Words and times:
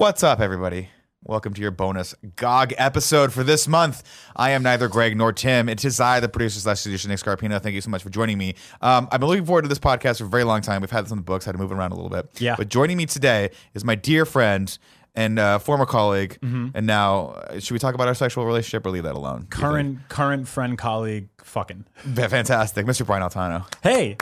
What's 0.00 0.22
up, 0.22 0.40
everybody? 0.40 0.88
Welcome 1.24 1.52
to 1.52 1.60
your 1.60 1.72
bonus 1.72 2.14
GOG 2.36 2.72
episode 2.78 3.34
for 3.34 3.44
this 3.44 3.68
month. 3.68 4.02
I 4.34 4.52
am 4.52 4.62
neither 4.62 4.88
Greg 4.88 5.14
nor 5.14 5.30
Tim. 5.30 5.68
It 5.68 5.84
is 5.84 6.00
I, 6.00 6.20
the 6.20 6.28
producer 6.30 6.58
slash 6.58 6.82
producer, 6.84 7.06
Nick 7.06 7.18
Scarpino. 7.18 7.60
Thank 7.60 7.74
you 7.74 7.82
so 7.82 7.90
much 7.90 8.02
for 8.02 8.08
joining 8.08 8.38
me. 8.38 8.54
Um, 8.80 9.10
I've 9.12 9.20
been 9.20 9.28
looking 9.28 9.44
forward 9.44 9.60
to 9.60 9.68
this 9.68 9.78
podcast 9.78 10.16
for 10.16 10.24
a 10.24 10.28
very 10.28 10.44
long 10.44 10.62
time. 10.62 10.80
We've 10.80 10.90
had 10.90 11.04
this 11.04 11.12
on 11.12 11.18
the 11.18 11.22
books, 11.22 11.44
had 11.44 11.52
to 11.52 11.58
move 11.58 11.70
it 11.70 11.74
around 11.74 11.92
a 11.92 11.96
little 11.96 12.08
bit. 12.08 12.40
Yeah. 12.40 12.54
But 12.56 12.70
joining 12.70 12.96
me 12.96 13.04
today 13.04 13.50
is 13.74 13.84
my 13.84 13.94
dear 13.94 14.24
friend 14.24 14.78
and 15.14 15.38
uh, 15.38 15.58
former 15.58 15.84
colleague. 15.84 16.38
Mm-hmm. 16.40 16.68
And 16.72 16.86
now, 16.86 17.32
uh, 17.32 17.60
should 17.60 17.74
we 17.74 17.78
talk 17.78 17.94
about 17.94 18.08
our 18.08 18.14
sexual 18.14 18.46
relationship 18.46 18.86
or 18.86 18.90
leave 18.92 19.02
that 19.02 19.16
alone? 19.16 19.40
Do 19.50 19.58
you 19.58 19.62
current 19.62 20.08
current 20.08 20.48
friend 20.48 20.78
colleague 20.78 21.28
fucking? 21.44 21.84
Fantastic. 22.14 22.86
Mr. 22.86 23.04
Brian 23.04 23.22
Altano. 23.22 23.66
hey 23.82 24.16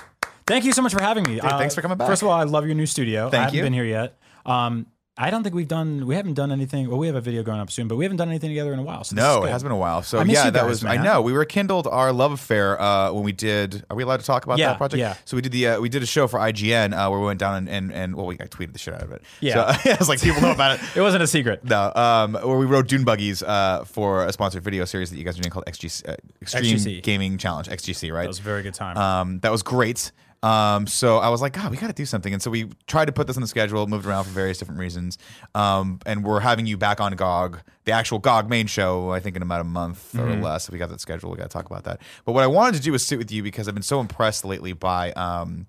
thank 0.48 0.64
you 0.64 0.72
so 0.72 0.82
much 0.82 0.92
for 0.92 1.00
having 1.00 1.22
me 1.22 1.38
Uh, 1.38 1.56
thanks 1.56 1.76
for 1.76 1.82
coming 1.82 1.98
back. 1.98 2.08
first 2.08 2.22
of 2.22 2.26
all 2.28 2.34
i 2.34 2.42
love 2.42 2.64
your 2.64 2.74
new 2.74 2.86
studio 2.86 3.28
Thank 3.28 3.34
i 3.34 3.44
haven't 3.44 3.56
you. 3.58 3.62
been 3.62 3.72
here 3.74 3.84
yet 3.84 4.18
um 4.46 4.86
i 5.18 5.30
don't 5.30 5.42
think 5.42 5.54
we've 5.54 5.68
done 5.68 6.06
we 6.06 6.14
haven't 6.14 6.34
done 6.34 6.50
anything 6.52 6.88
well 6.88 6.98
we 6.98 7.06
have 7.08 7.16
a 7.16 7.20
video 7.20 7.42
going 7.42 7.60
up 7.60 7.70
soon 7.70 7.88
but 7.88 7.96
we 7.96 8.04
haven't 8.04 8.16
done 8.18 8.28
anything 8.28 8.48
together 8.50 8.72
in 8.72 8.78
a 8.78 8.82
while 8.82 9.02
so 9.04 9.16
No, 9.16 9.44
it 9.44 9.50
has 9.50 9.62
been 9.62 9.72
a 9.72 9.76
while. 9.76 10.02
So 10.02 10.22
yeah, 10.22 10.44
that 10.50 10.52
guys, 10.60 10.68
was. 10.68 10.84
I 10.84 10.96
know 10.96 11.20
we 11.22 11.32
rekindled 11.32 11.86
our 11.86 12.12
love 12.12 12.32
affair 12.32 12.80
uh, 12.80 13.12
when 13.12 13.24
we 13.24 13.32
did. 13.32 13.84
Are 13.90 13.96
we 13.96 14.02
allowed 14.04 14.20
to 14.20 14.26
talk 14.26 14.44
about 14.44 14.58
Yeah, 14.58 14.68
that 14.68 14.78
project? 14.78 15.00
yeah. 15.00 15.14
So 15.24 15.36
we 15.36 15.42
did 15.42 15.52
the 15.52 15.66
uh, 15.68 15.80
we 15.80 15.88
did 15.88 16.02
a 16.02 16.06
show 16.06 16.26
for 16.28 16.38
IGN 16.38 16.92
uh, 16.92 17.10
where 17.10 17.18
we 17.20 17.26
went 17.26 17.40
down 17.40 17.54
and 17.56 17.68
and, 17.68 17.92
and 17.92 18.14
well, 18.16 18.26
we 18.26 18.34
I 18.36 18.46
tweeted 18.46 18.72
the 18.72 18.78
shit 18.78 18.94
out 18.94 19.02
of 19.02 19.12
it. 19.12 19.22
Yeah. 19.40 19.76
so, 19.76 19.90
I 19.92 19.96
was 19.98 20.08
like 20.08 20.20
people 20.20 20.40
know 20.42 20.52
about 20.52 20.78
it. 20.78 20.80
it 20.96 21.00
wasn't 21.00 21.22
a 21.22 21.26
secret 21.26 21.64
No, 21.64 21.92
um, 21.94 22.34
where 22.34 22.58
we 22.58 22.66
rode 22.66 22.86
dune 22.88 23.04
buggies 23.04 23.42
uh, 23.42 23.84
for 23.84 24.24
a 24.24 24.32
sponsored 24.32 24.62
video 24.62 24.84
series 24.84 25.10
that 25.10 25.16
you 25.18 25.24
guys 25.24 25.38
are 25.38 25.42
doing 25.42 25.50
called 25.52 25.66
XGC, 25.66 26.08
uh, 26.08 26.16
Extreme 26.42 26.76
XGC. 26.76 27.02
Gaming 27.02 27.38
Challenge 27.38 27.68
(XGC). 27.68 28.12
Right? 28.12 28.22
that 28.22 28.28
was 28.28 28.38
a 28.38 28.42
very 28.42 28.62
good 28.62 28.74
time 28.74 28.96
Um, 28.96 29.40
that 29.40 29.50
was 29.52 29.62
great. 29.62 30.12
Um, 30.42 30.86
so 30.86 31.18
I 31.18 31.28
was 31.28 31.42
like, 31.42 31.52
God, 31.52 31.70
we 31.70 31.76
got 31.76 31.88
to 31.88 31.92
do 31.92 32.06
something. 32.06 32.32
And 32.32 32.40
so 32.40 32.50
we 32.50 32.70
tried 32.86 33.06
to 33.06 33.12
put 33.12 33.26
this 33.26 33.36
on 33.36 33.40
the 33.40 33.48
schedule, 33.48 33.86
moved 33.86 34.06
around 34.06 34.24
for 34.24 34.30
various 34.30 34.58
different 34.58 34.78
reasons. 34.78 35.18
Um, 35.54 35.98
and 36.06 36.24
we're 36.24 36.40
having 36.40 36.66
you 36.66 36.76
back 36.76 37.00
on 37.00 37.12
GOG, 37.16 37.60
the 37.84 37.92
actual 37.92 38.18
GOG 38.18 38.48
main 38.48 38.66
show, 38.66 39.10
I 39.10 39.20
think 39.20 39.36
in 39.36 39.42
about 39.42 39.60
a 39.60 39.64
month 39.64 40.16
or 40.18 40.34
less. 40.36 40.68
If 40.68 40.72
we 40.72 40.78
got 40.78 40.90
that 40.90 41.00
schedule, 41.00 41.30
we 41.30 41.36
got 41.36 41.44
to 41.44 41.48
talk 41.48 41.66
about 41.66 41.84
that. 41.84 42.00
But 42.24 42.32
what 42.32 42.44
I 42.44 42.46
wanted 42.46 42.76
to 42.76 42.82
do 42.82 42.92
was 42.92 43.04
sit 43.04 43.18
with 43.18 43.32
you 43.32 43.42
because 43.42 43.66
I've 43.68 43.74
been 43.74 43.82
so 43.82 44.00
impressed 44.00 44.44
lately 44.44 44.72
by 44.72 45.12
um, 45.12 45.66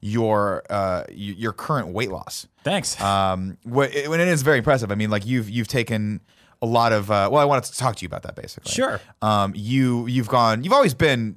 your 0.00 0.64
uh, 0.68 1.04
your 1.10 1.52
current 1.52 1.88
weight 1.88 2.10
loss. 2.10 2.46
thanks 2.64 3.00
Um, 3.00 3.56
it, 3.64 4.08
when 4.10 4.20
it 4.20 4.28
is 4.28 4.42
very 4.42 4.58
impressive. 4.58 4.90
I 4.90 4.94
mean, 4.94 5.10
like 5.10 5.26
you've 5.26 5.48
you've 5.48 5.68
taken 5.68 6.20
a 6.62 6.66
lot 6.66 6.92
of. 6.92 7.10
Uh, 7.10 7.28
well, 7.32 7.40
I 7.40 7.44
wanted 7.46 7.64
to 7.64 7.76
talk 7.78 7.96
to 7.96 8.02
you 8.02 8.06
about 8.06 8.22
that 8.24 8.34
basically. 8.34 8.70
Sure. 8.70 9.00
Um, 9.22 9.52
you 9.56 10.06
you've 10.06 10.28
gone. 10.28 10.64
You've 10.64 10.72
always 10.72 10.94
been 10.94 11.36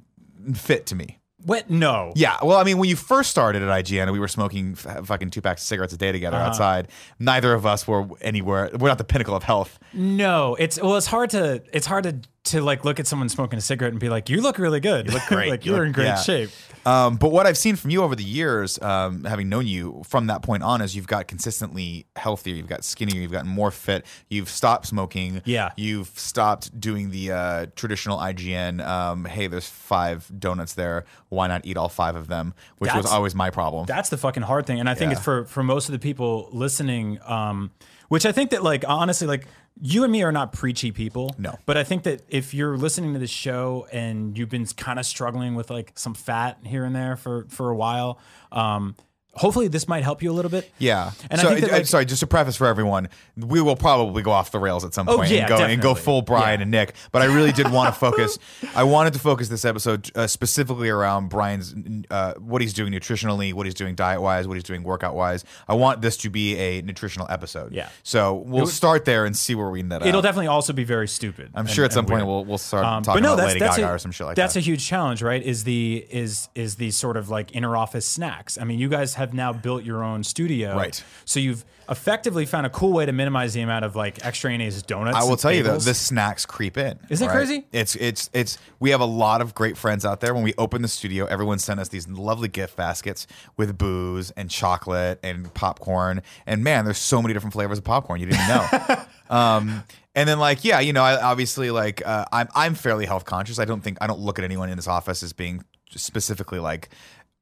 fit 0.54 0.86
to 0.86 0.94
me. 0.94 1.18
What 1.44 1.70
no 1.70 2.12
Yeah, 2.16 2.36
well, 2.42 2.58
I 2.58 2.64
mean, 2.64 2.78
when 2.78 2.88
you 2.88 2.96
first 2.96 3.30
started 3.30 3.62
at 3.62 3.68
IGN 3.68 4.02
and 4.02 4.12
we 4.12 4.18
were 4.18 4.28
smoking 4.28 4.72
f- 4.82 5.06
fucking 5.06 5.30
two 5.30 5.40
packs 5.40 5.62
of 5.62 5.66
cigarettes 5.66 5.92
a 5.92 5.96
day 5.96 6.10
together 6.12 6.36
Uh-huh. 6.36 6.46
outside, 6.48 6.88
neither 7.18 7.52
of 7.54 7.64
us 7.66 7.86
were 7.86 8.06
anywhere. 8.20 8.70
We're 8.78 8.88
not 8.88 8.98
the 8.98 9.04
pinnacle 9.04 9.36
of 9.36 9.42
health. 9.44 9.78
no 9.92 10.54
it's 10.56 10.80
well 10.80 10.96
it's 10.96 11.06
hard 11.06 11.30
to 11.30 11.62
it's 11.72 11.86
hard 11.86 12.04
to 12.04 12.16
to 12.44 12.60
like 12.60 12.84
look 12.84 13.00
at 13.00 13.06
someone 13.06 13.28
smoking 13.28 13.58
a 13.58 13.62
cigarette 13.62 13.92
and 13.92 14.00
be 14.00 14.08
like 14.08 14.28
you 14.28 14.40
look 14.42 14.58
really 14.58 14.80
good 14.80 15.06
you 15.06 15.12
look 15.14 15.22
great. 15.28 15.48
like 15.50 15.64
You 15.64 15.72
you're 15.72 15.80
look- 15.80 15.86
in 15.88 15.92
great 15.92 16.04
yeah. 16.04 16.16
shape 16.16 16.50
Um, 16.86 17.16
but 17.16 17.32
what 17.32 17.46
I've 17.46 17.56
seen 17.56 17.76
from 17.76 17.88
you 17.90 18.02
over 18.02 18.14
the 18.14 18.22
years, 18.24 18.78
um, 18.82 19.24
having 19.24 19.48
known 19.48 19.66
you 19.66 20.02
from 20.06 20.26
that 20.26 20.42
point 20.42 20.62
on, 20.62 20.82
is 20.82 20.94
you've 20.94 21.06
got 21.06 21.26
consistently 21.28 22.04
healthier. 22.14 22.54
You've 22.54 22.66
got 22.68 22.84
skinnier. 22.84 23.18
You've 23.22 23.32
gotten 23.32 23.48
more 23.48 23.70
fit. 23.70 24.04
You've 24.28 24.50
stopped 24.50 24.84
smoking. 24.88 25.40
Yeah. 25.46 25.70
You've 25.78 26.08
stopped 26.08 26.78
doing 26.78 27.10
the 27.10 27.32
uh, 27.32 27.66
traditional 27.74 28.18
IGN. 28.18 28.84
Um, 28.86 29.24
hey, 29.24 29.46
there's 29.46 29.66
five 29.66 30.30
donuts 30.38 30.74
there. 30.74 31.06
Why 31.30 31.46
not 31.46 31.64
eat 31.64 31.78
all 31.78 31.88
five 31.88 32.16
of 32.16 32.26
them? 32.28 32.52
Which 32.76 32.92
was 32.94 33.06
always 33.06 33.34
my 33.34 33.48
problem. 33.48 33.86
That's 33.86 34.10
the 34.10 34.18
fucking 34.18 34.42
hard 34.42 34.66
thing, 34.66 34.78
and 34.78 34.86
I 34.86 34.92
think 34.94 35.08
Yeah. 35.12 35.16
it's 35.16 35.24
for 35.24 35.46
for 35.46 35.62
most 35.62 35.88
of 35.88 35.92
the 35.94 35.98
people 35.98 36.50
listening. 36.52 37.18
Um, 37.24 37.70
which 38.08 38.26
I 38.26 38.32
think 38.32 38.50
that 38.50 38.62
like 38.62 38.84
honestly, 38.86 39.26
like 39.26 39.46
you 39.80 40.04
and 40.04 40.12
me 40.12 40.22
are 40.22 40.32
not 40.32 40.52
preachy 40.52 40.92
people. 40.92 41.34
No. 41.38 41.58
but 41.66 41.76
I 41.76 41.84
think 41.84 42.04
that 42.04 42.22
if 42.28 42.54
you're 42.54 42.76
listening 42.76 43.12
to 43.14 43.18
this 43.18 43.30
show 43.30 43.86
and 43.92 44.36
you've 44.38 44.48
been 44.48 44.66
kind 44.66 44.98
of 44.98 45.06
struggling 45.06 45.54
with 45.54 45.70
like 45.70 45.92
some 45.96 46.14
fat 46.14 46.58
here 46.64 46.84
and 46.84 46.94
there 46.94 47.16
for 47.16 47.46
for 47.48 47.70
a 47.70 47.76
while, 47.76 48.18
um, 48.52 48.94
hopefully 49.36 49.68
this 49.68 49.86
might 49.88 50.02
help 50.04 50.22
you 50.22 50.30
a 50.30 50.34
little 50.34 50.50
bit. 50.50 50.70
Yeah. 50.78 51.12
And 51.30 51.40
so, 51.40 51.48
I 51.48 51.54
think 51.54 51.66
that, 51.66 51.72
like- 51.72 51.86
sorry, 51.86 52.04
just 52.04 52.20
to 52.20 52.26
preface 52.26 52.56
for 52.56 52.66
everyone, 52.66 53.08
we 53.36 53.60
will 53.60 53.76
probably 53.76 54.22
go 54.22 54.30
off 54.30 54.50
the 54.50 54.58
rails 54.58 54.84
at 54.84 54.94
some 54.94 55.08
Oh, 55.08 55.22
yeah, 55.22 55.40
and 55.40 55.48
go 55.48 55.56
and 55.58 55.82
go 55.82 55.94
full 55.94 56.22
Brian 56.22 56.60
Yeah. 56.60 56.62
and 56.62 56.70
Nick. 56.70 56.94
But 57.12 57.22
I 57.22 57.26
really 57.26 57.52
did 57.52 57.70
want 57.70 57.92
to 57.94 57.98
focus. 58.00 58.38
I 58.74 58.84
wanted 58.84 59.12
to 59.14 59.18
focus 59.18 59.48
this 59.48 59.64
episode 59.64 60.10
uh, 60.16 60.26
specifically 60.26 60.88
around 60.88 61.28
Brian's 61.28 61.74
uh, 62.10 62.34
what 62.34 62.62
he's 62.62 62.72
doing 62.72 62.92
nutritionally, 62.92 63.52
what 63.52 63.66
he's 63.66 63.74
doing 63.74 63.94
diet 63.94 64.20
wise, 64.20 64.46
what 64.48 64.54
he's 64.54 64.64
doing 64.64 64.82
workout 64.82 65.14
wise. 65.14 65.44
I 65.68 65.74
want 65.74 66.00
this 66.00 66.16
to 66.18 66.30
be 66.30 66.56
a 66.56 66.82
nutritional 66.82 67.26
episode. 67.30 67.72
Yeah. 67.72 67.88
So 68.02 68.34
we'll 68.34 68.66
start 68.66 69.04
there 69.04 69.24
and 69.26 69.36
see 69.36 69.54
where 69.54 69.68
we 69.70 69.80
end 69.80 69.92
that 69.92 70.02
It'll 70.06 70.18
out. 70.18 70.22
definitely 70.22 70.48
also 70.48 70.72
be 70.72 70.84
very 70.84 71.08
stupid. 71.08 71.50
I'm 71.54 71.66
and- 71.66 71.70
sure 71.70 71.84
at 71.84 71.92
some 71.92 72.06
point 72.06 72.18
weird. 72.24 72.28
we'll 72.28 72.44
we'll 72.44 72.58
start 72.58 72.84
Um, 72.84 73.02
talking 73.02 73.22
no, 73.22 73.34
about 73.34 73.42
that's 73.42 73.48
Lady 73.54 73.60
that's 73.60 73.76
Gaga 73.76 73.88
a, 73.90 73.94
or 73.94 73.98
some 73.98 74.12
shit 74.12 74.26
like 74.26 74.36
that's 74.36 74.54
that. 74.54 74.58
That's 74.60 74.66
a 74.66 74.70
huge 74.70 74.86
challenge, 74.86 75.22
right? 75.22 75.42
Is 75.42 75.64
the 75.64 76.06
is 76.10 76.48
is 76.54 76.76
these 76.76 76.96
sort 76.96 77.16
of 77.16 77.28
like 77.30 77.54
inner 77.54 77.76
office 77.76 78.06
snacks? 78.06 78.58
I 78.58 78.64
mean, 78.64 78.78
you 78.78 78.88
guys 78.88 79.14
have 79.14 79.23
now 79.32 79.52
built 79.52 79.84
your 79.84 80.04
own 80.04 80.22
studio, 80.22 80.76
Right. 80.76 81.02
So 81.24 81.40
you've 81.40 81.64
effectively 81.88 82.46
found 82.46 82.66
a 82.66 82.70
cool 82.70 82.92
way 82.92 83.04
to 83.04 83.12
minimize 83.12 83.52
the 83.54 83.60
amount 83.60 83.84
of 83.84 83.94
like 83.96 84.24
extra 84.24 84.44
extraneous 84.44 84.82
donuts. 84.82 85.16
I 85.16 85.24
will 85.24 85.36
tell 85.36 85.52
you 85.52 85.62
though, 85.62 85.78
the 85.78 85.94
snacks 85.94 86.44
creep 86.44 86.76
in. 86.76 86.98
Isn't 87.08 87.24
it 87.24 87.28
right? 87.28 87.36
crazy? 87.36 87.66
It's 87.72 87.96
it's 87.96 88.28
it's. 88.34 88.58
We 88.78 88.90
have 88.90 89.00
a 89.00 89.06
lot 89.06 89.40
of 89.40 89.54
great 89.54 89.78
friends 89.78 90.04
out 90.04 90.20
there. 90.20 90.34
When 90.34 90.42
we 90.42 90.52
open 90.58 90.82
the 90.82 90.88
studio, 90.88 91.24
everyone 91.24 91.58
sent 91.58 91.80
us 91.80 91.88
these 91.88 92.06
lovely 92.06 92.48
gift 92.48 92.76
baskets 92.76 93.26
with 93.56 93.78
booze 93.78 94.32
and 94.32 94.50
chocolate 94.50 95.18
and 95.22 95.52
popcorn. 95.54 96.20
And 96.46 96.62
man, 96.62 96.84
there's 96.84 96.98
so 96.98 97.22
many 97.22 97.32
different 97.32 97.54
flavors 97.54 97.78
of 97.78 97.84
popcorn 97.84 98.20
you 98.20 98.26
didn't 98.26 98.48
know. 98.48 99.04
um, 99.34 99.84
and 100.14 100.28
then 100.28 100.38
like 100.38 100.62
yeah, 100.62 100.80
you 100.80 100.92
know, 100.92 101.02
I 101.02 101.20
obviously 101.22 101.70
like 101.70 102.06
uh, 102.06 102.26
I'm 102.30 102.48
I'm 102.54 102.74
fairly 102.74 103.06
health 103.06 103.24
conscious. 103.24 103.58
I 103.58 103.64
don't 103.64 103.80
think 103.80 103.96
I 104.02 104.06
don't 104.06 104.20
look 104.20 104.38
at 104.38 104.44
anyone 104.44 104.68
in 104.68 104.76
this 104.76 104.88
office 104.88 105.22
as 105.22 105.32
being 105.32 105.64
specifically 105.90 106.58
like 106.58 106.90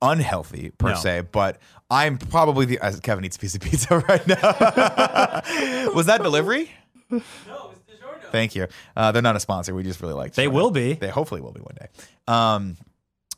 unhealthy 0.03 0.71
per 0.77 0.91
No. 0.91 0.95
se, 0.97 1.23
but 1.33 1.59
I'm 1.91 2.19
probably 2.19 2.67
the 2.67 2.79
as 2.81 2.99
Kevin 3.01 3.25
eats 3.25 3.37
a 3.37 3.39
piece 3.39 3.55
of 3.55 3.61
pizza 3.63 3.99
right 4.09 4.27
now. 4.27 4.37
Was 5.95 6.07
that 6.07 6.23
delivery? 6.23 6.71
No, 7.11 7.19
it 7.19 7.23
was 7.47 7.79
DiGiorno. 7.89 8.31
Thank 8.31 8.55
you. 8.55 8.67
Uh, 8.97 9.13
they're 9.13 9.23
not 9.23 9.37
a 9.37 9.41
sponsor. 9.41 9.75
We 9.75 9.83
just 9.83 10.01
really 10.01 10.15
like. 10.15 10.35
They 10.35 10.49
will 10.49 10.71
be. 10.71 10.95
They 10.95 11.09
hopefully 11.11 11.41
will 11.41 11.53
be 11.53 11.61
one 11.61 11.75
day. 11.79 11.87
Um, 12.27 12.77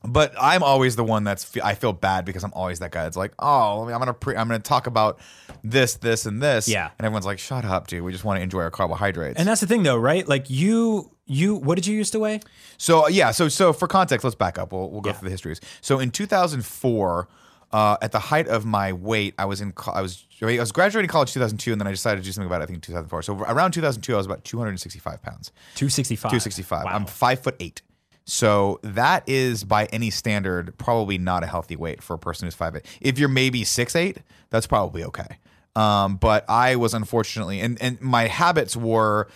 but 0.06 0.32
I'm 0.41 0.62
always 0.62 0.94
the 0.97 1.02
one 1.04 1.25
that's. 1.25 1.56
I 1.62 1.75
feel 1.75 1.92
bad 1.92 2.25
because 2.25 2.44
I'm 2.44 2.52
always 2.52 2.78
that 2.81 2.91
guy 2.92 3.02
that's 3.04 3.16
like, 3.16 3.32
oh, 3.38 3.88
I'm 3.88 3.98
gonna 3.98 4.14
pre- 4.14 4.36
I'm 4.36 4.46
gonna 4.46 4.60
talk 4.60 4.86
about 4.86 5.19
this, 5.64 5.94
this, 5.94 6.26
and 6.26 6.42
this. 6.42 6.69
Yeah. 6.69 6.91
And 6.98 7.04
everyone's 7.06 7.26
like, 7.26 7.38
shut 7.38 7.64
up, 7.64 7.86
dude. 7.88 8.02
We 8.02 8.12
just 8.12 8.22
want 8.25 8.38
to 8.38 8.42
enjoy 8.42 8.60
our 8.60 8.70
carbohydrates. 8.70 9.38
and 9.38 9.48
that's 9.48 9.60
the 9.62 9.66
thing, 9.66 9.82
though, 9.82 9.96
right? 9.96 10.28
Like 10.28 10.50
you 10.50 11.11
you 11.26 11.55
what 11.55 11.76
did 11.76 11.87
you 11.87 11.97
used 11.97 12.12
to 12.12 12.19
weigh? 12.21 12.41
So 12.79 13.09
yeah, 13.09 13.31
so 13.31 13.49
so 13.49 13.73
for 13.73 13.88
context, 13.88 14.25
let's 14.25 14.37
back 14.37 14.59
up. 14.59 14.73
We'll 14.73 14.91
we'll 14.91 15.00
go 15.00 15.11
Yeah. 15.11 15.15
through 15.17 15.29
the 15.29 15.32
histories. 15.32 15.61
So 15.81 15.99
in 15.99 16.11
2004, 16.11 17.29
uh, 17.73 17.97
at 18.03 18.12
the 18.12 18.19
height 18.19 18.47
of 18.49 18.65
my 18.65 18.93
weight, 18.93 19.35
I 19.38 19.47
was 19.47 19.61
in 19.61 19.73
co- 19.73 19.93
I 19.93 20.00
was 20.00 20.25
I 20.43 20.59
was 20.59 20.73
graduating 20.73 21.09
college 21.09 21.32
2002, 21.32 21.73
and 21.73 21.81
then 21.81 21.87
I 21.88 21.91
decided 21.91 22.21
to 22.21 22.25
do 22.25 22.32
something 22.32 22.47
about 22.47 22.61
it. 22.61 22.65
I 22.65 22.67
think 22.67 22.82
2004. 22.82 23.23
So 23.23 23.38
around 23.41 23.73
2002, 23.73 24.12
I 24.15 24.17
was 24.19 24.26
about 24.26 24.44
265 24.44 25.23
pounds. 25.23 25.50
Two 25.75 25.88
sixty 25.88 26.17
five. 26.17 26.31
265. 26.31 26.85
Wow. 26.85 26.91
I'm 26.93 27.06
five 27.06 27.41
foot 27.41 27.56
eight. 27.61 27.82
So 28.26 28.81
that 28.82 29.23
is 29.26 29.65
by 29.65 29.85
any 29.87 30.09
standard 30.11 30.76
probably 30.79 31.19
not 31.19 31.43
a 31.44 31.47
healthy 31.47 31.76
weight 31.76 32.03
for 32.03 32.15
a 32.15 32.19
person 32.19 32.47
who's 32.47 32.55
five 32.55 32.75
eight. 32.76 32.85
If 33.00 33.19
you're 33.19 33.29
maybe 33.29 33.65
six 33.65 33.94
eight, 33.97 34.19
that's 34.50 34.67
probably 34.67 35.05
okay. 35.05 35.38
Um, 35.76 36.17
but 36.17 36.49
I 36.49 36.76
was 36.76 36.94
unfortunately, 36.94 37.61
and 37.61 37.76
and 37.82 38.00
my 38.00 38.29
habits 38.29 38.76
were 38.76 39.29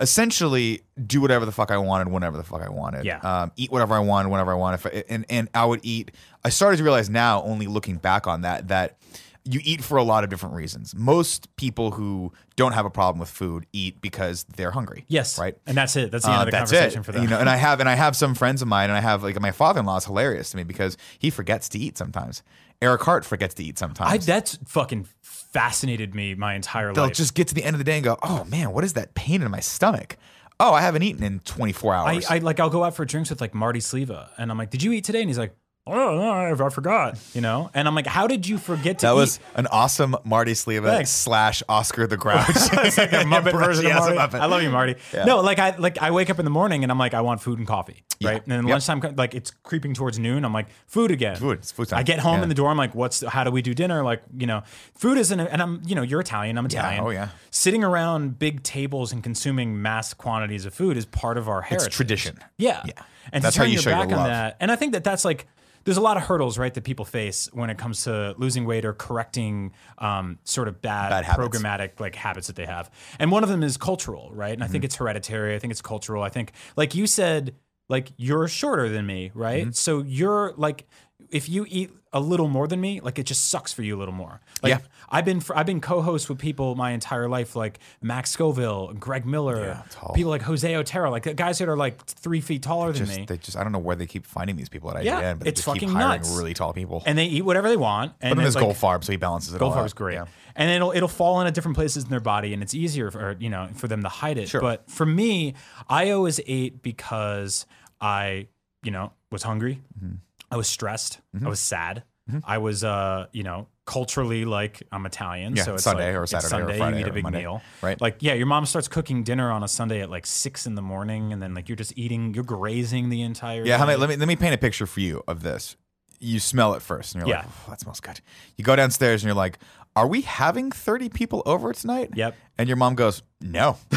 essentially 0.00 0.82
do 1.06 1.20
whatever 1.20 1.44
the 1.44 1.52
fuck 1.52 1.70
I 1.70 1.76
wanted 1.78 2.08
whenever 2.08 2.36
the 2.36 2.42
fuck 2.44 2.62
I 2.62 2.68
wanted. 2.70 3.04
Yeah. 3.04 3.18
Um, 3.18 3.52
eat 3.56 3.70
whatever 3.70 3.94
I 3.94 4.00
wanted 4.00 4.28
whenever 4.30 4.52
I 4.52 4.56
wanted. 4.56 4.74
If 4.74 4.86
I, 4.86 5.04
and 5.08 5.24
and 5.28 5.48
I 5.54 5.64
would 5.64 5.80
eat. 5.82 6.10
I 6.44 6.48
started 6.50 6.76
to 6.78 6.82
realize 6.84 7.08
now, 7.08 7.42
only 7.42 7.66
looking 7.66 7.96
back 7.96 8.26
on 8.26 8.42
that, 8.42 8.68
that 8.68 8.98
you 9.46 9.60
eat 9.62 9.84
for 9.84 9.98
a 9.98 10.02
lot 10.02 10.24
of 10.24 10.30
different 10.30 10.54
reasons. 10.54 10.94
Most 10.94 11.54
people 11.56 11.90
who 11.90 12.32
don't 12.56 12.72
have 12.72 12.86
a 12.86 12.90
problem 12.90 13.20
with 13.20 13.28
food 13.28 13.66
eat 13.74 14.00
because 14.00 14.44
they're 14.56 14.70
hungry. 14.70 15.04
Yes. 15.06 15.38
Right. 15.38 15.54
And 15.66 15.76
that's 15.76 15.96
it. 15.96 16.10
That's 16.10 16.24
the 16.24 16.30
end 16.30 16.38
Uh, 16.38 16.42
of 16.42 16.46
the 16.46 16.56
conversation 16.56 17.00
it. 17.00 17.04
for 17.04 17.12
them. 17.12 17.22
You 17.22 17.28
know, 17.28 17.38
and 17.38 17.48
I 17.50 17.56
have 17.56 17.80
and 17.80 17.88
I 17.88 17.94
have 17.94 18.16
some 18.16 18.34
friends 18.34 18.62
of 18.62 18.68
mine, 18.68 18.88
and 18.90 18.96
I 18.96 19.00
have 19.00 19.22
like 19.22 19.38
my 19.40 19.52
father-in-law 19.52 19.98
is 19.98 20.04
hilarious 20.06 20.50
to 20.50 20.56
me 20.56 20.64
because 20.64 20.96
he 21.18 21.30
forgets 21.30 21.68
to 21.70 21.78
eat 21.78 21.98
sometimes. 21.98 22.42
Eric 22.82 23.02
Hart 23.02 23.24
forgets 23.24 23.54
to 23.54 23.64
eat 23.64 23.78
sometimes. 23.78 24.10
I, 24.12 24.18
that's 24.18 24.58
fucking 24.66 25.08
fascinated 25.54 26.14
me 26.14 26.34
my 26.34 26.54
entire 26.54 26.88
life. 26.88 26.96
They'll 26.96 27.08
just 27.08 27.34
get 27.34 27.48
to 27.48 27.54
the 27.54 27.64
end 27.64 27.74
of 27.74 27.78
the 27.78 27.84
day 27.84 27.94
and 27.94 28.04
go, 28.04 28.18
"Oh 28.22 28.44
man, 28.44 28.72
what 28.72 28.84
is 28.84 28.92
that 28.92 29.14
pain 29.14 29.40
in 29.40 29.50
my 29.50 29.60
stomach? 29.60 30.18
Oh, 30.60 30.74
I 30.74 30.82
haven't 30.82 31.02
eaten 31.02 31.22
in 31.22 31.40
24 31.40 31.94
I, 31.94 31.98
hours." 31.98 32.26
I 32.28 32.38
like 32.38 32.60
I'll 32.60 32.68
go 32.68 32.84
out 32.84 32.94
for 32.94 33.06
drinks 33.06 33.30
with 33.30 33.40
like 33.40 33.54
Marty 33.54 33.80
Sliva, 33.80 34.28
and 34.36 34.50
I'm 34.50 34.58
like, 34.58 34.70
"Did 34.70 34.82
you 34.82 34.92
eat 34.92 35.04
today?" 35.04 35.20
And 35.20 35.30
he's 35.30 35.38
like, 35.38 35.56
"Oh, 35.86 35.92
no, 36.16 36.30
I, 36.30 36.50
I 36.52 36.68
forgot." 36.70 37.18
You 37.34 37.40
know, 37.40 37.70
and 37.74 37.86
I'm 37.86 37.94
like, 37.94 38.06
"How 38.06 38.26
did 38.26 38.46
you 38.46 38.58
forget 38.58 38.98
to 39.00 39.06
that 39.06 39.12
eat?" 39.12 39.16
was 39.16 39.40
an 39.54 39.66
awesome 39.68 40.16
Marty 40.24 40.52
Sliva 40.52 40.84
Thanks. 40.86 41.10
slash 41.10 41.62
Oscar 41.68 42.06
the 42.06 42.16
Grouch. 42.16 42.48
it's 42.54 42.96
like 42.98 43.12
a 43.12 43.16
Muppet 43.24 43.52
version 43.52 43.84
Yeah, 43.86 43.98
of 44.08 44.14
Marty. 44.14 44.36
I 44.38 44.46
love 44.46 44.62
you, 44.62 44.70
Marty. 44.70 44.96
No, 45.26 45.40
like 45.40 45.58
I 45.58 45.76
like 45.76 46.00
I 46.00 46.10
wake 46.10 46.30
up 46.30 46.38
in 46.38 46.44
the 46.44 46.50
morning 46.50 46.82
and 46.84 46.90
I'm 46.92 46.98
like, 46.98 47.14
I 47.14 47.20
want 47.20 47.40
food 47.42 47.58
and 47.58 47.68
coffee, 47.68 48.02
Yeah. 48.18 48.30
right? 48.30 48.42
And 48.42 48.50
then 48.52 48.66
Yep. 48.66 48.70
lunchtime, 48.70 49.14
like 49.16 49.34
it's 49.34 49.50
creeping 49.62 49.94
towards 49.94 50.18
noon. 50.18 50.44
I'm 50.44 50.52
like, 50.52 50.68
food 50.86 51.10
again. 51.10 51.36
Food. 51.36 51.58
It's 51.58 51.72
food 51.72 51.88
time. 51.88 51.98
I 51.98 52.02
get 52.02 52.18
home 52.18 52.38
Yeah. 52.38 52.42
in 52.44 52.48
the 52.48 52.54
door. 52.54 52.70
I'm 52.70 52.78
like, 52.78 52.94
what's 52.94 53.20
how 53.22 53.44
do 53.44 53.50
we 53.50 53.60
do 53.62 53.74
dinner? 53.74 54.02
Like, 54.02 54.22
you 54.36 54.46
know, 54.46 54.62
food 54.94 55.18
isn't. 55.18 55.38
And 55.38 55.60
I'm, 55.60 55.82
you 55.84 55.94
know, 55.94 56.02
you're 56.02 56.20
Italian. 56.20 56.56
I'm 56.58 56.66
Italian. 56.66 57.02
oh, 57.04 57.10
yeah. 57.10 57.28
Sitting 57.50 57.84
around 57.84 58.38
big 58.38 58.62
tables 58.62 59.12
and 59.12 59.22
consuming 59.22 59.80
mass 59.82 60.14
quantities 60.14 60.64
of 60.66 60.72
food 60.74 60.96
is 60.96 61.04
part 61.06 61.36
of 61.38 61.48
our 61.48 61.60
heritage. 61.62 61.88
It's 61.88 61.96
tradition. 61.96 62.38
Yeah. 62.56 62.82
Yeah. 62.86 62.92
And 63.32 63.42
That's 63.42 63.54
to 63.56 63.62
how 63.62 63.66
you 63.66 63.74
your 63.74 63.82
show 63.82 63.90
your 63.90 63.98
back 64.06 64.16
on 64.18 64.28
that. 64.28 64.56
And 64.60 64.70
I 64.72 64.76
think 64.76 64.92
that 64.92 65.02
that's 65.04 65.24
like 65.24 65.46
there's 65.84 65.96
a 65.96 66.00
lot 66.00 66.16
of 66.16 66.22
hurdles, 66.24 66.56
right, 66.58 66.72
that 66.74 66.84
people 66.84 67.04
face 67.04 67.48
when 67.52 67.70
it 67.70 67.78
comes 67.78 68.04
to 68.04 68.34
losing 68.38 68.64
weight 68.64 68.84
or 68.84 68.92
correcting 68.94 69.72
um, 69.98 70.38
sort 70.44 70.68
of 70.68 70.80
bad, 70.80 71.10
Bad 71.10 71.24
programmatic 71.38 72.00
like 72.00 72.14
habits 72.14 72.46
that 72.48 72.56
they 72.56 72.66
have. 72.66 72.90
And 73.18 73.30
one 73.30 73.42
of 73.42 73.48
them 73.48 73.62
is 73.62 73.76
cultural, 73.76 74.30
right? 74.32 74.52
And 74.52 74.62
I 74.62 74.66
Mm-hmm. 74.66 74.72
think 74.72 74.84
it's 74.84 74.96
hereditary. 74.96 75.54
I 75.54 75.58
think 75.58 75.70
it's 75.70 75.82
cultural. 75.82 76.22
I 76.22 76.28
think, 76.30 76.52
like 76.76 76.94
you 76.94 77.06
said, 77.06 77.54
like 77.88 78.12
you're 78.16 78.48
shorter 78.48 78.88
than 78.88 79.06
me, 79.06 79.30
right? 79.34 79.62
Mm-hmm. 79.64 79.72
So 79.72 80.02
you're 80.02 80.54
like, 80.56 80.86
if 81.30 81.48
you 81.48 81.66
eat 81.68 81.90
a 82.12 82.20
little 82.20 82.46
more 82.48 82.68
than 82.68 82.80
me, 82.80 83.00
like 83.00 83.18
it 83.18 83.24
just 83.24 83.48
sucks 83.48 83.72
for 83.72 83.82
you 83.82 83.96
a 83.96 83.98
little 83.98 84.14
more. 84.14 84.40
Like 84.62 84.70
Yeah. 84.70 84.78
I've 85.10 85.24
been 85.24 85.42
I've 85.54 85.66
been 85.66 85.80
co-host 85.80 86.28
with 86.28 86.38
people 86.38 86.74
my 86.76 86.90
entire 86.92 87.28
life, 87.28 87.56
like 87.56 87.78
Max 88.02 88.30
Scoville, 88.30 88.92
Greg 88.94 89.26
Miller, 89.26 89.82
tall. 89.90 90.14
people 90.14 90.30
like 90.30 90.42
Jose 90.42 90.74
Otero, 90.74 91.10
like 91.10 91.34
guys 91.36 91.58
that 91.58 91.68
are 91.68 91.76
like 91.76 92.04
three 92.06 92.40
feet 92.40 92.62
taller 92.62 92.92
than 92.92 93.06
Just, 93.06 93.18
me. 93.18 93.24
they 93.26 93.36
just 93.38 93.56
I 93.56 93.62
don't 93.62 93.72
know 93.72 93.78
where 93.78 93.96
they 93.96 94.06
keep 94.06 94.26
finding 94.26 94.56
these 94.56 94.68
people 94.68 94.90
at 94.90 94.96
IGN, 94.96 95.04
Yeah, 95.04 95.34
but 95.34 95.44
they 95.44 95.50
it's 95.50 95.62
just 95.64 95.74
keep 95.74 95.82
fucking 95.82 95.96
hiring 95.96 96.20
nuts. 96.22 96.36
really 96.36 96.54
tall 96.54 96.72
people. 96.72 97.02
and 97.06 97.18
they 97.18 97.26
eat 97.26 97.42
whatever 97.42 97.68
they 97.68 97.76
want. 97.76 98.12
And 98.20 98.30
but 98.30 98.34
then 98.36 98.44
there's 98.44 98.54
like, 98.56 98.64
Goldfarb, 98.64 99.04
so 99.04 99.12
he 99.12 99.16
balances 99.18 99.52
it 99.54 99.60
Goldfarb's 99.60 99.92
out. 99.92 99.96
Great, 99.96 100.14
Yeah. 100.14 100.26
and 100.56 100.70
it'll 100.70 100.92
it'll 100.92 101.08
fall 101.08 101.40
into 101.40 101.50
different 101.52 101.76
places 101.76 102.04
in 102.04 102.10
their 102.10 102.20
body, 102.20 102.54
and 102.54 102.62
it's 102.62 102.74
easier 102.74 103.10
for 103.10 103.36
you 103.40 103.50
know 103.50 103.68
for 103.74 103.88
them 103.88 104.02
to 104.02 104.08
hide 104.08 104.38
it. 104.38 104.48
Sure. 104.48 104.60
But 104.60 104.88
for 104.90 105.04
me, 105.06 105.54
I 105.88 106.10
always 106.10 106.40
ate 106.46 106.80
because 106.82 107.66
I 108.00 108.46
you 108.82 108.90
know 108.92 109.12
was 109.30 109.42
hungry, 109.42 109.82
Mm-hmm. 109.98 110.14
I 110.54 110.56
was 110.56 110.68
stressed, 110.68 111.20
I 111.44 111.48
was 111.48 111.60
sad, 111.60 112.04
I 112.44 112.58
was 112.58 112.84
uh 112.84 113.26
you 113.32 113.42
know 113.42 113.66
culturally 113.86 114.44
like 114.44 114.82
I'm 114.92 115.04
Italian, 115.04 115.56
Yeah, 115.56 115.64
so 115.64 115.74
it's 115.74 115.82
Sunday 115.82 116.12
like, 116.12 116.22
or 116.22 116.26
Saturday 116.26 116.46
or 116.46 116.48
Sunday, 116.48 116.78
Friday 116.78 116.98
you 117.00 117.04
eat 117.04 117.08
a 117.08 117.12
big 117.12 117.22
Monday, 117.24 117.40
meal, 117.40 117.60
right? 117.82 118.00
Like 118.00 118.16
yeah, 118.20 118.34
your 118.34 118.46
mom 118.46 118.64
starts 118.66 118.88
cooking 118.88 119.24
dinner 119.24 119.50
on 119.50 119.62
a 119.62 119.68
Sunday 119.68 120.00
at 120.00 120.08
like 120.10 120.24
six 120.26 120.66
in 120.66 120.74
the 120.74 120.82
morning, 120.82 121.32
and 121.32 121.42
then 121.42 121.54
like 121.54 121.68
you're 121.68 121.76
just 121.76 121.92
eating, 121.98 122.32
you're 122.34 122.44
grazing 122.44 123.10
the 123.10 123.22
entire 123.22 123.64
Yeah, 123.64 123.82
let 123.84 124.08
me 124.08 124.16
let 124.16 124.28
me 124.28 124.36
paint 124.36 124.54
a 124.54 124.58
picture 124.58 124.86
for 124.86 125.00
you 125.00 125.22
of 125.26 125.42
this. 125.42 125.76
You 126.20 126.40
smell 126.40 126.74
it 126.74 126.80
first, 126.80 127.14
and 127.14 127.20
you're 127.26 127.36
like, 127.36 127.46
oh, 127.46 127.70
"That 127.70 127.80
smells 127.80 128.00
good." 128.00 128.20
You 128.56 128.64
go 128.64 128.76
downstairs, 128.76 129.22
and 129.22 129.26
you're 129.28 129.34
like, 129.34 129.58
"Are 129.94 130.06
we 130.06 130.22
having 130.22 130.70
30 130.70 131.10
people 131.10 131.42
over 131.44 131.72
tonight?" 131.74 132.10
Yep. 132.14 132.34
And 132.56 132.68
your 132.68 132.76
mom 132.78 132.94
goes, 132.94 133.22
"No, 133.42 133.76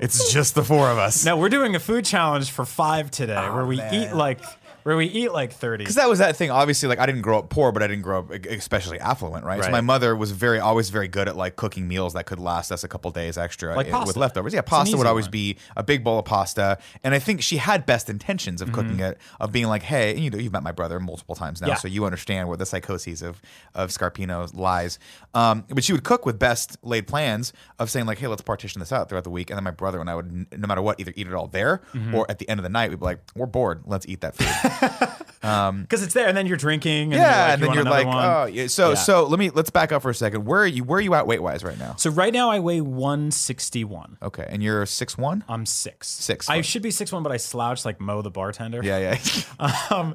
it's 0.00 0.32
just 0.32 0.54
the 0.54 0.64
four 0.64 0.88
of 0.88 0.96
us." 0.98 1.24
No, 1.24 1.36
we're 1.36 1.48
doing 1.50 1.74
a 1.74 1.80
food 1.80 2.04
challenge 2.06 2.50
for 2.50 2.64
five 2.64 3.10
today, 3.10 3.48
where 3.50 3.66
we 3.66 3.82
eat 3.92 4.12
like 4.14 4.40
where 4.82 4.96
we 4.96 5.06
eat 5.06 5.32
like 5.32 5.52
thirty. 5.52 5.84
Because 5.84 5.96
that 5.96 6.08
was 6.08 6.18
that 6.20 6.36
thing. 6.36 6.50
Obviously, 6.50 6.88
like 6.88 6.98
I 6.98 7.06
didn't 7.06 7.22
grow 7.22 7.38
up 7.38 7.50
poor, 7.50 7.72
but 7.72 7.82
I 7.82 7.86
didn't 7.86 8.02
grow 8.02 8.20
up 8.20 8.30
especially 8.46 8.98
affluent, 9.00 9.44
right? 9.44 9.58
right. 9.58 9.64
So 9.66 9.70
my 9.70 9.80
mother 9.80 10.14
was 10.16 10.32
very, 10.32 10.58
always 10.58 10.90
very 10.90 11.08
good 11.08 11.28
at 11.28 11.36
like 11.36 11.56
cooking 11.56 11.86
meals 11.88 12.14
that 12.14 12.26
could 12.26 12.38
last 12.38 12.70
us 12.72 12.84
a 12.84 12.88
couple 12.88 13.10
days 13.10 13.36
extra 13.38 13.74
Like 13.76 13.92
with 14.06 14.16
leftovers. 14.16 14.54
Yeah, 14.54 14.62
pasta 14.62 14.96
would 14.96 15.06
always 15.06 15.26
one. 15.26 15.32
be 15.32 15.56
a 15.76 15.82
big 15.82 16.02
bowl 16.04 16.18
of 16.18 16.24
pasta, 16.24 16.78
and 17.04 17.14
I 17.14 17.18
think 17.18 17.42
she 17.42 17.56
had 17.58 17.86
best 17.86 18.08
intentions 18.10 18.60
of 18.62 18.68
Mm-hmm. 18.70 18.74
cooking 18.74 19.00
it, 19.00 19.18
of 19.40 19.50
being 19.52 19.66
like, 19.66 19.82
hey, 19.82 20.16
you 20.16 20.30
know, 20.30 20.38
you've 20.38 20.52
met 20.52 20.62
my 20.62 20.72
brother 20.72 21.00
multiple 21.00 21.34
times 21.34 21.60
now, 21.60 21.68
Yeah. 21.68 21.74
so 21.74 21.88
you 21.88 22.04
understand 22.04 22.46
where 22.48 22.56
the 22.56 22.66
psychoses 22.66 23.22
of 23.22 23.40
of 23.74 23.90
Scarpino 23.90 24.52
lies. 24.56 24.98
Um, 25.34 25.64
but 25.68 25.82
she 25.84 25.92
would 25.92 26.04
cook 26.04 26.24
with 26.26 26.38
best 26.38 26.76
laid 26.82 27.06
plans 27.06 27.52
of 27.78 27.90
saying 27.90 28.06
like, 28.06 28.18
hey, 28.18 28.26
let's 28.28 28.42
partition 28.42 28.78
this 28.80 28.92
out 28.92 29.08
throughout 29.08 29.24
the 29.24 29.30
week, 29.30 29.50
and 29.50 29.56
then 29.56 29.64
my 29.64 29.70
brother 29.70 30.00
and 30.00 30.08
I 30.08 30.14
would, 30.14 30.46
no 30.58 30.66
matter 30.66 30.82
what, 30.82 31.00
either 31.00 31.12
eat 31.16 31.26
it 31.26 31.34
all 31.34 31.46
there 31.48 31.82
Mm-hmm. 31.94 32.14
or 32.14 32.30
at 32.30 32.38
the 32.38 32.48
end 32.48 32.58
of 32.60 32.62
the 32.64 32.68
night, 32.68 32.90
we'd 32.90 33.00
be 33.00 33.04
like, 33.04 33.20
we're 33.34 33.46
bored, 33.46 33.82
let's 33.86 34.06
eat 34.06 34.20
that 34.20 34.34
food. 34.36 34.46
because 35.40 36.02
it's 36.02 36.14
there, 36.14 36.26
and 36.28 36.36
then 36.36 36.46
you're 36.46 36.56
drinking. 36.56 37.12
And 37.12 37.20
Yeah, 37.20 37.52
and 37.52 37.62
you're 37.62 37.74
then 37.74 37.84
like, 37.84 38.04
you're 38.04 38.12
like, 38.12 38.24
oh, 38.24 38.46
yeah. 38.46 38.66
So, 38.66 38.90
Yeah. 38.90 38.94
so 38.94 39.26
let 39.26 39.38
me 39.38 39.50
let's 39.50 39.70
back 39.70 39.92
up 39.92 40.02
for 40.02 40.10
a 40.10 40.14
second. 40.14 40.44
Where 40.44 40.62
are 40.62 40.66
you? 40.66 40.84
Where 40.84 40.98
are 40.98 41.02
you 41.02 41.14
at 41.14 41.26
weight 41.26 41.42
wise 41.42 41.62
right 41.64 41.78
now? 41.78 41.94
So 41.96 42.10
right 42.10 42.32
now 42.32 42.50
I 42.50 42.60
weigh 42.60 42.80
one 42.80 43.30
sixty 43.30 43.84
one. 43.84 44.16
Okay, 44.22 44.46
and 44.48 44.62
you're 44.62 44.86
six 44.86 45.18
one. 45.18 45.44
I'm 45.48 45.66
six. 45.66 46.08
Six 46.08 46.48
I 46.48 46.56
foot. 46.58 46.66
should 46.66 46.82
be 46.82 46.90
six 46.90 47.12
one, 47.12 47.22
but 47.22 47.32
I 47.32 47.36
slouched 47.36 47.84
like 47.84 48.00
Moe 48.00 48.22
the 48.22 48.30
bartender. 48.30 48.80
Yeah, 48.82 48.98
yeah. 48.98 49.18
um, 49.90 50.14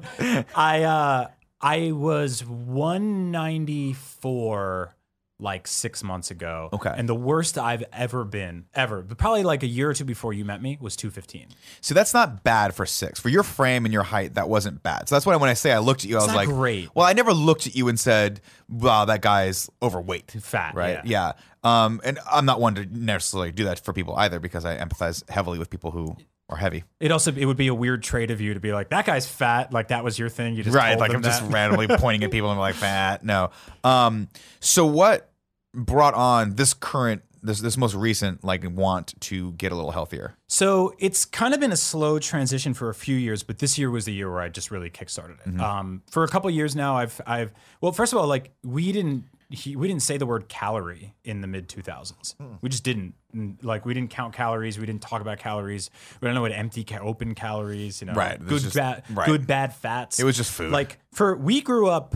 I 0.54 0.82
uh, 0.84 1.28
I 1.60 1.92
was 1.92 2.44
194 2.44 4.95
like 5.38 5.66
six 5.66 6.02
months 6.02 6.30
ago. 6.30 6.70
Okay. 6.72 6.92
And 6.96 7.08
the 7.08 7.14
worst 7.14 7.58
I've 7.58 7.84
ever 7.92 8.24
been, 8.24 8.66
ever, 8.74 9.02
but 9.02 9.18
probably 9.18 9.42
like 9.42 9.62
a 9.62 9.66
year 9.66 9.90
or 9.90 9.94
two 9.94 10.04
before 10.04 10.32
you 10.32 10.44
met 10.44 10.62
me, 10.62 10.78
was 10.80 10.96
215. 10.96 11.48
so 11.80 11.94
that's 11.94 12.14
not 12.14 12.42
bad 12.42 12.74
for 12.74 12.86
six. 12.86 13.20
For 13.20 13.28
your 13.28 13.42
frame 13.42 13.84
and 13.84 13.92
your 13.92 14.04
height, 14.04 14.34
that 14.34 14.48
wasn't 14.48 14.82
bad. 14.82 15.08
So 15.08 15.14
that's 15.14 15.26
why 15.26 15.36
when 15.36 15.50
I 15.50 15.54
say 15.54 15.72
I 15.72 15.78
looked 15.78 16.04
at 16.04 16.10
you, 16.10 16.16
I 16.16 16.24
was 16.24 16.34
like, 16.34 16.48
great. 16.48 16.88
Well, 16.94 17.06
I 17.06 17.12
never 17.12 17.32
looked 17.34 17.66
at 17.66 17.74
you 17.74 17.88
and 17.88 18.00
said, 18.00 18.40
"Wow, 18.68 19.04
that 19.06 19.20
guy's 19.20 19.68
overweight." 19.82 20.30
Fat, 20.40 20.74
right? 20.74 21.04
yeah. 21.04 21.32
Um, 21.62 22.00
and 22.04 22.18
I'm 22.30 22.46
not 22.46 22.60
one 22.60 22.76
to 22.76 22.86
necessarily 22.86 23.50
do 23.52 23.64
that 23.64 23.80
for 23.80 23.92
people 23.92 24.14
either 24.16 24.38
because 24.38 24.64
I 24.64 24.78
empathize 24.78 25.28
heavily 25.28 25.58
with 25.58 25.68
people 25.68 25.90
who 25.90 26.16
are 26.48 26.56
heavy. 26.56 26.84
It 27.00 27.10
also 27.10 27.32
it 27.32 27.44
would 27.44 27.56
be 27.56 27.66
a 27.66 27.74
weird 27.74 28.02
trait 28.02 28.30
of 28.30 28.40
you 28.40 28.54
to 28.54 28.60
be 28.60 28.72
like 28.72 28.90
that 28.90 29.04
guy's 29.06 29.26
fat, 29.26 29.72
like 29.72 29.88
that 29.88 30.04
was 30.04 30.18
your 30.18 30.28
thing. 30.28 30.54
You 30.54 30.62
just 30.62 30.76
right 30.76 30.98
like 30.98 31.12
i'm 31.12 31.22
just 31.22 31.42
randomly 31.50 31.86
pointing 31.98 32.22
at 32.24 32.30
people 32.30 32.50
and 32.50 32.60
like 32.60 32.74
fat 32.76 33.24
no 33.24 33.50
um 33.84 34.28
so 34.60 34.86
what 34.86 35.30
brought 35.74 36.14
on 36.14 36.54
this 36.54 36.72
current 36.72 37.22
this 37.42 37.60
this 37.60 37.76
most 37.76 37.94
recent 37.94 38.42
like 38.44 38.64
want 38.68 39.14
to 39.20 39.52
get 39.52 39.70
a 39.72 39.74
little 39.74 39.90
healthier 39.92 40.34
So 40.48 40.94
it's 40.98 41.24
kind 41.24 41.52
of 41.54 41.60
been 41.60 41.72
a 41.72 41.76
slow 41.76 42.18
transition 42.18 42.74
for 42.74 42.88
a 42.88 42.94
few 42.94 43.14
years, 43.16 43.42
but 43.42 43.58
this 43.58 43.76
year 43.78 43.90
was 43.90 44.04
the 44.04 44.12
year 44.12 44.30
where 44.30 44.40
I 44.40 44.48
just 44.48 44.70
really 44.70 44.90
kickstarted 44.90 45.38
Mm-hmm. 45.46 45.60
it. 45.60 45.62
Um, 45.62 46.02
for 46.10 46.22
a 46.24 46.28
couple 46.28 46.48
years 46.50 46.74
now, 46.76 46.96
I've 46.96 47.20
I've 47.26 47.52
well, 47.80 47.92
first 47.92 48.12
of 48.12 48.18
all, 48.18 48.26
like 48.26 48.52
we 48.64 48.90
didn't 48.92 49.24
he, 49.50 49.76
we 49.76 49.86
didn't 49.88 50.02
say 50.02 50.16
the 50.16 50.26
word 50.26 50.48
calorie 50.48 51.14
in 51.24 51.40
the 51.40 51.46
mid 51.46 51.68
2000s. 51.68 52.34
Hmm. 52.36 52.54
We 52.60 52.68
just 52.68 52.84
didn't. 52.84 53.14
Like 53.62 53.84
we 53.84 53.92
didn't 53.94 54.10
count 54.10 54.34
calories. 54.34 54.78
We 54.78 54.86
didn't 54.86 55.02
talk 55.02 55.20
about 55.20 55.38
calories. 55.38 55.90
We 56.20 56.26
don't 56.26 56.34
know 56.34 56.40
what 56.40 56.52
empty, 56.52 56.84
ca- 56.84 56.98
open 57.00 57.34
calories. 57.34 58.00
You 58.00 58.06
know, 58.08 58.14
Right, 58.14 58.38
Good, 58.44 58.62
just- 58.62 58.74
bad, 58.76 59.04
right. 59.10 59.26
good, 59.26 59.46
bad 59.46 59.74
fats. 59.74 60.18
It 60.18 60.24
was 60.24 60.36
just 60.36 60.50
food. 60.52 60.70
Like 60.72 60.98
for 61.12 61.36
we 61.36 61.60
grew 61.60 61.88
up. 61.88 62.14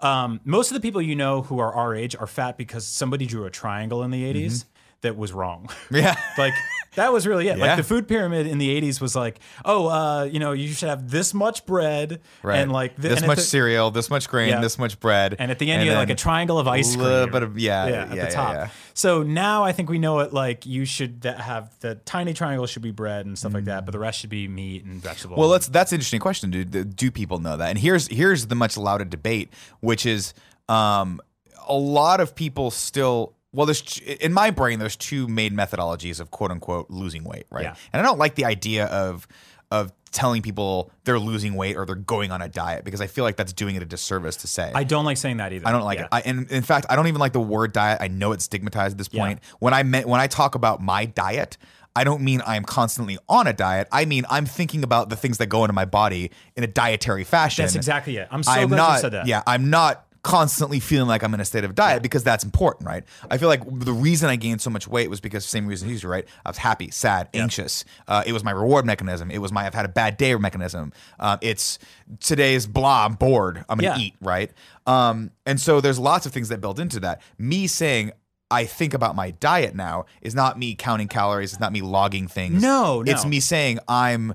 Um, 0.00 0.40
most 0.44 0.70
of 0.70 0.74
the 0.74 0.80
people 0.80 1.00
you 1.00 1.14
know 1.14 1.42
who 1.42 1.60
are 1.60 1.72
our 1.72 1.94
age 1.94 2.16
are 2.16 2.26
fat 2.26 2.58
because 2.58 2.84
somebody 2.84 3.24
drew 3.24 3.44
a 3.44 3.50
triangle 3.50 4.02
in 4.02 4.10
the 4.10 4.24
80s 4.24 4.34
Mm-hmm. 4.46 4.68
That 5.02 5.16
was 5.16 5.32
wrong. 5.32 5.68
yeah 5.90 6.16
like 6.38 6.54
that 6.94 7.10
was 7.10 7.26
really 7.26 7.48
it. 7.48 7.56
Yeah. 7.56 7.64
Like 7.68 7.76
the 7.78 7.82
food 7.82 8.06
pyramid 8.06 8.46
in 8.46 8.58
the 8.58 8.78
80s 8.78 9.00
was 9.00 9.16
like, 9.16 9.40
oh, 9.64 9.86
uh, 9.88 10.24
you 10.24 10.38
know, 10.38 10.52
you 10.52 10.68
should 10.74 10.90
have 10.90 11.10
this 11.10 11.32
much 11.32 11.64
bread 11.64 12.20
right 12.42 12.58
and 12.58 12.70
like 12.70 12.96
thi- 12.96 13.08
this 13.08 13.18
and 13.20 13.26
much 13.28 13.38
the- 13.38 13.42
cereal 13.44 13.90
this 13.90 14.10
much 14.10 14.28
grain 14.28 14.50
Yeah. 14.50 14.60
this 14.60 14.78
much 14.78 15.00
bread 15.00 15.36
and 15.38 15.50
at 15.50 15.58
the 15.58 15.70
end 15.70 15.84
you 15.84 15.90
had 15.90 15.98
like 15.98 16.10
a 16.10 16.14
triangle 16.14 16.58
of 16.58 16.68
ice 16.68 16.94
cream. 16.94 17.06
a 17.06 17.08
little 17.08 17.28
bit 17.28 17.42
of 17.42 17.58
yeah 17.58 17.86
yeah, 17.86 17.92
yeah, 18.14 18.22
at 18.22 18.28
the 18.28 18.34
top. 18.34 18.70
So 18.94 19.22
now 19.22 19.64
I 19.64 19.72
think 19.72 19.88
we 19.88 19.98
know 19.98 20.18
it. 20.20 20.34
Like 20.34 20.66
you 20.66 20.84
should 20.84 21.24
have 21.24 21.70
the 21.80 21.94
tiny 21.94 22.34
triangle 22.34 22.66
should 22.66 22.82
be 22.82 22.90
bread 22.90 23.24
and 23.24 23.38
stuff 23.38 23.54
like 23.54 23.64
that, 23.64 23.86
but 23.86 23.92
the 23.92 23.98
rest 23.98 24.20
should 24.20 24.28
be 24.30 24.46
meat 24.46 24.84
and 24.84 25.00
vegetables. 25.00 25.38
Mm. 25.38 25.40
Well, 25.40 25.48
that's 25.48 25.68
that's 25.68 25.92
an 25.92 25.96
interesting 25.96 26.20
question. 26.20 26.50
Do 26.50 26.62
do 26.64 27.10
people 27.10 27.38
know 27.38 27.56
that? 27.56 27.70
And 27.70 27.78
here's 27.78 28.06
here's 28.08 28.48
the 28.48 28.54
much 28.54 28.76
lauded 28.76 29.08
debate, 29.08 29.48
which 29.80 30.04
is 30.04 30.34
um, 30.68 31.20
a 31.66 31.74
lot 31.74 32.20
of 32.20 32.34
people 32.34 32.70
still. 32.70 33.34
Well, 33.52 33.66
there's 33.66 33.98
in 33.98 34.32
my 34.32 34.50
brain 34.50 34.78
there's 34.78 34.96
two 34.96 35.28
main 35.28 35.52
methodologies 35.52 36.20
of 36.20 36.30
quote 36.30 36.50
unquote 36.50 36.90
losing 36.90 37.24
weight, 37.24 37.46
right? 37.50 37.64
Yeah. 37.64 37.74
And 37.92 38.00
I 38.00 38.04
don't 38.04 38.18
like 38.18 38.34
the 38.34 38.44
idea 38.46 38.86
of 38.86 39.26
of 39.70 39.92
telling 40.10 40.42
people 40.42 40.90
they're 41.04 41.18
losing 41.18 41.54
weight 41.54 41.76
or 41.76 41.86
they're 41.86 41.94
going 41.94 42.30
on 42.30 42.42
a 42.42 42.48
diet 42.48 42.84
because 42.84 43.00
I 43.00 43.06
feel 43.06 43.24
like 43.24 43.36
that's 43.36 43.54
doing 43.54 43.74
it 43.76 43.82
a 43.82 43.86
disservice 43.86 44.36
to 44.38 44.46
say. 44.46 44.70
I 44.74 44.84
don't 44.84 45.06
like 45.06 45.16
saying 45.16 45.38
that 45.38 45.52
either. 45.54 45.66
I 45.66 45.72
don't 45.72 45.84
like 45.84 45.98
Yeah. 45.98 46.04
it. 46.04 46.08
I, 46.12 46.20
and 46.20 46.50
in 46.50 46.62
fact, 46.62 46.84
I 46.90 46.96
don't 46.96 47.06
even 47.06 47.20
like 47.20 47.32
the 47.32 47.40
word 47.40 47.72
diet. 47.72 47.98
I 48.02 48.08
know 48.08 48.32
it's 48.32 48.44
stigmatized 48.44 48.92
at 48.92 48.98
this 48.98 49.08
Yeah. 49.10 49.22
point. 49.22 49.40
When 49.60 49.72
I 49.72 49.82
meant 49.82 50.06
when 50.08 50.20
I 50.20 50.26
talk 50.26 50.54
about 50.54 50.82
my 50.82 51.06
diet, 51.06 51.56
I 51.96 52.04
don't 52.04 52.20
mean 52.22 52.42
I'm 52.46 52.64
constantly 52.64 53.18
on 53.28 53.46
a 53.46 53.52
diet. 53.54 53.88
I 53.92 54.04
mean 54.04 54.24
I'm 54.28 54.44
thinking 54.44 54.82
about 54.82 55.08
the 55.08 55.16
things 55.16 55.38
that 55.38 55.46
go 55.46 55.64
into 55.64 55.72
my 55.74 55.86
body 55.86 56.30
in 56.56 56.64
a 56.64 56.66
dietary 56.66 57.24
fashion. 57.24 57.62
That's 57.64 57.74
exactly 57.76 58.16
it. 58.18 58.28
I'm 58.30 58.42
so 58.42 58.50
I'm 58.52 58.68
glad 58.68 58.76
not. 58.76 58.92
you 58.94 59.00
said 59.00 59.12
that. 59.12 59.26
Yeah, 59.26 59.42
I'm 59.46 59.70
not 59.70 60.06
constantly 60.22 60.78
feeling 60.78 61.08
like 61.08 61.22
I'm 61.24 61.34
in 61.34 61.40
a 61.40 61.44
state 61.44 61.64
of 61.64 61.74
diet 61.74 62.02
because 62.02 62.22
that's 62.22 62.44
important, 62.44 62.86
right? 62.86 63.02
I 63.30 63.38
feel 63.38 63.48
like 63.48 63.62
the 63.80 63.92
reason 63.92 64.30
I 64.30 64.36
gained 64.36 64.60
so 64.60 64.70
much 64.70 64.86
weight 64.86 65.10
was 65.10 65.20
because 65.20 65.44
the 65.44 65.48
same 65.50 65.66
reason 65.66 65.88
he's 65.88 66.04
right. 66.04 66.24
I 66.46 66.50
was 66.50 66.58
happy, 66.58 66.90
sad, 66.92 67.28
anxious. 67.34 67.84
Uh, 68.06 68.22
it 68.24 68.32
was 68.32 68.44
my 68.44 68.52
reward 68.52 68.86
mechanism. 68.86 69.30
It 69.32 69.38
was 69.38 69.50
my 69.52 69.66
I've 69.66 69.74
had 69.74 69.84
a 69.84 69.88
bad 69.88 70.16
day 70.16 70.34
mechanism. 70.36 70.92
Um, 71.18 71.38
it's 71.42 71.78
today's 72.20 72.66
blah. 72.66 73.04
I'm 73.04 73.14
bored. 73.14 73.64
I'm 73.68 73.78
gonna 73.78 73.96
Yeah. 73.96 74.02
eat, 74.02 74.14
right? 74.20 74.50
Um, 74.86 75.30
and 75.46 75.60
so 75.60 75.80
there's 75.80 75.98
lots 75.98 76.24
of 76.26 76.32
things 76.32 76.48
that 76.50 76.60
build 76.60 76.78
into 76.80 77.00
that. 77.00 77.20
Me 77.38 77.66
saying. 77.66 78.12
I 78.50 78.66
think 78.66 78.92
about 78.92 79.16
my 79.16 79.30
diet 79.30 79.74
now 79.74 80.04
is 80.20 80.34
not 80.34 80.58
me 80.58 80.74
counting 80.74 81.08
calories. 81.08 81.52
It's 81.54 81.60
not 81.60 81.72
me 81.72 81.80
logging 81.80 82.28
things. 82.28 82.60
No, 82.62 83.00
no. 83.00 83.10
It's 83.10 83.24
me 83.24 83.40
saying 83.40 83.78
I'm 83.88 84.34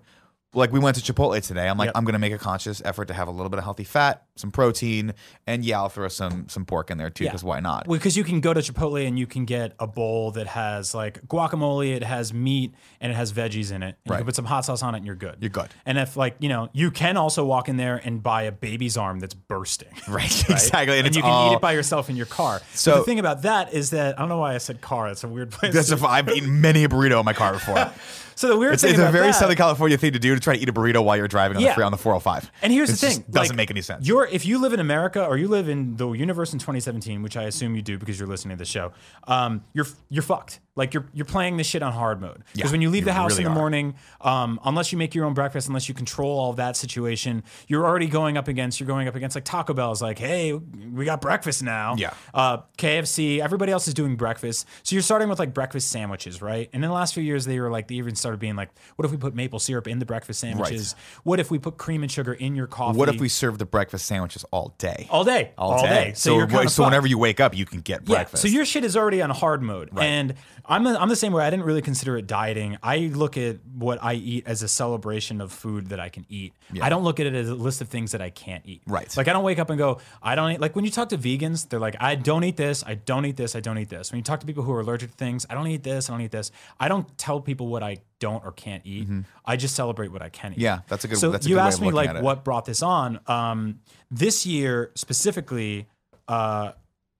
like 0.54 0.72
we 0.72 0.80
went 0.80 0.96
to 0.96 1.14
Chipotle 1.14 1.46
today. 1.46 1.68
I'm 1.68 1.78
like 1.78 1.88
Yep. 1.88 1.98
I'm 1.98 2.06
gonna 2.06 2.20
make 2.20 2.32
a 2.34 2.38
conscious 2.38 2.82
effort 2.86 3.10
to 3.10 3.14
have 3.14 3.28
a 3.28 3.32
little 3.32 3.50
bit 3.50 3.58
of 3.58 3.64
healthy 3.66 3.84
fat, 3.84 4.24
some 4.38 4.50
protein, 4.50 5.14
and 5.46 5.64
yeah, 5.64 5.78
I'll 5.80 5.90
throw 5.90 6.08
some 6.08 6.48
some 6.48 6.66
pork 6.66 6.90
in 6.90 6.98
there 6.98 7.10
too 7.10 7.26
Yeah. 7.26 7.32
because 7.32 7.44
why 7.44 7.60
not? 7.60 7.88
Because 7.88 8.16
you 8.16 8.24
can 8.24 8.40
go 8.40 8.54
to 8.54 8.62
Chipotle 8.62 9.06
and 9.06 9.20
you 9.20 9.28
can 9.28 9.46
get 9.46 9.74
a 9.80 9.86
bowl 9.88 10.32
that 10.32 10.48
has 10.48 10.96
like 10.96 11.22
guacamole, 11.28 11.94
it 11.96 12.04
has 12.04 12.34
meat, 12.34 12.74
and 13.02 13.12
it 13.12 13.16
has 13.16 13.34
veggies 13.34 13.72
in 13.72 13.84
it. 13.84 13.86
And 13.88 13.96
You 14.06 14.12
Right. 14.12 14.18
can 14.20 14.26
put 14.26 14.36
some 14.36 14.46
hot 14.46 14.64
sauce 14.66 14.82
on 14.84 14.96
it 14.96 15.00
and 15.00 15.06
you're 15.06 15.16
good. 15.16 15.36
You're 15.42 15.50
good. 15.50 15.68
And 15.86 15.98
if 15.98 16.16
like, 16.16 16.38
you 16.40 16.50
know, 16.50 16.70
you 16.72 16.92
can 16.92 17.18
also 17.18 17.44
walk 17.46 17.68
in 17.68 17.76
there 17.78 18.02
and 18.04 18.24
buy 18.24 18.44
a 18.44 18.52
baby's 18.52 18.96
arm 18.98 19.20
that's 19.20 19.34
bursting. 19.36 19.90
Right, 20.08 20.24
right? 20.50 20.50
exactly, 20.50 20.98
and, 20.98 21.08
And, 21.08 21.16
you 21.16 21.22
can 21.22 21.30
all, 21.30 21.52
eat 21.52 21.56
it 21.56 21.62
by 21.62 21.74
yourself 21.74 22.10
in 22.10 22.16
your 22.16 22.26
car. 22.26 22.62
So 22.74 22.92
So- 22.94 22.98
the 23.00 23.04
thing 23.04 23.20
about 23.20 23.42
that 23.42 23.74
is 23.74 23.90
that 23.90 24.18
I 24.18 24.22
don't 24.22 24.30
know 24.30 24.38
why 24.40 24.56
I 24.56 24.60
said 24.60 24.80
car. 24.82 25.10
It's 25.10 25.24
a 25.26 25.28
weird 25.28 25.52
place. 25.52 25.74
That's 25.74 25.90
to- 25.90 25.98
a, 26.04 26.08
I've 26.08 26.30
eaten 26.30 26.62
many 26.62 26.86
a 26.86 26.90
burrito 26.90 27.20
in 27.20 27.26
my 27.26 27.34
car 27.34 27.52
before. 27.52 27.92
So 28.38 28.48
the 28.48 28.58
weird 28.58 28.74
It's, 28.74 28.84
thing 28.84 28.92
it's 28.92 29.00
a 29.00 29.12
very 29.12 29.28
that, 29.28 29.36
Southern 29.36 29.58
California 29.58 29.98
thing 29.98 30.14
to 30.14 30.20
do 30.20 30.34
to 30.34 30.40
try 30.40 30.56
to 30.56 30.62
eat 30.62 30.70
a 30.70 30.74
burrito 30.74 31.04
while 31.04 31.18
you're 31.18 31.28
driving 31.28 31.58
on 31.58 31.64
Yeah. 31.64 31.70
the 31.70 31.76
free 31.76 31.84
on 31.84 31.92
the 31.92 31.98
405. 31.98 32.50
And 32.62 32.72
here's 32.72 32.90
It's 32.90 33.02
the 33.02 33.08
thing: 33.10 33.26
doesn't 33.30 33.50
like, 33.50 33.58
make 33.58 33.72
any 33.72 33.82
sense. 33.82 34.08
You're 34.08 34.26
if 34.28 34.46
you 34.46 34.60
live 34.62 34.72
in 34.74 34.80
America 34.80 35.26
or 35.26 35.38
you 35.38 35.48
live 35.48 35.68
in 35.68 35.98
the 35.98 36.10
universe 36.12 36.54
in 36.54 36.60
2017, 36.60 37.22
which 37.22 37.36
I 37.36 37.44
assume 37.44 37.76
you 37.76 37.82
do 37.82 37.98
because 37.98 38.18
you're 38.20 38.30
listening 38.30 38.56
to 38.58 38.62
the 38.62 38.66
show. 38.66 38.94
Um, 39.28 39.64
you're 39.74 39.88
you're 40.10 40.24
fucked. 40.24 40.60
Like 40.78 40.94
you're 40.94 41.06
you're 41.14 41.26
playing 41.26 41.58
this 41.58 41.68
shit 41.68 41.84
on 41.84 41.92
hard 41.92 42.22
mode 42.22 42.44
because 42.54 42.70
Yeah, 42.70 42.72
when 42.72 42.82
you 42.82 42.90
leave 42.90 43.02
you 43.02 43.06
the 43.06 43.14
house 43.14 43.32
really 43.32 43.46
in 43.46 43.54
the 43.54 43.60
morning, 43.60 43.96
um, 44.22 44.60
unless 44.64 44.92
you 44.92 44.98
make 44.98 45.14
your 45.14 45.26
own 45.26 45.34
breakfast, 45.34 45.68
unless 45.68 45.90
you 45.90 45.96
control 45.96 46.40
all 46.40 46.54
that 46.54 46.78
situation, 46.78 47.44
you're 47.68 47.86
already 47.86 48.08
going 48.08 48.38
up 48.38 48.48
against 48.48 48.80
you're 48.80 48.88
going 48.88 49.08
up 49.08 49.16
against 49.16 49.36
like 49.36 49.44
Taco 49.44 49.74
Bell 49.74 49.92
is 49.92 50.02
like, 50.02 50.20
hey, 50.20 50.54
we 50.54 51.04
got 51.04 51.20
breakfast 51.20 51.64
now. 51.64 51.96
Yeah. 51.98 52.14
Uh, 52.34 52.60
KFC, 52.78 53.40
everybody 53.40 53.72
else 53.72 53.88
is 53.88 53.94
doing 53.94 54.16
breakfast, 54.16 54.68
so 54.84 54.96
you're 54.96 55.04
starting 55.04 55.28
with 55.28 55.40
like 55.40 55.54
breakfast 55.54 55.92
sandwiches, 55.92 56.42
right? 56.42 56.70
And 56.72 56.84
in 56.84 56.90
the 56.90 56.96
last 56.96 57.14
few 57.14 57.24
years, 57.24 57.46
they 57.46 57.60
were 57.60 57.70
like 57.70 57.88
they 57.88 57.96
even 57.96 58.16
started 58.16 58.40
being 58.40 58.56
like, 58.56 58.70
what 58.96 59.06
if 59.06 59.12
we 59.12 59.18
put 59.18 59.36
maple 59.36 59.60
syrup 59.60 59.88
in 59.88 60.00
the 60.00 60.06
breakfast 60.06 60.40
sandwiches? 60.40 60.96
What 61.24 61.40
if 61.40 61.52
we 61.52 61.60
put 61.60 61.78
cream 61.78 62.04
and 62.04 62.12
sugar 62.12 62.34
in 62.34 62.56
your 62.56 62.68
coffee? 62.68 62.98
what 62.98 63.10
if 63.10 63.20
we 63.20 63.30
serve 63.30 63.58
the 63.58 63.66
breakfast 63.66 64.06
sandwiches 64.06 64.46
all 64.52 64.74
day? 64.78 65.08
all 65.10 65.24
day, 65.24 65.52
all, 65.58 65.82
day. 65.82 66.14
So, 66.16 66.30
So, 66.32 66.38
you're 66.38 66.68
so 66.68 66.84
whenever 66.84 67.08
you 67.08 67.18
wake 67.18 67.40
up, 67.40 67.56
you 67.56 67.66
can 67.66 67.82
get 67.82 68.02
yeah. 68.02 68.16
breakfast. 68.16 68.42
So 68.44 68.48
your 68.48 68.66
shit 68.66 68.84
is 68.84 68.96
already 68.96 69.22
on 69.22 69.30
hard 69.30 69.62
mode, 69.62 69.90
right. 69.92 70.06
and 70.06 70.36
I'm 70.70 70.84
the, 70.84 71.00
I'm 71.02 71.08
the 71.08 71.16
same 71.16 71.32
way. 71.32 71.46
I 71.46 71.50
didn't 71.50 71.66
really 71.66 71.82
consider 71.82 72.18
it 72.18 72.28
dieting. 72.28 72.78
I 72.84 72.98
look 73.14 73.38
at 73.38 73.58
what 73.74 74.00
I 74.04 74.16
eat 74.16 74.44
as 74.48 74.64
a 74.64 74.68
celebration 74.68 75.40
of 75.40 75.52
food 75.54 75.88
that 75.90 76.00
I 76.00 76.10
can 76.10 76.26
eat. 76.28 76.54
I 76.82 76.90
don't 76.90 77.04
look 77.04 77.20
at 77.22 77.26
it 77.26 77.34
as 77.34 77.48
a 77.50 77.56
list 77.56 77.80
of 77.80 77.88
things 77.88 78.12
that 78.12 78.22
I 78.22 78.30
can't 78.30 78.64
eat. 78.66 78.82
Right. 78.86 79.16
Like 79.16 79.28
I 79.30 79.34
don't 79.34 79.44
wake 79.46 79.60
up 79.60 79.70
and 79.70 79.78
go, 79.78 80.00
I 80.22 80.36
don't 80.36 80.52
eat. 80.52 80.60
Like 80.60 80.76
when 80.76 80.84
you 80.84 80.92
talk 80.92 81.10
to 81.10 81.18
vegans, 81.18 81.70
they're 81.70 81.80
like, 81.80 81.96
I 82.02 82.16
don't 82.16 82.44
eat 82.44 82.58
this. 82.58 82.84
I 82.86 82.96
don't 82.96 83.26
eat 83.26 83.38
this. 83.38 83.56
I 83.56 83.62
don't 83.62 83.78
eat 83.78 83.90
this. 83.90 84.12
When 84.12 84.18
you 84.18 84.24
talk 84.24 84.42
to 84.42 84.46
people 84.46 84.64
who 84.64 84.74
are 84.74 84.82
allergic 84.82 85.12
to 85.12 85.16
things, 85.18 85.46
I 85.50 85.54
don't 85.54 85.68
eat 85.68 85.84
this. 85.84 86.10
I 86.10 86.14
don't 86.14 86.22
eat 86.22 86.32
this. 86.32 86.52
I 86.80 86.90
don't 86.90 87.18
tell 87.18 87.40
people 87.40 87.68
what 87.68 87.82
I 87.84 87.98
don't 88.20 88.44
or 88.44 88.52
can't 88.52 88.86
eat. 88.86 89.08
I 89.46 89.56
just 89.56 89.74
celebrate 89.76 90.12
what 90.12 90.22
I 90.22 90.30
can 90.30 90.52
eat. 90.52 90.56
Mm-hmm. 90.56 90.64
Yeah, 90.64 90.80
that's 90.90 91.06
a 91.06 91.08
good- 91.08 91.18
So 91.18 91.32
that's 91.32 91.46
a 91.46 91.50
you 91.50 91.56
good 91.56 91.62
way 91.62 91.68
asked 91.68 91.82
me 91.82 91.92
like 91.92 92.22
what 92.22 92.44
brought 92.44 92.66
this 92.66 92.82
on. 92.82 93.20
Um, 93.28 93.80
this 94.12 94.46
year 94.46 94.92
specifically, 94.96 95.88
uh, 96.28 96.74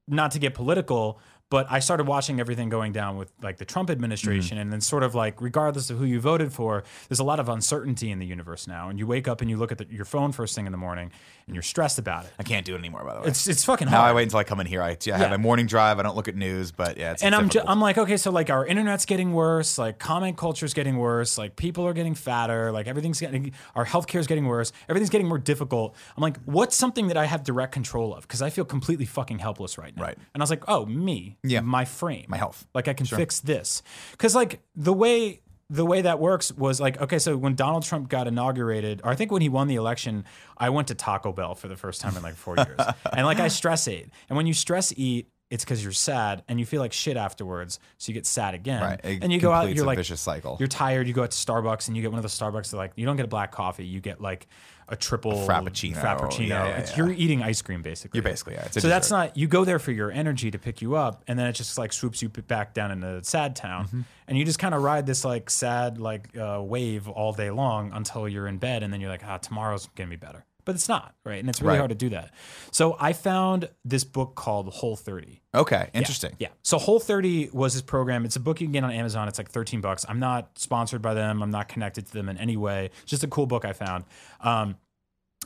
not 0.08 0.32
to 0.32 0.40
get 0.40 0.54
political, 0.54 1.20
but 1.50 1.66
I 1.70 1.80
started 1.80 2.08
watching 2.08 2.40
everything 2.40 2.70
going 2.70 2.92
down 2.92 3.18
with 3.18 3.32
like 3.42 3.58
the 3.58 3.66
Trump 3.66 3.90
administration, 3.90 4.58
Mm-hmm. 4.58 4.62
and 4.62 4.74
then 4.74 4.82
sort 4.82 5.04
of 5.04 5.16
like 5.16 5.42
regardless 5.42 5.90
of 5.90 5.98
who 5.98 6.06
you 6.06 6.20
voted 6.20 6.52
for, 6.52 6.84
there's 7.08 7.20
a 7.20 7.24
lot 7.24 7.40
of 7.40 7.48
uncertainty 7.50 8.12
in 8.12 8.20
the 8.20 8.26
universe 8.26 8.68
now. 8.68 8.90
And 8.90 9.00
you 9.00 9.08
wake 9.08 9.28
up 9.28 9.42
and 9.42 9.50
you 9.50 9.58
look 9.58 9.72
at 9.72 9.78
the, 9.78 9.88
your 9.90 10.06
phone 10.06 10.32
first 10.32 10.56
thing 10.56 10.66
in 10.66 10.72
the 10.72 10.78
morning, 10.78 11.12
and 11.48 11.56
you're 11.56 11.64
stressed 11.64 11.98
about 11.98 12.26
it. 12.26 12.32
I 12.38 12.44
can't 12.44 12.66
do 12.66 12.76
it 12.76 12.80
anymore, 12.80 13.04
by 13.06 13.16
the 13.16 13.22
way. 13.22 13.28
It's 13.28 13.48
it's 13.48 13.64
fucking 13.64 13.88
hard. 13.88 14.02
now. 14.04 14.06
I 14.10 14.14
wait 14.14 14.24
until 14.24 14.40
I 14.40 14.44
come 14.44 14.60
in 14.60 14.68
here. 14.68 14.82
I, 14.84 14.90
I 14.92 14.98
Yeah. 15.06 15.18
have 15.18 15.30
my 15.32 15.38
morning 15.38 15.66
drive. 15.66 15.98
I 15.98 16.04
don't 16.04 16.16
look 16.16 16.28
at 16.28 16.36
news, 16.36 16.72
but 16.72 16.98
yeah, 16.98 17.14
it's 17.14 17.24
and 17.24 17.34
I'm 17.34 17.44
ju- 17.46 17.54
difficult. 17.54 17.70
I'm 17.72 17.80
like, 17.82 17.98
okay, 17.98 18.18
so 18.18 18.32
like 18.32 18.50
our 18.50 18.66
internet's 18.66 19.06
getting 19.06 19.32
worse, 19.34 19.78
like 19.78 19.98
comment 19.98 20.38
culture's 20.38 20.74
getting 20.74 20.98
worse, 20.98 21.38
like 21.38 21.56
people 21.56 21.88
are 21.88 21.94
getting 21.94 22.16
fatter, 22.16 22.72
like 22.72 22.88
everything's 22.88 23.20
getting 23.20 23.54
our 23.76 23.86
healthcare's 23.86 24.28
getting 24.28 24.46
worse, 24.46 24.72
everything's 24.90 25.10
getting 25.10 25.28
more 25.28 25.38
difficult. 25.40 25.96
I'm 26.18 26.22
like, 26.22 26.38
what's 26.46 26.76
something 26.76 27.08
that 27.08 27.18
I 27.18 27.26
have 27.26 27.44
direct 27.44 27.72
control 27.72 28.14
of? 28.14 28.24
Because 28.24 28.42
I 28.42 28.50
feel 28.50 28.66
completely 28.66 29.06
fucking 29.06 29.40
helpless 29.40 29.78
right 29.78 29.96
now. 29.96 30.04
Right. 30.04 30.18
And 30.34 30.42
I 30.42 30.44
was 30.44 30.50
like, 30.50 30.64
oh, 30.68 30.86
me, 30.86 31.38
Yeah. 31.44 31.62
my 31.62 31.86
frame, 31.86 32.26
My 32.28 32.38
health. 32.38 32.68
like 32.74 32.88
I 32.88 32.94
can 32.94 33.06
fix 33.06 33.40
this. 33.40 33.82
Because 34.12 34.36
like 34.36 34.60
the 34.76 34.94
way 34.94 35.42
the 35.70 35.86
way 35.86 36.02
that 36.02 36.20
works 36.20 36.52
was 36.54 36.80
like 36.80 37.00
okay, 37.02 37.20
so 37.20 37.36
when 37.36 37.56
Donald 37.56 37.84
Trump 37.84 38.10
got 38.10 38.28
inaugurated, 38.28 39.02
or 39.04 39.12
I 39.12 39.16
think 39.16 39.32
when 39.32 39.42
he 39.42 39.50
won 39.50 39.68
the 39.68 39.76
election, 39.76 40.26
I 40.58 40.70
went 40.70 40.88
to 40.90 40.96
Taco 40.96 41.34
Bell 41.34 41.56
for 41.56 41.68
the 41.68 41.76
first 41.76 42.02
time 42.02 42.16
in 42.16 42.24
like 42.24 42.36
four 42.36 42.56
years, 42.56 42.80
and 43.14 43.26
like 43.26 43.40
I 43.40 43.50
stress 43.50 43.88
ate, 43.88 44.10
and 44.30 44.38
when 44.38 44.48
you 44.48 44.54
stress 44.54 44.94
eat. 44.96 45.28
It's 45.50 45.64
because 45.64 45.82
you're 45.82 45.94
sad 45.94 46.44
and 46.50 46.60
you 46.60 46.66
feel 46.66 46.82
like 46.82 46.92
shit 46.92 47.16
afterwards, 47.16 47.80
so 47.98 48.10
you 48.10 48.14
get 48.14 48.26
sad 48.26 48.54
again. 48.54 48.82
Right. 48.82 49.00
It 49.04 49.24
And 49.24 49.32
you 49.32 49.40
go 49.40 49.52
out, 49.54 49.74
you're 49.74 49.86
a 49.86 49.88
like 49.88 49.98
vicious 49.98 50.20
cycle. 50.20 50.58
You're 50.60 50.68
tired. 50.68 51.08
You 51.08 51.14
go 51.14 51.24
out 51.24 51.32
to 51.32 51.38
Starbucks 51.38 51.88
and 51.88 51.96
you 51.96 52.02
get 52.02 52.12
one 52.12 52.20
of 52.20 52.24
the 52.24 52.28
Starbucks. 52.30 52.72
That 52.72 52.78
like 52.78 52.92
you 52.96 53.06
don't 53.06 53.16
get 53.16 53.24
a 53.26 53.30
black 53.30 53.52
coffee, 53.54 53.86
you 53.86 54.02
get 54.02 54.20
like 54.20 54.48
a 54.90 54.96
triple 54.98 55.46
frappuccino. 55.48 55.96
Frappuccino. 55.96 56.48
Yeah, 56.50 56.66
yeah, 56.66 56.70
It's- 56.72 56.92
yeah. 56.92 56.98
You're 56.98 57.12
eating 57.14 57.44
ice 57.44 57.62
cream 57.62 57.82
basically. 57.82 58.18
You're 58.18 58.24
basically, 58.24 58.54
yeah, 58.56 58.68
a 58.74 58.80
so 58.82 58.88
that's 58.90 59.10
not 59.10 59.38
you 59.38 59.48
go 59.48 59.64
there 59.66 59.80
for 59.80 59.92
your 59.94 60.12
energy 60.12 60.52
to 60.52 60.60
pick 60.60 60.82
you 60.82 60.96
up, 60.96 61.24
and 61.28 61.40
then 61.40 61.48
it 61.48 61.54
just 61.54 61.78
like 61.78 61.94
swoops 61.94 62.22
you 62.22 62.28
back 62.30 62.74
down 62.74 62.92
into 62.92 63.24
sad 63.24 63.56
town, 63.56 63.86
Mm-hmm. 63.88 64.02
and 64.28 64.38
you 64.38 64.44
just 64.46 64.60
kind 64.60 64.76
of 64.76 64.82
ride 64.84 65.06
this 65.06 65.24
like 65.24 65.50
sad 65.50 65.98
like 65.98 66.38
uh, 66.38 66.62
wave 66.62 67.08
all 67.08 67.32
day 67.34 67.52
long 67.52 67.92
until 67.94 68.28
you're 68.28 68.48
in 68.48 68.58
bed, 68.58 68.84
and 68.84 68.92
then 68.94 69.00
you're 69.02 69.10
like, 69.10 69.24
ah, 69.26 69.38
tomorrow's 69.38 69.88
gonna 69.96 70.10
be 70.10 70.16
better, 70.18 70.44
but 70.68 70.76
it's 70.76 70.88
not, 70.88 71.16
right? 71.26 71.40
And 71.40 71.50
it's 71.50 71.62
really 71.62 71.72
Right. 71.72 71.78
hard 71.80 71.90
to 71.90 71.96
do 71.96 72.10
that. 72.10 72.32
So 72.72 72.96
I 73.00 73.14
found 73.14 73.70
this 73.84 74.04
book 74.04 74.36
called 74.36 74.68
Whole 74.72 74.96
30. 74.96 75.42
okay, 75.56 75.90
interesting. 75.94 76.36
Yeah. 76.38 76.50
So 76.62 76.78
Whole 76.78 77.00
30 77.00 77.50
was 77.54 77.74
this 77.74 77.82
program. 77.82 78.24
It's 78.26 78.36
a 78.36 78.40
book 78.40 78.62
you 78.62 78.68
can 78.68 78.74
get 78.74 78.84
on 78.84 78.92
Amazon. 78.92 79.28
It's 79.28 79.40
like 79.40 79.50
13 79.50 79.82
bucks. 79.82 80.06
I'm 80.08 80.20
not 80.20 80.60
sponsored 80.60 81.02
by 81.02 81.16
them. 81.16 81.42
I'm 81.42 81.50
not 81.50 81.68
connected 81.70 82.06
to 82.06 82.14
them 82.14 82.30
in 82.30 82.38
any 82.38 82.58
way. 82.58 82.92
It's 83.02 83.10
just 83.10 83.24
a 83.24 83.28
cool 83.28 83.48
book 83.48 83.66
I 83.66 83.74
found. 83.74 84.04
Um, 84.42 84.76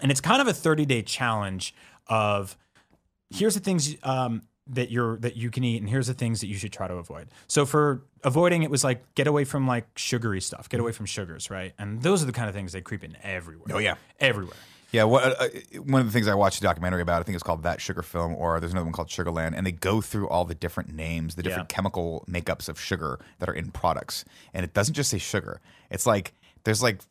and 0.01 0.12
it's 0.12 0.20
kind 0.22 0.42
of 0.42 0.48
a 0.48 0.54
30 0.54 0.86
day 0.86 1.01
challenge 1.04 1.74
of 2.08 2.58
here's 3.30 3.54
the 3.54 3.60
things 3.62 3.96
um, 4.04 4.42
that 4.68 4.90
you're 4.92 5.18
that 5.20 5.36
you 5.36 5.50
can 5.50 5.63
eat 5.63 5.82
and 5.82 5.90
here's 5.90 6.08
the 6.08 6.13
things 6.13 6.40
that 6.42 6.48
you 6.48 6.56
should 6.56 6.72
try 6.74 6.88
to 6.88 6.96
avoid. 6.96 7.28
So 7.48 7.66
for 7.66 8.04
avoiding 8.24 8.63
it 8.63 8.70
was 8.72 8.84
like 8.84 9.04
get 9.16 9.28
away 9.28 9.44
from 9.44 9.68
like 9.68 9.88
sugary 9.98 10.40
stuff. 10.42 10.70
Get 10.70 10.80
away 10.80 10.92
from 10.92 11.06
sugars, 11.06 11.50
right? 11.50 11.74
And 11.80 12.01
those 12.01 12.22
are 12.24 12.25
the 12.25 12.32
kind 12.32 12.48
of 12.50 12.56
things 12.56 12.72
they 12.72 12.82
creep 12.82 13.04
in 13.04 13.18
everywhere. 13.24 13.68
Oh, 13.75 13.80
yeah. 13.80 13.96
Everywhere. 14.20 14.56
Yeah, 14.91 15.03
what, 15.05 15.39
uh, 15.41 15.48
one 15.86 16.01
of 16.01 16.07
the 16.07 16.12
things 16.13 16.27
I 16.27 16.36
watched 16.36 16.57
a 16.60 16.62
documentary 16.62 17.01
about, 17.01 17.21
I 17.21 17.24
think 17.24 17.36
it's 17.36 17.43
called 17.43 17.63
That 17.63 17.79
Sugar 17.79 18.01
Film, 18.01 18.36
or 18.36 18.60
there's 18.60 18.74
another 18.74 18.86
one 18.86 18.93
called 18.93 19.07
Sugarland, 19.07 19.53
and 19.55 19.65
they 19.65 19.71
go 19.71 20.01
through 20.01 20.27
all 20.29 20.43
the 20.45 20.55
different 20.55 20.93
names, 20.93 21.36
the 21.36 21.43
different 21.43 21.69
Yeah. 21.71 21.75
chemical 21.75 22.25
makeups 22.29 22.67
of 22.67 22.79
sugar 22.79 23.19
that 23.39 23.48
are 23.50 23.53
in 23.53 23.71
products. 23.71 24.25
And 24.53 24.63
it 24.65 24.74
doesn't 24.74 24.93
just 24.95 25.10
say 25.10 25.17
sugar. 25.17 25.62
It's 25.89 26.05
like 26.05 26.33
there's 26.63 26.83
like 26.83 27.01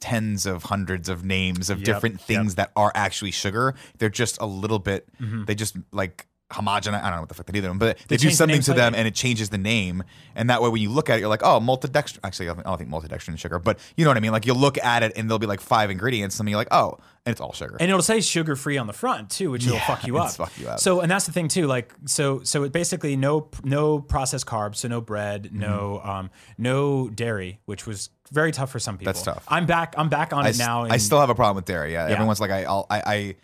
tens 0.00 0.46
of 0.46 0.62
hundreds 0.64 1.08
of 1.08 1.24
names 1.24 1.68
of 1.70 1.78
Yep, 1.78 1.84
different 1.84 2.14
yep. 2.16 2.22
things 2.22 2.54
that 2.54 2.70
are 2.76 2.90
actually 2.94 3.32
sugar. 3.32 3.74
They're 3.98 4.08
just 4.08 4.40
a 4.40 4.46
little 4.46 4.78
bit, 4.78 5.08
Mm-hmm. 5.20 5.44
they 5.44 5.54
just 5.54 5.76
like 5.92 6.26
homogenize. 6.54 7.02
I 7.02 7.10
don't 7.10 7.16
know 7.16 7.20
what 7.20 7.28
the 7.28 7.34
fuck 7.34 7.46
they 7.46 7.52
do 7.52 7.60
to 7.60 7.68
them, 7.68 7.78
but 7.78 7.98
they, 8.08 8.16
do 8.16 8.22
change 8.22 8.34
the 8.34 8.36
something 8.36 8.60
to 8.62 8.74
them 8.74 8.94
and 8.94 9.06
it 9.06 9.14
changes 9.14 9.50
the 9.50 9.58
name. 9.58 10.02
And 10.34 10.48
that 10.50 10.62
way, 10.62 10.68
when 10.68 10.80
you 10.80 10.90
look 10.90 11.10
at 11.10 11.16
it, 11.16 11.20
you're 11.20 11.28
like, 11.28 11.42
oh, 11.42 11.60
maltodextrin. 11.60 12.18
Actually, 12.24 12.48
I 12.50 12.54
don't 12.54 12.78
think 12.78 12.90
maltodextrin 12.90 13.34
is 13.34 13.40
sugar, 13.40 13.58
but 13.58 13.78
you 13.96 14.04
know 14.04 14.10
what 14.10 14.16
I 14.16 14.20
mean? 14.20 14.32
Like 14.32 14.46
you'll 14.46 14.56
look 14.56 14.78
at 14.78 15.02
it 15.02 15.12
and 15.16 15.28
there'll 15.28 15.38
be 15.38 15.46
like 15.46 15.60
five 15.60 15.90
ingredients, 15.90 16.38
and 16.40 16.48
you're 16.48 16.56
like, 16.56 16.68
oh, 16.70 16.98
and 17.26 17.32
it's 17.32 17.40
all 17.40 17.52
sugar. 17.52 17.76
And 17.80 17.88
it'll 17.88 18.02
say 18.02 18.20
sugar 18.20 18.54
free 18.54 18.76
on 18.76 18.86
the 18.86 18.92
front 18.92 19.30
too, 19.30 19.50
which 19.50 19.66
will 19.66 19.78
fuck 19.78 20.06
you 20.06 20.18
up. 20.24 20.32
fuck 20.32 20.52
you 20.58 20.68
up. 20.68 20.78
So, 20.80 21.00
and 21.00 21.10
that's 21.10 21.26
the 21.26 21.32
thing 21.32 21.48
too. 21.48 21.66
Like, 21.66 21.92
so, 22.06 22.42
so 22.42 22.64
it 22.64 22.72
basically 22.72 23.16
no, 23.16 23.48
no 23.62 23.98
processed 23.98 24.46
carbs, 24.46 24.76
so 24.76 24.88
no 24.88 25.00
bread, 25.00 25.44
Mm-hmm. 25.44 25.58
no, 25.58 26.00
um, 26.04 26.30
no 26.58 27.08
dairy, 27.08 27.60
which 27.64 27.86
was 27.86 28.10
very 28.30 28.52
tough 28.52 28.70
for 28.70 28.78
some 28.78 28.98
people. 28.98 29.12
That's 29.12 29.22
tough. 29.24 29.44
I'm 29.48 29.66
back. 29.66 29.94
I'm 29.96 30.08
back 30.08 30.32
on 30.32 30.44
I, 30.44 30.50
it 30.50 30.58
now. 30.58 30.84
I 30.84 30.98
still 30.98 31.20
have 31.20 31.30
a 31.30 31.34
problem 31.34 31.56
with 31.56 31.64
dairy. 31.64 31.92
Yeah, 31.92 32.06
everyone's 32.06 32.40
like, 32.40 32.50
I, 32.50 32.64
I'll, 32.64 32.86
I, 32.90 33.02
I, 33.06 33.34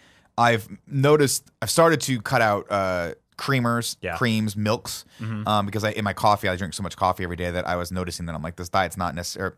I've 0.41 0.69
noticed. 0.87 1.43
I've 1.63 1.71
started 1.71 2.01
to 2.03 2.21
cut 2.23 2.41
out 2.43 2.67
uh, 2.71 3.15
creamers, 3.37 3.97
Yeah. 4.01 4.11
Mm-hmm. 4.11 4.19
creams, 4.19 4.57
milks, 4.57 5.05
um, 5.47 5.67
because 5.67 5.85
I 5.85 5.91
in 5.93 6.05
my 6.05 6.13
coffee 6.13 6.49
I 6.49 6.57
drink 6.57 6.75
so 6.75 6.83
much 6.83 6.97
coffee 6.97 7.25
every 7.25 7.37
day 7.37 7.51
that 7.51 7.67
I 7.67 7.77
was 7.77 7.91
noticing 7.93 8.27
that 8.27 8.35
I'm 8.35 8.43
like, 8.43 8.57
this 8.57 8.69
diet's 8.69 8.97
not 8.97 9.15
necessary. 9.15 9.53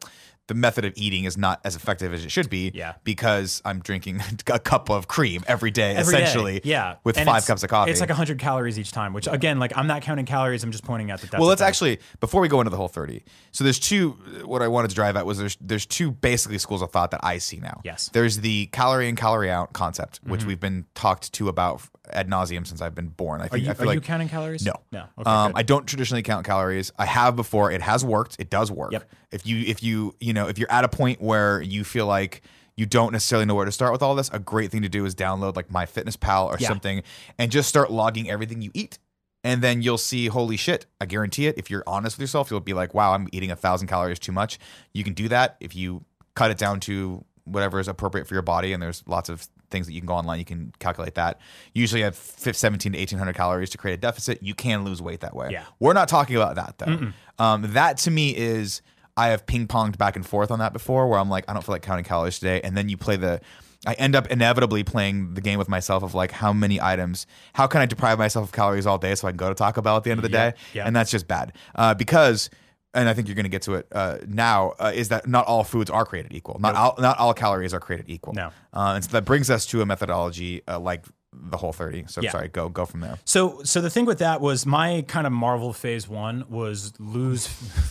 The 0.53 0.59
method 0.59 0.85
of 0.85 0.93
eating 0.97 1.25
is 1.25 1.39
not 1.39 1.61
as 1.65 1.75
effective 1.77 2.13
as 2.13 2.25
it 2.25 2.31
should 2.31 2.51
be. 2.51 2.71
Yeah. 2.75 2.95
because 3.05 3.63
I'm 3.65 3.81
drinking 3.81 4.21
a 4.49 4.59
cup 4.59 4.91
of 4.91 5.09
cream 5.09 5.43
every 5.47 5.71
day, 5.71 5.95
Every 5.97 6.13
day. 6.15 6.23
essentially. 6.23 6.61
yeah, 6.65 6.97
with 7.05 7.17
And 7.17 7.27
five 7.27 7.47
cups 7.47 7.63
of 7.63 7.71
coffee. 7.71 7.91
It's 7.91 8.01
like 8.01 8.11
hundred 8.11 8.39
calories 8.39 8.79
each 8.79 8.93
time. 8.93 9.13
Which 9.15 9.27
again, 9.27 9.59
like 9.59 9.77
I'm 9.77 9.87
not 9.87 10.03
counting 10.03 10.27
calories. 10.27 10.63
I'm 10.63 10.71
just 10.73 10.85
pointing 10.85 11.11
out 11.11 11.21
that. 11.21 11.31
That's 11.31 11.41
well, 11.41 11.49
let's 11.49 11.63
actually 11.63 12.01
before 12.21 12.41
we 12.43 12.49
go 12.49 12.61
into 12.61 12.71
the 12.71 12.77
whole 12.77 12.89
thirty. 12.89 13.25
So 13.53 13.65
there's 13.65 13.79
two. 13.79 14.11
What 14.45 14.61
I 14.63 14.69
wanted 14.69 14.89
to 14.89 14.95
drive 14.95 15.17
at 15.17 15.25
was 15.25 15.39
there's 15.39 15.57
there's 15.61 15.87
two 15.87 16.11
basically 16.11 16.59
schools 16.59 16.83
of 16.83 16.91
thought 16.91 17.11
that 17.13 17.21
I 17.25 17.39
see 17.39 17.59
now. 17.59 17.81
Yes. 17.85 18.05
Mm-hmm. 18.05 18.13
There's 18.19 18.39
the 18.41 18.67
calorie 18.67 19.09
in 19.09 19.17
calorie 19.17 19.51
out 19.51 19.73
concept, 19.73 20.21
which 20.25 20.45
we've 20.45 20.61
been 20.61 20.85
talked 20.95 21.33
to 21.35 21.49
about 21.49 21.83
ad 22.13 22.29
nauseum 22.29 22.67
since 22.67 22.81
I've 22.81 22.95
been 22.95 23.09
born. 23.09 23.41
I 23.41 23.45
Are 23.45 23.49
think 23.49 23.65
you, 23.65 23.69
I 23.69 23.73
are 23.73 23.75
feel 23.75 23.95
you 23.95 24.01
counting 24.01 24.29
calories? 24.29 24.65
no, 24.65 24.75
no. 24.93 25.05
Okay, 25.19 25.31
um. 25.31 25.53
I 25.55 25.63
don't 25.63 25.87
traditionally 25.87 26.23
count 26.23 26.45
calories. 26.47 26.93
I 26.99 27.07
have 27.07 27.37
before. 27.37 27.71
It 27.71 27.83
has 27.83 28.05
worked. 28.05 28.37
It 28.39 28.51
does 28.51 28.71
work. 28.71 28.93
Yep. 28.93 29.11
If 29.33 29.47
you 29.47 29.59
if 29.67 29.83
you 29.83 30.15
you 30.21 30.33
know 30.33 30.49
if 30.49 30.59
you're 30.59 30.71
at 30.71 30.85
a 30.85 30.89
point 30.89 31.21
where 31.21 31.61
you 31.63 31.85
feel 31.85 32.07
like 32.07 32.43
you 32.77 32.87
don't 32.87 33.13
necessarily 33.13 33.45
know 33.45 33.55
where 33.55 33.67
to 33.67 33.73
start 33.73 33.93
with 33.93 34.03
all 34.03 34.15
this, 34.15 34.31
a 34.31 34.39
great 34.39 34.71
thing 34.71 34.81
to 34.83 34.89
do 34.89 35.05
is 35.05 35.15
download 35.15 35.57
like 35.57 35.69
MyFitnessPal 35.69 36.47
or 36.47 36.57
Yeah. 36.59 36.69
something 36.69 37.03
and 37.39 37.53
just 37.53 37.69
start 37.69 37.91
logging 37.91 38.31
everything 38.31 38.63
you 38.63 38.71
eat. 38.73 38.99
And 39.45 39.61
then 39.61 39.83
you'll 39.83 39.99
see, 39.99 40.29
holy 40.29 40.57
shit, 40.57 40.87
I 41.01 41.05
guarantee 41.07 41.47
it. 41.49 41.59
If 41.59 41.69
you're 41.69 41.83
honest 41.87 42.17
with 42.17 42.23
yourself, 42.23 42.51
you'll 42.51 42.61
be 42.61 42.73
like, 42.75 42.95
wow, 42.95 43.13
I'm 43.13 43.29
eating 43.33 43.51
a 43.51 43.57
thousand 43.57 43.89
calories 43.89 44.19
too 44.19 44.33
much. 44.33 44.59
You 44.95 45.03
can 45.05 45.13
do 45.15 45.29
that 45.29 45.57
if 45.61 45.75
you 45.77 46.05
cut 46.35 46.51
it 46.51 46.59
down 46.59 46.81
to 46.81 47.25
whatever 47.45 47.79
is 47.81 47.89
appropriate 47.89 48.27
for 48.27 48.35
your 48.35 48.43
body. 48.43 48.73
And 48.73 48.83
there's 48.83 49.03
lots 49.07 49.29
of 49.29 49.47
things 49.73 49.87
that 49.87 49.93
you 49.93 50.01
can 50.01 50.07
go 50.07 50.15
online, 50.15 50.39
you 50.39 50.45
can 50.45 50.73
calculate 50.79 51.17
that. 51.17 51.41
Usually 51.75 52.03
have 52.03 52.15
17 52.15 52.93
to 52.93 52.99
1800 52.99 53.35
calories 53.35 53.71
to 53.71 53.79
create 53.79 53.95
a 53.95 53.97
deficit. 53.97 54.43
You 54.43 54.55
can 54.55 54.85
lose 54.85 55.03
weight 55.03 55.21
that 55.21 55.35
way. 55.35 55.49
Yeah. 55.51 55.65
We're 55.81 55.95
not 55.95 56.09
talking 56.09 56.37
about 56.37 56.55
that 56.55 56.79
though. 56.79 57.13
Um, 57.39 57.73
that 57.73 57.97
to 57.99 58.11
me 58.11 58.37
is 58.37 58.83
I 59.17 59.29
have 59.29 59.47
ping 59.47 59.67
ponged 59.67 59.99
back 59.99 60.17
and 60.17 60.27
forth 60.27 60.51
on 60.51 60.59
that 60.61 60.73
before, 60.73 61.09
where 61.09 61.19
I'm 61.19 61.29
like, 61.29 61.45
I 61.49 61.53
don't 61.53 61.63
feel 61.65 61.75
like 61.75 61.83
counting 61.83 62.05
calories 62.05 62.39
today, 62.39 62.61
and 62.63 62.77
then 62.77 62.89
you 62.89 62.97
play 62.97 63.17
the. 63.17 63.41
I 63.85 63.95
end 63.95 64.15
up 64.15 64.29
inevitably 64.29 64.85
playing 64.85 65.35
the 65.35 65.41
game 65.41 65.59
with 65.59 65.69
myself 65.69 66.05
of 66.05 66.15
like 66.15 66.31
how 66.31 66.53
many 66.53 66.81
items, 66.81 67.27
how 67.53 67.67
can 67.67 67.81
I 67.81 67.87
deprive 67.87 68.17
myself 68.17 68.47
of 68.47 68.53
calories 68.53 68.87
all 68.87 68.97
day 68.97 69.13
so 69.17 69.27
I 69.27 69.33
can 69.33 69.39
go 69.39 69.49
to 69.49 69.57
Taco 69.57 69.83
Bell 69.83 69.97
at 69.97 70.05
the 70.05 70.13
end 70.13 70.19
of 70.19 70.23
the 70.23 70.29
day, 70.29 70.55
yeah. 70.73 70.87
and 70.87 70.95
that's 70.95 71.11
just 71.11 71.29
bad 71.29 71.53
uh, 71.75 71.95
because. 71.95 72.51
And 72.95 73.09
I 73.09 73.15
think 73.15 73.27
you're 73.29 73.35
going 73.35 73.45
to 73.45 73.49
get 73.51 73.63
to 73.63 73.75
it 73.77 73.87
uh, 73.93 74.19
now. 74.27 74.73
Uh, 74.79 74.93
is 74.95 75.09
that 75.09 75.27
not 75.27 75.47
all 75.47 75.65
foods 75.65 75.89
are 75.91 76.05
created 76.05 76.35
equal? 76.35 76.59
Not 76.61 76.75
all, 76.75 76.95
not 76.99 77.19
all 77.19 77.33
calories 77.33 77.73
are 77.73 77.81
created 77.81 78.07
equal. 78.11 78.35
No. 78.35 78.49
uh, 78.75 78.93
and 78.97 79.05
so 79.05 79.11
that 79.13 79.25
brings 79.25 79.49
us 79.51 79.65
to 79.67 79.81
a 79.81 79.87
methodology 79.87 80.61
uh, 80.69 80.79
like 80.79 81.07
the 81.33 81.57
whole 81.57 81.73
thirty. 81.73 82.05
So 82.09 82.21
Yeah. 82.21 82.31
sorry, 82.33 82.49
go 82.49 82.69
go 82.69 82.85
from 82.85 83.01
there. 83.01 83.19
So 83.25 83.63
so 83.65 83.81
the 83.81 83.89
thing 83.89 84.05
with 84.05 84.19
that 84.19 84.43
was 84.43 84.67
my 84.67 85.03
kind 85.09 85.27
of 85.27 85.33
Marvel 85.33 85.73
phase 85.73 86.07
one 86.07 86.45
was 86.51 86.93
lose 87.01 87.49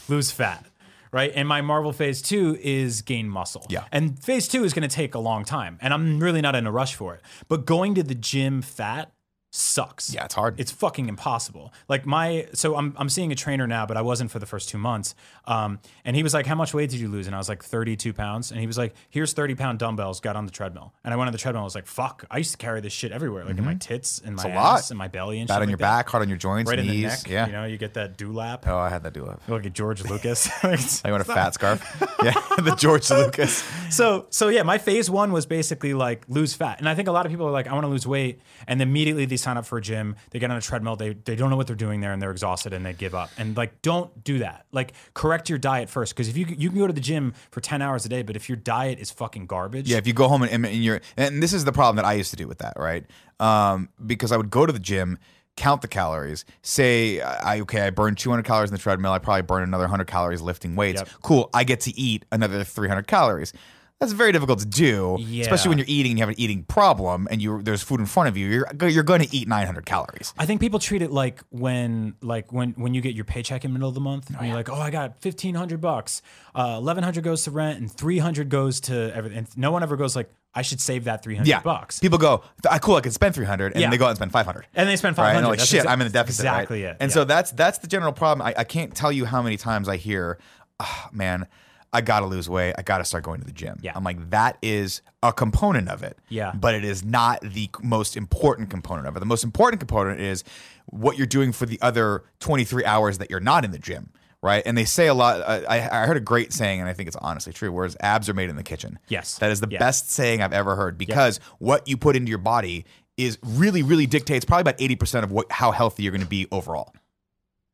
lose 0.10 0.30
fat. 0.30 0.66
Right. 1.12 1.32
And 1.36 1.46
my 1.46 1.60
Marvel 1.62 1.92
phase 1.92 2.22
two 2.22 2.58
is 2.62 3.02
gain 3.02 3.28
muscle. 3.28 3.66
Yeah. 3.70 3.84
And 3.92 4.18
phase 4.24 4.48
two 4.48 4.64
is 4.64 4.74
going 4.74 4.88
to 4.88 4.96
take 4.96 5.14
a 5.16 5.20
long 5.20 5.44
time. 5.44 5.78
And 5.82 5.94
I'm 5.94 6.20
really 6.22 6.40
not 6.42 6.56
in 6.56 6.66
a 6.68 6.72
rush 6.72 6.96
for 6.96 7.16
it. 7.16 7.22
But 7.50 7.66
going 7.66 7.96
to 7.96 8.04
the 8.04 8.16
gym 8.16 8.62
fat 8.62 9.12
sucks. 9.52 10.14
Yeah, 10.14 10.26
it's 10.26 10.34
hard. 10.34 10.60
It's 10.60 10.72
fucking 10.72 11.10
impossible. 11.10 11.74
Like 11.88 12.06
my, 12.06 12.48
so 12.54 12.76
I'm, 12.76 12.96
I'm 12.98 13.10
seeing 13.10 13.32
a 13.32 13.36
trainer 13.36 13.68
now, 13.68 13.86
but 13.86 13.98
I 13.98 14.02
wasn't 14.02 14.32
for 14.32 14.40
the 14.40 14.46
first 14.46 14.70
two 14.70 14.78
months. 14.78 15.14
Um, 15.46 15.80
and 16.06 16.16
he 16.16 16.24
was 16.24 16.34
like, 16.34 16.46
"How 16.46 16.56
much 16.56 16.74
weight 16.74 16.90
did 16.90 17.00
you 17.00 17.10
lose?" 17.10 17.28
And 17.28 17.36
I 17.36 17.40
was 17.40 17.50
like, 17.50 17.64
"32 17.64 18.14
pounds." 18.14 18.52
And 18.52 18.60
he 18.60 18.68
was 18.68 18.78
like, 18.78 18.96
"Here's 19.10 19.34
30 19.34 19.56
pound 19.56 19.80
dumbbells." 19.80 20.20
Got 20.22 20.36
on 20.36 20.46
the 20.46 20.52
treadmill, 20.52 20.94
and 21.04 21.14
I 21.14 21.18
went 21.18 21.28
on 21.28 21.32
the 21.34 21.38
treadmill. 21.38 21.62
I 21.62 21.66
was 21.66 21.76
like, 21.76 21.88
"Fuck!" 21.88 22.26
I 22.32 22.38
used 22.38 22.52
to 22.52 22.58
carry 22.58 22.80
this 22.82 22.94
shit 22.94 23.12
everywhere, 23.12 23.44
like 23.46 23.58
in 23.58 23.66
my 23.66 23.74
tits 23.76 24.22
and 24.24 24.36
my 24.36 24.42
Mm-hmm. 24.44 24.56
lot. 24.56 24.80
ass 24.80 24.90
and 24.92 24.98
my 24.98 25.08
belly 25.08 25.40
and 25.40 25.48
Bad 25.48 25.56
shit 25.56 25.62
on 25.64 25.70
your 25.70 25.78
that. 25.78 25.84
back, 25.84 26.10
hard 26.10 26.22
on 26.24 26.30
your 26.30 26.38
joints, 26.38 26.70
right 26.70 26.80
in 26.80 26.88
the 26.88 26.94
knees. 26.94 27.04
neck. 27.04 27.30
Yeah. 27.30 27.46
you 27.48 27.52
know, 27.52 27.66
you 27.66 27.78
get 27.78 27.94
that 27.96 28.18
dewlap. 28.18 28.64
Oh, 28.68 28.78
I 28.78 28.90
had 28.90 29.04
that 29.04 29.14
do 29.14 29.24
love. 29.26 29.40
Look 29.50 29.66
at 29.66 29.74
George 29.74 30.04
Lucas. 30.04 30.50
I 30.64 31.12
want 31.12 31.22
a 31.22 31.26
fat 31.26 31.54
scarf. 31.56 31.82
Yeah, 32.24 32.34
the 32.60 32.76
George 32.78 33.10
Lucas. 33.10 33.64
so 33.90 34.28
so 34.30 34.50
yeah, 34.50 34.62
my 34.62 34.78
phase 34.78 35.10
one 35.10 35.32
was 35.32 35.48
basically 35.48 35.96
like 35.96 36.24
lose 36.28 36.54
fat, 36.54 36.78
and 36.80 36.88
I 36.88 36.94
think 36.96 37.08
a 37.08 37.12
lot 37.12 37.26
of 37.26 37.32
people 37.32 37.48
are 37.48 37.52
like, 37.52 37.68
I 37.68 37.74
want 37.74 37.84
to 37.86 37.88
lose 37.90 38.06
weight, 38.06 38.42
and 38.68 38.80
then 38.80 38.88
immediately 38.90 39.26
they 39.26 39.38
sign 39.42 39.58
up 39.58 39.66
for 39.66 39.78
a 39.78 39.82
gym, 39.82 40.16
they 40.30 40.40
get 40.40 40.52
on 40.52 40.58
a 40.58 40.62
treadmill, 40.62 40.96
they 40.96 41.14
they 41.14 41.36
don't 41.36 41.50
know 41.50 41.58
what 41.58 41.68
they're 41.68 41.76
doing 41.76 42.02
there, 42.02 42.14
and 42.14 42.22
they're 42.22 42.32
exhausted, 42.32 42.74
and 42.74 42.86
they 42.86 42.94
give 42.94 43.14
up. 43.16 43.30
And 43.38 43.58
like, 43.58 43.82
don't 43.82 44.24
do 44.24 44.40
that. 44.40 44.66
Like, 44.72 44.94
correct 45.14 45.50
your 45.50 45.60
diet 45.60 45.90
first, 45.90 46.14
because 46.16 46.28
if 46.28 46.38
you 46.38 46.46
you 46.46 46.70
can 46.70 46.80
go 46.80 46.88
to 46.88 46.94
the 46.94 47.02
gym 47.02 47.34
for 47.52 47.62
ten 47.62 47.82
hours 47.82 48.06
a 48.06 48.10
day, 48.10 48.22
but 48.22 48.36
if 48.36 48.48
your 48.48 48.56
diet 48.56 49.00
is 49.00 49.12
fucking 49.12 49.48
garbage, 49.48 49.90
Yeah, 49.90 49.98
if 49.98 50.08
you 50.08 50.14
go 50.14 50.28
home 50.28 50.44
and, 50.44 50.66
and 50.66 50.76
you're, 50.76 51.02
and 51.18 51.42
this 51.42 51.54
is 51.54 51.66
the 51.66 51.72
problem 51.72 51.96
that 51.98 52.06
I 52.06 52.14
used 52.14 52.32
to 52.32 52.38
do 52.38 52.48
with 52.48 52.60
that, 52.60 52.74
right? 52.78 53.06
Um, 53.40 53.90
because 54.06 54.32
I 54.32 54.38
would 54.38 54.52
go 54.52 54.66
to 54.66 54.72
the 54.74 54.80
gym, 54.80 55.18
count 55.58 55.82
the 55.82 55.88
calories, 55.88 56.46
say, 56.62 57.20
I 57.22 57.60
okay, 57.62 57.82
I 57.82 57.90
burned 57.90 58.18
200 58.18 58.44
calories 58.44 58.70
in 58.70 58.76
the 58.76 58.82
treadmill, 58.82 59.12
I 59.12 59.20
probably 59.20 59.42
burn 59.42 59.64
another 59.64 59.84
100 59.84 60.06
calories 60.08 60.42
lifting 60.42 60.76
weights. 60.76 61.02
Yep. 61.02 61.10
Cool, 61.22 61.50
I 61.54 61.64
get 61.64 61.82
to 61.82 62.00
eat 62.00 62.26
another 62.32 62.64
300 62.64 63.08
calories. 63.08 63.54
That's 64.02 64.12
very 64.14 64.32
difficult 64.32 64.60
to 64.60 64.66
do, 64.66 65.16
Yeah. 65.20 65.44
especially 65.44 65.70
when 65.70 65.78
you're 65.78 65.86
eating 65.88 66.12
and 66.14 66.20
you 66.20 66.24
have 66.24 66.30
an 66.30 66.40
eating 66.40 66.64
problem 66.64 67.28
and 67.30 67.40
you 67.42 67.62
there's 67.62 67.84
food 67.84 68.00
in 68.00 68.08
front 68.08 68.28
of 68.30 68.36
you. 68.36 68.48
You're 68.50 68.90
you're 68.90 69.04
going 69.04 69.22
to 69.22 69.34
eat 69.34 69.48
900 69.48 69.86
calories. 69.86 70.34
I 70.40 70.46
think 70.48 70.60
people 70.60 70.80
treat 70.80 71.02
it 71.04 71.12
like 71.12 71.42
when 71.52 72.16
like 72.22 72.52
when 72.52 72.72
when 72.72 72.94
you 72.96 73.02
get 73.02 73.14
your 73.14 73.26
paycheck 73.26 73.64
in 73.64 73.72
the 73.72 73.74
middle 73.78 73.90
of 73.90 73.96
the 73.96 74.02
month 74.02 74.30
and 74.36 74.46
you're 74.48 74.56
like, 74.56 74.70
oh, 74.70 74.76
I 74.82 74.90
got 74.90 75.20
fifteen 75.22 75.54
hundred 75.56 75.82
bucks, 75.82 76.22
uh, 76.56 76.76
eleven 76.80 77.04
hundred 77.04 77.24
goes 77.24 77.44
to 77.44 77.52
rent 77.52 77.80
and 77.80 77.92
three 77.92 78.18
hundred 78.18 78.50
goes 78.50 78.82
to 78.82 79.16
everything. 79.16 79.38
And 79.38 79.58
no 79.58 79.72
one 79.72 79.84
ever 79.84 79.96
goes 79.96 80.16
like, 80.16 80.32
I 80.56 80.64
should 80.64 80.82
save 80.82 81.04
that 81.04 81.22
three 81.24 81.36
hundred 81.36 81.50
Yeah, 81.50 81.62
bucks. 81.62 82.00
People 82.00 82.18
go, 82.18 82.44
I 82.70 82.80
cool, 82.80 82.96
I 82.96 83.02
can 83.02 83.12
spend 83.12 83.36
300, 83.36 83.74
and 83.74 83.82
Yeah. 83.82 83.90
they 83.92 83.98
go 83.98 84.06
out 84.06 84.10
and 84.10 84.18
spend 84.18 84.32
500. 84.34 84.66
And 84.74 84.90
they 84.90 84.96
spend 84.98 85.16
right? 85.18 85.26
five 85.28 85.36
And 85.38 85.46
hundred. 85.46 85.60
they're 85.60 85.62
like, 85.62 85.68
shit, 85.84 85.86
I'm 85.88 86.02
in 86.02 86.08
the 86.08 86.12
deficit. 86.14 86.46
right? 86.46 86.56
Exactly 86.58 86.84
it. 86.84 86.98
And 87.00 87.12
so 87.12 87.24
that's 87.24 87.52
that's 87.52 87.78
the 87.78 87.88
general 87.88 88.14
problem. 88.14 88.46
I, 88.48 88.56
I 88.58 88.64
can't 88.64 88.96
tell 88.96 89.12
you 89.12 89.26
how 89.26 89.44
many 89.44 89.58
times 89.58 89.88
I 89.88 89.98
hear, 89.98 90.40
"Ah, 90.80 91.10
man, 91.14 91.46
I 91.94 92.02
gotta 92.02 92.26
lose 92.26 92.50
weight. 92.50 92.74
I 92.78 92.82
gotta 92.84 93.04
start 93.06 93.24
going 93.24 93.40
to 93.42 93.46
the 93.46 93.52
gym. 93.52 93.78
Yeah. 93.82 93.92
I'm 93.96 94.04
like, 94.04 94.30
that 94.30 94.58
is 94.62 95.02
a 95.22 95.34
component 95.34 95.90
of 95.90 96.04
it. 96.04 96.18
Yeah. 96.30 96.54
But 96.54 96.74
it 96.76 96.84
is 96.86 97.04
not 97.04 97.42
the 97.42 97.70
most 97.84 98.16
important 98.16 98.70
component 98.70 99.08
of 99.08 99.16
it. 99.18 99.20
The 99.20 99.26
most 99.26 99.44
important 99.44 99.80
component 99.82 100.20
is 100.22 100.44
what 100.86 101.18
you're 101.18 101.28
doing 101.28 101.52
for 101.52 101.66
the 101.66 101.80
other 101.82 102.24
23 102.40 102.86
hours 102.86 103.18
that 103.18 103.30
you're 103.30 103.40
not 103.40 103.66
in 103.66 103.72
the 103.72 103.80
gym. 103.80 104.12
Right. 104.44 104.64
And 104.66 104.76
they 104.78 104.86
say 104.86 105.06
a 105.08 105.14
lot. 105.14 105.42
uh, 105.42 105.62
I, 105.70 105.82
I 106.02 106.06
heard 106.08 106.18
a 106.18 106.22
great 106.22 106.52
saying, 106.52 106.80
and 106.80 106.90
I 106.90 106.94
think 106.94 107.06
it's 107.08 107.16
honestly 107.18 107.54
true, 107.54 107.72
whereas 107.72 107.96
abs 108.00 108.28
are 108.28 108.34
made 108.34 108.50
in 108.50 108.56
the 108.56 108.64
kitchen. 108.64 108.98
Yes. 109.08 109.38
That 109.38 109.52
is 109.52 109.60
the 109.60 109.68
Yeah. 109.70 109.78
best 109.78 110.10
saying 110.10 110.42
I've 110.42 110.54
ever 110.54 110.76
heard 110.76 110.98
because 110.98 111.40
what 111.60 111.88
you 111.88 111.96
put 111.96 112.16
into 112.16 112.30
your 112.30 112.40
body 112.40 112.86
is 113.18 113.38
really, 113.44 113.84
really 113.84 114.08
dictates 114.08 114.44
probably 114.46 114.62
about 114.62 114.78
80% 114.80 115.24
of 115.24 115.32
what 115.32 115.52
how 115.52 115.72
healthy 115.72 116.02
you're 116.04 116.12
going 116.12 116.24
to 116.24 116.28
be 116.28 116.48
overall. 116.52 116.92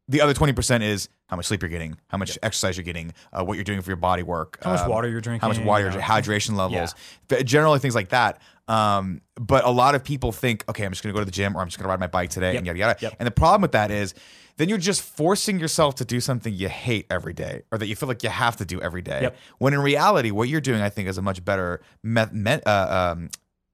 The 0.09 0.21
other 0.21 0.33
20% 0.33 0.83
is 0.83 1.09
how 1.27 1.35
much 1.35 1.47
sleep 1.47 1.61
you're 1.61 1.69
getting, 1.69 1.97
how 2.07 2.17
much 2.17 2.37
exercise 2.41 2.77
you're 2.77 2.85
getting, 2.85 3.13
uh, 3.33 3.43
what 3.43 3.55
you're 3.55 3.65
doing 3.65 3.81
for 3.81 3.89
your 3.89 3.97
body 3.97 4.23
work, 4.23 4.57
How 4.63 4.71
much 4.71 4.79
um, 4.81 4.89
water 4.89 5.09
you're 5.09 5.19
drinking, 5.19 5.41
how 5.41 5.49
much 5.49 5.59
water, 5.59 5.85
you 5.85 5.91
you're 5.91 5.99
know. 5.99 6.05
hydration 6.07 6.55
levels, 6.55 6.95
but 7.27 7.45
generally 7.45 7.79
things 7.79 7.93
like 7.95 8.09
that. 8.09 8.41
Um, 8.69 9.21
but 9.35 9.65
a 9.65 9.69
lot 9.69 9.95
of 9.95 10.03
people 10.05 10.31
think, 10.31 10.63
okay, 10.69 10.85
I'm 10.85 10.91
just 10.91 11.03
going 11.03 11.13
to 11.13 11.17
go 11.17 11.21
to 11.21 11.25
the 11.25 11.31
gym 11.31 11.55
or 11.57 11.61
I'm 11.61 11.67
just 11.67 11.77
going 11.77 11.85
to 11.85 11.89
ride 11.89 11.99
my 11.99 12.07
bike 12.07 12.29
today 12.29 12.53
Yep. 12.53 12.57
and 12.59 12.67
yada 12.67 12.79
yada. 12.79 12.97
Yep. 13.01 13.15
And 13.19 13.27
the 13.27 13.31
problem 13.31 13.61
with 13.61 13.71
that 13.73 13.91
is 13.91 14.13
then 14.57 14.69
you're 14.69 14.77
just 14.77 15.01
forcing 15.01 15.59
yourself 15.59 15.95
to 15.95 16.05
do 16.05 16.19
something 16.19 16.53
you 16.53 16.67
hate 16.69 17.05
every 17.09 17.33
day 17.33 17.61
or 17.71 17.77
that 17.77 17.87
you 17.87 17.95
feel 17.95 18.07
like 18.07 18.23
you 18.23 18.29
have 18.29 18.55
to 18.57 18.65
do 18.65 18.81
every 18.81 19.01
day. 19.01 19.29
When 19.59 19.73
in 19.73 19.79
reality, 19.81 20.31
what 20.31 20.47
you're 20.49 20.61
doing, 20.61 20.81
I 20.81 20.89
think, 20.89 21.07
is 21.09 21.17
a 21.17 21.21
much 21.21 21.43
better 21.45 21.81
met, 22.01 22.33
met, 22.33 22.65
uh, 22.65 23.13
um, 23.15 23.29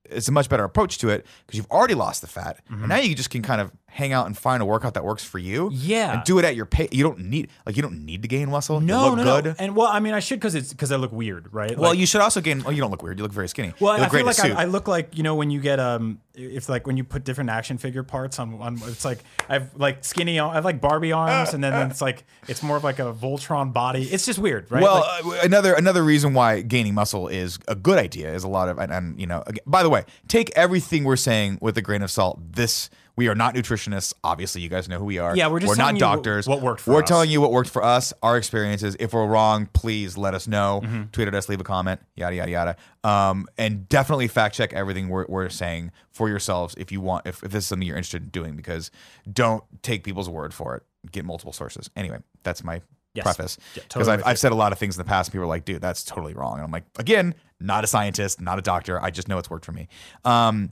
it's 0.10 0.28
a 0.28 0.32
much 0.34 0.50
better 0.50 0.66
approach 0.66 0.98
to 1.00 1.10
it 1.10 1.26
because 1.46 1.58
you've 1.58 1.72
already 1.72 1.94
lost 1.96 2.20
the 2.22 2.28
fat, 2.28 2.60
and 2.70 2.90
now 2.90 2.98
you 2.98 3.16
just 3.16 3.30
can 3.30 3.42
kind 3.42 3.62
of 3.62 3.72
hang 3.94 4.12
out 4.12 4.26
and 4.26 4.36
find 4.36 4.62
a 4.62 4.66
workout 4.66 4.96
that 4.96 5.04
works 5.06 5.24
for 5.24 5.38
you. 5.38 5.70
Yeah. 5.72 6.14
and 6.16 6.24
do 6.24 6.40
it 6.40 6.46
at 6.46 6.56
your 6.56 6.66
pace. 6.66 6.90
You 6.92 7.04
don't 7.04 7.20
need 7.20 7.50
like 7.66 7.76
you 7.76 7.82
don't 7.84 8.04
need 8.06 8.24
to 8.24 8.28
gain 8.28 8.50
muscle. 8.50 8.82
You 8.82 8.88
no, 8.88 9.10
look 9.10 9.18
no, 9.18 9.24
good. 9.24 9.46
no. 9.46 9.56
And 9.60 9.76
well, 9.76 9.88
I 9.88 10.00
mean, 10.00 10.14
I 10.14 10.20
should 10.20 10.40
because 10.40 10.56
it's 10.56 10.72
because 10.74 10.92
I 10.92 10.96
look 10.96 11.12
weird, 11.12 11.54
right? 11.54 11.78
Well, 11.78 11.92
Like- 11.92 12.00
you 12.00 12.06
should 12.06 12.22
also 12.22 12.42
gain. 12.42 12.64
Well, 12.64 12.74
you 12.74 12.82
don't 12.82 12.92
look 12.92 13.04
weird. 13.04 13.18
You 13.20 13.24
look 13.24 13.32
very 13.32 13.48
skinny. 13.48 13.74
Well, 13.80 13.94
you 13.96 14.02
look 14.02 14.14
I 14.14 14.18
feel 14.18 14.26
like 14.26 14.40
in 14.40 14.46
a 14.46 14.48
suit. 14.50 14.58
I, 14.58 14.62
I 14.64 14.66
look 14.66 14.88
like 14.88 15.16
you 15.18 15.24
know 15.24 15.36
when 15.36 15.52
you 15.52 15.60
get 15.62 15.80
um 15.80 16.20
if 16.36 16.68
like 16.68 16.88
when 16.88 16.98
you 16.98 17.04
put 17.04 17.24
different 17.24 17.52
action 17.52 17.78
figure 17.78 18.02
parts 18.02 18.40
on 18.40 18.56
on 18.60 18.80
it's 18.88 19.06
like 19.06 19.20
I 19.48 19.54
have 19.54 19.70
like 19.76 20.04
skinny 20.04 20.40
I 20.40 20.54
have 20.56 20.66
like 20.66 20.82
Barbie 20.82 21.12
arms 21.12 21.54
and 21.54 21.64
then 21.64 21.92
it's 21.92 22.02
like 22.02 22.24
it's 22.48 22.64
more 22.64 22.76
of 22.78 22.84
like 22.84 22.98
a 22.98 23.14
Voltron 23.14 23.72
body. 23.72 24.04
It's 24.04 24.26
just 24.26 24.40
weird, 24.40 24.72
right? 24.72 24.82
Well, 24.82 25.06
Like, 25.24 25.44
uh, 25.44 25.46
another 25.46 25.74
another 25.76 26.04
reason 26.04 26.34
why 26.34 26.62
gaining 26.62 26.96
muscle 26.96 27.28
is 27.28 27.60
a 27.68 27.76
good 27.76 28.00
idea 28.00 28.34
is 28.34 28.44
a 28.44 28.48
lot 28.48 28.68
of 28.70 28.80
and, 28.80 28.92
and 28.92 29.20
you 29.20 29.28
know. 29.28 29.44
Again, 29.46 29.64
by 29.68 29.84
the 29.84 29.90
way, 29.90 30.06
take 30.28 30.50
everything 30.56 31.04
we're 31.04 31.16
saying 31.18 31.60
with 31.62 31.78
a 31.78 31.82
grain 31.84 32.02
of 32.02 32.10
salt. 32.10 32.40
This 32.54 32.90
we 33.16 33.28
are 33.28 33.36
not 33.36 33.54
nutritionists. 33.54 34.14
Obviously, 34.24 34.62
you 34.62 34.70
guys 34.70 34.90
know 34.90 34.98
who 34.98 35.06
we 35.06 35.20
are. 35.20 35.36
Yeah, 35.38 35.48
we're 35.48 35.60
just 35.60 35.70
we're 35.70 35.76
not 35.76 35.84
telling 35.84 35.98
you 35.98 36.06
what- 36.06 36.16
doctors. 36.16 36.48
what 36.48 36.62
worked 36.62 36.82
for 36.82 36.94
We're 36.94 37.04
us. 37.04 37.08
telling 37.10 37.30
you 37.30 37.42
what 37.42 37.52
worked 37.52 37.70
for 37.70 37.84
us, 37.84 38.12
our 38.24 38.38
experiences. 38.38 38.96
If 39.00 39.14
we're 39.14 39.28
wrong, 39.28 39.68
please 39.74 40.18
let 40.18 40.34
us 40.34 40.48
know. 40.48 40.82
Mm-hmm. 40.84 41.04
Tweet 41.12 41.28
at 41.28 41.36
us, 41.36 41.48
leave 41.50 41.62
a 41.62 41.64
comment, 41.64 42.02
yada 42.16 42.36
yada 42.36 42.52
yada. 42.52 42.76
Um, 43.04 43.48
and 43.58 43.88
definitely 43.88 44.28
fact 44.28 44.56
check 44.56 44.74
everything 44.74 45.10
we're, 45.10 45.26
we're 45.28 45.50
saying 45.50 45.92
for 46.12 46.28
yourselves 46.30 46.74
if 46.78 46.92
you 46.92 47.02
want. 47.02 47.28
If, 47.28 47.44
if 47.44 47.52
this 47.52 47.64
is 47.66 47.68
something 47.68 47.88
you're 47.88 47.98
interested 47.98 48.24
in 48.24 48.30
doing, 48.30 48.56
because 48.56 48.90
don't 49.32 49.64
take 49.84 50.04
people's 50.04 50.30
word 50.30 50.54
for 50.54 50.76
it. 50.78 50.84
Get 51.12 51.26
multiple 51.26 51.54
sources. 51.54 51.90
Anyway, 51.96 52.20
that's 52.44 52.64
my 52.64 52.82
Yes. 53.16 53.26
preface 53.26 53.60
Yeah, 53.76 53.84
because 53.84 54.08
totally 54.08 54.24
I've, 54.24 54.26
I've 54.26 54.40
said 54.40 54.52
a 54.54 54.56
lot 54.56 54.72
of 54.72 54.80
things 54.80 54.96
in 54.98 55.00
the 55.00 55.08
past 55.08 55.28
and 55.28 55.34
people 55.34 55.44
are 55.44 55.48
like 55.48 55.66
dude 55.66 55.84
that's 55.84 56.04
totally 56.04 56.34
wrong 56.34 56.56
and 56.56 56.64
i'm 56.64 56.72
like 56.72 56.86
again 56.98 57.36
not 57.60 57.84
a 57.84 57.88
scientist 57.88 58.42
not 58.42 58.58
a 58.58 58.62
doctor 58.64 59.00
i 59.00 59.12
just 59.12 59.28
know 59.28 59.38
it's 59.38 59.52
worked 59.52 59.66
for 59.66 59.72
me 59.72 59.88
um, 60.26 60.72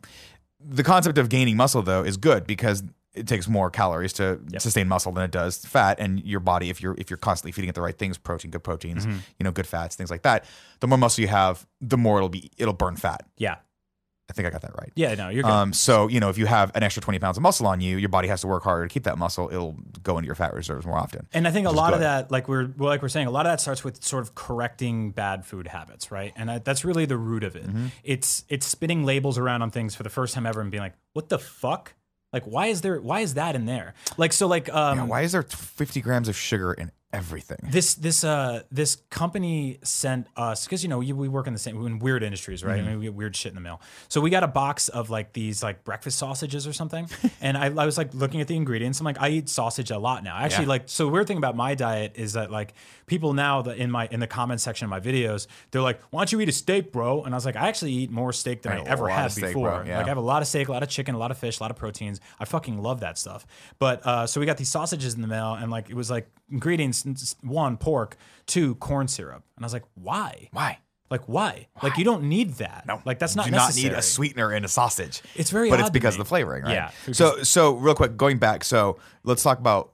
the 0.68 0.84
concept 0.84 1.18
of 1.18 1.30
gaining 1.30 1.58
muscle 1.58 1.82
though 1.82 2.04
is 2.04 2.18
good 2.18 2.46
because 2.48 2.84
it 3.14 3.28
takes 3.28 3.48
more 3.50 3.70
calories 3.70 4.14
to 4.14 4.40
sustain 4.60 4.88
muscle 4.88 5.12
than 5.12 5.24
it 5.26 5.32
does 5.32 5.58
fat. 5.66 6.00
And 6.00 6.24
your 6.24 6.40
body, 6.40 6.70
if 6.70 6.82
you're 6.82 6.96
if 6.98 7.10
you're 7.10 7.18
constantly 7.18 7.52
feeding 7.52 7.70
it 7.70 7.76
the 7.76 7.82
right 7.82 7.98
things, 7.98 8.18
protein, 8.18 8.52
good 8.52 8.64
proteins, 8.64 9.06
Mm-hmm. 9.06 9.18
you 9.40 9.44
know, 9.44 9.52
good 9.52 9.68
fats, 9.68 9.96
things 9.98 10.10
like 10.10 10.22
that, 10.22 10.46
the 10.80 10.88
more 10.88 10.98
muscle 10.98 11.22
you 11.22 11.28
have, 11.28 11.68
the 11.82 11.98
more 11.98 12.18
it'll 12.18 12.30
be 12.30 12.50
it'll 12.58 12.74
burn 12.74 12.96
fat. 12.96 13.24
Yeah. 13.38 13.56
I 14.32 14.34
think 14.34 14.48
I 14.48 14.50
got 14.50 14.62
that 14.62 14.74
right. 14.80 14.94
Yeah. 14.96 15.14
No, 15.16 15.28
you're 15.28 15.44
good. 15.44 15.52
Um, 15.52 15.74
so 15.74 16.08
you 16.08 16.22
know, 16.22 16.30
if 16.30 16.38
you 16.38 16.46
have 16.46 16.72
an 16.74 16.84
extra 16.84 17.02
twenty 17.02 17.20
pounds 17.20 17.36
of 17.36 17.44
muscle 17.44 17.68
on 17.68 17.82
you, 17.82 17.98
your 17.98 18.08
body 18.08 18.30
has 18.30 18.40
to 18.42 18.48
work 18.48 18.64
harder 18.64 18.88
to 18.88 18.94
keep 18.94 19.04
that 19.04 19.18
muscle. 19.18 19.50
It'll 19.52 19.76
go 20.02 20.18
into 20.18 20.26
your 20.26 20.36
fat 20.36 20.54
reserves 20.54 20.86
more 20.86 20.98
often. 20.98 21.28
And 21.34 21.46
I 21.46 21.52
think 21.52 21.68
a 21.68 21.72
lot 21.72 21.94
of 21.94 22.00
that, 22.00 22.32
like 22.32 22.48
we're 22.48 22.70
well, 22.78 22.88
like 22.88 23.02
we're 23.02 23.10
saying, 23.10 23.28
a 23.28 23.32
lot 23.32 23.46
of 23.46 23.52
that 23.52 23.60
starts 23.60 23.84
with 23.84 24.02
sort 24.02 24.24
of 24.24 24.34
correcting 24.34 25.12
bad 25.12 25.46
food 25.46 25.68
habits, 25.68 26.12
right? 26.12 26.32
And 26.38 26.50
I, 26.50 26.60
that's 26.60 26.86
really 26.86 27.06
the 27.06 27.18
root 27.18 27.44
of 27.44 27.58
it. 27.58 27.68
Mm-hmm. 27.68 27.88
It's 28.06 28.46
it's 28.48 28.66
spinning 28.66 29.04
labels 29.04 29.38
around 29.38 29.64
on 29.64 29.70
things 29.70 29.96
for 29.96 30.04
the 30.04 30.10
first 30.10 30.34
time 30.34 30.46
ever 30.46 30.62
and 30.62 30.72
being 30.72 30.82
like, 30.82 30.96
"What 31.12 31.28
the 31.28 31.40
fuck? 31.40 31.94
Like, 32.32 32.46
why 32.46 32.68
is 32.68 32.80
there? 32.80 33.02
Why 33.02 33.20
is 33.20 33.34
that 33.34 33.56
in 33.56 33.66
there? 33.66 33.94
Like, 34.16 34.32
so, 34.32 34.48
like, 34.48 34.74
um, 34.74 34.98
Yeah, 34.98 35.04
why 35.04 35.22
is 35.24 35.34
there 35.34 35.44
fifty 35.44 36.00
grams 36.00 36.30
of 36.30 36.38
sugar 36.38 36.72
in 36.72 36.92
everything? 37.14 37.58
this 37.64 37.96
this 37.96 38.24
uh 38.24 38.64
this 38.72 38.98
company 39.10 39.80
sent 39.84 40.28
us 40.36 40.66
because 40.66 40.84
you 40.84 40.90
know 40.90 41.02
you, 41.02 41.16
we 41.16 41.28
work 41.28 41.48
in 41.48 41.54
the 41.54 41.60
same 41.60 41.86
in 41.86 42.00
weird 42.00 42.24
industries 42.24 42.64
right? 42.64 42.78
Mm-hmm. 42.80 42.88
I 42.88 42.90
mean, 42.92 43.00
we 43.00 43.06
get 43.06 43.14
weird 43.14 43.36
shit 43.36 43.50
in 43.52 43.56
the 43.56 43.62
mail. 43.62 43.82
So 44.08 44.22
we 44.22 44.30
got 44.30 44.44
a 44.44 44.48
box 44.48 44.88
of 44.90 45.10
like 45.10 45.34
these 45.34 45.64
like 45.64 45.84
breakfast 45.84 46.18
sausages 46.20 46.68
or 46.68 46.74
something. 46.74 47.08
And 47.44 47.58
I, 47.58 47.66
I 47.66 47.86
was 47.86 47.98
like 47.98 48.14
looking 48.14 48.40
at 48.42 48.48
the 48.48 48.56
ingredients. 48.56 49.00
I'm 49.00 49.06
like 49.06 49.20
I 49.20 49.30
eat 49.30 49.50
sausage 49.50 49.90
a 49.90 49.98
lot 49.98 50.24
now. 50.24 50.38
Actually 50.38 50.66
Yeah. 50.66 50.70
like 50.70 50.84
so 50.86 51.06
the 51.06 51.12
weird 51.12 51.26
thing 51.28 51.38
about 51.38 51.56
my 51.56 51.74
diet 51.76 52.14
is 52.16 52.34
that 52.34 52.52
like 52.52 52.74
people 53.08 53.34
now 53.34 53.62
that 53.64 53.78
in 53.78 53.90
my 53.90 54.08
in 54.12 54.20
the 54.20 54.28
comment 54.28 54.62
section 54.62 54.86
of 54.86 54.90
my 54.90 55.00
videos 55.00 55.48
they're 55.72 55.82
like 55.82 56.00
why 56.12 56.20
don't 56.22 56.32
you 56.32 56.40
eat 56.42 56.50
a 56.50 56.52
steak 56.52 56.92
bro? 56.92 57.24
And 57.24 57.34
I 57.34 57.38
was 57.38 57.46
like 57.46 57.56
I 57.56 57.68
actually 57.68 57.94
eat 57.94 58.12
more 58.12 58.32
steak 58.34 58.62
than 58.62 58.74
I 58.74 58.82
I, 58.82 58.84
ever 58.86 59.08
had 59.10 59.32
steak, 59.32 59.46
before. 59.46 59.84
Yeah. 59.88 59.98
like 59.98 60.06
I 60.06 60.10
have 60.10 60.18
a 60.18 60.22
lot 60.22 60.42
of 60.42 60.48
steak 60.48 60.68
a 60.68 60.72
lot 60.72 60.84
of 60.84 60.90
chicken 60.90 61.16
a 61.16 61.18
lot 61.18 61.32
of 61.32 61.38
fish 61.38 61.60
a 61.60 61.64
lot 61.64 61.72
of 61.72 61.78
proteins. 61.78 62.20
I 62.40 62.46
fucking 62.46 62.82
love 62.82 63.00
that 63.00 63.18
stuff. 63.18 63.46
But 63.80 64.06
uh 64.06 64.28
so 64.28 64.40
we 64.40 64.46
got 64.46 64.58
these 64.58 64.70
sausages 64.70 65.16
in 65.16 65.22
the 65.22 65.28
mail 65.28 65.54
and 65.54 65.72
like 65.72 65.90
it 65.90 65.96
was 65.96 66.10
like 66.12 66.30
ingredients 66.52 67.36
one 67.42 67.78
pork 67.78 68.18
two 68.46 68.76
corn 68.76 69.08
syrup 69.08 69.44
and 69.56 69.64
i 69.64 69.66
was 69.66 69.74
like 69.74 69.86
why 69.96 70.50
Why? 70.52 70.80
like 71.10 71.26
why, 71.28 71.68
like 71.84 71.98
you 71.98 72.06
don't 72.06 72.24
need 72.24 72.54
that 72.56 72.86
No, 72.88 73.02
like 73.04 73.20
that's 73.20 73.36
not 73.36 73.46
You 73.48 73.52
do 73.52 73.58
necessary. 73.58 73.90
not 73.90 73.92
need 73.96 74.00
a 74.00 74.02
sweetener 74.02 74.54
in 74.54 74.64
a 74.64 74.70
sausage. 74.70 75.22
It's 75.36 75.50
very 75.50 75.70
but 75.70 75.82
it's 75.82 75.90
because 75.90 76.14
of 76.14 76.20
the 76.20 76.26
flavoring, 76.26 76.64
right? 76.64 76.72
Yeah, 76.74 76.92
So 77.12 77.44
so 77.44 77.74
real 77.74 77.96
quick, 77.96 78.16
going 78.16 78.38
back. 78.38 78.64
So 78.64 78.98
let's 79.26 79.44
talk 79.44 79.60
about 79.60 79.92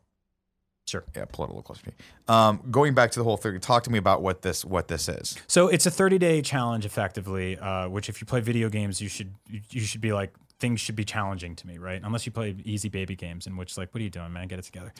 sure 0.88 1.04
yeah, 1.16 1.26
pull 1.26 1.44
it 1.46 1.48
a 1.48 1.52
little 1.54 1.64
closer 1.64 1.82
to 1.82 1.88
me. 1.90 1.94
Um, 2.28 2.62
going 2.70 2.94
back 2.94 3.10
to 3.12 3.20
the 3.20 3.24
whole 3.24 3.36
thing. 3.36 3.60
Talk 3.60 3.82
to 3.86 3.90
me 3.92 3.98
about 3.98 4.22
what 4.22 4.44
this 4.44 4.64
what 4.64 4.90
this 4.90 5.10
is. 5.10 5.36
so 5.48 5.68
it's 5.70 5.88
a 5.88 5.92
30 5.92 6.20
day 6.20 6.40
challenge 6.44 6.86
effectively 6.86 7.58
uh, 7.58 7.90
which 7.90 8.10
if 8.10 8.22
you 8.22 8.28
play 8.28 8.40
video 8.40 8.70
games 8.70 9.02
you 9.02 9.10
should 9.10 9.34
you 9.72 9.82
should 9.82 10.02
be 10.02 10.14
like 10.14 10.32
things 10.60 10.82
should 10.82 10.96
be 10.96 11.06
challenging 11.06 11.56
to 11.56 11.68
me 11.68 11.78
right 11.78 12.02
unless 12.04 12.26
you 12.26 12.32
play 12.32 12.56
easy 12.66 12.90
baby 12.90 13.16
games 13.16 13.46
in 13.46 13.56
which 13.58 13.78
like 13.78 13.94
what 13.94 14.02
are 14.02 14.04
you 14.04 14.10
doing 14.10 14.34
man 14.34 14.48
get 14.48 14.58
it 14.58 14.64
together 14.66 14.92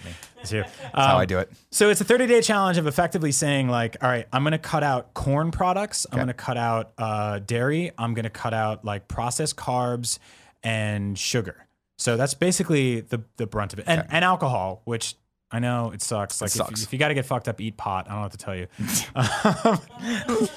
It's 0.42 0.52
you. 0.52 0.62
That's 0.82 0.94
how 0.94 1.16
Um, 1.16 1.22
I 1.22 1.26
do 1.26 1.40
it. 1.40 1.52
So 1.72 1.90
it's 1.90 2.00
a 2.00 2.04
30 2.04 2.28
day 2.28 2.42
challenge 2.42 2.78
of 2.78 2.86
effectively 2.86 3.32
saying 3.32 3.68
like, 3.68 3.98
all 4.02 4.10
right, 4.10 4.28
I'm 4.32 4.44
going 4.44 4.52
to 4.52 4.58
cut 4.60 4.84
out 4.84 5.14
corn 5.16 5.50
products. 5.52 6.06
I'm 6.12 6.18
going 6.18 6.28
to 6.28 6.34
cut 6.36 6.58
out 6.58 6.92
uh, 7.00 7.40
dairy. 7.40 7.92
I'm 7.98 8.14
going 8.14 8.24
to 8.26 8.30
cut 8.30 8.54
out 8.54 8.86
like 8.86 9.08
processed 9.08 9.56
carbs 9.56 10.20
and 10.64 11.18
sugar. 11.18 11.66
So 11.98 12.18
that's 12.18 12.36
basically 12.36 13.02
the 13.02 13.24
the 13.38 13.48
brunt 13.48 13.74
of 13.74 13.80
it, 13.80 13.86
and 13.88 14.06
and 14.12 14.24
alcohol, 14.24 14.82
which 14.86 15.16
I 15.50 15.58
know 15.60 15.90
it 15.92 16.02
sucks. 16.04 16.40
Like 16.42 16.50
if, 16.50 16.54
sucks. 16.54 16.82
you- 16.82 16.84
if 16.86 16.94
you 16.94 17.00
got 17.00 17.08
to 17.08 17.16
get 17.16 17.26
fucked 17.26 17.48
up, 17.48 17.60
eat 17.60 17.78
pot. 17.78 18.06
I 18.08 18.10
don't 18.12 18.18
know 18.20 18.24
what 18.26 18.32
to 18.34 18.38
tell 18.38 18.56
you. 18.56 18.68
Um, 20.28 20.48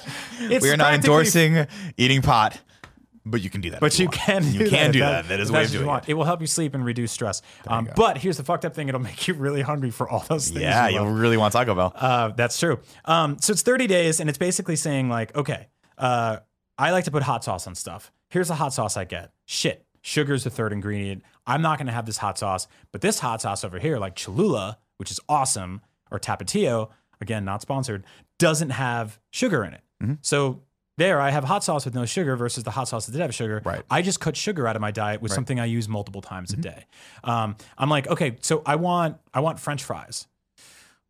We 0.63 0.71
are 0.71 0.77
not 0.77 0.95
endorsing 0.95 1.67
eating 1.97 2.23
pot, 2.23 2.59
but 3.27 3.43
you 3.43 3.51
can 3.51 3.61
do 3.61 3.71
that. 3.71 3.81
But 3.81 3.99
you 3.99 4.07
want. 4.07 4.15
can 4.15 4.53
You 4.53 4.69
can 4.69 4.71
that. 4.71 4.93
do 4.93 4.99
if 5.01 5.05
that. 5.05 5.29
That 5.29 5.41
is 5.41 5.51
a 5.51 5.53
way 5.53 5.61
of 5.63 5.67
what 5.67 5.73
you 5.73 5.79
doing 5.79 5.87
want. 5.89 6.05
it. 6.09 6.11
It 6.13 6.15
will 6.15 6.25
help 6.25 6.41
you 6.41 6.47
sleep 6.47 6.75
and 6.75 6.85
reduce 6.85 7.13
stress. 7.13 7.43
Um, 7.67 7.89
but 7.97 8.19
here's 8.19 8.37
the 8.37 8.45
fucked 8.45 8.65
up 8.65 8.75
thing: 8.75 8.89
it'll 8.89 9.01
make 9.01 9.29
you 9.29 9.35
really 9.35 9.63
hungry 9.63 9.91
for 9.91 10.09
all 10.09 10.21
those 10.29 10.49
things. 10.49 10.63
Yeah, 10.63 10.89
you 10.89 10.95
you 10.95 11.01
love. 11.03 11.19
really 11.19 11.37
want 11.37 11.53
Taco 11.53 11.75
Bell. 11.75 11.93
Uh, 11.95 12.29
that's 12.29 12.59
true. 12.59 12.79
Um, 13.05 13.39
so 13.41 13.53
it's 13.53 13.63
30 13.63 13.87
days, 13.87 14.21
and 14.21 14.29
it's 14.29 14.39
basically 14.39 14.77
saying 14.77 15.09
like, 15.09 15.35
okay, 15.37 15.69
uh, 15.99 16.39
I 16.79 16.91
like 16.93 17.05
to 17.05 17.11
put 17.11 17.23
hot 17.23 17.45
sauce 17.45 17.67
on 17.67 17.75
stuff. 17.75 18.11
Here's 18.31 18.49
the 18.49 18.55
hot 18.55 18.73
sauce 18.73 18.97
I 18.97 19.05
get. 19.05 19.33
Shit, 19.45 19.85
sugar 20.03 20.35
is 20.35 20.45
the 20.45 20.51
third 20.51 20.73
ingredient. 20.73 21.23
I'm 21.47 21.63
not 21.63 21.79
gonna 21.79 21.93
have 21.93 22.07
this 22.07 22.17
hot 22.19 22.39
sauce, 22.39 22.69
but 22.93 23.01
this 23.01 23.19
hot 23.19 23.43
sauce 23.43 23.65
over 23.65 23.79
here, 23.79 23.99
like 23.99 24.15
Cholula, 24.17 24.79
which 24.97 25.11
is 25.11 25.21
awesome, 25.29 25.83
or 26.11 26.19
Tapatio, 26.19 26.91
again 27.21 27.45
not 27.45 27.61
sponsored, 27.61 28.05
doesn't 28.39 28.71
have 28.71 29.19
sugar 29.31 29.63
in 29.65 29.75
it. 29.75 29.83
Mm-hmm. 30.03 30.15
So. 30.23 30.63
There, 31.01 31.19
I 31.19 31.31
have 31.31 31.45
hot 31.45 31.65
sauce 31.65 31.87
with 31.87 31.95
no 31.95 32.05
sugar 32.05 32.37
versus 32.37 32.63
the 32.63 32.71
hot 32.71 32.87
sauce 32.87 33.07
that 33.07 33.13
did 33.13 33.23
have 33.23 33.35
sugar. 33.35 33.63
Right. 33.65 33.83
I 33.91 34.03
just 34.03 34.21
cut 34.21 34.37
sugar 34.37 34.69
out 34.69 34.77
of 34.77 34.83
my 34.83 34.91
diet 34.91 35.23
with 35.23 35.33
something 35.33 35.59
I 35.59 35.65
use 35.65 35.89
multiple 35.89 36.21
times 36.21 36.51
Mm-hmm. 36.51 36.61
a 36.61 36.63
day. 36.63 36.85
Um, 37.25 37.57
I'm 37.79 37.89
like, 37.89 38.07
okay, 38.09 38.37
so 38.43 38.63
I 38.67 38.77
want 38.77 39.17
I 39.33 39.41
want 39.41 39.59
French 39.59 39.83
fries 39.83 40.27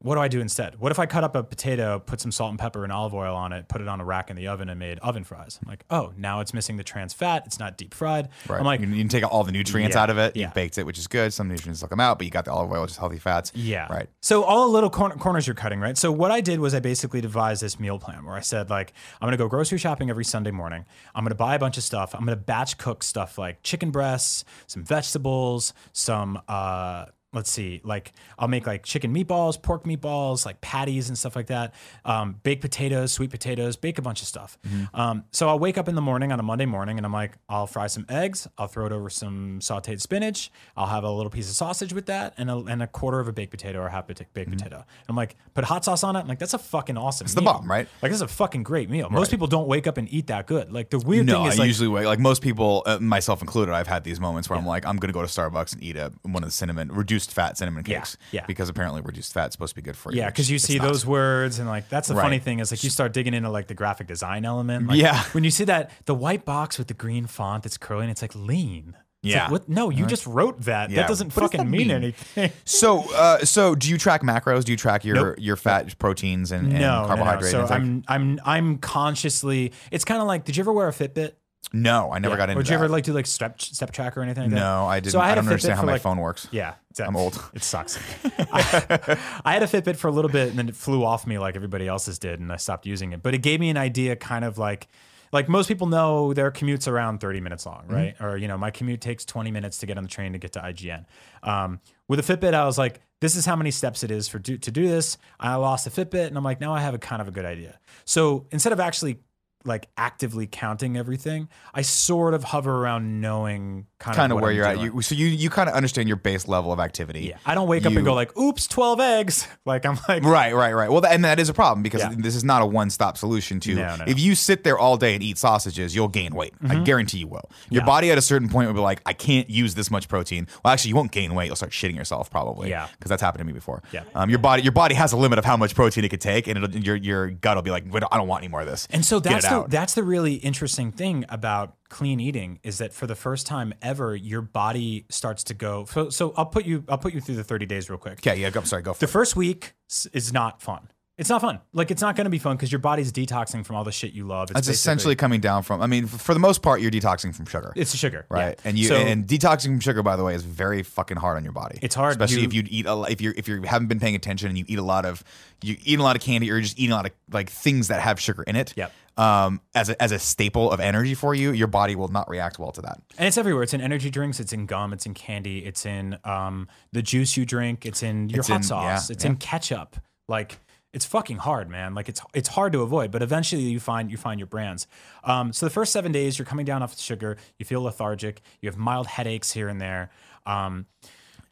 what 0.02 0.14
do 0.14 0.20
I 0.22 0.28
do 0.28 0.40
instead? 0.40 0.78
What 0.80 0.92
if 0.92 0.98
I 0.98 1.04
cut 1.06 1.24
up 1.24 1.36
a 1.36 1.42
potato, 1.42 1.98
put 1.98 2.20
some 2.22 2.32
salt 2.32 2.50
and 2.50 2.58
pepper 2.58 2.84
and 2.84 2.92
olive 2.92 3.12
oil 3.12 3.36
on 3.36 3.52
it, 3.52 3.68
put 3.68 3.82
it 3.82 3.88
on 3.88 4.00
a 4.00 4.04
rack 4.04 4.30
in 4.30 4.36
the 4.36 4.48
oven, 4.48 4.70
and 4.70 4.78
made 4.78 4.98
oven 5.00 5.24
fries? 5.24 5.58
I'm 5.62 5.68
like, 5.68 5.84
oh, 5.90 6.12
now 6.16 6.40
it's 6.40 6.54
missing 6.54 6.78
the 6.78 6.82
trans 6.84 7.12
fat. 7.12 7.42
It's 7.44 7.58
not 7.58 7.76
deep 7.76 7.92
fried. 7.92 8.30
Right. 8.48 8.58
I'm 8.58 8.64
like, 8.64 8.80
you, 8.80 8.86
you 8.88 8.96
can 9.02 9.08
take 9.08 9.30
all 9.30 9.44
the 9.44 9.52
nutrients 9.52 9.94
Yeah, 9.94 10.02
out 10.02 10.10
of 10.10 10.16
it. 10.16 10.36
You 10.36 10.48
baked 10.54 10.78
it, 10.78 10.84
which 10.86 10.98
is 10.98 11.06
good. 11.06 11.32
Some 11.34 11.48
nutrients 11.48 11.82
will 11.82 11.88
come 11.88 12.00
out, 12.00 12.16
but 12.18 12.24
you 12.24 12.30
got 12.30 12.46
the 12.46 12.52
olive 12.52 12.72
oil, 12.72 12.82
which 12.82 12.92
is 12.92 12.96
healthy 12.96 13.18
fats. 13.18 13.52
yeah. 13.54 13.92
Right. 13.92 14.08
So 14.22 14.42
all 14.42 14.66
the 14.66 14.72
little 14.72 14.90
corner, 14.90 15.16
corners 15.16 15.46
you're 15.46 15.54
cutting, 15.54 15.80
right? 15.80 15.98
So 15.98 16.10
what 16.10 16.30
I 16.30 16.40
did 16.40 16.60
was 16.60 16.74
I 16.74 16.80
basically 16.80 17.20
devised 17.20 17.62
this 17.62 17.78
meal 17.78 17.98
plan 17.98 18.24
where 18.24 18.34
I 18.36 18.40
said 18.40 18.70
like, 18.70 18.94
I'm 19.20 19.26
gonna 19.26 19.36
go 19.36 19.48
grocery 19.48 19.76
shopping 19.78 20.08
every 20.08 20.24
Sunday 20.24 20.50
morning. 20.50 20.86
I'm 21.14 21.24
gonna 21.24 21.34
buy 21.34 21.54
a 21.56 21.58
bunch 21.58 21.76
of 21.76 21.82
stuff. 21.82 22.14
I'm 22.14 22.20
gonna 22.24 22.36
batch 22.36 22.78
cook 22.78 23.02
stuff 23.02 23.36
like 23.36 23.62
chicken 23.62 23.90
breasts, 23.90 24.44
some 24.66 24.82
vegetables, 24.82 25.74
some 25.92 26.40
uh 26.48 27.06
let's 27.32 27.50
see, 27.50 27.80
like 27.84 28.12
I'll 28.38 28.48
make 28.48 28.66
like 28.66 28.82
chicken 28.84 29.14
meatballs, 29.14 29.60
pork 29.60 29.84
meatballs, 29.84 30.44
like 30.44 30.60
patties 30.60 31.08
and 31.08 31.16
stuff 31.16 31.36
like 31.36 31.46
that. 31.46 31.74
Um, 32.04 32.40
baked 32.42 32.60
potatoes, 32.60 33.12
sweet 33.12 33.30
potatoes, 33.30 33.76
bake 33.76 33.98
a 33.98 34.02
bunch 34.02 34.20
of 34.22 34.28
stuff. 34.28 34.58
Um, 34.94 35.24
so 35.30 35.48
I'll 35.48 35.58
wake 35.58 35.78
up 35.78 35.88
in 35.88 35.94
the 35.94 36.00
morning 36.02 36.32
on 36.32 36.40
a 36.40 36.42
Monday 36.42 36.66
morning 36.66 36.96
and 36.98 37.06
I'm 37.06 37.12
like, 37.12 37.38
I'll 37.48 37.66
fry 37.66 37.86
some 37.86 38.04
eggs. 38.08 38.48
I'll 38.58 38.66
throw 38.66 38.86
it 38.86 38.92
over 38.92 39.08
some 39.10 39.60
sauteed 39.60 40.00
spinach. 40.00 40.50
I'll 40.76 40.86
have 40.88 41.04
a 41.04 41.10
little 41.10 41.30
piece 41.30 41.48
of 41.48 41.54
sausage 41.54 41.92
with 41.92 42.06
that 42.06 42.34
and 42.36 42.50
a, 42.50 42.56
and 42.58 42.82
a 42.82 42.86
quarter 42.86 43.20
of 43.20 43.28
a 43.28 43.32
baked 43.32 43.52
potato 43.52 43.80
or 43.80 43.86
a 43.86 43.90
half 43.90 44.06
baked 44.08 44.32
baked 44.34 44.50
potato. 44.50 44.76
And 44.76 44.84
I'm 45.08 45.16
like, 45.16 45.36
put 45.54 45.64
hot 45.64 45.84
sauce 45.84 46.02
on 46.02 46.16
it. 46.16 46.20
I'm 46.20 46.26
like, 46.28 46.38
that's 46.40 46.54
a 46.54 46.58
fucking 46.58 46.96
awesome. 46.96 47.26
It's 47.26 47.34
the 47.34 47.42
bomb, 47.42 47.70
right? 47.70 47.86
Like, 48.02 48.10
this 48.10 48.16
is 48.16 48.22
a 48.22 48.28
fucking 48.28 48.64
great 48.64 48.90
meal. 48.90 49.08
Most 49.08 49.30
people 49.30 49.46
don't 49.46 49.68
wake 49.68 49.86
up 49.86 49.96
and 49.98 50.12
eat 50.12 50.26
that 50.28 50.46
good. 50.46 50.72
Like 50.72 50.90
the 50.90 50.98
weird 50.98 51.26
No, 51.26 51.34
thing 51.34 51.42
I 51.42 51.48
is 51.48 51.58
like, 51.58 51.66
usually 51.68 51.88
wait. 51.88 52.06
Like 52.06 52.18
most 52.18 52.42
people, 52.42 52.82
uh, 52.86 52.98
myself 52.98 53.40
included, 53.40 53.72
I've 53.72 53.86
had 53.86 54.02
these 54.02 54.18
moments 54.18 54.50
where 54.50 54.58
I'm 54.58 54.66
like, 54.66 54.84
I'm 54.84 54.96
going 54.96 55.08
to 55.08 55.14
go 55.14 55.22
to 55.22 55.28
Starbucks 55.28 55.74
and 55.74 55.82
eat 55.82 55.96
a 55.96 56.12
one 56.22 56.42
of 56.42 56.48
the 56.48 56.52
cinnamon 56.52 56.88
reduced 56.90 57.19
fat 57.32 57.58
cinnamon 57.58 57.84
cakes. 57.84 58.16
yeah. 58.32 58.44
Because 58.46 58.68
apparently 58.68 59.00
reduced 59.00 59.32
fat 59.32 59.48
is 59.48 59.52
supposed 59.52 59.70
to 59.70 59.76
be 59.76 59.82
good 59.82 59.96
for 59.96 60.12
you. 60.12 60.18
Yeah, 60.18 60.26
because 60.30 60.50
you 60.50 60.58
see 60.58 60.78
not. 60.78 60.86
those 60.88 61.04
words 61.04 61.58
and 61.58 61.68
like 61.68 61.88
that's 61.88 62.08
the 62.08 62.14
Right. 62.14 62.22
funny 62.22 62.38
thing 62.38 62.58
is 62.60 62.70
like 62.70 62.82
you 62.84 62.90
start 62.90 63.12
digging 63.12 63.34
into 63.34 63.50
like 63.50 63.66
the 63.66 63.74
graphic 63.74 64.06
design 64.06 64.44
element. 64.44 64.86
Like, 64.86 64.98
Yeah. 64.98 65.22
When 65.32 65.44
you 65.44 65.50
see 65.50 65.64
that 65.64 65.90
the 66.06 66.14
white 66.14 66.44
box 66.44 66.78
with 66.78 66.88
the 66.88 66.94
green 66.94 67.26
font 67.26 67.62
that's 67.64 67.76
curling, 67.78 68.08
it's 68.10 68.22
like 68.22 68.34
lean. 68.34 68.94
It's 69.22 69.34
Yeah. 69.34 69.42
Like, 69.44 69.50
what? 69.52 69.68
No, 69.68 69.90
you 69.90 70.06
just 70.06 70.26
wrote 70.26 70.62
that. 70.62 70.88
Yeah. 70.90 71.02
That 71.02 71.08
doesn't 71.08 71.36
What 71.36 71.42
does 71.42 71.50
fucking 71.50 71.66
that 71.66 71.70
mean, 71.70 71.88
mean? 71.88 71.90
anything. 71.90 72.52
So, 72.64 73.04
uh, 73.14 73.44
so 73.44 73.74
do 73.74 73.90
you 73.90 73.98
track 73.98 74.22
macros? 74.22 74.64
Do 74.64 74.72
you 74.72 74.78
track 74.78 75.04
your 75.04 75.14
Nope. 75.16 75.34
your 75.38 75.56
fat, 75.56 75.98
proteins, 75.98 76.52
and, 76.52 76.68
and 76.72 76.80
no, 76.80 77.06
no, 77.06 77.16
no. 77.16 77.40
So? 77.42 77.66
I'm 77.66 78.02
I'm 78.08 78.40
I'm 78.46 78.78
consciously. 78.78 79.72
It's 79.90 80.04
kind 80.04 80.20
of 80.22 80.26
like. 80.26 80.44
Did 80.44 80.56
you 80.56 80.62
ever 80.62 80.72
wear 80.72 80.88
a 80.88 80.92
Fitbit? 80.92 81.32
No, 81.72 82.10
I 82.12 82.18
never 82.18 82.36
got 82.36 82.50
into 82.50 82.62
did 82.62 82.68
you 82.68 82.76
that. 82.76 82.84
ever 82.84 82.88
like 82.88 83.04
do 83.04 83.12
like 83.12 83.26
step 83.26 83.60
step 83.60 83.90
track 83.92 84.16
or 84.16 84.22
anything? 84.22 84.44
Like 84.44 84.50
that? 84.52 84.56
no, 84.56 84.86
I 84.86 85.00
didn't. 85.00 85.12
So 85.12 85.20
I 85.20 85.30
I, 85.30 85.34
don't 85.34 85.46
understand 85.46 85.74
how 85.74 85.82
for, 85.82 85.86
my 85.86 85.92
like- 85.92 86.02
phone 86.02 86.18
works. 86.18 86.48
Yeah, 86.50 86.74
exactly. 86.90 87.10
I'm 87.10 87.16
old. 87.16 87.42
It 87.54 87.62
sucks. 87.62 87.98
I, 88.38 89.18
I 89.44 89.52
had 89.52 89.62
a 89.62 89.66
Fitbit 89.66 89.96
for 89.96 90.08
a 90.08 90.12
little 90.12 90.30
bit 90.30 90.48
and 90.50 90.58
then 90.58 90.68
it 90.68 90.76
flew 90.76 91.04
off 91.04 91.26
me 91.26 91.38
like 91.38 91.56
everybody 91.56 91.86
else's 91.86 92.18
did, 92.18 92.40
and 92.40 92.52
I 92.52 92.56
stopped 92.56 92.86
using 92.86 93.12
it. 93.12 93.22
But 93.22 93.34
it 93.34 93.38
gave 93.38 93.60
me 93.60 93.70
an 93.70 93.76
idea, 93.76 94.16
kind 94.16 94.44
of 94.44 94.58
like, 94.58 94.88
like 95.32 95.48
most 95.48 95.68
people 95.68 95.86
know, 95.86 96.34
their 96.34 96.50
commute's 96.50 96.88
around 96.88 97.20
30 97.20 97.40
minutes 97.40 97.64
long, 97.66 97.82
Mm-hmm. 97.84 97.94
right? 97.94 98.16
Or 98.20 98.36
you 98.36 98.48
know, 98.48 98.58
my 98.58 98.70
commute 98.70 99.00
takes 99.00 99.24
20 99.24 99.50
minutes 99.52 99.78
to 99.78 99.86
get 99.86 99.96
on 99.96 100.02
the 100.04 100.10
train 100.10 100.32
to 100.32 100.38
get 100.38 100.52
to 100.54 100.60
IGN. 100.60 101.04
Um, 101.44 101.80
with 102.08 102.18
a 102.18 102.36
Fitbit, 102.36 102.52
I 102.54 102.64
was 102.64 102.76
like, 102.78 103.00
this 103.20 103.36
is 103.36 103.46
how 103.46 103.54
many 103.54 103.70
steps 103.70 104.02
it 104.02 104.10
is 104.10 104.26
for 104.28 104.38
do, 104.40 104.56
to 104.58 104.70
do 104.72 104.88
this. 104.88 105.18
I 105.38 105.54
lost 105.56 105.86
a 105.86 105.90
Fitbit, 105.90 106.26
and 106.26 106.36
I'm 106.36 106.42
like, 106.42 106.60
now 106.60 106.74
I 106.74 106.80
have 106.80 106.94
a 106.94 106.98
kind 106.98 107.22
of 107.22 107.28
a 107.28 107.30
good 107.30 107.44
idea. 107.44 107.78
So 108.04 108.46
instead 108.50 108.72
of 108.72 108.80
actually 108.80 109.20
like 109.64 109.88
actively 109.96 110.46
counting 110.46 110.96
everything, 110.96 111.48
I 111.74 111.82
sort 111.82 112.32
of 112.34 112.44
hover 112.44 112.74
around 112.82 113.20
knowing 113.20 113.86
kind, 113.98 114.16
Kind 114.16 114.32
of 114.32 114.38
of 114.38 114.42
where 114.42 114.50
I'm 114.52 114.56
you're 114.56 114.64
doing. 114.74 114.86
at. 114.88 114.94
You, 114.94 115.02
so 115.02 115.14
you 115.14 115.26
you 115.26 115.50
kind 115.50 115.68
of 115.68 115.74
understand 115.74 116.08
your 116.08 116.16
base 116.16 116.48
level 116.48 116.72
of 116.72 116.80
activity. 116.80 117.20
Yeah, 117.28 117.36
I 117.44 117.54
don't 117.54 117.68
wake 117.68 117.84
up 117.84 117.92
and 117.92 118.04
go 118.04 118.14
like, 118.14 118.36
"Oops, 118.38 118.66
twelve 118.66 119.00
eggs." 119.00 119.46
Like 119.66 119.84
I'm 119.84 119.98
like, 120.08 120.24
Right, 120.24 120.54
right, 120.54 120.72
right. 120.72 120.90
Well, 120.90 121.04
and 121.06 121.24
that 121.24 121.38
is 121.38 121.48
a 121.48 121.54
problem 121.54 121.82
because 121.82 122.00
Yeah. 122.00 122.14
this 122.16 122.34
is 122.34 122.42
not 122.42 122.62
a 122.62 122.66
one-stop 122.66 123.16
solution 123.18 123.60
to. 123.60 123.74
No, 123.74 123.82
no, 123.88 123.96
no. 123.96 124.04
If 124.08 124.18
you 124.18 124.34
sit 124.34 124.64
there 124.64 124.78
all 124.78 124.96
day 124.96 125.14
and 125.14 125.22
eat 125.22 125.36
sausages, 125.38 125.94
you'll 125.94 126.08
gain 126.08 126.34
weight. 126.34 126.54
I 126.66 126.76
guarantee 126.76 127.18
you 127.18 127.28
will. 127.28 127.50
Your 127.68 127.82
Yeah. 127.82 127.86
body 127.86 128.10
at 128.10 128.18
a 128.18 128.22
certain 128.22 128.48
point 128.48 128.66
will 128.68 128.74
be 128.74 128.80
like, 128.80 129.00
I 129.06 129.12
can't 129.12 129.48
use 129.50 129.74
this 129.74 129.90
much 129.90 130.08
protein. 130.08 130.48
Well, 130.64 130.72
actually, 130.72 130.88
you 130.88 130.96
won't 130.96 131.12
gain 131.12 131.34
weight. 131.34 131.46
You'll 131.46 131.56
start 131.56 131.72
shitting 131.72 131.94
yourself 131.94 132.30
probably. 132.30 132.70
Yeah. 132.70 132.88
because 132.98 133.10
that's 133.10 133.22
happened 133.22 133.40
to 133.40 133.44
me 133.44 133.52
before. 133.52 133.82
Yeah. 133.92 134.02
Um, 134.14 134.30
your 134.30 134.38
body, 134.40 134.62
your 134.62 134.72
body 134.72 134.94
has 134.96 135.12
a 135.12 135.16
limit 135.16 135.38
of 135.38 135.44
how 135.44 135.56
much 135.56 135.74
protein 135.74 136.04
it 136.04 136.08
could 136.08 136.20
take, 136.22 136.48
and 136.48 136.56
it'll, 136.64 136.74
your 136.80 136.96
your 136.96 137.30
gut 137.30 137.56
will 137.56 137.62
be 137.62 137.70
like, 137.70 137.84
I 137.94 138.16
don't 138.16 138.26
want 138.28 138.42
any 138.42 138.50
more 138.50 138.62
of 138.62 138.66
this. 138.66 138.88
and 138.90 139.04
so 139.04 139.20
that's 139.20 139.44
the 139.50 139.66
that's 139.68 139.94
the 139.94 140.02
really 140.02 140.34
interesting 140.34 140.92
thing 140.92 141.24
about 141.28 141.74
clean 141.88 142.20
eating 142.20 142.58
is 142.62 142.78
that 142.78 142.92
for 142.92 143.06
the 143.06 143.14
first 143.16 143.46
time 143.46 143.74
ever, 143.82 144.14
your 144.16 144.42
body 144.42 145.04
starts 145.08 145.44
to 145.44 145.54
go. 145.54 145.84
So, 145.86 146.08
so 146.10 146.32
I'll 146.36 146.46
put 146.46 146.64
you 146.64 146.84
I'll 146.88 146.98
put 146.98 147.14
you 147.14 147.20
through 147.20 147.36
the 147.36 147.44
30 147.44 147.66
days 147.66 147.90
real 147.90 147.98
quick. 147.98 148.14
okay, 148.26 148.36
yeah, 148.40 148.50
I'm 148.54 148.64
sorry, 148.64 148.82
go 148.82 148.92
for 148.94 149.00
The 149.00 149.06
it. 149.06 149.10
first 149.10 149.36
week 149.36 149.74
is 150.12 150.32
not 150.32 150.62
fun. 150.62 150.88
It's 151.18 151.28
not 151.28 151.42
fun. 151.42 151.60
Like 151.74 151.90
it's 151.90 152.00
not 152.00 152.16
going 152.16 152.24
to 152.24 152.30
be 152.30 152.38
fun 152.38 152.56
because 152.56 152.72
your 152.72 152.78
body's 152.78 153.12
detoxing 153.12 153.66
from 153.66 153.76
all 153.76 153.84
the 153.84 153.92
shit 153.92 154.14
you 154.14 154.24
love. 154.26 154.50
It's 154.52 154.60
It's 154.60 154.68
essentially 154.68 155.14
coming 155.16 155.40
down 155.42 155.62
from. 155.64 155.82
I 155.82 155.86
mean, 155.86 156.06
for 156.06 156.32
the 156.32 156.40
most 156.40 156.62
part, 156.62 156.80
you're 156.80 156.90
detoxing 156.90 157.34
from 157.34 157.44
sugar. 157.44 157.74
it's 157.76 157.94
sugar, 157.94 158.24
yeah. 158.30 158.36
Right, 158.36 158.58
and 158.64 158.78
you 158.78 158.86
So- 158.88 158.96
and 158.96 159.26
detoxing 159.26 159.66
from 159.66 159.80
sugar, 159.80 160.02
by 160.02 160.16
the 160.16 160.24
way, 160.24 160.34
is 160.34 160.44
very 160.44 160.82
fucking 160.82 161.18
hard 161.18 161.36
on 161.36 161.44
your 161.44 161.52
body. 161.52 161.78
It's 161.82 161.94
hard. 161.94 162.12
especially 162.12 162.40
You- 162.40 162.46
if 162.48 162.54
you 162.54 162.62
eat 162.70 162.86
a, 162.86 163.02
if 163.10 163.20
you 163.20 163.34
if 163.36 163.48
you 163.48 163.60
haven't 163.64 163.88
been 163.88 164.00
paying 164.00 164.14
attention 164.14 164.48
and 164.48 164.56
you 164.56 164.64
eat 164.66 164.78
a 164.78 164.82
lot 164.82 165.04
of 165.04 165.22
you 165.60 165.76
eat 165.84 165.98
a 165.98 166.02
lot 166.02 166.16
of 166.16 166.22
candy 166.22 166.46
or 166.50 166.54
you're 166.54 166.62
just 166.62 166.78
eating 166.78 166.92
a 166.92 166.96
lot 166.96 167.04
of 167.04 167.12
like 167.30 167.50
things 167.50 167.88
that 167.88 168.00
have 168.00 168.18
sugar 168.18 168.42
in 168.44 168.56
it. 168.56 168.72
Yep. 168.76 168.90
Um, 169.16 169.60
as 169.74 169.90
a 169.90 170.02
as 170.02 170.12
a 170.12 170.18
staple 170.18 170.70
of 170.70 170.80
energy 170.80 171.14
for 171.14 171.34
you, 171.34 171.52
your 171.52 171.66
body 171.66 171.94
will 171.94 172.08
not 172.08 172.28
react 172.30 172.58
well 172.58 172.72
to 172.72 172.80
that. 172.82 173.00
And 173.18 173.26
it's 173.28 173.36
everywhere. 173.36 173.62
It's 173.62 173.74
in 173.74 173.80
energy 173.80 174.08
drinks. 174.10 174.40
It's 174.40 174.52
in 174.52 174.66
gum. 174.66 174.92
It's 174.92 175.04
in 175.04 175.12
candy. 175.14 175.58
It's 175.66 175.84
in 175.84 176.16
um, 176.24 176.68
the 176.92 177.02
juice 177.02 177.36
you 177.36 177.44
drink. 177.44 177.84
It's 177.84 178.02
in 178.02 178.28
your 178.30 178.38
It's 178.40 178.48
hot 178.48 178.56
in- 178.56 178.62
sauce. 178.62 179.10
yeah, 179.10 179.14
it's 179.14 179.24
yeah. 179.24 179.30
in 179.32 179.36
ketchup. 179.36 179.96
Like 180.28 180.58
it's 180.92 181.04
fucking 181.04 181.36
hard, 181.38 181.68
man. 181.68 181.94
Like 181.94 182.08
it's 182.08 182.20
it's 182.34 182.48
hard 182.48 182.72
to 182.72 182.82
avoid, 182.82 183.10
but 183.10 183.20
eventually 183.22 183.62
you 183.62 183.78
find 183.80 184.10
you 184.10 184.16
find 184.16 184.40
your 184.40 184.46
brands. 184.46 184.86
Um, 185.24 185.52
so 185.52 185.66
the 185.66 185.70
first 185.70 185.92
seven 185.92 186.12
days 186.12 186.38
you're 186.38 186.46
coming 186.46 186.64
down 186.64 186.82
off 186.82 186.94
the 186.96 187.02
sugar. 187.02 187.36
You 187.58 187.66
feel 187.66 187.82
lethargic. 187.82 188.40
You 188.62 188.68
have 188.70 188.78
mild 188.78 189.06
headaches 189.06 189.50
here 189.52 189.68
and 189.68 189.80
there. 189.80 190.10
Um, 190.46 190.86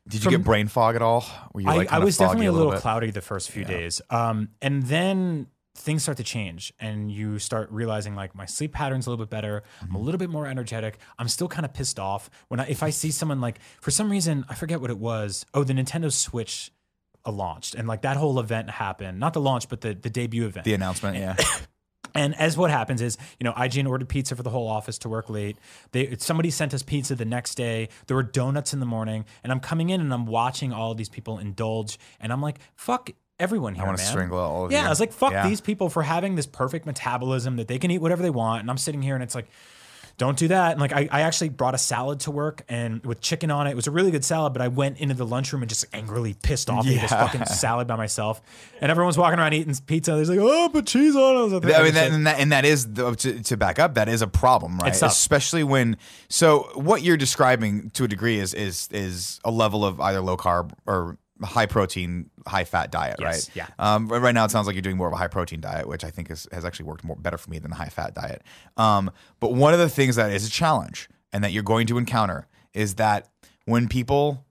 Did 0.09 0.25
you 0.25 0.31
get 0.31 0.43
brain 0.43 0.69
fog 0.69 0.97
at 0.97 1.03
all? 1.03 1.27
Were 1.53 1.61
you 1.61 1.69
I, 1.69 1.77
like 1.77 1.89
I 1.89 1.91
kinda 1.97 2.05
was 2.07 2.17
definitely 2.17 2.47
a 2.47 2.53
little 2.53 2.73
bit? 2.73 2.81
cloudy 2.81 3.11
the 3.11 3.21
first 3.21 3.51
few 3.51 3.65
days. 3.65 4.01
Um, 4.11 4.49
and 4.63 4.85
then 4.85 5.49
things 5.79 6.03
start 6.03 6.19
to 6.19 6.25
change 6.25 6.73
and 6.81 7.11
you 7.11 7.39
start 7.39 7.71
realizing 7.71 8.15
like 8.15 8.35
my 8.35 8.45
sleep 8.47 8.73
pattern's 8.73 9.07
a 9.07 9.11
little 9.11 9.25
bit 9.25 9.31
better. 9.31 9.63
I'm 9.81 9.87
Mm-hmm. 9.89 9.95
a 9.97 9.99
little 10.01 10.19
bit 10.19 10.31
more 10.31 10.47
energetic. 10.47 10.99
I'm 11.19 11.29
still 11.29 11.49
kind 11.49 11.65
of 11.65 11.73
pissed 11.73 11.99
off 11.99 12.29
when 12.49 12.61
I, 12.61 12.67
if 12.69 12.83
I 12.83 12.91
see 12.91 13.11
someone 13.11 13.41
like, 13.41 13.59
for 13.81 13.91
some 13.91 14.11
reason, 14.11 14.45
I 14.49 14.55
forget 14.55 14.81
what 14.81 14.91
it 14.91 14.99
was. 14.99 15.47
Oh, 15.55 15.65
the 15.65 15.73
Nintendo 15.73 16.13
Switch 16.13 16.71
uh, 17.25 17.33
launched 17.33 17.75
and 17.75 17.87
like 17.89 18.03
that 18.03 18.17
whole 18.17 18.39
event 18.41 18.71
happened. 18.71 19.19
Not 19.19 19.33
the 19.33 19.41
launch, 19.41 19.69
but 19.69 19.81
the, 19.81 19.95
the 19.95 20.11
debut 20.11 20.47
event. 20.47 20.65
the 20.65 20.75
announcement. 20.75 21.17
Yeah, 21.17 21.37
And 22.15 22.35
as 22.37 22.57
what 22.57 22.71
happens 22.71 23.03
is, 23.03 23.17
you 23.39 23.45
know, 23.45 23.53
IGN 23.53 23.87
ordered 23.89 24.09
pizza 24.09 24.35
for 24.35 24.43
the 24.43 24.51
whole 24.51 24.67
office 24.67 24.99
to 25.01 25.09
work 25.09 25.29
late. 25.31 25.57
They 25.93 26.17
somebody 26.17 26.51
sent 26.51 26.73
us 26.75 26.83
pizza 26.83 27.15
the 27.15 27.25
next 27.27 27.55
day. 27.55 27.91
There 28.07 28.17
were 28.17 28.23
donuts 28.25 28.73
in 28.73 28.81
the 28.81 28.87
morning, 28.87 29.25
and 29.45 29.53
I'm 29.53 29.61
coming 29.61 29.91
in 29.91 30.01
and 30.01 30.13
I'm 30.13 30.27
watching 30.27 30.73
all 30.73 30.95
these 30.95 31.11
people 31.11 31.39
indulge, 31.39 31.99
and 32.19 32.33
I'm 32.33 32.41
like, 32.41 32.59
fuck 32.75 33.11
everyone 33.39 33.75
here, 33.75 33.85
I 33.85 33.87
want 33.87 33.99
man. 33.99 34.07
to 34.07 34.11
strangle 34.11 34.39
all 34.39 34.65
of 34.67 34.73
yeah, 34.73 34.81
you. 34.81 34.87
I 34.87 34.91
was 34.91 35.01
like, 35.01 35.13
fuck 35.13 35.33
Yeah. 35.33 35.49
these 35.49 35.61
people 35.61 35.89
for 35.89 36.03
having 36.03 36.35
this 36.35 36.47
perfect 36.47 36.87
metabolism 36.87 37.57
that 37.57 37.69
they 37.69 37.79
can 37.79 37.91
eat 37.91 38.01
whatever 38.01 38.23
they 38.23 38.31
want, 38.31 38.63
and 38.63 38.71
I'm 38.71 38.79
sitting 38.79 39.03
here 39.03 39.15
and 39.15 39.23
it's 39.23 39.35
like. 39.35 39.49
Don't 40.17 40.37
do 40.37 40.49
that. 40.49 40.73
And 40.73 40.81
like, 40.81 40.93
I, 40.93 41.09
I 41.13 41.21
actually 41.21 41.51
brought 41.51 41.77
a 41.77 41.79
salad 41.79 42.19
to 42.23 42.33
work 42.33 42.65
and 42.69 43.07
with 43.07 43.21
chicken 43.21 43.53
on 43.53 43.69
it. 43.69 43.71
It 43.71 43.77
was 43.77 43.87
a 43.87 43.93
really 43.93 44.11
good 44.11 44.25
salad, 44.25 44.53
but 44.53 44.61
I 44.61 44.67
went 44.67 44.99
into 44.99 45.15
the 45.15 45.25
lunchroom 45.25 45.63
and 45.63 45.69
just 45.69 45.85
angrily 45.93 46.35
pissed 46.43 46.69
off 46.69 46.85
ate 46.89 47.01
this 47.01 47.13
fucking 47.13 47.45
salad 47.45 47.87
by 47.87 47.95
myself. 47.95 48.43
And 48.81 48.91
everyone's 48.91 49.17
walking 49.17 49.39
around 49.39 49.53
eating 49.53 49.73
pizza. 49.87 50.17
There's 50.17 50.29
like, 50.29 50.41
oh, 50.41 50.71
put 50.73 50.89
cheese 50.89 51.15
on 51.15 51.37
it. 51.37 51.39
I 51.39 51.43
was 51.45 51.53
like, 51.53 51.65
I 51.73 51.83
mean, 51.85 51.95
that, 51.95 52.11
and, 52.11 52.27
that, 52.27 52.41
and 52.41 52.51
that 52.51 52.65
is 52.65 52.95
the, 52.95 53.15
to, 53.15 53.41
to 53.45 53.57
back 53.57 53.79
up. 53.79 53.95
That 53.95 54.09
is 54.09 54.21
a 54.21 54.27
problem, 54.27 54.81
right? 54.81 55.01
Especially 55.01 55.63
when. 55.63 55.97
So 56.29 56.69
what 56.75 57.03
you're 57.03 57.17
describing 57.17 57.91
to 57.91 58.03
a 58.03 58.09
degree 58.09 58.41
is 58.41 58.55
is 58.55 58.89
is 58.91 59.39
a 59.45 59.53
level 59.53 59.85
of 59.85 60.01
either 60.01 60.21
low 60.21 60.37
carb 60.37 60.73
or 60.85 61.17
high 61.43 61.67
protein, 61.67 62.31
high 62.47 62.65
fat 62.65 62.91
diet, 62.91 63.17
Yes, 63.21 63.49
right? 63.49 63.57
yeah. 63.57 63.67
Um, 63.79 64.09
right 64.09 64.35
now, 64.35 64.45
it 64.45 64.51
sounds 64.51 64.67
like 64.67 64.75
you're 64.75 64.83
doing 64.83 64.97
more 64.97 65.07
of 65.07 65.13
a 65.13 65.17
high 65.17 65.29
protein 65.29 65.61
diet, 65.61 65.87
which 65.87 66.05
I 66.05 66.11
think 66.11 66.31
is, 66.31 66.47
has 66.53 66.65
actually 66.65 66.87
worked 66.87 67.05
more 67.05 67.17
better 67.17 67.39
for 67.39 67.51
me 67.51 67.59
than 67.59 67.71
the 67.71 67.77
high 67.77 67.89
fat 67.89 68.15
diet. 68.15 68.43
Um, 68.77 69.11
but 69.41 69.53
one 69.53 69.73
of 69.73 69.79
the 69.79 69.89
things 69.89 70.17
that 70.17 70.33
is 70.33 70.47
a 70.47 70.51
challenge 70.51 71.09
and 71.33 71.45
that 71.45 71.53
you're 71.53 71.63
going 71.63 71.87
to 71.89 71.99
encounter 71.99 72.47
is 72.75 72.97
that 72.97 73.29
when 73.67 73.89
people 73.89 74.45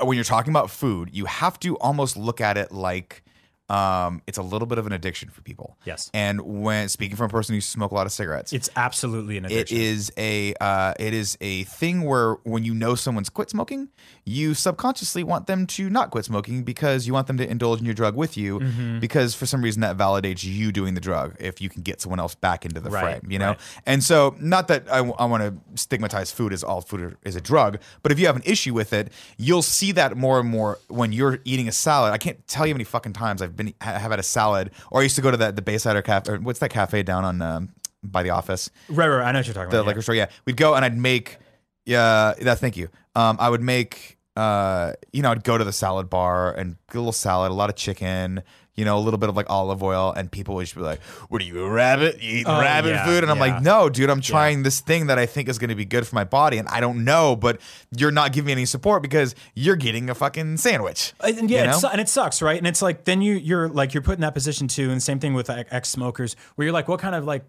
when 0.00 0.16
you're 0.16 0.24
talking 0.24 0.52
about 0.52 0.70
food, 0.70 1.10
you 1.12 1.26
have 1.26 1.58
to 1.60 1.76
almost 1.78 2.16
look 2.16 2.40
at 2.40 2.56
it 2.56 2.72
like 2.72 3.22
um, 3.68 4.22
it's 4.26 4.38
a 4.38 4.42
little 4.42 4.66
bit 4.66 4.78
of 4.78 4.86
an 4.86 4.92
addiction 4.92 5.28
for 5.28 5.42
people. 5.42 5.76
Yes. 5.84 6.10
And 6.14 6.40
when 6.40 6.88
speaking 6.88 7.16
from 7.16 7.26
a 7.26 7.28
person 7.30 7.54
who 7.54 7.60
smokes 7.60 7.90
a 7.92 7.94
lot 7.94 8.06
of 8.06 8.12
cigarettes, 8.12 8.52
It's 8.52 8.70
absolutely 8.76 9.38
an 9.38 9.44
it 9.46 9.52
addiction. 9.52 9.78
is 9.78 10.12
a 10.16 10.54
uh, 10.60 10.94
it 11.00 11.12
is 11.14 11.36
a 11.40 11.64
thing 11.64 12.02
where 12.02 12.34
when 12.44 12.64
you 12.64 12.74
know 12.74 12.94
someone's 12.94 13.28
quit 13.28 13.50
smoking, 13.50 13.88
you 14.24 14.54
subconsciously 14.54 15.24
want 15.24 15.46
them 15.46 15.66
to 15.66 15.90
not 15.90 16.10
quit 16.10 16.24
smoking 16.24 16.62
because 16.62 17.06
you 17.06 17.12
want 17.12 17.26
them 17.26 17.36
to 17.38 17.48
indulge 17.50 17.80
in 17.80 17.84
your 17.84 17.94
drug 17.94 18.14
with 18.16 18.36
you 18.36 18.60
Mm-hmm. 18.60 19.00
because 19.00 19.34
for 19.34 19.46
some 19.46 19.62
reason 19.62 19.80
that 19.82 19.96
validates 19.96 20.44
you 20.44 20.70
doing 20.72 20.94
the 20.94 21.00
drug 21.00 21.34
if 21.40 21.60
you 21.60 21.68
can 21.68 21.82
get 21.82 22.00
someone 22.00 22.20
else 22.20 22.34
back 22.34 22.64
into 22.64 22.80
the 22.80 22.90
Right, 22.90 23.20
frame, 23.20 23.30
you 23.32 23.38
know. 23.38 23.48
right. 23.48 23.58
And 23.84 24.02
so, 24.04 24.36
not 24.40 24.68
that 24.68 24.88
I, 24.90 25.00
want 25.00 25.42
to 25.42 25.54
stigmatize 25.80 26.30
food 26.30 26.52
as 26.52 26.62
all 26.62 26.80
food 26.80 27.16
is 27.24 27.34
a 27.36 27.40
drug, 27.40 27.78
but 28.02 28.12
if 28.12 28.18
you 28.20 28.26
have 28.26 28.36
an 28.36 28.42
issue 28.44 28.72
with 28.74 28.92
it, 28.92 29.12
you'll 29.36 29.62
see 29.62 29.90
that 29.92 30.16
more 30.16 30.38
and 30.38 30.48
more 30.48 30.78
when 30.88 31.12
you're 31.12 31.38
eating 31.44 31.66
a 31.68 31.72
salad. 31.72 32.12
I 32.12 32.18
can't 32.18 32.46
tell 32.46 32.66
you 32.66 32.72
how 32.72 32.76
many 32.76 32.84
fucking 32.84 33.12
times 33.12 33.42
I've 33.42 33.55
been 33.56 33.74
have 33.80 34.10
had 34.10 34.18
a 34.18 34.22
salad, 34.22 34.70
or 34.90 35.00
I 35.00 35.02
used 35.02 35.16
to 35.16 35.22
go 35.22 35.30
to 35.30 35.36
that 35.38 35.56
the 35.56 35.62
Baysider 35.62 36.02
Cafe, 36.04 36.32
or 36.32 36.38
what's 36.38 36.58
that 36.60 36.70
cafe 36.70 37.02
down 37.02 37.24
on 37.24 37.42
um, 37.42 37.68
by 38.02 38.22
the 38.22 38.30
office 38.30 38.70
right, 38.88 39.08
right. 39.08 39.26
I 39.26 39.32
know 39.32 39.38
what 39.40 39.46
you're 39.46 39.54
talking 39.54 39.70
the 39.70 39.76
about. 39.78 39.84
yeah. 39.84 39.88
liquor 39.88 40.02
store. 40.02 40.14
Yeah, 40.14 40.28
we'd 40.44 40.56
go 40.56 40.74
and 40.74 40.84
I'd 40.84 40.96
make. 40.96 41.38
Yeah, 41.84 42.34
that. 42.40 42.58
Thank 42.58 42.76
you. 42.76 42.88
Um, 43.14 43.36
I 43.40 43.48
would 43.48 43.62
make. 43.62 44.15
Uh, 44.36 44.92
you 45.12 45.22
know, 45.22 45.30
I'd 45.30 45.44
go 45.44 45.56
to 45.58 45.64
the 45.64 45.72
salad 45.72 46.10
bar 46.10 46.52
and 46.52 46.76
get 46.88 46.96
a 46.96 47.00
little 47.00 47.12
salad, 47.12 47.50
a 47.50 47.54
lot 47.54 47.70
of 47.70 47.76
chicken. 47.76 48.42
You 48.74 48.84
know, 48.84 48.98
a 48.98 49.00
little 49.00 49.16
bit 49.16 49.30
of 49.30 49.36
like 49.36 49.46
olive 49.48 49.82
oil, 49.82 50.12
and 50.14 50.30
people 50.30 50.54
would 50.56 50.64
just 50.64 50.74
be 50.74 50.82
like, 50.82 51.00
"What 51.30 51.40
are 51.40 51.46
you, 51.46 51.64
a 51.64 51.70
rabbit? 51.70 52.22
You 52.22 52.40
eating 52.40 52.46
Oh, 52.46 52.60
rabbit 52.60 52.90
yeah, 52.90 53.06
food?" 53.06 53.22
And 53.24 53.30
I'm 53.32 53.38
yeah. 53.38 53.54
like, 53.54 53.62
"No, 53.62 53.88
dude, 53.88 54.10
I'm 54.10 54.20
trying 54.20 54.64
this 54.64 54.80
thing 54.80 55.06
that 55.06 55.18
I 55.18 55.24
think 55.24 55.48
is 55.48 55.58
going 55.58 55.70
to 55.70 55.74
be 55.74 55.86
good 55.86 56.06
for 56.06 56.14
my 56.14 56.24
body, 56.24 56.58
and 56.58 56.68
I 56.68 56.80
don't 56.80 57.02
know, 57.02 57.36
but 57.36 57.58
you're 57.96 58.10
not 58.10 58.34
giving 58.34 58.48
me 58.48 58.52
any 58.52 58.66
support 58.66 59.00
because 59.00 59.34
you're 59.54 59.76
getting 59.76 60.10
a 60.10 60.14
fucking 60.14 60.58
sandwich." 60.58 61.14
And 61.24 61.48
yeah, 61.50 61.64
you 61.64 61.70
it 61.70 61.74
su- 61.80 61.86
and 61.86 62.02
it 62.02 62.08
sucks, 62.10 62.42
right? 62.42 62.58
And 62.58 62.66
it's 62.66 62.82
like 62.82 63.04
then 63.04 63.22
you 63.22 63.32
you're 63.36 63.70
like 63.70 63.94
you're 63.94 64.02
put 64.02 64.16
in 64.16 64.20
that 64.20 64.34
position 64.34 64.68
too, 64.68 64.90
and 64.90 65.02
same 65.02 65.20
thing 65.20 65.32
with 65.32 65.48
ex 65.48 65.88
smokers, 65.88 66.36
where 66.56 66.66
you're 66.66 66.74
like, 66.74 66.86
what 66.86 67.00
kind 67.00 67.14
of 67.14 67.24
like 67.24 67.46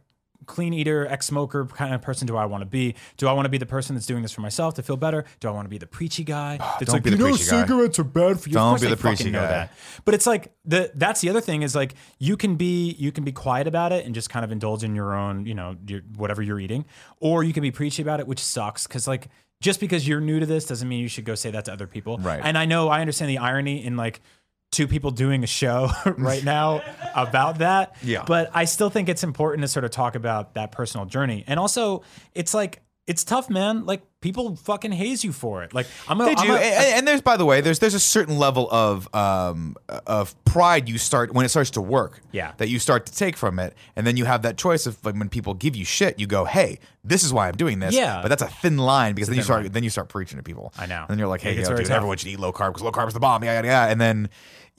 clean 0.47 0.73
eater, 0.73 1.05
ex 1.07 1.27
smoker 1.27 1.65
kind 1.65 1.93
of 1.93 2.01
person 2.01 2.25
do 2.25 2.35
I 2.35 2.45
want 2.45 2.61
to 2.61 2.65
be? 2.65 2.95
Do 3.17 3.27
I 3.27 3.33
want 3.33 3.45
to 3.45 3.49
be 3.49 3.59
the 3.59 3.65
person 3.65 3.95
that's 3.95 4.07
doing 4.07 4.23
this 4.23 4.31
for 4.31 4.41
myself 4.41 4.73
to 4.75 4.83
feel 4.83 4.97
better? 4.97 5.25
Do 5.39 5.47
I 5.47 5.51
want 5.51 5.65
to 5.65 5.69
be 5.69 5.77
the 5.77 5.85
preachy 5.85 6.23
guy? 6.23 6.57
Ah, 6.59 6.77
that's 6.79 6.87
don't 6.87 6.95
like, 6.95 7.03
be 7.03 7.11
the 7.11 7.17
you 7.17 7.23
know, 7.23 7.29
preachy 7.29 7.49
guy. 7.49 7.61
cigarettes 7.61 7.99
are 7.99 8.03
bad 8.03 8.39
for 8.39 8.49
you. 8.49 8.53
Don't 8.53 8.81
be 8.81 8.87
the 8.87 8.97
preachy 8.97 9.29
know 9.29 9.41
guy. 9.41 9.47
that. 9.47 9.73
But 10.05 10.15
it's 10.15 10.25
like 10.25 10.51
the 10.65 10.91
that's 10.95 11.21
the 11.21 11.29
other 11.29 11.41
thing 11.41 11.61
is 11.61 11.75
like 11.75 11.93
you 12.17 12.35
can 12.35 12.55
be 12.55 12.95
you 12.97 13.11
can 13.11 13.23
be 13.23 13.31
quiet 13.31 13.67
about 13.67 13.91
it 13.91 14.05
and 14.05 14.15
just 14.15 14.29
kind 14.29 14.43
of 14.43 14.51
indulge 14.51 14.83
in 14.83 14.95
your 14.95 15.13
own 15.13 15.45
you 15.45 15.53
know 15.53 15.75
your, 15.85 16.01
whatever 16.15 16.41
you're 16.41 16.59
eating, 16.59 16.85
or 17.19 17.43
you 17.43 17.53
can 17.53 17.61
be 17.61 17.71
preachy 17.71 18.01
about 18.01 18.19
it, 18.19 18.27
which 18.27 18.39
sucks 18.39 18.87
because 18.87 19.07
like. 19.07 19.27
Just 19.59 19.79
because 19.79 20.07
you're 20.07 20.21
new 20.21 20.39
to 20.39 20.45
this 20.45 20.65
doesn't 20.65 20.87
mean 20.87 20.99
you 20.99 21.07
should 21.07 21.25
go 21.25 21.33
say 21.33 21.49
that 21.49 21.65
to 21.65 21.73
other 21.73 21.87
people. 21.87 22.19
Right. 22.19 22.39
And 22.43 22.55
I 22.55 22.65
know 22.65 22.89
I 22.89 23.01
understand 23.01 23.31
the 23.31 23.39
irony 23.39 23.83
in 23.83 23.97
like 23.97 24.21
two 24.71 24.87
people 24.87 25.11
doing 25.11 25.43
a 25.43 25.47
show 25.47 25.89
right 26.17 26.43
now 26.45 26.81
about 27.15 27.59
that. 27.59 27.95
Yeah. 28.03 28.23
But 28.25 28.51
I 28.53 28.65
still 28.65 28.89
think 28.89 29.09
it's 29.09 29.23
important 29.23 29.61
to 29.63 29.67
sort 29.67 29.85
of 29.85 29.91
talk 29.91 30.15
about 30.15 30.53
that 30.55 30.71
personal 30.71 31.05
journey. 31.05 31.43
And 31.47 31.59
also, 31.59 32.03
it's 32.33 32.53
like, 32.53 32.81
it's 33.07 33.23
tough, 33.23 33.49
man. 33.49 33.85
Like, 33.85 34.01
people 34.19 34.55
fucking 34.57 34.91
haze 34.91 35.23
you 35.23 35.31
for 35.31 35.63
it. 35.63 35.73
Like, 35.73 35.87
I'm 36.09 36.19
a, 36.19 36.25
They 36.25 36.35
I'm 36.35 36.47
do, 36.47 36.53
a- 36.55 36.59
and, 36.59 36.99
and 36.99 37.07
there's 37.07 37.21
by 37.21 37.37
the 37.37 37.45
way, 37.45 37.61
there's 37.61 37.79
there's 37.79 37.93
a 37.93 37.99
certain 37.99 38.37
level 38.37 38.67
of 38.69 39.13
um 39.15 39.75
of 40.05 40.35
pride 40.43 40.89
you 40.89 40.97
start 40.97 41.33
when 41.33 41.45
it 41.45 41.49
starts 41.49 41.69
to 41.71 41.81
work. 41.81 42.19
Yeah. 42.31 42.51
that 42.57 42.67
you 42.69 42.79
start 42.79 43.05
to 43.07 43.15
take 43.15 43.37
from 43.37 43.59
it, 43.59 43.73
and 43.95 44.05
then 44.05 44.17
you 44.17 44.25
have 44.25 44.41
that 44.41 44.57
choice 44.57 44.85
of 44.85 45.03
like 45.05 45.15
when 45.15 45.29
people 45.29 45.53
give 45.53 45.75
you 45.75 45.85
shit, 45.85 46.19
you 46.19 46.27
go, 46.27 46.43
hey, 46.45 46.79
this 47.03 47.23
is 47.23 47.31
why 47.31 47.47
I'm 47.47 47.55
doing 47.55 47.79
this. 47.79 47.95
Yeah. 47.95 48.19
but 48.21 48.27
that's 48.27 48.41
a 48.41 48.47
thin 48.47 48.77
line 48.77 49.15
because 49.15 49.29
then 49.29 49.37
you 49.37 49.43
start 49.43 49.63
line. 49.63 49.71
then 49.71 49.83
you 49.83 49.89
start 49.89 50.09
preaching 50.09 50.37
to 50.37 50.43
people. 50.43 50.73
I 50.77 50.85
know. 50.85 50.99
And 51.01 51.09
then 51.09 51.17
you're 51.19 51.29
like, 51.29 51.41
hey, 51.41 51.55
yo, 51.55 51.63
dude, 51.69 51.85
tough. 51.85 51.91
everyone 51.91 52.17
should 52.17 52.27
eat 52.27 52.39
low 52.39 52.51
carb 52.51 52.69
because 52.71 52.81
low 52.83 52.91
carb 52.91 53.07
is 53.07 53.13
the 53.13 53.19
bomb. 53.21 53.43
Yeah, 53.43 53.61
yeah, 53.61 53.65
yeah. 53.65 53.85
And 53.91 54.01
then 54.01 54.29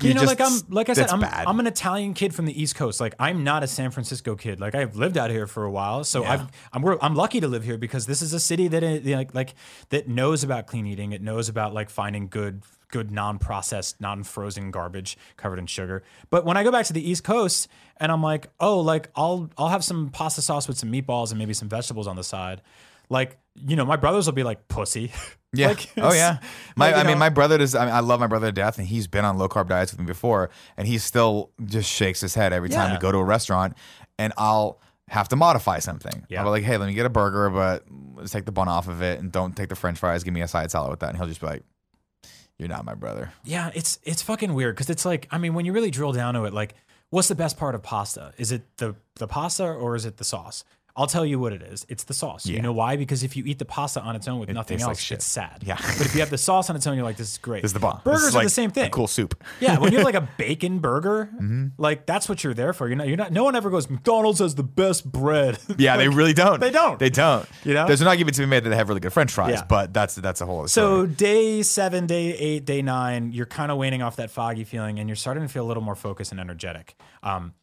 you, 0.00 0.08
you 0.08 0.14
know, 0.14 0.20
just, 0.20 0.38
like 0.38 0.48
I'm, 0.48 0.60
like 0.68 0.88
I 0.88 0.92
said, 0.92 1.10
I'm, 1.10 1.20
bad. 1.20 1.46
I'm 1.46 1.58
an 1.58 1.66
Italian 1.66 2.14
kid 2.14 2.32
from 2.34 2.46
the 2.46 2.60
East 2.60 2.76
Coast. 2.76 3.00
Like 3.00 3.14
I'm 3.18 3.42
not 3.42 3.64
a 3.64 3.66
San 3.66 3.90
Francisco 3.90 4.36
kid. 4.36 4.60
Like 4.60 4.74
I've 4.74 4.94
lived 4.96 5.18
out 5.18 5.30
here 5.30 5.46
for 5.46 5.64
a 5.64 5.70
while, 5.70 6.04
so 6.04 6.22
Yeah. 6.22 6.34
I've, 6.34 6.42
I'm, 6.72 6.98
I'm 7.02 7.14
lucky 7.16 7.40
to 7.40 7.48
live 7.48 7.64
here 7.64 7.78
because 7.78 8.06
this 8.06 8.22
is 8.22 8.32
a 8.32 8.38
city 8.38 8.68
that 8.68 8.82
it, 8.84 9.04
like, 9.04 9.34
like 9.34 9.54
that 9.88 10.06
knows 10.06 10.44
about 10.44 10.66
clean 10.68 10.86
eating. 10.86 11.12
It 11.12 11.20
knows 11.20 11.48
about 11.48 11.74
like 11.74 11.90
finding 11.90 12.28
good, 12.28 12.62
good 12.90 13.10
non-processed, 13.10 14.00
non-frozen 14.00 14.70
garbage 14.70 15.18
covered 15.36 15.58
in 15.58 15.66
sugar. 15.66 16.04
But 16.30 16.44
when 16.44 16.56
I 16.56 16.62
go 16.62 16.70
back 16.70 16.86
to 16.86 16.92
the 16.92 17.10
East 17.10 17.24
Coast 17.24 17.66
and 17.96 18.12
I'm 18.12 18.22
like, 18.22 18.46
oh, 18.60 18.78
like 18.80 19.10
I'll, 19.16 19.50
I'll 19.58 19.68
have 19.68 19.82
some 19.82 20.10
pasta 20.10 20.42
sauce 20.42 20.68
with 20.68 20.78
some 20.78 20.92
meatballs 20.92 21.30
and 21.30 21.38
maybe 21.40 21.54
some 21.54 21.68
vegetables 21.68 22.06
on 22.06 22.14
the 22.14 22.24
side. 22.24 22.62
Like, 23.10 23.38
you 23.66 23.76
know, 23.76 23.84
my 23.84 23.96
brothers 23.96 24.26
will 24.26 24.34
be 24.34 24.44
like 24.44 24.68
pussy. 24.68 25.12
Yeah. 25.54 25.68
Like, 25.68 25.90
oh 25.96 26.12
yeah. 26.12 26.40
My, 26.76 26.92
like, 26.92 27.06
I 27.06 27.08
mean, 27.08 27.18
my 27.18 27.30
brother 27.30 27.56
does. 27.56 27.74
I, 27.74 27.86
mean, 27.86 27.94
I 27.94 28.00
love 28.00 28.20
my 28.20 28.26
brother 28.26 28.48
to 28.48 28.52
death, 28.52 28.76
and 28.76 28.86
he's 28.86 29.06
been 29.06 29.24
on 29.24 29.38
low 29.38 29.48
carb 29.48 29.68
diets 29.68 29.92
with 29.92 30.00
me 30.00 30.04
before, 30.04 30.50
and 30.76 30.86
he 30.86 30.98
still 30.98 31.52
just 31.64 31.90
shakes 31.90 32.20
his 32.20 32.34
head 32.34 32.52
every 32.52 32.68
time 32.68 32.92
we 32.92 32.98
go 32.98 33.10
to 33.10 33.16
a 33.16 33.24
restaurant, 33.24 33.74
and 34.18 34.34
I'll 34.36 34.78
have 35.08 35.28
to 35.28 35.36
modify 35.36 35.78
something. 35.78 36.26
Yeah. 36.28 36.40
I'll 36.40 36.44
be 36.44 36.50
like, 36.50 36.64
hey, 36.64 36.76
let 36.76 36.86
me 36.86 36.92
get 36.92 37.06
a 37.06 37.08
burger, 37.08 37.48
but 37.48 37.84
let's 38.14 38.30
take 38.30 38.44
the 38.44 38.52
bun 38.52 38.68
off 38.68 38.88
of 38.88 39.00
it, 39.00 39.20
and 39.20 39.32
don't 39.32 39.56
take 39.56 39.70
the 39.70 39.74
French 39.74 39.98
fries. 39.98 40.22
Give 40.22 40.34
me 40.34 40.42
a 40.42 40.48
side 40.48 40.70
salad 40.70 40.90
with 40.90 41.00
that, 41.00 41.08
and 41.08 41.16
he'll 41.16 41.26
just 41.26 41.40
be 41.40 41.46
like, 41.46 41.62
"You're 42.58 42.68
not 42.68 42.84
my 42.84 42.94
brother." 42.94 43.32
Yeah, 43.42 43.70
it's 43.74 43.98
it's 44.02 44.20
fucking 44.20 44.52
weird 44.52 44.76
because 44.76 44.90
it's 44.90 45.06
like 45.06 45.28
I 45.30 45.38
mean 45.38 45.54
when 45.54 45.64
you 45.64 45.72
really 45.72 45.90
drill 45.90 46.12
down 46.12 46.34
to 46.34 46.44
it, 46.44 46.52
like 46.52 46.74
what's 47.10 47.28
the 47.28 47.34
best 47.34 47.56
part 47.56 47.74
of 47.74 47.82
pasta? 47.82 48.34
Is 48.36 48.52
it 48.52 48.64
the 48.76 48.96
the 49.14 49.26
pasta 49.26 49.64
or 49.64 49.96
is 49.96 50.04
it 50.04 50.18
the 50.18 50.24
sauce? 50.24 50.64
I'll 50.98 51.06
tell 51.06 51.24
you 51.24 51.38
what 51.38 51.52
it 51.52 51.62
is. 51.62 51.86
It's 51.88 52.02
the 52.04 52.12
sauce. 52.12 52.44
You 52.44 52.60
know 52.60 52.72
why? 52.72 52.96
Because 52.96 53.22
if 53.22 53.36
you 53.36 53.44
eat 53.46 53.58
the 53.60 53.64
pasta 53.64 54.00
on 54.02 54.16
its 54.16 54.26
own 54.26 54.40
with 54.40 54.48
nothing 54.50 54.78
tastes 54.78 54.86
like 54.88 54.96
else, 54.96 55.10
it's 55.12 55.24
sad. 55.24 55.62
Yeah. 55.64 55.76
But 55.76 56.06
if 56.06 56.14
you 56.14 56.20
have 56.20 56.30
the 56.30 56.36
sauce 56.38 56.68
on 56.70 56.74
its 56.76 56.86
own, 56.88 56.96
you're 56.96 57.04
like, 57.04 57.16
this 57.16 57.30
is 57.30 57.38
great. 57.38 57.62
This 57.62 57.68
is 57.70 57.72
the 57.74 57.78
bomb. 57.78 58.00
Burgers 58.04 58.34
are 58.34 58.38
like 58.38 58.46
the 58.46 58.50
same 58.50 58.70
a 58.70 58.72
thing. 58.72 58.90
cool 58.90 59.06
soup. 59.06 59.40
Yeah, 59.60 59.78
when 59.78 59.92
you 59.92 59.98
have 59.98 60.04
like 60.12 60.16
a 60.16 60.28
bacon 60.36 60.80
burger, 60.80 61.30
Mm-hmm. 61.38 61.66
like 61.80 62.04
that's 62.04 62.28
what 62.28 62.42
you're 62.42 62.52
there 62.54 62.72
for. 62.72 62.88
You're 62.88 62.96
not. 62.96 63.06
You're 63.06 63.16
not. 63.16 63.30
No 63.32 63.44
one 63.44 63.54
ever 63.54 63.70
goes. 63.70 63.88
McDonald's 63.88 64.40
has 64.40 64.56
the 64.56 64.62
best 64.64 65.10
bread. 65.10 65.58
Yeah, 65.78 65.96
they 65.96 66.08
really 66.08 66.32
don't. 66.32 66.58
they 66.58 66.72
don't. 66.72 66.98
They 66.98 67.10
don't. 67.10 67.48
You 67.62 67.74
know? 67.74 67.86
there's 67.86 68.00
an 68.00 68.08
argument 68.08 68.34
to 68.36 68.42
be 68.42 68.46
made 68.46 68.64
that 68.64 68.70
they 68.70 68.76
have 68.76 68.88
really 68.88 69.00
good 69.00 69.12
French 69.12 69.30
fries, 69.30 69.52
Yeah. 69.52 69.64
but 69.68 69.94
that's 69.94 70.16
that's 70.16 70.40
a 70.40 70.46
whole 70.46 70.58
other 70.60 70.68
So 70.68 71.04
story. 71.04 71.08
day 71.14 71.62
seven, 71.62 72.06
day 72.06 72.34
eight, 72.34 72.64
day 72.64 72.82
nine, 72.82 73.30
you're 73.32 73.46
kind 73.46 73.70
of 73.70 73.78
waning 73.78 74.02
off 74.02 74.16
that 74.16 74.30
foggy 74.32 74.64
feeling, 74.64 74.98
and 74.98 75.08
you're 75.08 75.14
starting 75.16 75.44
to 75.44 75.48
feel 75.48 75.64
a 75.64 75.68
little 75.68 75.82
more 75.84 75.94
focused 75.94 76.32
and 76.32 76.40
energetic. 76.40 76.96
Um, 77.22 77.54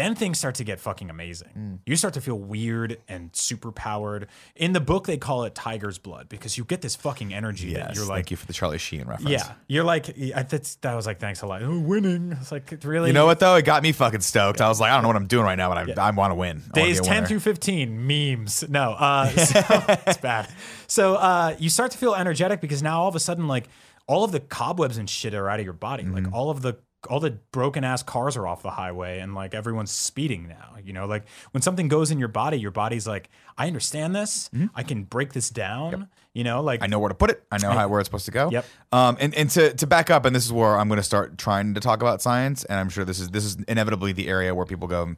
then 0.00 0.14
things 0.14 0.38
start 0.38 0.56
to 0.56 0.64
get 0.64 0.80
fucking 0.80 1.10
amazing. 1.10 1.50
Mm. 1.56 1.78
You 1.86 1.96
start 1.96 2.14
to 2.14 2.20
feel 2.20 2.38
weird 2.38 2.98
and 3.08 3.30
super 3.34 3.70
powered. 3.70 4.28
In 4.56 4.72
the 4.72 4.80
book, 4.80 5.06
they 5.06 5.18
call 5.18 5.44
it 5.44 5.54
tiger's 5.54 5.98
blood 5.98 6.28
because 6.28 6.56
you 6.56 6.64
get 6.64 6.80
this 6.80 6.96
fucking 6.96 7.34
energy 7.34 7.74
that 7.74 7.94
you're 7.94 8.06
like, 8.06 8.16
thank 8.16 8.30
you 8.30 8.36
for 8.36 8.46
the 8.46 8.52
Charlie 8.52 8.78
Sheen 8.78 9.04
reference. 9.04 9.30
yeah, 9.30 9.52
you're 9.68 9.84
like, 9.84 10.06
that's, 10.48 10.76
that 10.76 10.94
was 10.94 11.06
like, 11.06 11.20
thanks 11.20 11.42
a 11.42 11.46
lot. 11.46 11.62
Oh, 11.62 11.78
winning. 11.78 12.32
It's 12.32 12.50
like, 12.50 12.72
really? 12.82 13.08
You 13.08 13.12
know 13.12 13.26
what 13.26 13.38
though? 13.38 13.56
It 13.56 13.64
got 13.64 13.82
me 13.82 13.92
fucking 13.92 14.20
stoked. 14.20 14.60
I 14.60 14.68
was 14.68 14.80
like, 14.80 14.90
I 14.90 14.94
don't 14.94 15.02
know 15.02 15.08
what 15.08 15.16
I'm 15.16 15.26
doing 15.26 15.44
right 15.44 15.56
now, 15.56 15.74
but 15.74 15.98
I, 15.98 16.08
I 16.08 16.10
want 16.10 16.30
to 16.30 16.34
win. 16.34 16.62
I 16.70 16.74
Days 16.74 17.00
10 17.00 17.26
through 17.26 17.40
15, 17.40 18.06
memes. 18.06 18.68
No, 18.68 18.92
uh, 18.92 19.28
so, 19.30 19.60
it's 20.06 20.18
bad. 20.18 20.48
So 20.86 21.16
uh, 21.16 21.56
you 21.58 21.70
start 21.70 21.92
to 21.92 21.98
feel 21.98 22.14
energetic 22.14 22.60
because 22.60 22.82
now 22.82 23.02
all 23.02 23.08
of 23.08 23.16
a 23.16 23.20
sudden, 23.20 23.46
like, 23.48 23.68
all 24.06 24.24
of 24.24 24.32
the 24.32 24.40
cobwebs 24.40 24.96
and 24.98 25.08
shit 25.08 25.34
are 25.34 25.48
out 25.48 25.60
of 25.60 25.64
your 25.64 25.72
body. 25.72 26.04
Mm-hmm. 26.04 26.24
Like, 26.24 26.32
all 26.32 26.50
of 26.50 26.62
the 26.62 26.78
all 27.08 27.20
the 27.20 27.30
broken 27.52 27.84
ass 27.84 28.02
cars 28.02 28.36
are 28.36 28.46
off 28.46 28.62
the 28.62 28.70
highway 28.70 29.20
and 29.20 29.34
like 29.34 29.54
everyone's 29.54 29.90
speeding 29.90 30.46
now 30.48 30.74
you 30.84 30.92
know 30.92 31.06
like 31.06 31.24
when 31.52 31.62
something 31.62 31.88
goes 31.88 32.10
in 32.10 32.18
your 32.18 32.28
body 32.28 32.58
your 32.58 32.70
body's 32.70 33.06
like 33.06 33.30
i 33.56 33.66
understand 33.66 34.14
this 34.14 34.50
i 34.74 34.82
can 34.82 35.04
break 35.04 35.32
this 35.32 35.48
down 35.48 36.08
you 36.34 36.44
know 36.44 36.60
like 36.60 36.80
Mm-hmm. 36.80 36.84
I 36.84 36.86
know 36.86 36.98
where 36.98 37.08
to 37.10 37.14
put 37.14 37.30
it. 37.30 37.42
I 37.50 37.58
know 37.58 37.70
how 37.72 37.88
where 37.88 38.00
it's 38.00 38.06
supposed 38.06 38.24
to 38.24 38.30
go. 38.30 38.50
Yep. 38.50 38.64
Um, 38.92 39.16
and 39.20 39.34
and 39.34 39.50
to, 39.50 39.74
to 39.74 39.86
back 39.86 40.08
up, 40.10 40.24
and 40.24 40.34
this 40.34 40.46
is 40.46 40.52
where 40.52 40.78
I'm 40.78 40.88
going 40.88 40.98
to 40.98 41.02
start 41.04 41.36
trying 41.36 41.74
to 41.74 41.80
talk 41.80 42.00
about 42.00 42.22
science, 42.22 42.64
and 42.64 42.78
I'm 42.78 42.88
sure 42.88 43.04
this 43.04 43.20
is 43.20 43.28
this 43.30 43.44
is 43.44 43.56
inevitably 43.68 44.12
the 44.12 44.28
area 44.28 44.54
where 44.54 44.64
people 44.64 44.88
go, 44.88 45.14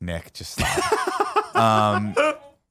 Nick, 0.00 0.32
just 0.32 0.52
stop. 0.58 1.54
um, 1.56 2.14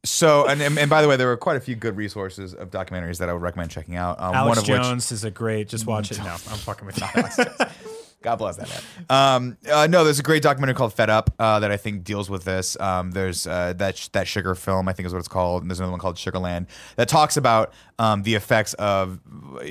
so 0.03 0.45
and, 0.47 0.61
and 0.61 0.89
by 0.89 1.01
the 1.01 1.07
way, 1.07 1.15
there 1.15 1.27
were 1.27 1.37
quite 1.37 1.55
a 1.55 1.61
few 1.61 1.75
good 1.75 1.95
resources 1.95 2.53
of 2.53 2.69
documentaries 2.69 3.19
that 3.19 3.29
I 3.29 3.33
would 3.33 3.41
recommend 3.41 3.71
checking 3.71 3.95
out. 3.95 4.19
Um, 4.19 4.35
alex 4.35 4.49
one 4.49 4.57
of 4.57 4.67
which 4.67 4.87
jones 4.89 5.11
is 5.13 5.23
a 5.23 5.31
great 5.31 5.69
just 5.69 5.85
watch 5.85 6.11
it 6.11 6.17
no 6.17 6.25
i'm 6.25 6.37
fucking 6.37 6.85
with 6.85 6.99
you. 6.99 7.07
God 8.23 8.37
bless 8.37 8.55
that 8.55 8.69
man. 8.69 9.05
Um, 9.09 9.57
uh, 9.69 9.85
no, 9.85 10.05
there's 10.05 10.17
a 10.17 10.23
great 10.23 10.41
documentary 10.41 10.75
called 10.75 10.93
Fed 10.93 11.09
Up 11.09 11.29
uh, 11.37 11.59
that 11.59 11.71
I 11.71 11.77
think 11.77 12.05
deals 12.05 12.29
with 12.29 12.45
this. 12.45 12.79
Um, 12.79 13.11
there's 13.11 13.45
uh, 13.45 13.73
that 13.73 13.97
sh- 13.97 14.07
that 14.09 14.27
sugar 14.27 14.55
film, 14.55 14.87
I 14.87 14.93
think 14.93 15.05
is 15.05 15.13
what 15.13 15.19
it's 15.19 15.27
called, 15.27 15.61
and 15.61 15.69
there's 15.69 15.79
another 15.79 15.91
one 15.91 15.99
called 15.99 16.15
Sugarland 16.15 16.67
that 16.95 17.09
talks 17.09 17.35
about 17.35 17.73
um, 17.99 18.23
the 18.23 18.35
effects 18.35 18.73
of 18.75 19.19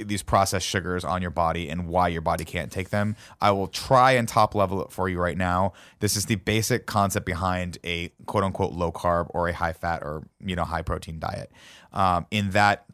these 0.05 0.23
processed 0.23 0.67
sugars 0.67 1.03
on 1.03 1.23
your 1.23 1.31
body 1.31 1.71
and 1.71 1.89
why 1.89 2.09
your 2.09 2.21
body 2.21 2.45
can't 2.45 2.71
take 2.71 2.91
them. 2.91 3.17
I 3.41 3.53
will 3.53 3.69
try 3.69 4.13
and 4.13 4.29
top 4.29 4.55
level 4.55 4.83
it 4.85 4.93
for 4.93 5.09
you 5.09 5.19
right 5.19 5.37
now. 5.37 5.73
This 6.01 6.15
is 6.15 6.27
the 6.27 6.37
basic 6.37 6.85
concept 6.85 7.25
behind 7.25 7.79
a 7.85 8.09
quote 8.27 8.45
unquote 8.45 8.75
low 8.75 8.93
carb 8.93 9.29
or 9.31 9.49
a 9.49 9.55
high 9.55 9.73
fat 9.73 10.03
or 10.03 10.25
you 10.45 10.57
know 10.57 10.65
high 10.65 10.83
protein 10.83 11.19
diet. 11.19 11.51
Um, 11.93 12.27
in 12.31 12.51
that 12.51 12.85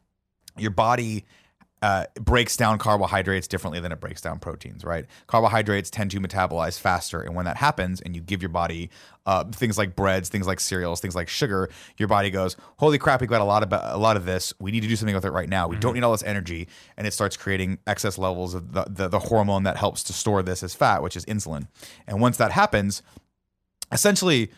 your 0.57 0.71
body 0.71 1.25
uh, 1.81 2.05
breaks 2.15 2.57
down 2.57 2.79
carbohydrates 2.79 3.47
differently 3.47 3.79
than 3.79 3.93
it 3.93 4.01
breaks 4.01 4.21
down 4.21 4.39
proteins, 4.39 4.85
right? 4.85 5.07
Carbohydrates 5.27 5.91
tend 5.91 6.11
to 6.11 6.21
metabolize 6.21 6.79
faster, 6.79 7.21
and 7.21 7.35
when 7.35 7.45
that 7.45 7.57
happens, 7.57 8.01
and 8.01 8.17
you 8.17 8.21
give 8.21 8.43
your 8.43 8.49
body 8.49 8.91
uh, 9.27 9.45
things 9.45 9.77
like 9.77 9.95
breads, 9.95 10.29
things 10.29 10.47
like 10.47 10.59
cereals, 10.59 11.01
things 11.01 11.15
like 11.15 11.29
sugar, 11.29 11.69
your 11.97 12.09
body 12.09 12.31
goes, 12.31 12.57
"Holy 12.79 12.99
crap, 12.99 13.21
we've 13.21 13.31
got 13.31 13.41
a 13.41 13.45
lot 13.45 13.63
of 13.63 13.73
a 13.73 13.99
lot 13.99 14.17
of 14.17 14.25
this. 14.25 14.53
We 14.59 14.71
need 14.71 14.81
to 14.81 14.89
do 14.89 14.97
something 14.97 15.15
with 15.15 15.25
it 15.25 15.31
right 15.31 15.49
now. 15.49 15.69
We 15.69 15.77
don't 15.77 15.95
need 15.95 16.03
all 16.03 16.13
this 16.13 16.25
energy," 16.25 16.69
and 16.97 17.07
it 17.07 17.13
starts 17.13 17.37
creating 17.37 17.79
excess 17.87 18.19
levels 18.19 18.55
of 18.55 18.73
the, 18.73 18.85
the 18.89 19.09
the 19.09 19.19
hormone 19.19 19.63
that 19.65 19.77
helps 19.77 20.03
to 20.05 20.13
store 20.13 20.43
this 20.43 20.63
as 20.63 20.75
fat, 20.75 21.03
which 21.03 21.17
is 21.17 21.25
insulin. 21.27 21.69
And 22.07 22.21
once 22.21 22.37
that 22.39 22.53
happens, 22.53 23.03
essentially 23.93 24.51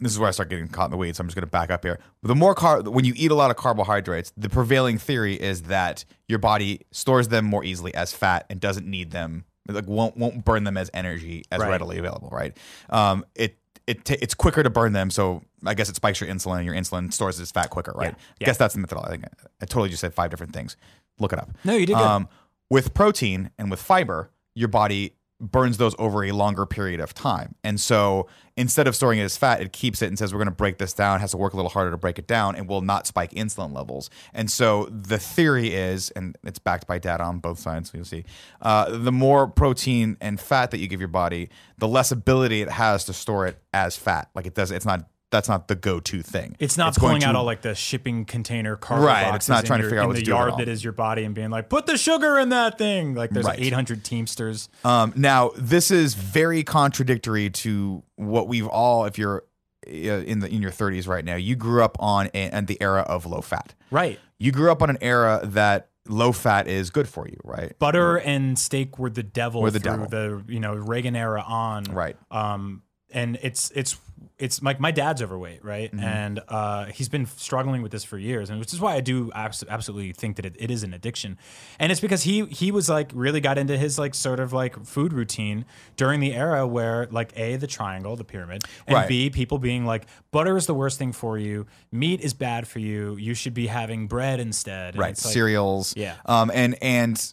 this 0.00 0.12
is 0.12 0.18
where 0.18 0.28
I 0.28 0.30
start 0.32 0.48
getting 0.48 0.68
caught 0.68 0.86
in 0.86 0.90
the 0.90 0.96
weeds. 0.96 1.18
So 1.18 1.22
I'm 1.22 1.28
just 1.28 1.36
going 1.36 1.42
to 1.46 1.50
back 1.50 1.70
up 1.70 1.84
here. 1.84 1.98
The 2.22 2.34
more 2.34 2.54
car, 2.54 2.82
when 2.82 3.04
you 3.04 3.12
eat 3.16 3.30
a 3.30 3.34
lot 3.34 3.50
of 3.50 3.56
carbohydrates, 3.56 4.32
the 4.36 4.48
prevailing 4.48 4.98
theory 4.98 5.34
is 5.34 5.62
that 5.64 6.04
your 6.28 6.38
body 6.38 6.80
stores 6.90 7.28
them 7.28 7.44
more 7.44 7.62
easily 7.64 7.94
as 7.94 8.12
fat 8.12 8.46
and 8.50 8.60
doesn't 8.60 8.86
need 8.86 9.10
them, 9.10 9.44
like 9.68 9.86
won't 9.86 10.16
won't 10.16 10.44
burn 10.44 10.64
them 10.64 10.76
as 10.76 10.90
energy 10.94 11.44
as 11.52 11.60
Right. 11.60 11.70
readily 11.70 11.98
available. 11.98 12.30
Right? 12.32 12.56
Um, 12.88 13.24
it 13.34 13.56
it 13.86 14.04
ta 14.04 14.14
it's 14.20 14.34
quicker 14.34 14.62
to 14.62 14.70
burn 14.70 14.92
them, 14.92 15.10
so 15.10 15.42
I 15.64 15.74
guess 15.74 15.88
it 15.88 15.96
spikes 15.96 16.20
your 16.20 16.30
insulin, 16.30 16.64
your 16.64 16.74
insulin 16.74 17.12
stores 17.12 17.38
as 17.38 17.50
fat 17.50 17.70
quicker. 17.70 17.92
Right? 17.94 18.14
Yeah. 18.38 18.44
I 18.44 18.44
guess 18.46 18.56
that's 18.56 18.74
the 18.74 18.80
methodology. 18.80 19.08
I, 19.08 19.10
think 19.12 19.24
I 19.60 19.66
totally 19.66 19.90
just 19.90 20.00
said 20.00 20.14
five 20.14 20.30
different 20.30 20.52
things. 20.52 20.76
Look 21.18 21.32
it 21.32 21.38
up. 21.38 21.50
No, 21.64 21.74
you 21.74 21.86
did. 21.86 21.96
Um, 21.96 22.28
with 22.70 22.94
protein 22.94 23.50
and 23.58 23.70
with 23.70 23.82
fiber, 23.82 24.30
your 24.54 24.68
body 24.68 25.14
burns 25.40 25.78
those 25.78 25.94
over 25.98 26.22
a 26.24 26.32
longer 26.32 26.66
period 26.66 27.00
of 27.00 27.14
time. 27.14 27.54
And 27.64 27.80
so 27.80 28.28
instead 28.56 28.86
of 28.86 28.94
storing 28.94 29.18
it 29.18 29.22
as 29.22 29.36
fat, 29.36 29.62
it 29.62 29.72
keeps 29.72 30.02
it 30.02 30.06
and 30.06 30.18
says, 30.18 30.32
we're 30.32 30.38
going 30.38 30.48
to 30.48 30.54
break 30.54 30.78
this 30.78 30.92
down, 30.92 31.16
it 31.16 31.20
has 31.20 31.30
to 31.30 31.38
work 31.38 31.54
a 31.54 31.56
little 31.56 31.70
harder 31.70 31.90
to 31.90 31.96
break 31.96 32.18
it 32.18 32.26
down, 32.26 32.56
and 32.56 32.68
will 32.68 32.82
not 32.82 33.06
spike 33.06 33.30
insulin 33.32 33.74
levels. 33.74 34.10
And 34.34 34.50
so 34.50 34.84
the 34.86 35.18
theory 35.18 35.74
is, 35.74 36.10
and 36.10 36.36
it's 36.44 36.58
backed 36.58 36.86
by 36.86 36.98
data 36.98 37.24
on 37.24 37.38
both 37.38 37.58
sides, 37.58 37.90
so 37.90 37.98
you'll 37.98 38.04
see, 38.04 38.24
uh, 38.60 38.96
the 38.98 39.12
more 39.12 39.46
protein 39.46 40.16
and 40.20 40.38
fat 40.38 40.70
that 40.72 40.78
you 40.78 40.88
give 40.88 41.00
your 41.00 41.08
body, 41.08 41.48
the 41.78 41.88
less 41.88 42.12
ability 42.12 42.60
it 42.60 42.70
has 42.70 43.04
to 43.06 43.12
store 43.12 43.46
it 43.46 43.58
as 43.72 43.96
fat. 43.96 44.28
Like 44.34 44.46
it 44.46 44.54
does, 44.54 44.70
it's 44.70 44.86
not. 44.86 45.08
That's 45.30 45.48
not 45.48 45.68
the 45.68 45.76
go-to 45.76 46.22
thing. 46.22 46.56
It's 46.58 46.76
not 46.76 46.98
going 46.98 47.10
pulling 47.20 47.24
out 47.24 47.36
all 47.36 47.44
like 47.44 47.62
the 47.62 47.74
shipping 47.74 48.24
container 48.24 48.74
cargo 48.76 49.06
Right, 49.06 49.22
it's 49.22 49.30
boxes 49.30 49.48
not 49.48 49.60
in 49.60 49.66
trying 49.66 49.78
to 49.78 49.82
your- 49.84 49.90
figure 49.90 50.02
out 50.02 50.06
what 50.08 50.14
the 50.16 50.20
to 50.22 50.24
do 50.26 50.32
with 50.32 50.40
it 50.40 50.48
yard 50.48 50.58
that 50.58 50.68
is 50.68 50.82
your 50.82 50.92
body 50.92 51.24
and 51.24 51.34
being 51.34 51.50
like, 51.50 51.68
put 51.68 51.86
the 51.86 51.96
sugar 51.96 52.38
in 52.38 52.48
that 52.48 52.78
thing. 52.78 53.14
Like 53.14 53.30
there's 53.30 53.46
Right. 53.46 53.60
800 53.60 54.04
Teamsters. 54.04 54.68
Um, 54.84 55.12
now, 55.16 55.52
this 55.56 55.90
is 55.92 56.14
very 56.14 56.64
contradictory 56.64 57.48
to 57.50 58.02
what 58.16 58.48
we've 58.48 58.66
all, 58.66 59.04
if 59.04 59.18
you're 59.18 59.44
uh, 59.86 59.90
in 59.90 60.40
the 60.40 60.48
in 60.48 60.60
your 60.62 60.70
30s 60.72 61.06
right 61.08 61.24
now, 61.24 61.36
you 61.36 61.54
grew 61.56 61.82
up 61.84 61.96
on 62.00 62.26
and 62.34 62.66
the 62.66 62.76
era 62.82 63.00
of 63.02 63.24
low 63.24 63.40
fat. 63.40 63.74
Right. 63.90 64.18
You 64.38 64.52
grew 64.52 64.70
up 64.72 64.82
on 64.82 64.90
an 64.90 64.98
era 65.00 65.40
that 65.44 65.88
low 66.08 66.32
fat 66.32 66.66
is 66.66 66.90
good 66.90 67.08
for 67.08 67.28
you, 67.28 67.36
right? 67.44 67.78
Butter 67.78 68.18
and 68.18 68.58
steak 68.58 68.98
were 68.98 69.10
the 69.10 69.22
devil 69.22 69.62
Were 69.62 69.70
the 69.70 69.78
through 69.80 70.06
devil. 70.06 70.06
the 70.08 70.52
you 70.52 70.58
know 70.60 70.74
Reagan 70.74 71.14
era 71.14 71.42
on. 71.46 71.84
Right. 71.84 72.16
Um, 72.32 72.82
and 73.12 73.38
it's 73.42 73.70
it's 73.74 73.96
it's 74.38 74.62
like 74.62 74.80
my 74.80 74.90
dad's 74.90 75.22
overweight, 75.22 75.64
right? 75.64 75.90
Mm-hmm. 75.90 76.04
And 76.04 76.40
uh, 76.48 76.86
he's 76.86 77.08
been 77.08 77.26
struggling 77.26 77.82
with 77.82 77.92
this 77.92 78.04
for 78.04 78.18
years, 78.18 78.50
and 78.50 78.58
which 78.58 78.72
is 78.72 78.80
why 78.80 78.94
I 78.94 79.00
do 79.00 79.30
abs- 79.34 79.64
absolutely 79.68 80.12
think 80.12 80.36
that 80.36 80.46
it, 80.46 80.56
it 80.58 80.70
is 80.70 80.82
an 80.82 80.92
addiction. 80.94 81.38
And 81.78 81.90
it's 81.92 82.00
because 82.00 82.22
he 82.22 82.44
he 82.46 82.70
was 82.70 82.88
like 82.88 83.10
really 83.14 83.40
got 83.40 83.58
into 83.58 83.76
his 83.78 83.98
like 83.98 84.14
sort 84.14 84.40
of 84.40 84.52
like 84.52 84.84
food 84.86 85.12
routine 85.12 85.64
during 85.96 86.20
the 86.20 86.34
era 86.34 86.66
where 86.66 87.06
like 87.10 87.32
a 87.36 87.56
the 87.56 87.66
triangle, 87.66 88.16
the 88.16 88.24
pyramid, 88.24 88.64
and 88.86 88.94
Right. 88.94 89.08
b 89.08 89.30
people 89.30 89.58
being 89.58 89.84
like 89.84 90.06
butter 90.30 90.56
is 90.56 90.66
the 90.66 90.74
worst 90.74 90.98
thing 90.98 91.12
for 91.12 91.38
you, 91.38 91.66
meat 91.92 92.20
is 92.20 92.34
bad 92.34 92.66
for 92.68 92.78
you, 92.78 93.16
you 93.16 93.34
should 93.34 93.54
be 93.54 93.66
having 93.66 94.06
bread 94.06 94.40
instead. 94.40 94.94
And 94.94 94.98
right 95.00 95.10
it's 95.10 95.24
like- 95.24 95.34
cereals 95.34 95.94
Yeah. 95.96 96.16
um 96.26 96.50
and 96.54 96.76
and 96.82 97.32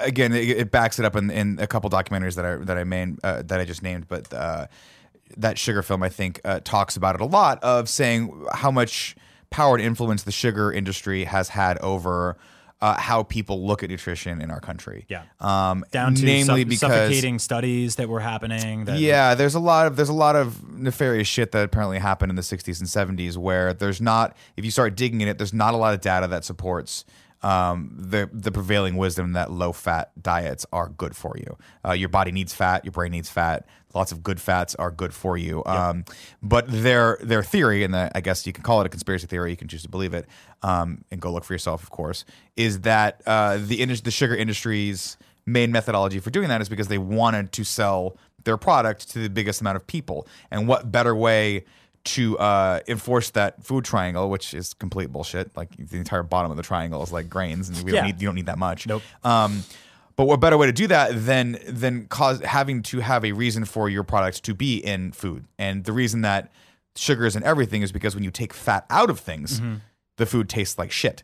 again 0.00 0.32
it, 0.32 0.48
it 0.48 0.70
backs 0.70 0.98
it 0.98 1.04
up 1.04 1.14
in, 1.16 1.30
in 1.30 1.58
a 1.60 1.66
couple 1.66 1.88
documentaries 1.90 2.34
that 2.34 2.44
i 2.44 2.56
that 2.56 2.76
i 2.78 2.82
made 2.84 3.18
uh, 3.22 3.42
that 3.42 3.60
i 3.60 3.64
just 3.64 3.82
named 3.82 4.08
but 4.08 4.32
uh 4.34 4.66
that 5.36 5.58
sugar 5.58 5.82
film 5.82 6.02
i 6.02 6.08
think 6.08 6.40
uh, 6.44 6.60
talks 6.64 6.96
about 6.96 7.14
it 7.14 7.20
a 7.20 7.26
lot 7.26 7.62
of 7.62 7.88
saying 7.88 8.44
how 8.52 8.70
much 8.70 9.14
power 9.50 9.76
and 9.76 9.84
influence 9.84 10.22
the 10.24 10.32
sugar 10.32 10.72
industry 10.72 11.24
has 11.24 11.48
had 11.50 11.78
over 11.78 12.36
uh, 12.82 12.94
how 12.98 13.22
people 13.22 13.66
look 13.66 13.82
at 13.82 13.88
nutrition 13.88 14.42
in 14.42 14.50
our 14.50 14.60
country 14.60 15.06
Yeah. 15.08 15.22
um 15.40 15.82
down 15.92 16.14
to 16.14 16.24
namely 16.24 16.60
suff- 16.62 16.68
because 16.68 16.80
suffocating 16.80 17.38
studies 17.38 17.96
that 17.96 18.06
were 18.08 18.20
happening. 18.20 18.84
That, 18.84 18.98
yeah, 18.98 19.34
there's 19.34 19.54
a 19.54 19.60
lot 19.60 19.86
of 19.86 19.96
there's 19.96 20.10
a 20.10 20.12
lot 20.12 20.36
of 20.36 20.68
nefarious 20.78 21.26
shit 21.26 21.52
that 21.52 21.64
apparently 21.64 21.98
happened 21.98 22.28
in 22.28 22.36
the 22.36 22.42
60s 22.42 22.78
and 22.80 23.18
70s 23.18 23.38
where 23.38 23.72
there's 23.72 24.00
not 24.02 24.36
if 24.58 24.64
you 24.66 24.70
start 24.70 24.94
digging 24.94 25.22
in 25.22 25.28
it, 25.28 25.38
there's 25.38 25.54
not 25.54 25.72
a 25.72 25.78
lot 25.78 25.94
of 25.94 26.02
data 26.02 26.26
that 26.26 26.44
supports 26.44 27.06
um, 27.46 27.92
the 27.96 28.28
the 28.32 28.50
prevailing 28.50 28.96
wisdom 28.96 29.34
that 29.34 29.52
low 29.52 29.70
fat 29.70 30.10
diets 30.20 30.66
are 30.72 30.88
good 30.88 31.14
for 31.14 31.36
you. 31.36 31.56
Uh, 31.86 31.92
your 31.92 32.08
body 32.08 32.32
needs 32.32 32.52
fat, 32.52 32.84
your 32.84 32.90
brain 32.90 33.12
needs 33.12 33.30
fat. 33.30 33.66
Lots 33.94 34.10
of 34.10 34.24
good 34.24 34.40
fats 34.40 34.74
are 34.74 34.90
good 34.90 35.14
for 35.14 35.38
you. 35.38 35.62
Um, 35.64 36.04
but 36.42 36.64
their 36.68 37.18
their 37.22 37.44
theory, 37.44 37.84
and 37.84 37.94
the, 37.94 38.10
I 38.16 38.20
guess 38.20 38.48
you 38.48 38.52
can 38.52 38.64
call 38.64 38.80
it 38.80 38.86
a 38.86 38.88
conspiracy 38.88 39.28
theory, 39.28 39.52
you 39.52 39.56
can 39.56 39.68
choose 39.68 39.82
to 39.82 39.88
believe 39.88 40.12
it, 40.12 40.26
um, 40.62 41.04
and 41.12 41.20
go 41.20 41.32
look 41.32 41.44
for 41.44 41.54
yourself, 41.54 41.84
of 41.84 41.90
course, 41.90 42.24
is 42.56 42.80
that 42.80 43.22
uh, 43.26 43.58
the 43.58 43.80
indus- 43.80 44.00
the 44.00 44.10
sugar 44.10 44.34
industry's 44.34 45.16
main 45.46 45.70
methodology 45.70 46.18
for 46.18 46.30
doing 46.30 46.48
that 46.48 46.60
is 46.60 46.68
because 46.68 46.88
they 46.88 46.98
wanted 46.98 47.52
to 47.52 47.62
sell 47.62 48.16
their 48.42 48.56
product 48.56 49.08
to 49.10 49.20
the 49.20 49.30
biggest 49.30 49.60
amount 49.60 49.76
of 49.76 49.86
people. 49.86 50.26
And 50.50 50.66
what 50.66 50.90
better 50.90 51.14
way 51.14 51.64
to 52.06 52.38
uh, 52.38 52.80
enforce 52.88 53.30
that 53.30 53.62
food 53.64 53.84
triangle, 53.84 54.28
which 54.30 54.54
is 54.54 54.74
complete 54.74 55.12
bullshit. 55.12 55.56
Like 55.56 55.70
the 55.76 55.98
entire 55.98 56.22
bottom 56.22 56.50
of 56.50 56.56
the 56.56 56.62
triangle 56.62 57.02
is 57.02 57.12
like 57.12 57.28
grains, 57.28 57.68
and 57.68 57.82
we 57.82 57.92
don't 57.92 58.04
need 58.06 58.20
you 58.20 58.28
don't 58.28 58.34
need 58.34 58.46
that 58.46 58.58
much. 58.58 58.86
Nope. 58.86 59.02
Um, 59.24 59.62
But 60.16 60.24
what 60.26 60.40
better 60.40 60.56
way 60.56 60.66
to 60.66 60.72
do 60.72 60.86
that 60.86 61.10
than 61.26 61.58
than 61.68 62.06
cause 62.06 62.40
having 62.40 62.82
to 62.84 63.00
have 63.00 63.22
a 63.24 63.32
reason 63.32 63.66
for 63.66 63.88
your 63.90 64.02
products 64.02 64.40
to 64.40 64.54
be 64.54 64.78
in 64.78 65.12
food? 65.12 65.44
And 65.58 65.84
the 65.84 65.92
reason 65.92 66.22
that 66.22 66.50
sugar 66.94 67.26
is 67.26 67.36
in 67.36 67.42
everything 67.42 67.82
is 67.82 67.92
because 67.92 68.14
when 68.14 68.24
you 68.24 68.30
take 68.30 68.54
fat 68.54 68.86
out 68.88 69.10
of 69.10 69.20
things, 69.20 69.60
Mm-hmm. 69.60 69.74
the 70.16 70.24
food 70.26 70.48
tastes 70.48 70.78
like 70.78 70.90
shit. 70.90 71.22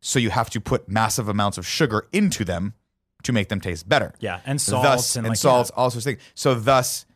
So 0.00 0.18
you 0.18 0.30
have 0.30 0.50
to 0.50 0.60
put 0.60 0.88
massive 0.88 1.28
amounts 1.28 1.56
of 1.58 1.66
sugar 1.66 2.08
into 2.12 2.44
them 2.44 2.74
to 3.22 3.32
make 3.32 3.48
them 3.48 3.60
taste 3.60 3.88
better. 3.88 4.12
Yeah, 4.20 4.40
and 4.44 4.60
salts 4.60 4.84
thus, 4.84 5.16
and, 5.16 5.26
and 5.26 5.30
like, 5.32 5.38
salts, 5.38 5.70
yeah. 5.72 5.80
all 5.80 5.90
sorts 5.90 6.06
of 6.06 6.10
things. 6.12 6.22
So 6.34 6.54
thus, 6.54 7.06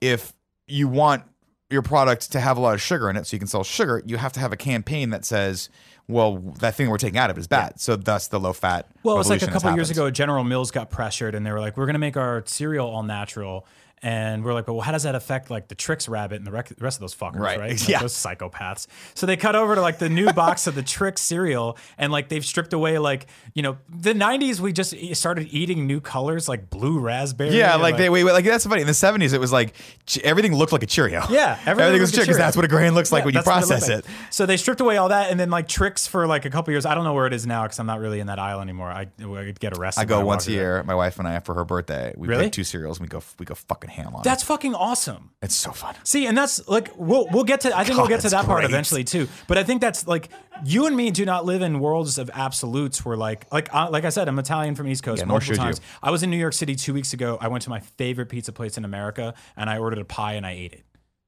if 0.00 0.32
you 0.66 0.88
want 0.88 1.22
your 1.70 1.82
product 1.82 2.32
to 2.32 2.40
have 2.40 2.56
a 2.56 2.60
lot 2.60 2.74
of 2.74 2.80
sugar 2.80 3.10
in 3.10 3.16
it, 3.16 3.26
so 3.26 3.34
you 3.34 3.38
can 3.38 3.48
sell 3.48 3.64
sugar, 3.64 4.02
you 4.06 4.16
have 4.16 4.32
to 4.32 4.40
have 4.40 4.52
a 4.52 4.56
campaign 4.56 5.10
that 5.10 5.24
says, 5.24 5.68
"Well, 6.06 6.38
that 6.60 6.74
thing 6.74 6.88
we're 6.88 6.98
taking 6.98 7.18
out 7.18 7.30
of 7.30 7.36
is 7.36 7.46
bad." 7.46 7.78
So 7.80 7.96
thus, 7.96 8.28
the 8.28 8.40
low 8.40 8.52
fat. 8.52 8.86
Well, 9.02 9.16
it 9.16 9.18
was 9.18 9.28
like 9.28 9.42
a 9.42 9.48
couple 9.48 9.74
years 9.74 9.90
ago, 9.90 10.10
General 10.10 10.44
Mills 10.44 10.70
got 10.70 10.90
pressured, 10.90 11.34
and 11.34 11.44
they 11.44 11.52
were 11.52 11.60
like, 11.60 11.76
"We're 11.76 11.86
going 11.86 11.94
to 11.94 12.00
make 12.00 12.16
our 12.16 12.42
cereal 12.46 12.88
all 12.88 13.02
natural." 13.02 13.66
And 14.02 14.44
we're 14.44 14.54
like, 14.54 14.66
but 14.66 14.74
well, 14.74 14.82
how 14.82 14.92
does 14.92 15.02
that 15.02 15.14
affect 15.14 15.50
like 15.50 15.68
the 15.68 15.74
Trix 15.74 16.08
Rabbit 16.08 16.36
and 16.36 16.46
the 16.46 16.50
rec- 16.52 16.72
rest 16.80 16.96
of 16.98 17.00
those 17.00 17.14
fuckers, 17.14 17.40
Right. 17.40 17.58
right? 17.58 17.70
Like, 17.80 17.88
Yeah. 17.88 18.00
those 18.00 18.14
psychopaths. 18.14 18.86
So 19.14 19.26
they 19.26 19.36
cut 19.36 19.56
over 19.56 19.74
to 19.74 19.80
like 19.80 19.98
the 19.98 20.08
new 20.08 20.32
box 20.32 20.66
of 20.66 20.74
the 20.74 20.82
Trix 20.82 21.20
cereal, 21.20 21.76
and 21.98 22.12
like 22.12 22.28
they've 22.28 22.44
stripped 22.44 22.72
away 22.72 22.98
like 22.98 23.26
you 23.54 23.62
know 23.62 23.78
the 23.88 24.12
'90s. 24.14 24.60
We 24.60 24.72
just 24.72 24.94
started 25.16 25.48
eating 25.50 25.86
new 25.86 26.00
colors 26.00 26.48
like 26.48 26.70
blue 26.70 26.98
raspberry. 27.00 27.56
Yeah, 27.56 27.74
and, 27.74 27.82
like 27.82 27.96
they 27.96 28.08
wait, 28.10 28.24
wait, 28.24 28.32
like 28.32 28.44
that's 28.44 28.66
funny. 28.66 28.82
In 28.82 28.86
the 28.86 28.94
seventies, 28.94 29.32
it 29.32 29.40
was 29.40 29.52
like 29.52 29.74
ch- 30.06 30.18
everything 30.18 30.54
looked 30.54 30.72
like 30.72 30.82
a 30.82 30.86
Cheerio. 30.86 31.22
Yeah, 31.30 31.58
everything, 31.66 31.92
was 32.00 32.10
looked 32.10 32.14
Cheerio 32.14 32.24
because 32.26 32.38
that's 32.38 32.56
what 32.56 32.64
a 32.64 32.68
grain 32.68 32.94
looks 32.94 33.10
like 33.12 33.22
Yeah, 33.22 33.26
when 33.26 33.34
you 33.34 33.42
process 33.42 33.88
it. 33.88 34.04
like. 34.06 34.14
So 34.30 34.46
they 34.46 34.56
stripped 34.56 34.80
away 34.80 34.96
all 34.96 35.08
that, 35.08 35.30
and 35.30 35.38
then 35.40 35.50
like 35.50 35.68
Trix 35.68 36.06
for 36.06 36.26
like 36.26 36.44
a 36.44 36.50
couple 36.50 36.72
years. 36.72 36.86
I 36.86 36.94
don't 36.94 37.04
know 37.04 37.14
where 37.14 37.26
it 37.26 37.32
is 37.32 37.46
now 37.46 37.62
because 37.64 37.78
I'm 37.78 37.86
not 37.86 38.00
really 38.00 38.20
in 38.20 38.28
that 38.28 38.38
aisle 38.38 38.60
anymore. 38.60 38.88
I 38.90 39.08
would 39.20 39.58
get 39.60 39.76
arrested. 39.76 40.00
I 40.00 40.04
go 40.04 40.24
once 40.24 40.46
a 40.46 40.50
in 40.50 40.56
there. 40.56 40.64
year. 40.76 40.82
My 40.84 40.94
wife 40.94 41.18
and 41.18 41.26
I, 41.26 41.40
for 41.40 41.54
her 41.54 41.64
birthday, 41.64 42.14
we 42.16 42.28
Really? 42.28 42.44
pick 42.44 42.52
two 42.52 42.64
cereals 42.64 42.98
and 42.98 43.06
we 43.06 43.08
go 43.08 43.22
we 43.38 43.44
go 43.46 43.54
fucking 43.54 43.87
ham 43.88 44.14
on 44.14 44.22
That's 44.22 44.42
fucking 44.42 44.74
awesome. 44.74 45.30
It's 45.42 45.54
so 45.54 45.72
fun. 45.72 45.94
See, 46.04 46.26
and 46.26 46.36
that's 46.36 46.66
like 46.68 46.90
we'll 46.96 47.26
we'll 47.30 47.44
get 47.44 47.62
to. 47.62 47.76
I 47.76 47.84
think 47.84 47.98
we'll 47.98 48.08
get 48.08 48.20
to 48.20 48.28
that 48.30 48.44
part 48.44 48.64
eventually 48.64 49.04
too. 49.04 49.28
But 49.46 49.58
I 49.58 49.64
think 49.64 49.80
that's 49.80 50.06
like 50.06 50.28
you 50.64 50.86
and 50.86 50.96
me 50.96 51.10
do 51.10 51.24
not 51.24 51.44
live 51.44 51.62
in 51.62 51.80
worlds 51.80 52.18
of 52.18 52.30
absolutes. 52.32 53.04
Where 53.04 53.16
like 53.16 53.50
like 53.52 53.72
uh, 53.74 53.88
like 53.90 54.04
I 54.04 54.10
said, 54.10 54.28
I'm 54.28 54.38
Italian 54.38 54.74
from 54.74 54.88
East 54.88 55.02
Coast. 55.02 55.20
Yeah, 55.20 55.26
multiple 55.26 55.54
should 55.54 55.76
you. 55.78 55.84
I 56.02 56.10
was 56.10 56.22
in 56.22 56.30
New 56.30 56.38
York 56.38 56.54
City 56.54 56.74
two 56.74 56.92
weeks 56.92 57.12
ago. 57.12 57.38
I 57.40 57.48
went 57.48 57.62
to 57.64 57.70
my 57.70 57.80
favorite 57.80 58.28
pizza 58.28 58.52
place 58.52 58.76
in 58.76 58.84
America, 58.84 59.34
and 59.56 59.70
I 59.70 59.78
ordered 59.78 60.00
a 60.00 60.04
pie 60.04 60.34
and 60.34 60.44
I 60.44 60.52
ate 60.52 60.72
it 60.72 60.84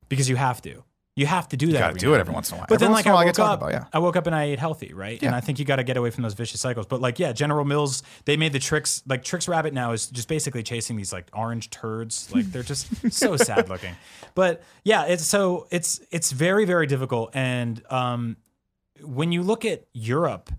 because 0.09 0.29
you 0.29 0.37
have 0.37 0.61
to. 0.63 0.83
You 1.17 1.27
have 1.27 1.49
to 1.49 1.57
do 1.57 1.67
that. 1.67 1.73
You 1.73 1.79
gotta 1.79 1.99
do 1.99 2.15
it 2.15 2.21
every 2.21 2.33
once 2.33 2.51
in 2.51 2.55
a 2.55 2.59
while. 2.59 2.67
But 2.69 2.77
Every 2.77 2.87
then, 2.87 2.93
like, 2.93 3.07
I 3.07 3.11
I 3.11 3.15
woke 3.15 3.25
get 3.27 3.35
talked 3.35 3.53
up, 3.55 3.61
about, 3.61 3.73
yeah. 3.73 3.85
I 3.93 3.99
woke 3.99 4.17
up 4.17 4.27
and 4.27 4.35
I 4.35 4.45
ate 4.45 4.59
healthy, 4.59 4.93
right? 4.95 5.21
And 5.23 5.35
I 5.35 5.41
think 5.41 5.59
you 5.59 5.65
got 5.65 5.77
to 5.77 5.85
get 5.85 5.97
away 5.97 6.11
from 6.11 6.23
those 6.23 6.35
vicious 6.35 6.61
cycles. 6.61 6.87
But 6.87 7.01
like, 7.01 7.19
yeah, 7.19 7.33
General 7.33 7.65
Mills, 7.65 8.03
they 8.27 8.37
made 8.37 8.53
the 8.53 8.59
Trix. 8.61 9.03
Like 9.07 9.25
Trix 9.25 9.49
Rabbit 9.49 9.75
now 9.75 9.93
is 9.93 10.07
just 10.07 10.29
basically 10.29 10.63
chasing 10.63 10.97
these 10.97 11.13
like 11.13 11.27
orange 11.33 11.71
turds. 11.71 12.33
Like 12.33 12.47
they're 12.47 12.63
just 12.63 13.13
so 13.13 13.37
sad 13.37 13.69
looking. 13.69 13.95
But 14.35 14.63
yeah, 14.85 15.07
it's 15.07 15.27
so 15.27 15.67
it's 15.71 16.01
it's 16.11 16.31
very 16.31 16.65
very 16.65 16.87
difficult. 16.87 17.31
And 17.35 17.83
um, 17.91 18.37
when 19.03 19.33
you 19.33 19.43
look 19.43 19.65
at 19.65 19.85
Europe. 19.93 20.51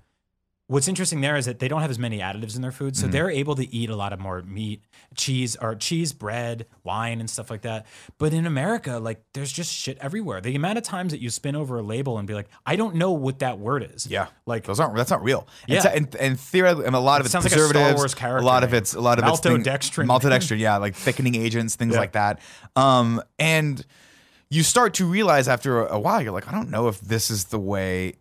What's 0.71 0.87
interesting 0.87 1.19
there 1.19 1.35
is 1.35 1.45
that 1.47 1.59
they 1.59 1.67
don't 1.67 1.81
have 1.81 1.91
as 1.91 1.99
many 1.99 2.19
additives 2.19 2.55
in 2.55 2.61
their 2.61 2.71
food, 2.71 2.93
Mm-hmm. 2.93 3.05
so 3.05 3.11
they're 3.11 3.29
able 3.29 3.55
to 3.55 3.75
eat 3.75 3.89
a 3.89 3.95
lot 3.95 4.13
of 4.13 4.19
more 4.19 4.41
meat, 4.43 4.83
cheese, 5.15 5.57
or 5.57 5.75
cheese, 5.75 6.13
bread, 6.13 6.65
wine, 6.85 7.19
and 7.19 7.29
stuff 7.29 7.49
like 7.51 7.63
that. 7.63 7.85
But 8.17 8.31
in 8.33 8.45
America, 8.45 8.97
like 8.97 9.21
there's 9.33 9.51
just 9.51 9.73
shit 9.73 9.97
everywhere. 9.99 10.39
The 10.39 10.55
amount 10.55 10.77
of 10.77 10.85
times 10.85 11.11
that 11.11 11.19
you 11.19 11.29
spin 11.29 11.57
over 11.57 11.77
a 11.77 11.81
label 11.81 12.17
and 12.17 12.25
be 12.27 12.33
like, 12.33 12.47
I 12.65 12.77
don't 12.77 12.95
know 12.95 13.11
what 13.11 13.39
that 13.39 13.59
word 13.59 13.89
is. 13.93 14.07
Yeah, 14.07 14.27
like 14.45 14.63
those 14.63 14.79
aren't. 14.79 14.95
That's 14.95 15.11
not 15.11 15.21
real. 15.23 15.45
Yeah. 15.67 15.85
and, 15.87 16.05
and, 16.07 16.15
and 16.15 16.39
theoretically, 16.39 16.85
and 16.85 16.95
a 16.95 16.99
lot 16.99 17.19
of 17.19 17.25
it's 17.25 17.33
sounds 17.33 17.43
like 17.45 17.51
a 17.51 17.55
Star 17.57 17.67
preservatives. 17.67 17.99
Wars 17.99 18.15
character 18.15 18.41
a 18.43 18.45
lot 18.45 18.63
of 18.63 18.73
it's 18.73 18.93
a 18.93 19.01
lot 19.01 19.19
of 19.19 19.25
it's 19.27 19.41
Maltodextrin. 19.41 20.05
maltodextrin. 20.05 20.57
Yeah, 20.59 20.77
like 20.77 20.95
thickening 20.95 21.35
agents, 21.35 21.75
things 21.75 21.95
Yeah. 21.95 21.99
like 21.99 22.13
that. 22.13 22.39
Um, 22.77 23.21
and 23.37 23.85
you 24.49 24.63
start 24.63 24.93
to 24.95 25.05
realize 25.05 25.47
after 25.49 25.85
a 25.85 25.99
while, 25.99 26.21
you're 26.21 26.31
like, 26.31 26.47
I 26.47 26.51
don't 26.51 26.69
know 26.69 26.87
if 26.87 27.01
this 27.01 27.29
is 27.29 27.45
the 27.45 27.59
way 27.59 28.15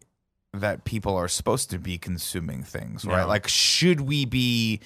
that 0.53 0.84
people 0.84 1.14
are 1.16 1.28
supposed 1.28 1.70
to 1.70 1.78
be 1.78 1.96
consuming 1.98 2.62
things, 2.62 3.05
right? 3.05 3.18
Yeah. 3.18 3.24
Like, 3.24 3.46
should 3.48 4.01
we 4.03 4.24
be? 4.24 4.80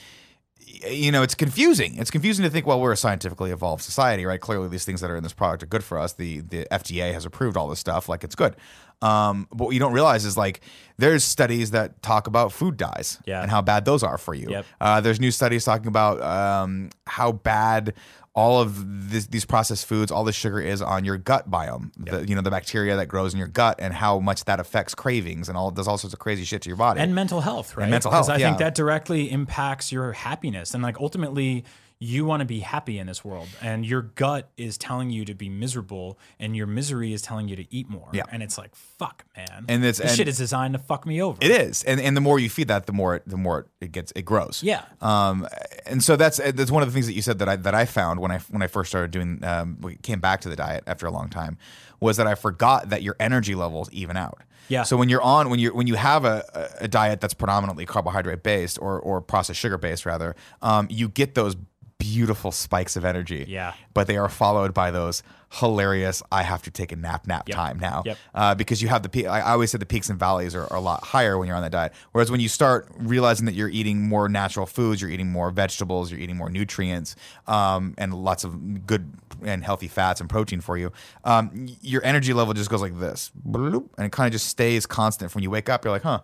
you 0.88 1.12
know, 1.12 1.22
it's 1.22 1.34
confusing. 1.34 1.96
It's 1.98 2.10
confusing 2.10 2.42
to 2.42 2.50
think, 2.50 2.66
well, 2.66 2.80
we're 2.80 2.92
a 2.92 2.96
scientifically 2.96 3.50
evolved 3.52 3.82
society, 3.82 4.24
right? 4.26 4.40
Clearly, 4.40 4.68
these 4.68 4.84
things 4.84 5.00
that 5.02 5.10
are 5.10 5.16
in 5.16 5.22
this 5.22 5.32
product 5.32 5.62
are 5.62 5.66
good 5.66 5.84
for 5.84 5.98
us. 5.98 6.14
The 6.14 6.40
the 6.40 6.66
FDA 6.70 7.12
has 7.12 7.24
approved 7.24 7.56
all 7.56 7.68
this 7.68 7.78
stuff, 7.78 8.08
like 8.08 8.24
it's 8.24 8.34
good. 8.34 8.56
Um, 9.02 9.46
but 9.52 9.66
what 9.66 9.70
you 9.74 9.78
don't 9.80 9.92
realize 9.92 10.24
is 10.24 10.36
like 10.36 10.62
there's 10.96 11.22
studies 11.22 11.70
that 11.72 12.02
talk 12.02 12.26
about 12.26 12.50
food 12.52 12.76
dyes 12.76 13.20
Yeah. 13.26 13.42
and 13.42 13.50
how 13.50 13.60
bad 13.62 13.84
those 13.84 14.02
are 14.02 14.16
for 14.18 14.34
you. 14.34 14.48
Yep. 14.50 14.66
Uh, 14.80 15.00
there's 15.00 15.20
new 15.20 15.30
studies 15.30 15.64
talking 15.64 15.88
about 15.88 16.20
um, 16.22 16.90
how 17.06 17.32
bad 17.32 17.92
all 18.34 18.60
of 18.60 19.10
this, 19.10 19.26
these 19.26 19.44
processed 19.44 19.86
foods, 19.86 20.10
all 20.10 20.24
the 20.24 20.32
sugar 20.32 20.60
is 20.60 20.82
on 20.82 21.04
your 21.04 21.16
gut 21.16 21.48
biome. 21.48 21.92
The, 21.96 22.26
you 22.28 22.34
know, 22.34 22.40
the 22.40 22.50
bacteria 22.50 22.96
that 22.96 23.06
grows 23.06 23.32
in 23.32 23.38
your 23.38 23.48
gut 23.48 23.76
and 23.78 23.94
how 23.94 24.18
much 24.18 24.44
that 24.46 24.58
affects 24.58 24.94
cravings 24.94 25.48
and 25.48 25.56
all 25.56 25.70
does 25.70 25.86
all 25.86 25.98
sorts 25.98 26.14
of 26.14 26.18
crazy 26.18 26.44
shit 26.44 26.62
to 26.62 26.68
your 26.68 26.76
body. 26.76 27.00
and 27.00 27.14
mental 27.14 27.40
health, 27.40 27.76
right? 27.76 27.88
Mental 27.88 28.10
health, 28.10 28.28
I 28.28 28.38
yeah. 28.38 28.48
think 28.48 28.58
that 28.58 28.74
directly 28.74 29.30
impacts 29.30 29.92
your 29.92 30.12
happiness, 30.12 30.74
and 30.74 30.82
like 30.82 31.00
ultimately, 31.00 31.64
you 32.04 32.24
want 32.24 32.40
to 32.40 32.44
be 32.44 32.60
happy 32.60 32.98
in 32.98 33.06
this 33.06 33.24
world, 33.24 33.48
and 33.62 33.84
your 33.86 34.02
gut 34.02 34.50
is 34.56 34.76
telling 34.76 35.10
you 35.10 35.24
to 35.24 35.34
be 35.34 35.48
miserable, 35.48 36.18
and 36.38 36.54
your 36.56 36.66
misery 36.66 37.12
is 37.12 37.22
telling 37.22 37.48
you 37.48 37.56
to 37.56 37.74
eat 37.74 37.88
more. 37.88 38.08
Yeah. 38.12 38.24
and 38.30 38.42
it's 38.42 38.58
like 38.58 38.74
fuck, 38.74 39.24
man. 39.36 39.64
And 39.68 39.84
it's- 39.84 39.98
this 39.98 40.10
and- 40.10 40.16
shit 40.16 40.28
is 40.28 40.36
designed 40.38 40.74
to 40.74 40.78
fuck 40.78 41.06
me 41.06 41.22
over. 41.22 41.38
It 41.40 41.50
is, 41.50 41.82
and 41.84 42.00
and 42.00 42.16
the 42.16 42.20
more 42.20 42.38
you 42.38 42.50
feed 42.50 42.68
that, 42.68 42.86
the 42.86 42.92
more 42.92 43.16
it, 43.16 43.22
the 43.26 43.36
more 43.36 43.66
it 43.80 43.92
gets 43.92 44.12
it 44.14 44.22
grows. 44.24 44.62
Yeah. 44.62 44.82
Um, 45.00 45.46
and 45.86 46.02
so 46.02 46.16
that's 46.16 46.36
that's 46.38 46.70
one 46.70 46.82
of 46.82 46.88
the 46.88 46.92
things 46.92 47.06
that 47.06 47.14
you 47.14 47.22
said 47.22 47.38
that 47.38 47.48
I 47.48 47.56
that 47.56 47.74
I 47.74 47.84
found 47.86 48.20
when 48.20 48.30
I 48.30 48.38
when 48.50 48.62
I 48.62 48.66
first 48.66 48.90
started 48.90 49.10
doing 49.10 49.42
um, 49.44 49.78
we 49.80 49.96
came 49.96 50.20
back 50.20 50.40
to 50.42 50.48
the 50.48 50.56
diet 50.56 50.84
after 50.86 51.06
a 51.06 51.10
long 51.10 51.28
time 51.30 51.56
was 52.00 52.16
that 52.18 52.26
I 52.26 52.34
forgot 52.34 52.90
that 52.90 53.02
your 53.02 53.16
energy 53.18 53.54
levels 53.54 53.88
even 53.92 54.16
out. 54.16 54.42
Yeah. 54.68 54.82
So 54.82 54.96
when 54.96 55.08
you're 55.10 55.22
on 55.22 55.50
when 55.50 55.58
you 55.58 55.74
when 55.74 55.86
you 55.86 55.94
have 55.94 56.24
a, 56.24 56.42
a 56.80 56.88
diet 56.88 57.20
that's 57.20 57.34
predominantly 57.34 57.84
carbohydrate 57.86 58.42
based 58.42 58.78
or 58.80 58.98
or 58.98 59.20
processed 59.20 59.60
sugar 59.60 59.76
based 59.78 60.06
rather, 60.06 60.34
um, 60.62 60.86
you 60.90 61.08
get 61.08 61.34
those 61.34 61.54
beautiful 61.98 62.52
spikes 62.52 62.96
of 62.96 63.04
energy. 63.04 63.44
Yeah. 63.48 63.74
But 63.94 64.06
they 64.06 64.16
are 64.16 64.28
followed 64.28 64.74
by 64.74 64.90
those 64.90 65.22
hilarious 65.60 66.20
I 66.32 66.42
have 66.42 66.62
to 66.62 66.70
take 66.70 66.90
a 66.90 66.96
nap 66.96 67.26
nap 67.28 67.48
Yep. 67.48 67.56
time 67.56 67.78
now 67.78 68.02
Yep. 68.04 68.18
uh, 68.34 68.54
because 68.56 68.82
you 68.82 68.88
have 68.88 69.02
the 69.04 69.08
peak. 69.08 69.26
I 69.26 69.40
always 69.52 69.70
said 69.70 69.80
the 69.80 69.86
peaks 69.86 70.10
and 70.10 70.18
valleys 70.18 70.54
are, 70.54 70.64
are 70.64 70.76
a 70.76 70.80
lot 70.80 71.04
higher 71.04 71.38
when 71.38 71.46
you're 71.46 71.56
on 71.56 71.62
that 71.62 71.70
diet. 71.70 71.92
Whereas 72.12 72.30
when 72.30 72.40
you 72.40 72.48
start 72.48 72.88
realizing 72.98 73.46
that 73.46 73.54
you're 73.54 73.68
eating 73.68 74.02
more 74.08 74.28
natural 74.28 74.66
foods, 74.66 75.00
you're 75.00 75.10
eating 75.10 75.30
more 75.30 75.50
vegetables, 75.52 76.10
you're 76.10 76.18
eating 76.20 76.36
more 76.36 76.50
nutrients, 76.50 77.14
um, 77.46 77.94
and 77.98 78.12
lots 78.12 78.42
of 78.42 78.84
good 78.86 79.12
and 79.44 79.62
healthy 79.64 79.86
fats 79.88 80.20
and 80.20 80.28
protein 80.28 80.60
for 80.60 80.76
you, 80.76 80.90
um, 81.24 81.68
your 81.80 82.04
energy 82.04 82.32
level 82.32 82.52
just 82.54 82.68
goes 82.70 82.80
like 82.80 82.98
this, 82.98 83.30
bloop, 83.48 83.88
and 83.96 84.06
it 84.06 84.10
kind 84.12 84.26
of 84.26 84.32
just 84.32 84.46
stays 84.46 84.86
constant. 84.86 85.30
From 85.30 85.38
when 85.38 85.44
you 85.44 85.50
wake 85.50 85.68
up, 85.68 85.84
you're 85.84 85.92
like, 85.92 86.02
huh, 86.02 86.20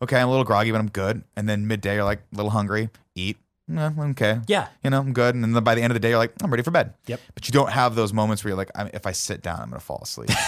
okay, 0.00 0.18
I'm 0.18 0.28
a 0.28 0.30
little 0.30 0.44
groggy, 0.44 0.70
but 0.70 0.78
I'm 0.78 0.88
good. 0.88 1.22
And 1.36 1.46
then 1.48 1.66
midday, 1.66 1.96
you're 1.96 2.04
like 2.04 2.20
a 2.32 2.36
little 2.36 2.50
hungry, 2.50 2.88
eat. 3.14 3.36
No, 3.70 3.94
okay. 4.10 4.40
Yeah. 4.48 4.68
You 4.82 4.90
know, 4.90 4.98
I'm 4.98 5.12
good. 5.12 5.34
And 5.34 5.44
then 5.54 5.62
by 5.64 5.74
the 5.74 5.82
end 5.82 5.90
of 5.92 5.94
the 5.94 6.00
day, 6.00 6.10
you're 6.10 6.18
like, 6.18 6.32
I'm 6.42 6.50
ready 6.50 6.62
for 6.62 6.70
bed. 6.72 6.94
Yep. 7.06 7.20
But 7.34 7.46
you 7.46 7.52
don't 7.52 7.70
have 7.70 7.94
those 7.94 8.12
moments 8.12 8.42
where 8.42 8.50
you're 8.50 8.56
like, 8.58 8.70
I'm, 8.74 8.90
if 8.92 9.06
I 9.06 9.12
sit 9.12 9.42
down, 9.42 9.60
I'm 9.60 9.68
going 9.70 9.78
to 9.80 9.84
fall 9.86 10.00
asleep. 10.02 10.30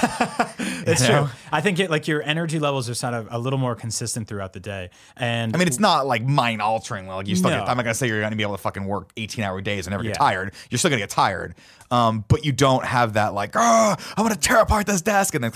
It's 0.85 1.05
true. 1.07 1.15
know? 1.15 1.29
I 1.53 1.61
think 1.61 1.79
it, 1.79 1.91
like 1.91 2.09
your 2.09 2.23
energy 2.23 2.59
levels 2.59 2.91
are 2.91 2.95
sort 2.95 3.15
of 3.15 3.29
a 3.31 3.39
little 3.39 3.59
more 3.59 3.75
consistent 3.77 4.27
throughout 4.27 4.53
the 4.53 4.59
day, 4.61 4.91
and 5.17 5.55
I 5.55 5.59
mean, 5.59 5.69
it's 5.69 5.79
not 5.79 6.07
like 6.07 6.25
mind 6.25 6.61
altering. 6.61 7.07
Like 7.07 7.29
you 7.29 7.37
still, 7.37 7.51
No. 7.51 7.61
get, 7.61 7.69
I'm 7.69 7.77
not 7.77 7.85
gonna 7.85 7.95
say 7.95 8.09
you're 8.09 8.21
gonna 8.21 8.35
be 8.37 8.43
able 8.43 8.57
to 8.57 8.63
fucking 8.63 8.85
work 8.85 9.13
18 9.17 9.45
hour 9.45 9.61
days 9.61 9.87
and 9.87 9.93
never 9.93 10.03
Yeah. 10.03 10.11
get 10.11 10.19
tired. 10.19 10.55
You're 10.71 10.79
still 10.79 10.91
gonna 10.91 11.01
get 11.03 11.11
tired, 11.11 11.55
um, 11.91 12.25
but 12.27 12.45
you 12.45 12.51
don't 12.53 12.85
have 12.85 13.13
that 13.15 13.33
like, 13.33 13.53
oh, 13.55 13.95
I'm 14.17 14.25
gonna 14.25 14.35
tear 14.37 14.59
apart 14.59 14.87
this 14.87 15.03
desk 15.03 15.35
and 15.37 15.45
then. 15.45 15.53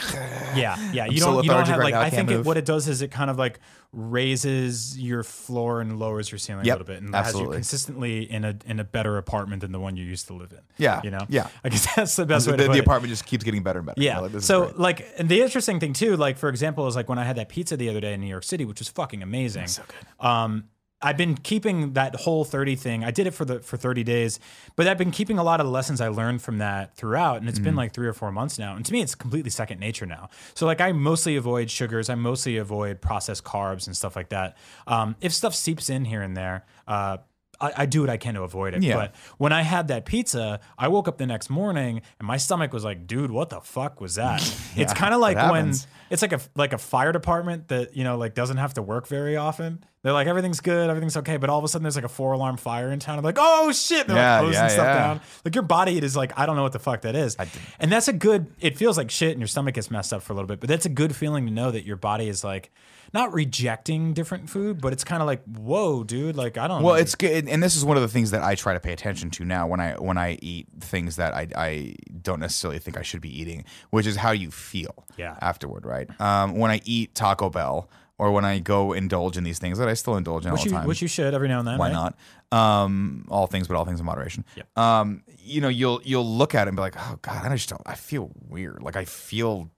Yeah, 0.54 0.76
yeah. 0.92 1.04
I'm 1.06 1.12
You 1.12 1.18
so 1.18 1.26
don't. 1.34 1.44
You 1.44 1.50
don't 1.50 1.66
have 1.66 1.78
right 1.78 1.84
like. 1.84 1.94
now, 1.94 2.00
I 2.00 2.06
I 2.06 2.10
think 2.10 2.30
it, 2.30 2.44
what 2.44 2.56
it 2.56 2.64
does 2.64 2.86
is 2.88 3.02
it 3.02 3.10
kind 3.10 3.30
of 3.30 3.36
like 3.38 3.58
raises 3.96 4.98
your 4.98 5.22
floor 5.22 5.80
and 5.80 5.98
lowers 5.98 6.30
your 6.30 6.38
ceiling 6.38 6.64
Yep, 6.66 6.74
a 6.76 6.78
little 6.78 6.94
bit, 6.94 7.02
and 7.02 7.14
has 7.14 7.34
you 7.34 7.48
consistently 7.50 8.30
in 8.30 8.44
a 8.44 8.54
in 8.66 8.78
a 8.78 8.84
better 8.84 9.16
apartment 9.16 9.62
than 9.62 9.72
the 9.72 9.80
one 9.80 9.96
you 9.96 10.04
used 10.04 10.26
to 10.28 10.34
live 10.34 10.52
in. 10.52 10.60
Yeah, 10.76 11.00
you 11.02 11.10
know. 11.10 11.26
yeah. 11.28 11.48
I 11.64 11.70
guess 11.70 11.94
that's 11.96 12.14
the 12.16 12.26
best 12.26 12.44
The, 12.46 12.52
way 12.52 12.56
to 12.58 12.64
the 12.64 12.72
it. 12.72 12.78
apartment 12.80 13.10
just 13.10 13.24
keeps 13.26 13.42
getting 13.42 13.62
better 13.62 13.78
and 13.80 13.86
better. 13.86 14.00
Yeah. 14.00 14.20
Like, 14.20 14.40
so 14.42 14.72
like 14.76 15.06
and 15.18 15.28
the 15.28 15.40
interesting 15.42 15.80
thing 15.80 15.92
too, 15.94 16.16
like 16.16 16.36
for 16.36 16.48
example, 16.48 16.86
is 16.86 16.94
like 16.94 17.08
when 17.08 17.18
I 17.18 17.24
had 17.24 17.36
that 17.36 17.48
pizza 17.48 17.76
the 17.76 17.88
other 17.88 18.00
day 18.00 18.12
in 18.12 18.20
New 18.20 18.26
York 18.28 18.44
City, 18.44 18.64
which 18.64 18.78
was 18.78 18.88
fucking 18.88 19.22
amazing. 19.22 19.66
so 19.66 19.82
good. 19.88 20.26
Um, 20.26 20.64
I've 21.06 21.16
been 21.16 21.36
keeping 21.36 21.92
that 21.92 22.16
whole 22.16 22.44
30 22.44 22.74
thing. 22.76 23.04
I 23.04 23.10
did 23.12 23.26
it 23.26 23.30
for 23.30 23.44
the 23.44 23.60
for 23.60 23.76
30 23.76 24.02
days, 24.04 24.40
but 24.74 24.86
I've 24.88 24.98
been 24.98 25.10
keeping 25.12 25.38
a 25.38 25.44
lot 25.44 25.60
of 25.60 25.66
the 25.66 25.72
lessons 25.72 26.00
I 26.00 26.08
learned 26.08 26.42
from 26.42 26.58
that 26.58 26.96
throughout. 26.96 27.36
And 27.38 27.48
it's 27.48 27.58
Mm-hmm. 27.58 27.64
been 27.64 27.76
like 27.76 27.92
three 27.94 28.08
or 28.08 28.12
four 28.12 28.32
months 28.32 28.58
now. 28.58 28.74
And 28.76 28.84
to 28.84 28.92
me, 28.92 29.00
it's 29.02 29.14
completely 29.14 29.50
second 29.50 29.78
nature 29.80 30.04
now. 30.06 30.28
So 30.54 30.66
like 30.66 30.80
I 30.80 30.92
mostly 30.92 31.36
avoid 31.36 31.70
sugars. 31.70 32.10
I 32.10 32.16
mostly 32.16 32.56
avoid 32.56 33.00
processed 33.00 33.44
carbs 33.44 33.86
and 33.86 33.96
stuff 33.96 34.16
like 34.16 34.30
that. 34.30 34.56
Um, 34.86 35.14
if 35.20 35.32
stuff 35.32 35.54
seeps 35.54 35.88
in 35.88 36.04
here 36.06 36.22
and 36.22 36.36
there, 36.36 36.64
uh, 36.88 37.18
I, 37.60 37.72
I 37.78 37.86
do 37.86 38.00
what 38.00 38.10
I 38.10 38.16
can 38.16 38.34
to 38.34 38.42
avoid 38.42 38.74
it. 38.74 38.82
Yeah. 38.82 38.96
But 38.96 39.14
when 39.38 39.52
I 39.52 39.62
had 39.62 39.88
that 39.88 40.04
pizza, 40.04 40.60
I 40.78 40.88
woke 40.88 41.08
up 41.08 41.18
the 41.18 41.26
next 41.26 41.50
morning 41.50 42.02
and 42.18 42.26
my 42.26 42.36
stomach 42.36 42.72
was 42.72 42.84
like, 42.84 43.06
dude, 43.06 43.30
what 43.30 43.50
the 43.50 43.60
fuck 43.60 44.00
was 44.00 44.14
that? 44.16 44.40
it's 44.76 44.92
kind 44.92 45.14
of 45.14 45.20
like 45.20 45.36
when 45.50 45.74
it's 46.10 46.22
like 46.22 46.32
a 46.32 46.40
like 46.54 46.72
a 46.72 46.78
fire 46.78 47.12
department 47.12 47.68
that, 47.68 47.96
you 47.96 48.04
know, 48.04 48.16
like 48.16 48.34
doesn't 48.34 48.58
have 48.58 48.74
to 48.74 48.82
work 48.82 49.06
very 49.06 49.36
often. 49.36 49.84
They're 50.02 50.12
like 50.12 50.28
everything's 50.28 50.60
good, 50.60 50.88
everything's 50.88 51.16
okay, 51.16 51.36
but 51.36 51.50
all 51.50 51.58
of 51.58 51.64
a 51.64 51.68
sudden 51.68 51.82
there's 51.82 51.96
like 51.96 52.04
a 52.04 52.08
four 52.08 52.32
alarm 52.32 52.58
fire 52.58 52.92
in 52.92 53.00
town. 53.00 53.18
I'm 53.18 53.24
like, 53.24 53.38
oh 53.40 53.72
shit! 53.72 54.06
They're 54.06 54.16
Yeah, 54.16 54.34
like 54.34 54.42
closing 54.42 54.62
yeah, 54.62 54.68
stuff 54.68 54.86
yeah. 54.86 54.98
down. 54.98 55.20
Like 55.44 55.54
your 55.56 55.62
body 55.64 55.98
is 55.98 56.14
like, 56.16 56.38
I 56.38 56.46
don't 56.46 56.54
know 56.54 56.62
what 56.62 56.70
the 56.72 56.78
fuck 56.78 57.00
that 57.00 57.16
is. 57.16 57.36
And 57.80 57.90
that's 57.90 58.06
a 58.06 58.12
good. 58.12 58.46
It 58.60 58.76
feels 58.76 58.96
like 58.96 59.10
shit, 59.10 59.32
and 59.32 59.40
your 59.40 59.48
stomach 59.48 59.74
gets 59.74 59.90
messed 59.90 60.12
up 60.12 60.22
for 60.22 60.32
a 60.32 60.36
little 60.36 60.46
bit. 60.46 60.60
But 60.60 60.68
that's 60.68 60.86
a 60.86 60.90
good 60.90 61.16
feeling 61.16 61.46
to 61.46 61.52
know 61.52 61.72
that 61.72 61.84
your 61.84 61.96
body 61.96 62.28
is 62.28 62.44
like 62.44 62.70
not 63.14 63.32
rejecting 63.32 64.12
different 64.14 64.48
food, 64.50 64.80
but 64.80 64.92
it's 64.92 65.04
kind 65.04 65.22
of 65.22 65.26
like, 65.26 65.42
whoa, 65.44 66.04
dude. 66.04 66.36
Like 66.36 66.58
I 66.58 66.68
don't. 66.68 66.82
Well, 66.82 66.94
know. 66.94 67.00
it's 67.00 67.14
good, 67.14 67.48
and 67.48 67.62
this 67.62 67.76
is 67.76 67.84
one 67.84 67.96
of 67.96 68.02
the 68.02 68.08
things 68.08 68.30
that 68.32 68.42
I 68.42 68.54
try 68.54 68.74
to 68.74 68.80
pay 68.80 68.92
attention 68.92 69.30
to 69.32 69.44
now 69.44 69.66
when 69.66 69.80
I 69.80 69.92
when 69.94 70.18
I 70.18 70.38
eat 70.42 70.66
things 70.80 71.16
that 71.16 71.34
I, 71.34 71.48
I 71.56 71.94
don't 72.22 72.40
necessarily 72.40 72.78
think 72.78 72.96
I 72.96 73.02
should 73.02 73.20
be 73.20 73.40
eating, 73.40 73.64
which 73.90 74.06
is 74.06 74.16
how 74.16 74.30
you 74.32 74.50
feel 74.50 75.06
Yeah. 75.16 75.36
afterward, 75.40 75.86
right? 75.86 76.08
Um, 76.20 76.56
when 76.56 76.70
I 76.70 76.80
eat 76.84 77.14
Taco 77.14 77.50
Bell 77.50 77.88
or 78.18 78.32
when 78.32 78.44
I 78.46 78.58
go 78.60 78.92
indulge 78.94 79.36
in 79.36 79.44
these 79.44 79.58
things 79.58 79.76
that 79.78 79.88
I 79.88 79.94
still 79.94 80.16
indulge 80.16 80.46
in 80.46 80.52
which 80.52 80.60
all 80.60 80.64
the 80.64 80.70
you, 80.70 80.76
time, 80.76 80.86
which 80.88 81.02
you 81.02 81.08
should 81.08 81.34
every 81.34 81.48
now 81.48 81.58
and 81.58 81.68
then. 81.68 81.76
why 81.78 81.92
right? 81.92 81.92
not? 81.92 82.16
Um, 82.50 83.26
all 83.28 83.46
things, 83.46 83.68
but 83.68 83.76
all 83.76 83.84
things 83.84 84.00
in 84.00 84.06
moderation. 84.06 84.44
Yep. 84.56 84.78
Um, 84.78 85.22
you 85.38 85.60
know, 85.60 85.68
you'll 85.68 86.00
you'll 86.04 86.26
look 86.26 86.54
at 86.54 86.66
it 86.66 86.68
and 86.68 86.76
be 86.76 86.80
like, 86.80 86.94
oh 86.96 87.18
god, 87.22 87.44
I 87.44 87.54
just 87.54 87.68
don't. 87.68 87.82
I 87.84 87.94
feel 87.94 88.30
weird. 88.48 88.82
Like 88.82 88.96
I 88.96 89.04
feel 89.04 89.70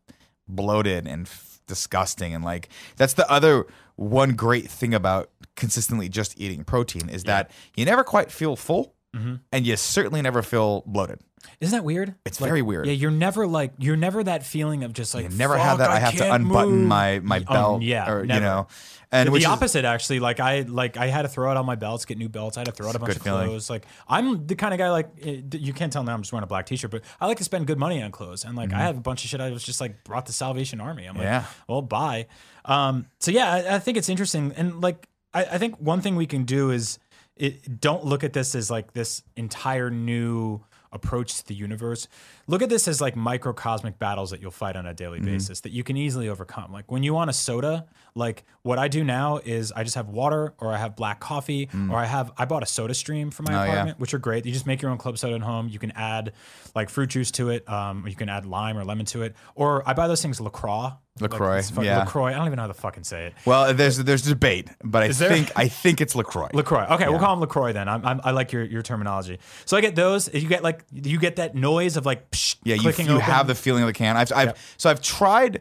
bloated 0.46 1.06
and 1.06 1.26
f- 1.26 1.57
disgusting, 1.68 2.34
and 2.34 2.44
like 2.44 2.68
that's 2.96 3.12
the 3.14 3.30
other 3.30 3.66
one 3.94 4.30
great 4.34 4.68
thing 4.68 4.92
about 4.94 5.30
consistently 5.54 6.08
just 6.08 6.38
eating 6.40 6.64
protein 6.64 7.08
is 7.08 7.24
that 7.24 7.50
you 7.76 7.84
never 7.84 8.02
quite 8.02 8.32
feel 8.32 8.56
full, 8.56 8.94
Mm-hmm. 9.16 9.36
and 9.52 9.66
you 9.66 9.74
certainly 9.76 10.20
never 10.20 10.42
feel 10.42 10.82
bloated. 10.84 11.20
Isn't 11.60 11.76
that 11.76 11.84
weird? 11.84 12.14
It's 12.24 12.40
like, 12.40 12.48
very 12.48 12.62
weird. 12.62 12.86
Yeah, 12.86 12.92
you're 12.92 13.10
never 13.10 13.46
like 13.46 13.72
you're 13.78 13.96
never 13.96 14.22
that 14.24 14.44
feeling 14.44 14.84
of 14.84 14.92
just 14.92 15.14
like 15.14 15.30
You 15.30 15.36
never 15.36 15.54
"Fuck, 15.54 15.62
have 15.64 15.78
that. 15.78 15.90
I, 15.90 15.98
have 15.98 16.16
to 16.16 16.32
unbutton 16.32 16.70
move." 16.80 16.86
my 16.88 17.18
my 17.20 17.44
Oh, 17.48 17.52
belt, 17.52 17.82
yeah, 17.82 18.10
or 18.10 18.20
you 18.20 18.26
know, 18.28 18.66
and 19.12 19.28
the 19.28 19.32
which 19.32 19.42
is- 19.42 19.48
opposite 19.48 19.84
actually 19.84 20.20
like 20.20 20.38
i 20.40 20.60
like 20.62 20.96
i 20.98 21.06
had 21.06 21.22
to 21.22 21.28
throw 21.28 21.50
out 21.50 21.56
all 21.56 21.64
my 21.64 21.74
belts 21.76 22.04
get 22.04 22.18
new 22.18 22.28
belts 22.28 22.56
i 22.58 22.60
had 22.60 22.66
to 22.66 22.72
throw 22.72 22.88
out 22.88 22.94
a 22.94 22.98
bunch 22.98 23.16
of 23.16 23.22
feeling. 23.22 23.46
clothes 23.48 23.70
like 23.70 23.86
i'm 24.06 24.46
the 24.46 24.54
kind 24.54 24.74
of 24.74 24.78
guy 24.78 24.90
like 24.90 25.08
eh, 25.22 25.40
you 25.52 25.72
can't 25.72 25.90
tell 25.92 26.02
now 26.04 26.12
i'm 26.12 26.20
just 26.20 26.30
wearing 26.30 26.42
a 26.44 26.46
black 26.46 26.66
t-shirt 26.66 26.90
but 26.90 27.00
i 27.18 27.26
like 27.26 27.38
to 27.38 27.44
spend 27.44 27.66
good 27.66 27.78
money 27.78 28.02
on 28.02 28.10
clothes 28.10 28.44
and 28.44 28.54
like 28.54 28.70
i 28.72 28.78
have 28.80 28.98
a 28.98 29.00
bunch 29.00 29.24
of 29.24 29.30
shit 29.30 29.40
i 29.40 29.50
was 29.50 29.62
just 29.64 29.80
like 29.80 30.04
brought 30.04 30.26
to 30.26 30.32
salvation 30.34 30.78
army 30.78 31.06
i'm 31.06 31.14
like 31.16 31.24
Mm-hmm. 31.24 31.32
Yeah. 31.32 31.44
well 31.66 31.80
bye 31.80 32.26
um 32.66 33.06
so 33.18 33.30
yeah 33.30 33.50
I, 33.50 33.76
I 33.76 33.78
think 33.78 33.96
it's 33.96 34.10
interesting 34.10 34.52
and 34.56 34.82
like 34.82 35.08
I, 35.32 35.44
I 35.44 35.58
think 35.58 35.76
one 35.78 36.02
thing 36.02 36.14
we 36.16 36.26
can 36.26 36.44
do 36.44 36.70
is 36.70 36.98
it, 37.36 37.80
don't 37.80 38.04
look 38.04 38.24
at 38.24 38.32
this 38.34 38.54
as 38.54 38.70
like 38.70 38.92
this 38.92 39.22
entire 39.36 39.88
new 39.90 40.60
approach 40.92 41.38
to 41.38 41.46
the 41.46 41.54
universe. 41.54 42.08
Look 42.48 42.62
at 42.62 42.68
this 42.70 42.88
as 42.88 43.00
like 43.00 43.14
microcosmic 43.14 43.98
battles 43.98 44.30
that 44.30 44.40
you'll 44.40 44.50
fight 44.50 44.74
on 44.74 44.86
a 44.86 44.94
daily 44.94 45.18
Mm-hmm. 45.18 45.26
basis 45.26 45.60
that 45.60 45.70
you 45.72 45.84
can 45.84 45.96
easily 45.96 46.28
overcome. 46.28 46.72
Like 46.72 46.90
when 46.90 47.02
you 47.02 47.14
want 47.14 47.30
a 47.30 47.32
soda, 47.32 47.86
like 48.14 48.44
what 48.62 48.78
I 48.78 48.88
do 48.88 49.04
now 49.04 49.38
is 49.44 49.70
I 49.70 49.84
just 49.84 49.94
have 49.96 50.08
water 50.08 50.54
or 50.58 50.72
I 50.72 50.78
have 50.78 50.96
black 50.96 51.20
coffee 51.20 51.68
or 51.90 51.96
I 51.96 52.06
have 52.06 52.32
I 52.36 52.44
bought 52.46 52.62
a 52.62 52.66
soda 52.66 52.94
stream 52.94 53.30
for 53.30 53.42
my 53.44 53.52
Mm. 53.52 53.54
Oh, 53.60 53.64
yeah. 53.64 53.70
apartment, 53.72 54.00
which 54.00 54.14
are 54.14 54.18
great. 54.18 54.44
You 54.46 54.52
just 54.52 54.66
make 54.66 54.82
your 54.82 54.90
own 54.90 54.98
club 54.98 55.18
soda 55.18 55.34
at 55.36 55.42
home. 55.42 55.68
You 55.68 55.78
can 55.78 55.92
add 55.92 56.32
like 56.74 56.88
fruit 56.90 57.10
juice 57.10 57.30
to 57.32 57.50
it. 57.50 57.68
Um, 57.68 58.04
or 58.04 58.08
you 58.08 58.16
can 58.16 58.28
add 58.28 58.44
lime 58.46 58.76
or 58.78 58.84
lemon 58.84 59.06
to 59.06 59.22
it. 59.22 59.34
Or 59.54 59.86
I 59.88 59.92
buy 59.92 60.08
those 60.08 60.22
things 60.22 60.40
LaCroix. 60.40 60.90
LaCroix, 61.20 61.56
Like, 61.56 61.64
fucking 61.64 61.82
yeah. 61.84 61.98
LaCroix. 61.98 62.26
I 62.30 62.34
don't 62.34 62.46
even 62.46 62.56
know 62.58 62.62
how 62.62 62.68
to 62.68 62.74
fucking 62.74 63.02
say 63.02 63.26
it. 63.26 63.34
well, 63.44 63.74
there's 63.74 63.96
there's 63.98 64.22
debate, 64.22 64.68
but 64.84 65.02
I 65.02 65.10
think 65.10 65.50
I 65.56 65.66
think 65.66 66.00
it's 66.00 66.14
Lacroix. 66.14 66.48
Lacroix. 66.52 66.86
Okay, 66.92 67.08
we'll 67.08 67.18
call 67.18 67.32
him 67.34 67.40
Lacroix 67.40 67.72
then. 67.72 67.88
I'm, 67.88 68.06
I'm, 68.06 68.20
I 68.22 68.30
like 68.30 68.52
your, 68.52 68.62
your 68.62 68.82
terminology. 68.82 69.40
So 69.64 69.76
I 69.76 69.80
get 69.80 69.96
those. 69.96 70.32
You 70.32 70.46
get 70.48 70.62
like 70.62 70.84
you 70.92 71.18
get 71.18 71.36
that 71.36 71.56
noise 71.56 71.96
of 71.96 72.06
like 72.06 72.30
psh, 72.38 72.56
Yeah, 72.64 72.76
you, 72.76 72.82
you 72.82 72.88
open. 72.90 73.20
have 73.20 73.46
the 73.46 73.54
feeling 73.54 73.82
of 73.82 73.88
the 73.88 73.92
can. 73.92 74.16
I've, 74.16 74.32
I've 74.32 74.48
Yep. 74.48 74.58
so 74.76 74.90
I've 74.90 75.02
tried 75.02 75.60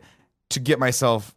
to 0.49 0.59
get 0.59 0.79
myself 0.79 1.33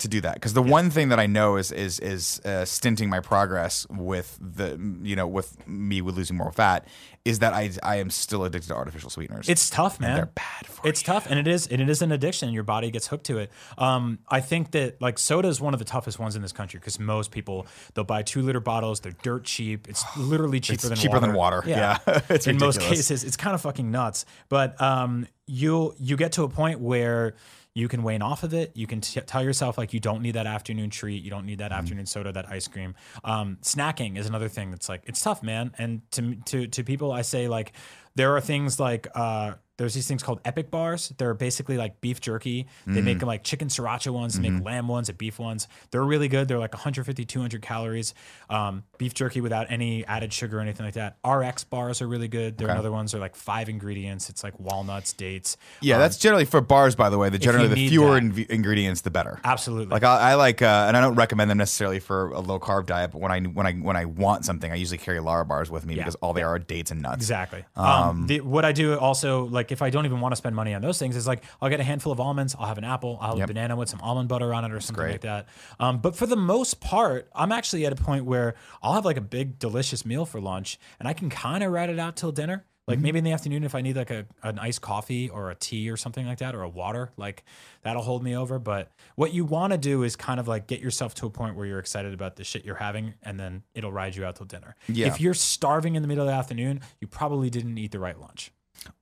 to 0.00 0.08
do 0.08 0.20
that 0.20 0.34
because 0.34 0.54
the 0.54 0.62
one 0.62 0.90
thing 0.90 1.08
that 1.10 1.18
I 1.20 1.26
know 1.26 1.56
is 1.56 1.70
is 1.72 1.98
is 2.00 2.40
uh, 2.44 2.64
stinting 2.64 3.08
my 3.08 3.20
progress 3.20 3.86
with 3.90 4.38
the 4.40 4.78
you 5.02 5.16
know 5.16 5.26
with 5.26 5.66
me 5.66 6.00
with 6.02 6.16
losing 6.16 6.36
more 6.36 6.52
fat 6.52 6.86
is 7.24 7.40
that 7.40 7.52
I 7.52 7.70
I 7.82 7.96
am 7.96 8.08
still 8.10 8.44
addicted 8.44 8.68
to 8.68 8.74
artificial 8.74 9.10
sweeteners. 9.10 9.48
It's 9.48 9.68
tough, 9.68 10.00
man. 10.00 10.16
they're 10.16 10.26
bad 10.26 10.66
for 10.66 10.88
It's 10.88 11.02
tough, 11.02 11.26
and 11.28 11.38
it 11.38 11.46
is, 11.46 11.66
and 11.66 11.82
it 11.82 11.88
is 11.90 12.00
an 12.00 12.12
addiction. 12.12 12.50
Your 12.52 12.62
body 12.62 12.90
gets 12.90 13.08
hooked 13.08 13.26
to 13.26 13.38
it. 13.38 13.50
Um, 13.76 14.20
I 14.28 14.40
think 14.40 14.70
that 14.70 15.00
like 15.02 15.18
soda 15.18 15.48
is 15.48 15.60
one 15.60 15.74
of 15.74 15.78
the 15.78 15.84
toughest 15.84 16.18
ones 16.18 16.34
in 16.34 16.40
this 16.42 16.52
country 16.52 16.80
because 16.80 16.98
most 16.98 17.30
people 17.30 17.66
they'll 17.94 18.04
buy 18.04 18.22
two 18.22 18.40
liter 18.42 18.60
bottles. 18.60 19.00
They're 19.00 19.12
dirt 19.22 19.44
cheap. 19.44 19.86
It's 19.88 20.02
literally 20.16 20.60
cheaper 20.60 20.74
It's 20.74 20.88
than 20.88 20.96
cheaper 20.96 21.14
water. 21.14 21.26
than 21.26 21.34
water. 21.36 21.62
Yeah. 21.66 21.98
It's 22.30 22.46
in 22.46 22.56
most 22.58 22.80
cases, 22.80 23.22
it's 23.24 23.36
kind 23.36 23.54
of 23.54 23.60
fucking 23.60 23.90
nuts. 23.90 24.24
But 24.48 24.80
um, 24.80 25.26
you 25.46 25.94
you 25.98 26.16
get 26.16 26.32
to 26.32 26.44
a 26.44 26.48
point 26.48 26.80
where 26.80 27.34
you 27.74 27.86
can 27.88 28.02
wane 28.02 28.20
off 28.22 28.42
of 28.42 28.52
it. 28.52 28.72
You 28.74 28.86
can 28.86 29.00
t- 29.00 29.20
tell 29.20 29.42
yourself 29.44 29.78
like 29.78 29.92
you 29.92 30.00
don't 30.00 30.22
need 30.22 30.32
that 30.32 30.46
afternoon 30.46 30.90
treat. 30.90 31.22
You 31.22 31.30
don't 31.30 31.46
need 31.46 31.58
Mm-hmm. 31.60 31.68
that 31.68 31.72
afternoon 31.72 32.06
soda, 32.06 32.32
that 32.32 32.48
ice 32.50 32.66
cream. 32.68 32.94
Um, 33.24 33.58
snacking 33.62 34.18
is 34.18 34.26
another 34.26 34.48
thing 34.48 34.70
that's 34.70 34.88
like 34.88 35.02
it's 35.06 35.20
tough, 35.20 35.42
man. 35.42 35.72
And 35.78 36.02
to 36.12 36.34
to 36.46 36.66
to 36.66 36.84
people, 36.84 37.12
I 37.12 37.22
say 37.22 37.46
like 37.48 37.72
there 38.16 38.34
are 38.36 38.40
things 38.40 38.80
like 38.80 39.06
uh, 39.14 39.52
there's 39.80 39.94
these 39.94 40.06
things 40.06 40.22
called 40.22 40.40
epic 40.44 40.70
bars. 40.70 41.10
They're 41.16 41.32
basically 41.32 41.78
like 41.78 42.02
beef 42.02 42.20
jerky. 42.20 42.66
They 42.86 42.92
Mm-hmm. 42.92 43.04
make 43.06 43.18
them 43.20 43.28
like 43.28 43.42
chicken 43.42 43.68
sriracha 43.68 44.12
ones, 44.12 44.38
they 44.38 44.50
make 44.50 44.62
lamb 44.62 44.88
ones, 44.88 45.08
and 45.08 45.16
beef 45.16 45.38
ones. 45.38 45.66
They're 45.90 46.04
really 46.04 46.28
good. 46.28 46.48
They're 46.48 46.58
like 46.58 46.74
150, 46.74 47.24
200 47.24 47.62
calories. 47.62 48.12
Um, 48.50 48.82
beef 48.98 49.14
jerky 49.14 49.40
without 49.40 49.68
any 49.70 50.04
added 50.04 50.34
sugar 50.34 50.58
or 50.58 50.60
anything 50.60 50.84
like 50.84 50.94
that. 50.94 51.16
RX 51.26 51.64
bars 51.64 52.02
are 52.02 52.06
really 52.06 52.28
good. 52.28 52.58
There 52.58 52.68
are 52.68 52.76
other 52.76 52.92
ones. 52.92 53.12
They're 53.12 53.20
like 53.22 53.34
five 53.36 53.70
ingredients. 53.70 54.28
It's 54.28 54.44
like 54.44 54.60
walnuts, 54.60 55.14
dates. 55.14 55.56
yeah, 55.80 55.96
that's 55.96 56.18
generally 56.18 56.44
for 56.44 56.60
bars. 56.60 56.94
By 56.94 57.08
the 57.08 57.16
way, 57.16 57.30
the 57.30 57.38
generally 57.38 57.68
the 57.68 57.88
fewer 57.88 58.18
ingredients, 58.18 59.00
the 59.00 59.10
better. 59.10 59.40
Absolutely. 59.44 59.86
Like 59.92 60.04
I, 60.04 60.32
I 60.32 60.34
like, 60.34 60.60
uh, 60.60 60.84
and 60.88 60.94
I 60.96 61.00
don't 61.00 61.14
recommend 61.14 61.50
them 61.50 61.56
necessarily 61.58 62.00
for 62.00 62.32
a 62.32 62.40
low 62.40 62.60
carb 62.60 62.84
diet. 62.84 63.12
But 63.12 63.22
when 63.22 63.32
I 63.32 63.40
when 63.40 63.66
I 63.66 63.72
when 63.74 63.96
I 63.96 64.04
want 64.04 64.44
something, 64.44 64.70
I 64.70 64.74
usually 64.74 64.98
carry 64.98 65.20
Lara 65.20 65.46
bars 65.46 65.70
with 65.70 65.86
me 65.86 65.94
because 65.94 66.16
all 66.16 66.34
they 66.34 66.42
are 66.42 66.50
are 66.50 66.58
dates 66.58 66.90
and 66.90 67.00
nuts. 67.00 67.18
Exactly. 67.18 67.64
Um, 67.76 68.26
the, 68.26 68.40
what 68.40 68.64
I 68.64 68.72
do 68.72 68.98
also, 68.98 69.44
like, 69.44 69.69
if 69.70 69.82
I 69.82 69.90
don't 69.90 70.04
even 70.06 70.20
want 70.20 70.32
to 70.32 70.36
spend 70.36 70.54
money 70.56 70.74
on 70.74 70.82
those 70.82 70.98
things, 70.98 71.16
it's 71.16 71.26
like 71.26 71.42
I'll 71.60 71.68
get 71.70 71.80
a 71.80 71.84
handful 71.84 72.12
of 72.12 72.20
almonds, 72.20 72.56
I'll 72.58 72.66
have 72.66 72.78
an 72.78 72.84
apple, 72.84 73.18
I'll 73.20 73.30
have 73.30 73.38
Yep. 73.38 73.50
a 73.50 73.52
banana 73.54 73.76
with 73.76 73.88
some 73.88 74.00
almond 74.00 74.28
butter 74.28 74.52
on 74.54 74.64
it 74.64 74.72
or 74.72 74.80
something 74.80 75.06
like 75.06 75.20
that. 75.22 75.48
Um, 75.78 75.98
but 75.98 76.16
for 76.16 76.26
the 76.26 76.36
most 76.36 76.80
part, 76.80 77.30
I'm 77.34 77.52
actually 77.52 77.86
at 77.86 77.92
a 77.92 77.96
point 77.96 78.24
where 78.24 78.54
I'll 78.82 78.94
have 78.94 79.04
like 79.04 79.16
a 79.16 79.20
big, 79.22 79.58
delicious 79.58 80.04
meal 80.04 80.26
for 80.26 80.40
lunch, 80.40 80.78
and 80.98 81.08
I 81.08 81.12
can 81.12 81.30
kind 81.30 81.62
of 81.64 81.72
ride 81.72 81.90
it 81.90 81.98
out 81.98 82.16
till 82.16 82.32
dinner. 82.32 82.64
Like 82.86 82.96
Mm-hmm. 82.96 83.02
maybe 83.04 83.18
in 83.18 83.24
the 83.24 83.32
afternoon, 83.32 83.62
if 83.62 83.76
I 83.76 83.82
need 83.82 83.94
like 83.96 84.10
a 84.10 84.26
an 84.42 84.58
iced 84.58 84.80
coffee 84.80 85.28
or 85.28 85.50
a 85.50 85.54
tea 85.54 85.88
or 85.90 85.96
something 85.96 86.26
like 86.26 86.38
that, 86.38 86.56
or 86.56 86.62
a 86.62 86.68
water, 86.68 87.12
like 87.16 87.44
that'll 87.82 88.02
hold 88.02 88.24
me 88.24 88.36
over. 88.36 88.58
But 88.58 88.90
what 89.14 89.32
you 89.32 89.44
want 89.44 89.72
to 89.72 89.78
do 89.78 90.02
is 90.02 90.16
kind 90.16 90.40
of 90.40 90.48
like 90.48 90.66
get 90.66 90.80
yourself 90.80 91.14
to 91.16 91.26
a 91.26 91.30
point 91.30 91.54
where 91.54 91.66
you're 91.66 91.78
excited 91.78 92.12
about 92.14 92.34
the 92.34 92.42
shit 92.42 92.64
you're 92.64 92.74
having, 92.74 93.14
and 93.22 93.38
then 93.38 93.62
it'll 93.74 93.92
ride 93.92 94.16
you 94.16 94.24
out 94.24 94.34
till 94.36 94.46
dinner. 94.46 94.74
Yeah. 94.88 95.06
If 95.06 95.20
you're 95.20 95.34
starving 95.34 95.94
in 95.94 96.02
the 96.02 96.08
middle 96.08 96.24
of 96.24 96.30
the 96.30 96.34
afternoon, 96.36 96.80
you 97.00 97.06
probably 97.06 97.48
didn't 97.48 97.78
eat 97.78 97.92
the 97.92 98.00
right 98.00 98.18
lunch. 98.18 98.50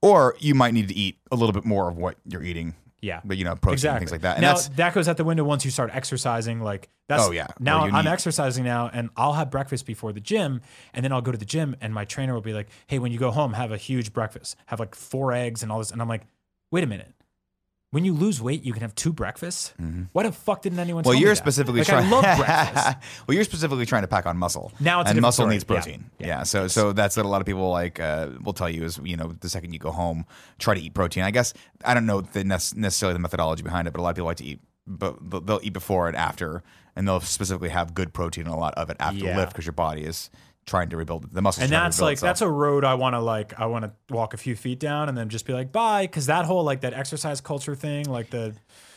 Or 0.01 0.35
you 0.39 0.55
might 0.55 0.73
need 0.73 0.87
to 0.89 0.95
eat 0.95 1.17
a 1.31 1.35
little 1.35 1.53
bit 1.53 1.65
more 1.65 1.89
of 1.89 1.97
what 1.97 2.17
you're 2.25 2.43
eating. 2.43 2.75
Yeah. 3.01 3.21
But 3.23 3.37
you 3.37 3.45
know, 3.45 3.55
protein 3.55 3.73
exactly. 3.75 3.95
and 3.95 3.99
things 3.99 4.11
like 4.11 4.21
that. 4.21 4.35
And 4.37 4.41
now 4.41 4.55
that 4.75 4.93
goes 4.93 5.07
out 5.07 5.15
the 5.17 5.23
window 5.23 5.43
once 5.45 5.63
you 5.63 5.71
start 5.71 5.89
exercising. 5.93 6.59
Like 6.61 6.89
that's 7.07 7.23
Oh, 7.23 7.31
yeah. 7.31 7.47
Now 7.59 7.85
I'm 7.85 8.03
need- 8.05 8.11
exercising 8.11 8.65
now, 8.65 8.89
and 8.91 9.09
I'll 9.15 9.33
have 9.33 9.49
breakfast 9.49 9.85
before 9.85 10.11
the 10.11 10.19
gym, 10.19 10.61
and 10.93 11.03
then 11.03 11.11
I'll 11.13 11.21
go 11.21 11.31
to 11.31 11.37
the 11.37 11.45
gym, 11.45 11.75
and 11.79 11.93
my 11.93 12.03
trainer 12.05 12.33
will 12.33 12.41
be 12.41 12.53
like, 12.53 12.67
"Hey, 12.87 12.99
when 12.99 13.11
you 13.13 13.17
go 13.17 13.31
home, 13.31 13.53
have 13.53 13.71
a 13.71 13.77
huge 13.77 14.11
breakfast. 14.11 14.57
Have 14.65 14.79
like 14.81 14.95
four 14.95 15.31
eggs 15.31 15.63
and 15.63 15.71
all 15.71 15.79
this." 15.79 15.91
And 15.91 16.01
I'm 16.01 16.09
like, 16.09 16.23
"Wait 16.71 16.83
a 16.83 16.87
minute." 16.87 17.13
When 17.91 18.05
you 18.05 18.13
lose 18.13 18.39
weight, 18.39 18.63
you 18.63 18.71
can 18.71 18.81
have 18.83 18.93
two 18.93 19.11
breakfasts. 19.11 19.73
Why 20.11 20.21
the 20.23 20.31
fuck 20.31 20.61
didn't 20.61 20.77
anyone? 20.77 21.01
Mm-hmm. 21.03 21.09
well, 21.09 21.19
you're 21.19 21.29
that? 21.31 21.37
specifically 21.37 21.79
like, 21.79 21.87
trying. 21.87 22.05
I 22.05 22.09
love 22.11 22.21
breakfast. 22.37 22.97
well, 23.27 23.33
you're 23.35 23.43
specifically 23.43 23.87
trying 23.87 24.03
to 24.03 24.07
pack 24.07 24.27
on 24.27 24.37
muscle. 24.37 24.71
Now 24.79 25.01
it's 25.01 25.09
and 25.09 25.19
muscle 25.21 25.43
story. 25.45 25.55
needs 25.55 25.65
Yeah. 25.67 25.75
protein. 25.75 26.05
Yeah. 26.19 26.43
So 26.43 26.67
so 26.67 26.93
that's 26.93 27.17
what 27.17 27.25
a 27.25 27.29
lot 27.29 27.41
of 27.41 27.47
people 27.47 27.69
like 27.71 27.99
uh, 27.99 28.29
will 28.43 28.53
tell 28.53 28.69
you 28.69 28.83
is 28.83 28.99
you 29.03 29.17
know 29.17 29.33
the 29.39 29.49
second 29.49 29.73
you 29.73 29.79
go 29.79 29.89
home, 29.91 30.25
try 30.59 30.75
to 30.75 30.81
eat 30.81 30.93
protein. 30.93 31.23
I 31.23 31.31
guess 31.31 31.53
I 31.83 31.95
don't 31.95 32.05
know 32.05 32.21
the 32.21 32.43
nec- 32.43 32.75
necessarily 32.75 33.13
the 33.13 33.19
methodology 33.19 33.63
behind 33.63 33.87
it, 33.87 33.91
but 33.91 34.01
a 34.01 34.03
lot 34.03 34.11
of 34.11 34.15
people 34.17 34.27
like 34.27 34.37
to 34.37 34.45
eat, 34.45 34.59
but 34.85 35.17
they'll- 35.27 35.41
they'll 35.41 35.59
eat 35.63 35.73
before 35.73 36.07
and 36.07 36.15
after, 36.15 36.61
and 36.95 37.07
they'll 37.07 37.21
specifically 37.21 37.69
have 37.69 37.95
good 37.95 38.13
protein 38.13 38.45
and 38.45 38.53
a 38.53 38.57
lot 38.57 38.75
of 38.75 38.91
it 38.91 38.97
after 38.99 39.17
Yeah. 39.17 39.33
the 39.33 39.39
lift 39.39 39.53
because 39.53 39.65
your 39.65 39.73
body 39.73 40.03
is 40.03 40.29
trying 40.69 40.89
to 40.89 40.97
rebuild 40.97 41.31
the 41.33 41.41
muscles. 41.41 41.63
and 41.63 41.73
that's 41.73 41.99
like 41.99 42.13
itself. 42.13 42.29
that's 42.29 42.41
a 42.41 42.49
road 42.49 42.85
I 42.85 42.93
want 42.93 43.15
to 43.15 43.19
like 43.19 43.59
I 43.59 43.65
want 43.65 43.85
to 43.85 43.91
walk 44.13 44.33
a 44.33 44.37
few 44.37 44.55
feet 44.55 44.79
down 44.79 45.09
and 45.09 45.17
then 45.17 45.29
just 45.29 45.45
be 45.45 45.53
like 45.53 45.71
bye 45.71 46.03
because 46.03 46.27
that 46.27 46.45
whole 46.45 46.63
like 46.63 46.81
that 46.81 46.93
exercise 46.93 47.41
culture 47.41 47.75
thing 47.75 48.05
like 48.05 48.29
the 48.29 48.55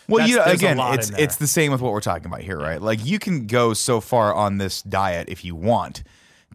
Well, 0.09 0.29
you 0.29 0.37
know, 0.37 0.45
again, 0.45 0.79
it's 0.79 1.11
it's 1.11 1.37
the 1.37 1.47
same 1.47 1.73
with 1.73 1.81
what 1.81 1.93
we're 1.93 2.01
talking 2.01 2.27
about 2.27 2.43
here, 2.43 2.59
right? 2.59 2.81
Like 2.81 3.05
you 3.05 3.19
can 3.19 3.47
go 3.47 3.73
so 3.73 4.01
far 4.01 4.35
on 4.35 4.59
this 4.59 4.83
diet 4.83 5.29
if 5.29 5.45
you 5.45 5.55
want 5.55 6.03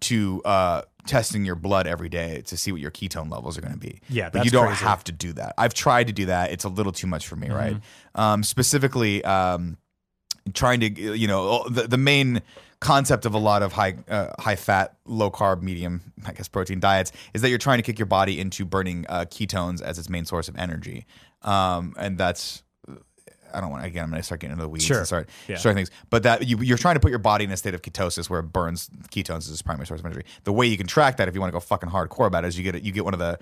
to 0.02 0.42
uh, 0.46 0.82
testing 1.08 1.46
your 1.46 1.56
blood 1.56 1.88
every 1.88 2.10
day 2.10 2.42
to 2.46 2.58
see 2.58 2.72
what 2.72 2.82
your 2.82 2.92
ketone 2.92 3.32
levels 3.32 3.58
are 3.58 3.62
going 3.62 3.74
to 3.74 3.80
be. 3.80 4.02
Yeah, 4.10 4.30
but 4.30 4.46
you 4.46 4.52
don't 4.52 4.68
crazy. 4.68 4.86
have 4.86 5.04
to 5.06 5.12
do 5.12 5.34
that. 5.34 5.56
I've 5.58 5.74
tried 5.74 6.08
to 6.08 6.14
do 6.14 6.28
that; 6.28 6.52
it's 6.52 6.66
a 6.66 6.70
little 6.70 6.92
too 6.92 7.08
much 7.08 7.28
for 7.28 7.36
me, 7.36 7.50
right? 7.50 7.76
Mm-hmm. 7.76 8.22
Um, 8.22 8.44
specifically, 8.44 9.24
um, 9.24 9.78
trying 10.54 10.80
to 10.82 10.90
you 11.18 11.28
know 11.28 11.68
the 11.70 11.84
the 11.88 11.98
main 11.98 12.42
concept 12.80 13.26
of 13.26 13.34
a 13.34 13.38
lot 13.40 13.64
of 13.64 13.74
high 13.74 13.96
uh, 14.10 14.32
high 14.40 14.56
fat, 14.56 14.96
low 15.06 15.32
carb, 15.32 15.62
medium 15.62 16.14
I 16.26 16.34
guess 16.34 16.48
protein 16.48 16.80
diets 16.80 17.12
is 17.34 17.42
that 17.42 17.50
you're 17.50 17.58
trying 17.58 17.80
to 17.80 17.84
kick 17.84 17.98
your 18.00 18.06
body 18.06 18.40
into 18.40 18.66
burning 18.66 19.06
uh, 19.10 19.26
ketones 19.26 19.82
as 19.82 19.98
its 20.00 20.10
main 20.10 20.26
source 20.26 20.48
of 20.48 20.56
energy, 20.58 21.06
um, 21.44 21.94
and 21.98 22.18
that's 22.18 22.64
I 23.54 23.62
don't 23.62 23.72
want 23.72 23.86
again. 23.86 24.04
I'm 24.04 24.10
going 24.10 24.20
to 24.20 24.26
start 24.26 24.42
getting 24.42 24.52
into 24.52 24.64
the 24.64 24.70
weeds 24.70 24.84
Sure. 24.86 24.98
and 24.98 25.08
start 25.08 25.30
Yeah. 25.48 25.56
starting 25.56 25.78
things. 25.78 25.90
But 26.10 26.24
that 26.24 26.46
you, 26.46 26.58
you're 26.60 26.78
trying 26.78 26.96
to 26.96 27.00
put 27.00 27.12
your 27.12 27.18
body 27.20 27.46
in 27.46 27.52
a 27.52 27.56
state 27.58 27.74
of 27.74 27.82
ketosis 27.82 28.30
where 28.30 28.42
it 28.42 28.52
burns 28.52 28.90
ketones 29.10 29.38
as 29.38 29.52
its 29.52 29.62
primary 29.62 29.88
source 29.88 30.02
of 30.02 30.06
energy. 30.06 30.26
The 30.44 30.52
way 30.52 30.68
you 30.68 30.78
can 30.78 30.86
track 30.86 31.16
that, 31.18 31.30
if 31.30 31.34
you 31.34 31.40
want 31.40 31.52
to 31.52 31.56
go 31.56 31.62
fucking 31.62 31.90
hardcore 31.90 32.28
about 32.28 32.44
it, 32.44 32.50
is 32.50 32.58
you 32.58 32.64
get 32.66 32.76
it. 32.76 32.84
You 32.84 32.92
get 32.92 33.06
one 33.06 33.14
of 33.14 33.20
the 33.22 33.40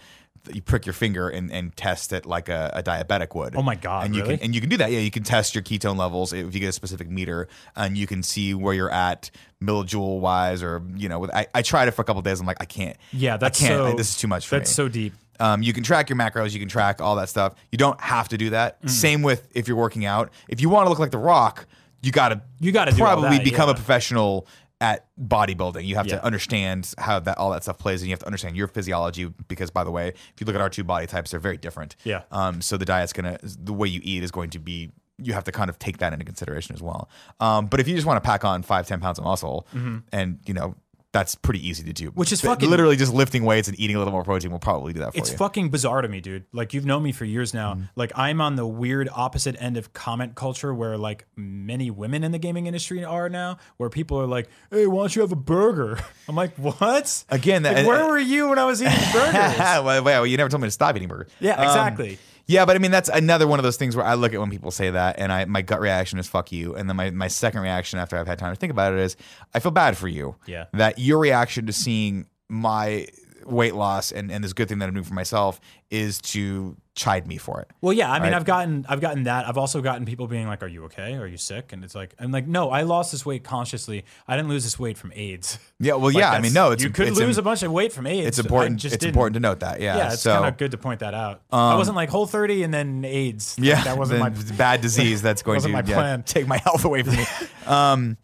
you 0.53 0.61
prick 0.61 0.85
your 0.85 0.93
finger 0.93 1.29
and, 1.29 1.51
and 1.51 1.75
test 1.75 2.13
it 2.13 2.25
like 2.25 2.49
a, 2.49 2.71
a 2.73 2.83
diabetic 2.83 3.35
would. 3.35 3.55
Oh 3.55 3.61
my 3.61 3.75
God, 3.75 4.05
And 4.05 4.15
you 4.15 4.21
really? 4.23 4.37
can 4.37 4.45
and 4.45 4.55
you 4.55 4.61
can 4.61 4.69
do 4.69 4.77
that. 4.77 4.91
Yeah, 4.91 4.99
you 4.99 5.11
can 5.11 5.23
test 5.23 5.55
your 5.55 5.63
ketone 5.63 5.97
levels 5.97 6.33
if 6.33 6.53
you 6.53 6.59
get 6.59 6.67
a 6.69 6.71
specific 6.71 7.09
meter, 7.09 7.47
and 7.75 7.97
you 7.97 8.07
can 8.07 8.21
see 8.23 8.53
where 8.53 8.73
you're 8.73 8.91
at 8.91 9.31
millijoule 9.61 10.19
wise, 10.19 10.61
or 10.63 10.83
you 10.95 11.09
know. 11.09 11.19
With, 11.19 11.33
I, 11.33 11.47
I 11.53 11.61
tried 11.61 11.87
it 11.87 11.91
for 11.91 12.01
a 12.01 12.05
couple 12.05 12.21
days. 12.21 12.39
I'm 12.39 12.45
like, 12.45 12.57
I 12.61 12.65
can't. 12.65 12.97
Yeah, 13.11 13.37
that's 13.37 13.61
I 13.63 13.67
can't. 13.67 13.79
so. 13.79 13.85
I- 13.87 13.95
this 13.95 14.09
is 14.09 14.17
too 14.17 14.27
much 14.27 14.47
for 14.47 14.55
That's 14.55 14.69
me. 14.69 14.71
That's 14.71 14.75
so 14.75 14.89
deep. 14.89 15.13
Um, 15.39 15.61
you 15.61 15.73
can 15.73 15.83
track 15.83 16.09
your 16.09 16.17
macros, 16.17 16.53
you 16.53 16.59
can 16.59 16.69
track 16.69 17.01
all 17.01 17.17
that 17.17 17.27
stuff. 17.27 17.55
You 17.71 17.77
don't 17.77 17.99
have 17.99 18.29
to 18.29 18.37
do 18.37 18.51
that. 18.51 18.81
Mm. 18.81 18.89
Same 18.89 19.21
with 19.21 19.47
if 19.53 19.67
you're 19.67 19.75
working 19.75 20.05
out. 20.05 20.31
If 20.47 20.61
you 20.61 20.69
want 20.69 20.85
to 20.85 20.89
look 20.89 20.99
like 20.99 21.11
The 21.11 21.17
Rock, 21.17 21.65
you 22.01 22.13
got 22.13 22.29
to 22.29 22.41
You 22.61 22.71
gotta 22.71 22.93
probably 22.95 23.37
that, 23.37 23.43
become 23.43 23.67
yeah. 23.67 23.73
a 23.73 23.75
professional 23.75 24.47
at 24.89 24.99
bodybuilding. 25.19 25.83
You 25.85 25.95
have 25.95 26.05
Yeah. 26.07 26.17
to 26.17 26.25
understand 26.29 26.93
how 26.97 27.19
that 27.19 27.37
all 27.39 27.51
that 27.51 27.63
stuff 27.63 27.77
plays, 27.79 28.01
and 28.01 28.07
you 28.09 28.13
have 28.13 28.19
to 28.25 28.25
understand 28.31 28.55
your 28.55 28.67
physiology. 28.67 29.25
Because 29.47 29.69
by 29.71 29.83
the 29.83 29.91
way, 29.91 30.09
if 30.09 30.33
you 30.39 30.45
look 30.45 30.55
at 30.55 30.61
our 30.61 30.69
two 30.69 30.83
body 30.83 31.07
types, 31.07 31.31
they're 31.31 31.39
very 31.49 31.57
different. 31.57 31.95
Yeah. 32.03 32.21
Um. 32.31 32.61
So 32.61 32.77
the 32.77 32.85
diet's 32.85 33.13
gonna, 33.13 33.37
the 33.41 33.73
way 33.73 33.87
you 33.87 34.01
eat 34.03 34.23
is 34.23 34.31
going 34.31 34.51
to 34.51 34.59
be. 34.59 34.91
You 35.17 35.31
have 35.31 35.45
to 35.45 35.51
kind 35.53 35.69
of 35.69 35.79
take 35.79 35.99
that 35.99 36.11
into 36.11 36.25
consideration 36.25 36.75
as 36.75 36.81
well. 36.81 37.09
Um. 37.39 37.67
But 37.67 37.79
if 37.79 37.87
you 37.87 37.95
just 37.95 38.05
want 38.05 38.21
to 38.23 38.27
pack 38.27 38.43
on 38.45 38.63
five, 38.63 38.85
ten 38.87 38.99
pounds 39.01 39.17
of 39.17 39.23
muscle, 39.25 39.65
and 40.11 40.39
you 40.45 40.53
know. 40.53 40.75
That's 41.15 41.33
pretty 41.33 41.65
easy 41.65 41.81
to 41.85 41.93
do. 41.93 42.07
Which 42.09 42.33
is 42.33 42.41
fucking- 42.41 42.69
literally 42.69 42.97
just 42.97 43.13
lifting 43.13 43.45
weights 43.45 43.69
and 43.69 43.79
eating 43.79 43.95
a 43.95 43.99
little 43.99 44.11
more 44.11 44.25
protein 44.25 44.51
will 44.51 44.59
probably 44.59 44.91
do 44.91 44.99
that 44.99 45.13
for 45.13 45.17
It's 45.17 45.31
you. 45.31 45.37
fucking 45.37 45.69
bizarre 45.69 46.01
to 46.01 46.09
me, 46.09 46.19
dude. 46.19 46.43
Like 46.51 46.73
you've 46.73 46.85
known 46.85 47.03
me 47.03 47.13
for 47.13 47.23
years 47.23 47.53
now. 47.53 47.75
Mm-hmm. 47.75 47.83
Like 47.95 48.11
I'm 48.17 48.41
on 48.41 48.57
the 48.57 48.67
weird 48.67 49.07
opposite 49.15 49.55
end 49.57 49.77
of 49.77 49.93
comment 49.93 50.35
culture 50.35 50.73
where 50.73 50.97
like 50.97 51.25
many 51.37 51.89
women 51.89 52.25
in 52.25 52.33
the 52.33 52.37
gaming 52.37 52.67
industry 52.67 53.05
are 53.05 53.29
now, 53.29 53.59
where 53.77 53.89
people 53.89 54.19
are 54.19 54.27
like, 54.27 54.49
"Hey, 54.71 54.87
why 54.87 55.03
don't 55.03 55.15
you 55.15 55.21
have 55.21 55.31
a 55.31 55.37
burger?" 55.37 55.97
I'm 56.27 56.35
like, 56.35 56.53
"What?" 56.57 57.23
Again, 57.29 57.63
that- 57.63 57.75
Like, 57.77 57.87
where 57.87 58.05
were 58.07 58.19
you 58.19 58.49
when 58.49 58.59
I 58.59 58.65
was 58.65 58.81
eating 58.81 58.93
burgers? 59.13 59.33
well, 59.57 60.03
well, 60.03 60.25
you 60.27 60.35
never 60.35 60.49
told 60.49 60.61
me 60.63 60.67
to 60.67 60.71
stop 60.71 60.97
eating 60.97 61.07
burgers. 61.07 61.31
Yeah, 61.39 61.53
Um, 61.55 61.63
exactly. 61.63 62.19
Yeah, 62.47 62.65
but 62.65 62.75
I 62.75 62.79
mean 62.79 62.91
that's 62.91 63.09
another 63.09 63.47
one 63.47 63.59
of 63.59 63.63
those 63.63 63.77
things 63.77 63.95
where 63.95 64.05
I 64.05 64.13
look 64.13 64.33
at 64.33 64.39
when 64.39 64.49
people 64.49 64.71
say 64.71 64.89
that, 64.91 65.19
and 65.19 65.31
I 65.31 65.45
my 65.45 65.61
gut 65.61 65.79
reaction 65.79 66.19
is 66.19 66.27
"fuck 66.27 66.51
you," 66.51 66.75
and 66.75 66.89
then 66.89 66.95
my, 66.95 67.09
my 67.11 67.27
second 67.27 67.61
reaction 67.61 67.99
after 67.99 68.17
I've 68.17 68.27
had 68.27 68.39
time 68.39 68.53
to 68.53 68.59
think 68.59 68.71
about 68.71 68.93
it 68.93 68.99
is 68.99 69.15
I 69.53 69.59
feel 69.59 69.71
bad 69.71 69.97
for 69.97 70.07
you. 70.07 70.35
Yeah. 70.45 70.65
that 70.73 70.99
your 70.99 71.19
reaction 71.19 71.65
to 71.65 71.73
seeing 71.73 72.27
my 72.49 73.07
weight 73.45 73.75
loss 73.75 74.11
and, 74.11 74.31
and 74.31 74.43
this 74.43 74.53
good 74.53 74.67
thing 74.67 74.79
that 74.79 74.87
I'm 74.87 74.93
doing 74.95 75.03
for 75.05 75.13
myself 75.13 75.61
is 75.91 76.19
to 76.19 76.75
chide 76.95 77.27
me 77.27 77.37
for 77.37 77.61
it. 77.61 77.69
Well, 77.81 77.93
yeah, 77.93 78.11
I 78.11 78.15
mean, 78.15 78.23
Right. 78.31 78.33
I've 78.33 78.45
gotten, 78.45 78.85
I've 78.89 79.01
gotten 79.01 79.23
that. 79.23 79.47
I've 79.47 79.57
also 79.57 79.81
gotten 79.81 80.03
people 80.05 80.27
being 80.27 80.47
like, 80.47 80.63
"Are 80.63 80.67
you 80.67 80.85
okay? 80.85 81.13
Are 81.15 81.27
you 81.27 81.37
sick?" 81.37 81.71
And 81.73 81.83
it's 81.83 81.93
like, 81.93 82.15
I'm 82.19 82.31
like, 82.31 82.47
"No, 82.47 82.71
I 82.71 82.81
lost 82.83 83.11
this 83.11 83.23
weight 83.25 83.43
consciously. 83.43 84.03
I 84.27 84.35
didn't 84.35 84.49
lose 84.49 84.63
this 84.63 84.79
weight 84.79 84.97
from 84.97 85.11
AIDS." 85.13 85.59
Yeah, 85.79 85.93
well, 85.93 86.05
Like, 86.05 86.15
yeah, 86.15 86.31
I 86.31 86.39
mean, 86.41 86.53
no, 86.53 86.71
it's 86.71 86.81
you 86.83 86.89
could 86.89 87.09
it's, 87.09 87.19
lose 87.19 87.37
im- 87.37 87.41
a 87.41 87.43
bunch 87.43 87.61
of 87.63 87.71
weight 87.71 87.93
from 87.93 88.07
AIDS. 88.07 88.27
it's 88.27 88.39
important. 88.39 88.79
just 88.79 88.95
It's 88.95 89.01
didn't. 89.01 89.13
important 89.15 89.33
to 89.35 89.39
note 89.41 89.59
that. 89.59 89.79
Yeah, 89.79 89.97
Yeah, 89.97 90.13
it's 90.13 90.21
so, 90.23 90.31
um, 90.31 90.37
kind 90.43 90.53
of 90.53 90.57
good 90.57 90.71
to 90.71 90.77
point 90.77 91.01
that 91.01 91.13
out. 91.13 91.41
I 91.51 91.75
wasn't 91.75 91.97
like 91.97 92.09
Whole 92.09 92.25
30 92.25 92.63
and 92.63 92.73
then 92.73 93.05
AIDS. 93.05 93.59
Like, 93.59 93.67
Yeah, 93.67 93.83
that 93.83 93.97
wasn't 93.97 94.21
my. 94.21 94.29
bad 94.29 94.81
disease 94.81 95.21
that's 95.21 95.43
going 95.47 95.61
to 95.61 95.67
my 95.69 95.83
yeah, 95.85 95.93
plan. 95.95 96.23
take 96.23 96.47
my 96.47 96.57
health 96.57 96.83
away 96.85 97.03
from 97.03 97.15
me. 97.17 97.25
um, 97.67 98.17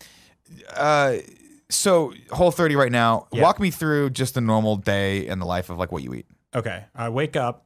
uh, 0.76 1.18
so 1.72 2.14
whole 2.32 2.52
thirty 2.52 2.76
right 2.76 2.92
now. 2.92 3.28
Yeah. 3.32 3.42
Walk 3.42 3.60
me 3.60 3.72
through 3.72 4.12
just 4.12 4.38
a 4.38 4.42
normal 4.42 4.76
day 4.76 5.28
in 5.28 5.40
the 5.40 5.46
life 5.46 5.70
of 5.70 5.78
like 5.78 5.92
what 5.92 6.04
you 6.04 6.14
eat. 6.14 6.26
Okay, 6.54 6.84
I 6.94 7.10
wake 7.10 7.36
up, 7.36 7.66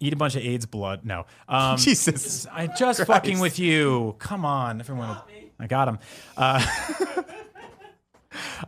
eat 0.00 0.12
a 0.12 0.16
bunch 0.16 0.36
of 0.36 0.42
AIDS 0.42 0.66
blood. 0.66 1.04
No, 1.04 1.26
um, 1.48 1.76
Jesus. 1.78 2.46
I 2.50 2.66
just 2.66 3.04
fucking 3.04 3.38
with 3.40 3.58
you. 3.58 4.16
Come 4.18 4.44
on, 4.44 4.80
everyone. 4.80 5.16
I 5.58 5.66
got 5.68 5.86
him. 5.86 5.98
Uh, 6.36 6.64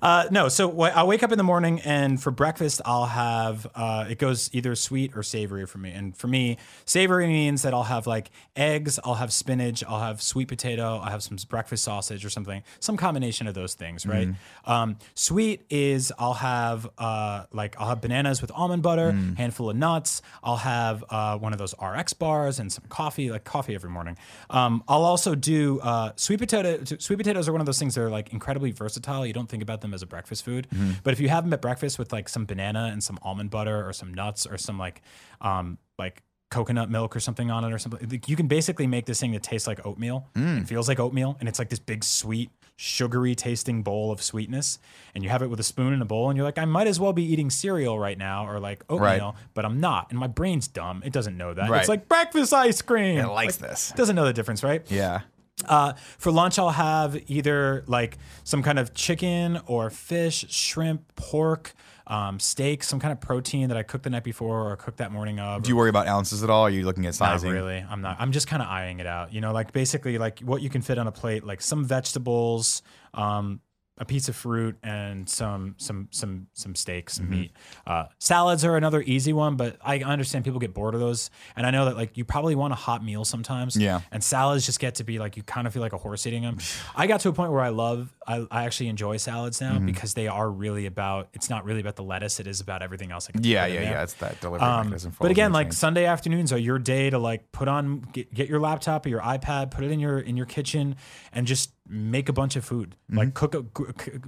uh, 0.02 0.26
no, 0.30 0.48
so 0.48 0.70
wh- 0.70 0.96
I 0.96 1.04
wake 1.04 1.22
up 1.22 1.32
in 1.32 1.38
the 1.38 1.44
morning 1.44 1.80
and 1.80 2.22
for 2.22 2.30
breakfast 2.30 2.80
I'll 2.84 3.06
have 3.06 3.66
uh, 3.74 4.06
it 4.08 4.18
goes 4.18 4.50
either 4.52 4.74
sweet 4.74 5.16
or 5.16 5.22
savory 5.22 5.66
for 5.66 5.78
me. 5.78 5.90
And 5.92 6.16
for 6.16 6.26
me, 6.28 6.58
savory 6.84 7.26
means 7.26 7.62
that 7.62 7.72
I'll 7.74 7.84
have 7.84 8.06
like 8.06 8.30
eggs, 8.56 8.98
I'll 9.04 9.14
have 9.14 9.32
spinach, 9.32 9.82
I'll 9.84 10.00
have 10.00 10.20
sweet 10.22 10.48
potato, 10.48 10.98
I'll 11.02 11.10
have 11.10 11.22
some 11.22 11.36
breakfast 11.48 11.84
sausage 11.84 12.24
or 12.24 12.30
something, 12.30 12.62
some 12.80 12.96
combination 12.96 13.46
of 13.46 13.54
those 13.54 13.74
things, 13.74 14.06
right? 14.06 14.28
Um, 14.64 14.96
sweet 15.14 15.64
is 15.70 16.12
I'll 16.18 16.34
have 16.34 16.88
uh, 16.98 17.44
like 17.52 17.76
I'll 17.78 17.88
have 17.88 18.00
bananas 18.00 18.40
with 18.40 18.50
almond 18.54 18.82
butter, 18.82 19.12
handful 19.36 19.70
of 19.70 19.76
nuts. 19.76 20.22
I'll 20.42 20.56
have 20.56 21.04
uh, 21.10 21.38
one 21.38 21.52
of 21.52 21.58
those 21.58 21.74
RX 21.80 22.12
bars 22.14 22.58
and 22.58 22.72
some 22.72 22.84
coffee, 22.88 23.30
like 23.30 23.44
coffee 23.44 23.74
every 23.74 23.90
morning. 23.90 24.16
Um, 24.50 24.82
I'll 24.88 25.04
also 25.04 25.34
do 25.34 25.80
uh, 25.80 26.12
sweet 26.16 26.38
potato. 26.38 26.82
Sweet 26.98 27.16
potatoes 27.16 27.48
are 27.48 27.52
one 27.52 27.60
of 27.60 27.66
those 27.66 27.78
things 27.78 27.94
that 27.94 28.02
are 28.02 28.10
like 28.10 28.32
incredibly 28.32 28.70
versatile. 28.70 29.26
You 29.26 29.32
don't 29.32 29.48
think 29.54 29.62
about 29.62 29.80
them 29.80 29.94
as 29.94 30.02
a 30.02 30.06
breakfast 30.06 30.44
food, 30.44 30.66
but 31.04 31.12
if 31.14 31.20
you 31.20 31.28
have 31.28 31.44
them 31.44 31.52
at 31.52 31.62
breakfast 31.62 31.98
with 31.98 32.12
like 32.12 32.28
some 32.28 32.44
banana 32.44 32.90
and 32.92 33.02
some 33.08 33.18
almond 33.22 33.50
butter 33.50 33.86
or 33.88 33.92
some 33.92 34.12
nuts 34.12 34.46
or 34.46 34.58
some 34.58 34.78
like 34.78 35.00
um, 35.40 35.78
like 35.98 36.22
coconut 36.50 36.88
milk 36.90 37.16
or 37.16 37.20
something 37.20 37.50
on 37.50 37.64
it 37.64 37.72
or 37.72 37.78
something. 37.78 38.08
like, 38.08 38.28
You 38.28 38.36
can 38.36 38.46
basically 38.48 38.86
make 38.86 39.06
this 39.06 39.18
thing 39.20 39.32
that 39.32 39.42
tastes 39.42 39.66
like 39.66 39.84
oatmeal. 39.86 40.28
It 40.36 40.66
feels 40.68 40.88
like 40.88 41.00
oatmeal, 41.00 41.36
and 41.40 41.48
it's 41.48 41.58
like 41.58 41.68
this 41.68 41.80
big 41.80 42.04
sweet, 42.04 42.50
sugary 42.76 43.34
tasting 43.34 43.82
bowl 43.82 44.12
of 44.12 44.22
sweetness. 44.22 44.78
And 45.14 45.24
you 45.24 45.30
have 45.30 45.42
it 45.42 45.48
with 45.50 45.58
a 45.60 45.64
spoon 45.64 45.92
in 45.92 46.00
a 46.02 46.04
bowl, 46.04 46.28
and 46.30 46.36
you're 46.36 46.46
like, 46.46 46.58
I 46.58 46.64
might 46.64 46.86
as 46.86 46.98
well 47.00 47.12
be 47.12 47.24
eating 47.24 47.50
cereal 47.50 47.98
right 47.98 48.18
now 48.18 48.46
or 48.48 48.60
like 48.60 48.84
oatmeal, 48.88 49.34
but 49.54 49.64
I'm 49.64 49.80
not. 49.80 50.10
And 50.10 50.18
my 50.18 50.28
brain's 50.28 50.68
dumb. 50.68 51.02
It 51.04 51.12
doesn't 51.12 51.36
know 51.36 51.54
that. 51.54 51.68
Right. 51.70 51.80
It's 51.80 51.88
like 51.88 52.08
breakfast 52.08 52.52
ice 52.52 52.82
cream. 52.82 53.18
It 53.18 53.26
likes 53.28 53.60
Like, 53.60 53.70
this. 53.70 53.92
Doesn't 53.96 54.14
know 54.16 54.24
the 54.24 54.32
difference, 54.32 54.62
right? 54.62 54.82
Yeah. 54.90 55.22
Uh, 55.66 55.92
for 56.18 56.32
lunch, 56.32 56.58
I'll 56.58 56.70
have 56.70 57.16
either 57.28 57.84
like 57.86 58.18
some 58.42 58.62
kind 58.62 58.78
of 58.78 58.94
chicken 58.94 59.60
or 59.66 59.90
fish, 59.90 60.46
shrimp, 60.50 61.14
pork, 61.14 61.74
um, 62.06 62.38
steak, 62.38 62.82
some 62.82 63.00
kind 63.00 63.12
of 63.12 63.20
protein 63.20 63.68
that 63.68 63.76
I 63.76 63.82
cooked 63.82 64.04
the 64.04 64.10
night 64.10 64.24
before 64.24 64.70
or 64.70 64.76
cooked 64.76 64.98
that 64.98 65.12
morning 65.12 65.40
of. 65.40 65.62
Do 65.62 65.68
you 65.68 65.76
worry 65.76 65.90
about 65.90 66.06
ounces 66.06 66.42
at 66.42 66.50
all? 66.50 66.62
Are 66.62 66.70
you 66.70 66.84
looking 66.84 67.06
at 67.06 67.14
sizing? 67.14 67.50
Not 67.50 67.56
really. 67.56 67.84
I'm 67.88 68.02
not. 68.02 68.16
I'm 68.20 68.32
just 68.32 68.46
kind 68.46 68.62
of 68.62 68.68
eyeing 68.68 69.00
it 69.00 69.06
out. 69.06 69.32
You 69.32 69.40
know, 69.40 69.52
like 69.52 69.72
basically 69.72 70.18
like 70.18 70.40
what 70.40 70.60
you 70.60 70.68
can 70.68 70.82
fit 70.82 70.98
on 70.98 71.06
a 71.06 71.12
plate, 71.12 71.44
like 71.44 71.62
some 71.62 71.84
vegetables, 71.84 72.82
um, 73.14 73.60
a 73.98 74.04
piece 74.04 74.28
of 74.28 74.34
fruit, 74.34 74.76
and 74.82 75.28
some 75.28 75.74
some 75.78 76.08
some 76.10 76.46
some 76.52 76.74
steak, 76.74 77.06
Mm-hmm. 77.10 77.16
some 77.16 77.30
meat. 77.30 77.52
Uh, 77.86 78.04
salads 78.18 78.64
are 78.64 78.76
another 78.76 79.02
easy 79.02 79.32
one, 79.32 79.56
but 79.56 79.76
I 79.84 80.00
understand 80.00 80.44
people 80.44 80.58
get 80.60 80.74
bored 80.74 80.94
of 80.94 81.00
those, 81.00 81.30
and 81.56 81.66
I 81.66 81.70
know 81.70 81.84
that 81.84 81.96
like 81.96 82.16
you 82.16 82.24
probably 82.24 82.54
want 82.56 82.72
a 82.72 82.76
hot 82.76 83.04
meal 83.04 83.24
sometimes. 83.24 83.76
Yeah. 83.76 84.00
And 84.10 84.22
salads 84.24 84.66
just 84.66 84.80
get 84.80 84.96
to 84.96 85.04
be 85.04 85.18
like 85.18 85.36
you 85.36 85.42
kind 85.44 85.66
of 85.66 85.72
feel 85.72 85.82
like 85.82 85.92
a 85.92 85.98
horse 85.98 86.26
eating 86.26 86.42
them. 86.42 86.58
I 86.96 87.06
got 87.06 87.20
to 87.20 87.28
a 87.28 87.32
point 87.32 87.52
where 87.52 87.60
I 87.62 87.68
love. 87.68 88.12
I, 88.26 88.46
I 88.50 88.64
actually 88.64 88.88
enjoy 88.88 89.18
salads 89.18 89.60
now 89.60 89.74
Mm-hmm. 89.74 89.86
because 89.86 90.14
they 90.14 90.28
are 90.28 90.50
really 90.50 90.86
about. 90.86 91.28
It's 91.34 91.48
not 91.50 91.64
really 91.64 91.80
about 91.80 91.96
the 91.96 92.04
lettuce. 92.04 92.40
It 92.40 92.46
is 92.46 92.60
about 92.60 92.82
everything 92.82 93.12
else. 93.12 93.28
Yeah, 93.40 93.66
yeah, 93.66 93.80
yeah. 93.82 94.02
It's 94.02 94.14
that 94.14 94.40
delivery 94.40 94.66
Um, 94.66 94.86
mechanism. 94.86 95.12
for 95.12 95.24
but 95.24 95.30
again, 95.30 95.52
like. 95.52 95.72
Sunday 95.72 96.04
afternoons 96.06 96.52
are 96.52 96.58
your 96.58 96.78
day 96.78 97.10
to 97.10 97.18
like 97.18 97.52
put 97.52 97.68
on 97.68 98.00
get, 98.12 98.32
get 98.32 98.48
your 98.48 98.58
laptop 98.60 99.04
or 99.04 99.08
your 99.10 99.20
iPad, 99.20 99.70
put 99.70 99.84
it 99.84 99.90
in 99.90 100.00
your 100.00 100.18
in 100.18 100.36
your 100.36 100.46
kitchen, 100.46 100.96
and 101.32 101.46
just 101.46 101.70
make 101.88 102.28
a 102.28 102.32
bunch 102.32 102.56
of 102.56 102.64
food. 102.64 102.96
Mm-hmm. 103.10 103.18
Like 103.18 103.34
cook 103.34 103.54
a 103.54 103.62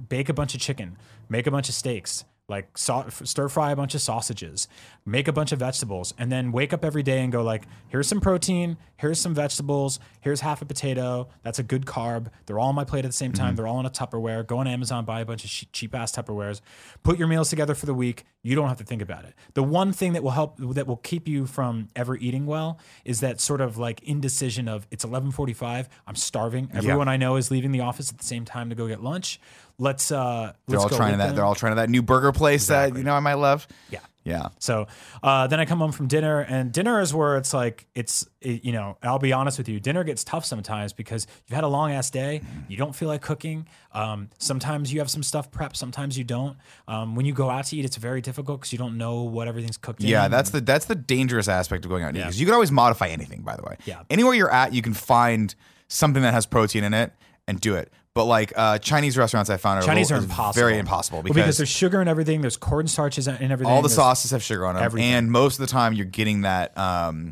bake 0.01 0.29
a 0.29 0.33
bunch 0.33 0.55
of 0.55 0.61
chicken, 0.61 0.97
make 1.29 1.47
a 1.47 1.51
bunch 1.51 1.69
of 1.69 1.75
steaks, 1.75 2.25
like 2.49 2.77
sau- 2.77 3.07
stir 3.09 3.49
fry 3.49 3.71
a 3.71 3.75
bunch 3.75 3.93
of 3.93 4.01
sausages, 4.01 4.69
make 5.05 5.27
a 5.27 5.33
bunch 5.33 5.51
of 5.51 5.59
vegetables, 5.59 6.13
and 6.17 6.31
then 6.31 6.53
wake 6.53 6.71
up 6.71 6.85
every 6.85 7.03
day 7.03 7.19
and 7.21 7.29
go 7.31 7.43
like, 7.43 7.63
here's 7.89 8.07
some 8.07 8.21
protein, 8.21 8.77
here's 8.95 9.19
some 9.19 9.33
vegetables, 9.35 9.99
here's 10.21 10.39
half 10.39 10.61
a 10.61 10.65
potato. 10.65 11.27
That's 11.43 11.59
a 11.59 11.63
good 11.63 11.85
carb. 11.85 12.27
They're 12.45 12.57
all 12.57 12.69
on 12.69 12.75
my 12.75 12.85
plate 12.85 13.03
at 13.03 13.09
the 13.09 13.13
same 13.13 13.27
Mm-hmm. 13.33 13.43
time. 13.43 13.55
They're 13.57 13.67
all 13.67 13.79
in 13.81 13.85
a 13.85 13.89
Tupperware. 13.89 14.47
Go 14.47 14.59
on 14.59 14.67
Amazon, 14.67 15.03
buy 15.03 15.19
a 15.19 15.25
bunch 15.25 15.43
of 15.43 15.71
cheap 15.73 15.93
ass 15.93 16.13
Tupperwares. 16.13 16.61
Put 17.03 17.17
your 17.19 17.27
meals 17.27 17.49
together 17.49 17.75
for 17.75 17.85
the 17.85 17.93
week. 17.93 18.23
You 18.43 18.55
don't 18.55 18.69
have 18.69 18.77
to 18.77 18.85
think 18.85 19.01
about 19.01 19.25
it. 19.25 19.33
The 19.53 19.63
one 19.63 19.91
thing 19.91 20.13
that 20.13 20.23
will 20.23 20.31
help 20.31 20.55
that 20.57 20.87
will 20.87 20.95
keep 20.97 21.27
you 21.27 21.45
from 21.47 21.89
ever 21.97 22.15
eating 22.15 22.45
well 22.45 22.79
is 23.03 23.19
that 23.19 23.41
sort 23.41 23.59
of 23.59 23.77
like 23.77 24.01
indecision 24.03 24.69
of 24.69 24.87
it's 24.89 25.03
11:45. 25.03 25.89
I'm 26.07 26.15
starving. 26.15 26.69
Everyone 26.73 27.09
I 27.09 27.17
know 27.17 27.35
is 27.35 27.51
leaving 27.51 27.73
the 27.73 27.81
office 27.81 28.09
at 28.09 28.17
the 28.19 28.23
same 28.23 28.45
time 28.45 28.69
to 28.69 28.75
go 28.75 28.87
get 28.87 29.03
lunch. 29.03 29.41
Let's 29.79 30.11
uh 30.11 30.53
they're 30.67 30.79
let's 30.79 30.91
all 30.91 30.97
trying 30.97 31.11
with 31.11 31.19
that. 31.19 31.27
them. 31.27 31.35
They're 31.35 31.45
all 31.45 31.55
trying 31.55 31.71
to 31.71 31.75
that 31.77 31.89
new 31.89 32.01
burger 32.01 32.31
place 32.31 32.67
that 32.67 32.95
you 32.95 33.03
know 33.03 33.13
I 33.13 33.19
might 33.19 33.35
love. 33.35 33.67
Yeah. 33.91 33.99
Yeah. 34.23 34.49
So 34.59 34.87
uh, 35.23 35.47
then 35.47 35.61
I 35.61 35.63
come 35.65 35.79
home 35.79 35.93
from 35.93 36.07
dinner, 36.07 36.41
and 36.41 36.69
dinner 36.73 36.99
is 36.99 37.13
where 37.13 37.37
it's 37.37 37.53
like 37.53 37.87
it's 37.95 38.27
it, 38.41 38.65
you 38.65 38.73
know 38.73 38.97
I'll 39.01 39.19
be 39.19 39.31
honest 39.31 39.57
with 39.57 39.69
you, 39.69 39.79
dinner 39.79 40.03
gets 40.03 40.25
tough 40.25 40.43
sometimes 40.43 40.91
because 40.91 41.27
you've 41.45 41.55
had 41.55 41.63
a 41.63 41.69
long 41.69 41.93
ass 41.93 42.09
day, 42.09 42.41
you 42.67 42.75
don't 42.75 42.93
feel 42.93 43.07
like 43.07 43.21
cooking. 43.21 43.69
Um, 43.93 44.29
sometimes 44.37 44.91
you 44.91 44.99
have 44.99 45.09
some 45.09 45.23
stuff 45.23 45.49
prepped, 45.49 45.77
sometimes 45.77 46.17
you 46.17 46.25
don't. 46.25 46.57
Um, 46.89 47.15
when 47.15 47.25
you 47.25 47.31
go 47.33 47.49
out 47.49 47.67
to 47.67 47.77
eat, 47.77 47.85
it's 47.85 47.95
very 47.95 48.19
difficult 48.19 48.59
because 48.59 48.73
you 48.73 48.77
don't 48.77 48.97
know 48.97 49.21
what 49.23 49.47
everything's 49.47 49.77
cooked. 49.77 50.03
Yeah, 50.03 50.25
in. 50.25 50.31
that's 50.31 50.49
the 50.49 50.59
that's 50.59 50.87
the 50.87 50.95
dangerous 50.95 51.47
aspect 51.47 51.85
of 51.85 51.89
going 51.89 52.03
out 52.03 52.09
eating. 52.09 52.19
Yeah. 52.19 52.25
'cause 52.25 52.37
You 52.37 52.45
can 52.45 52.53
always 52.53 52.71
modify 52.71 53.07
anything, 53.07 53.43
by 53.43 53.55
the 53.55 53.63
way. 53.63 53.77
Yeah. 53.85 54.01
Anywhere 54.09 54.33
you're 54.33 54.51
at, 54.51 54.73
you 54.73 54.81
can 54.81 54.93
find 54.93 55.55
something 55.87 56.21
that 56.23 56.33
has 56.33 56.45
protein 56.45 56.83
in 56.83 56.93
it 56.93 57.13
and 57.47 57.61
do 57.61 57.75
it. 57.75 57.93
But 58.17 58.25
like 58.25 58.51
uh, 58.55 58.79
Chinese 58.79 59.17
restaurants, 59.17 59.49
I 59.49 59.57
found 59.57 59.79
are 59.79 59.85
Chinese 59.85 60.09
little- 60.11 60.23
are 60.23 60.25
impossible. 60.25 60.61
Very 60.67 60.77
impossible 60.79 61.17
Well, 61.19 61.23
because, 61.23 61.35
because 61.35 61.57
there's 61.57 61.69
sugar 61.69 62.01
in 62.01 62.07
everything. 62.07 62.41
There's 62.41 62.57
cornstarches 62.57 63.27
in 63.39 63.51
everything. 63.51 63.71
all 63.71 63.81
the 63.81 63.89
sauces 63.89 64.31
have 64.31 64.41
sugar 64.43 64.65
on 64.65 64.75
them, 64.75 64.83
everything. 64.83 65.11
and 65.13 65.31
most 65.31 65.59
of 65.59 65.67
the 65.67 65.71
time 65.71 65.93
you're 65.93 66.05
getting 66.05 66.41
that. 66.41 66.77
Um, 66.77 67.31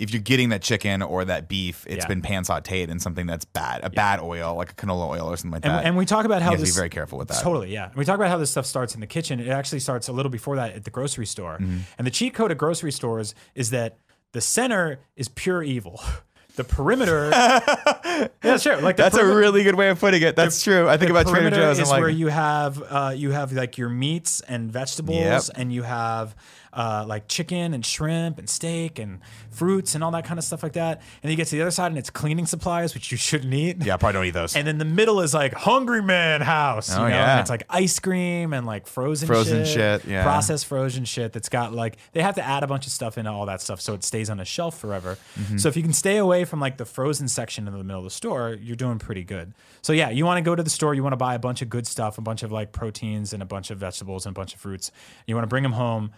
if 0.00 0.12
you're 0.12 0.20
getting 0.22 0.48
that 0.48 0.60
chicken 0.60 1.02
or 1.02 1.24
that 1.24 1.48
beef, 1.48 1.86
it's 1.88 2.04
Yeah. 2.04 2.08
been 2.08 2.20
pan 2.20 2.42
sauteed 2.42 2.88
in 2.88 2.98
something 2.98 3.26
that's 3.28 3.44
bad, 3.44 3.84
a 3.84 3.90
bad 3.90 4.18
oil, 4.18 4.56
like 4.56 4.72
a 4.72 4.74
canola 4.74 5.08
oil 5.08 5.28
or 5.30 5.36
something 5.36 5.52
like 5.52 5.64
And, 5.64 5.72
that. 5.72 5.84
and 5.84 5.96
we 5.96 6.04
talk 6.04 6.24
about 6.24 6.42
how 6.42 6.48
you 6.50 6.56
have 6.56 6.60
to 6.60 6.66
this 6.66 6.74
be 6.74 6.78
very 6.78 6.88
careful 6.90 7.16
with 7.16 7.28
that. 7.28 7.40
Totally, 7.40 7.72
yeah. 7.72 7.86
And 7.86 7.94
we 7.94 8.04
talk 8.04 8.16
about 8.16 8.28
how 8.28 8.36
this 8.36 8.50
stuff 8.50 8.66
starts 8.66 8.96
in 8.96 9.00
the 9.00 9.06
kitchen. 9.06 9.38
It 9.38 9.46
actually 9.50 9.78
starts 9.78 10.08
a 10.08 10.12
little 10.12 10.30
before 10.32 10.56
that 10.56 10.72
at 10.74 10.82
the 10.84 10.90
grocery 10.90 11.26
store. 11.26 11.58
Mm-hmm. 11.60 11.78
And 11.96 12.06
the 12.08 12.10
cheat 12.10 12.34
code 12.34 12.50
at 12.50 12.58
grocery 12.58 12.90
stores 12.90 13.36
is 13.54 13.70
that 13.70 13.98
the 14.32 14.40
center 14.40 14.98
is 15.14 15.28
pure 15.28 15.62
evil. 15.62 16.00
The 16.56 16.62
perimeter, 16.64 17.30
yeah, 18.44 18.56
sure. 18.58 18.80
Like 18.80 18.96
the 18.96 19.02
That's 19.02 19.16
a 19.16 19.24
really 19.26 19.64
good 19.64 19.74
way 19.74 19.88
of 19.88 19.98
putting 19.98 20.22
it. 20.22 20.36
That's 20.36 20.62
true. 20.62 20.88
I 20.88 20.96
think 20.98 21.12
the 21.12 21.18
about 21.18 21.30
Trader 21.32 21.50
Joe's 21.50 21.78
and 21.78 21.84
is 21.84 21.90
like 21.90 22.00
where 22.00 22.08
you 22.08 22.28
have 22.28 22.80
uh, 22.80 23.12
you 23.16 23.32
have 23.32 23.52
like 23.52 23.76
your 23.76 23.88
meats 23.88 24.40
and 24.40 24.70
vegetables, 24.70 25.16
Yep. 25.18 25.42
and 25.56 25.72
you 25.72 25.82
have 25.82 26.36
uh, 26.74 27.04
like 27.06 27.28
chicken 27.28 27.72
and 27.74 27.84
shrimp 27.86 28.38
and 28.38 28.48
steak 28.48 28.98
and 28.98 29.20
fruits 29.50 29.94
and 29.94 30.02
all 30.02 30.10
that 30.10 30.24
kind 30.24 30.38
of 30.38 30.44
stuff 30.44 30.62
like 30.62 30.72
that. 30.74 31.00
And 31.22 31.30
you 31.30 31.36
get 31.36 31.46
to 31.48 31.56
the 31.56 31.62
other 31.62 31.70
side, 31.70 31.86
and 31.88 31.98
it's 31.98 32.10
cleaning 32.10 32.46
supplies, 32.46 32.94
which 32.94 33.10
you 33.12 33.16
shouldn't 33.16 33.54
eat. 33.54 33.84
yeah, 33.84 33.96
probably 33.96 34.12
don't 34.14 34.24
eat 34.26 34.30
those. 34.30 34.56
And 34.56 34.66
then 34.66 34.78
the 34.78 34.84
middle 34.84 35.20
is 35.20 35.32
like 35.34 35.54
Hungry 35.54 36.02
Man 36.02 36.40
House. 36.40 36.90
You 36.90 36.96
Oh, 36.96 37.02
know? 37.02 37.08
yeah. 37.08 37.32
And 37.32 37.40
it's 37.40 37.50
like 37.50 37.62
ice 37.70 37.98
cream 37.98 38.52
and 38.52 38.66
like 38.66 38.86
frozen 38.86 39.26
Frozen 39.26 39.64
shit, 39.64 40.02
shit, 40.02 40.04
yeah. 40.10 40.22
processed 40.22 40.66
frozen 40.66 41.04
shit 41.04 41.32
that's 41.32 41.48
got 41.48 41.72
like 41.72 41.96
they 42.12 42.22
have 42.22 42.34
to 42.34 42.44
add 42.44 42.62
a 42.62 42.66
bunch 42.66 42.86
of 42.86 42.92
stuff 42.92 43.16
into 43.18 43.30
all 43.30 43.46
that 43.46 43.60
stuff 43.60 43.80
so 43.80 43.94
it 43.94 44.02
stays 44.04 44.28
on 44.30 44.40
a 44.40 44.44
shelf 44.44 44.78
forever. 44.78 45.16
Mm-hmm. 45.38 45.58
So 45.58 45.68
if 45.68 45.76
you 45.76 45.82
can 45.82 45.92
stay 45.92 46.16
away 46.16 46.44
from 46.44 46.60
like 46.60 46.76
the 46.76 46.84
frozen 46.84 47.28
section 47.28 47.66
in 47.68 47.72
the 47.72 47.84
middle 47.84 47.98
of 48.00 48.04
the 48.04 48.10
store, 48.10 48.56
you're 48.60 48.76
doing 48.76 48.98
pretty 48.98 49.24
good. 49.24 49.54
So 49.82 49.92
yeah, 49.92 50.10
you 50.10 50.24
want 50.24 50.38
to 50.38 50.42
go 50.42 50.54
to 50.54 50.62
the 50.62 50.70
store, 50.70 50.94
you 50.94 51.02
want 51.02 51.12
to 51.12 51.18
buy 51.18 51.34
a 51.34 51.38
bunch 51.38 51.62
of 51.62 51.68
good 51.70 51.86
stuff, 51.86 52.18
a 52.18 52.20
bunch 52.22 52.42
of 52.42 52.50
like 52.50 52.72
proteins 52.72 53.32
and 53.32 53.42
a 53.42 53.46
bunch 53.46 53.70
of 53.70 53.78
vegetables 53.78 54.26
and 54.26 54.34
a 54.34 54.38
bunch 54.38 54.54
of 54.54 54.60
fruits. 54.60 54.90
You 55.26 55.34
want 55.34 55.44
to 55.44 55.48
bring 55.48 55.62
them 55.62 55.72
home, 55.72 56.10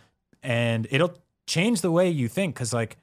and 0.47 0.86
it'll 0.90 1.12
change 1.47 1.80
the 1.80 1.90
way 1.90 2.09
you 2.09 2.28
think 2.28 2.55
because 2.55 2.72
like 2.72 2.97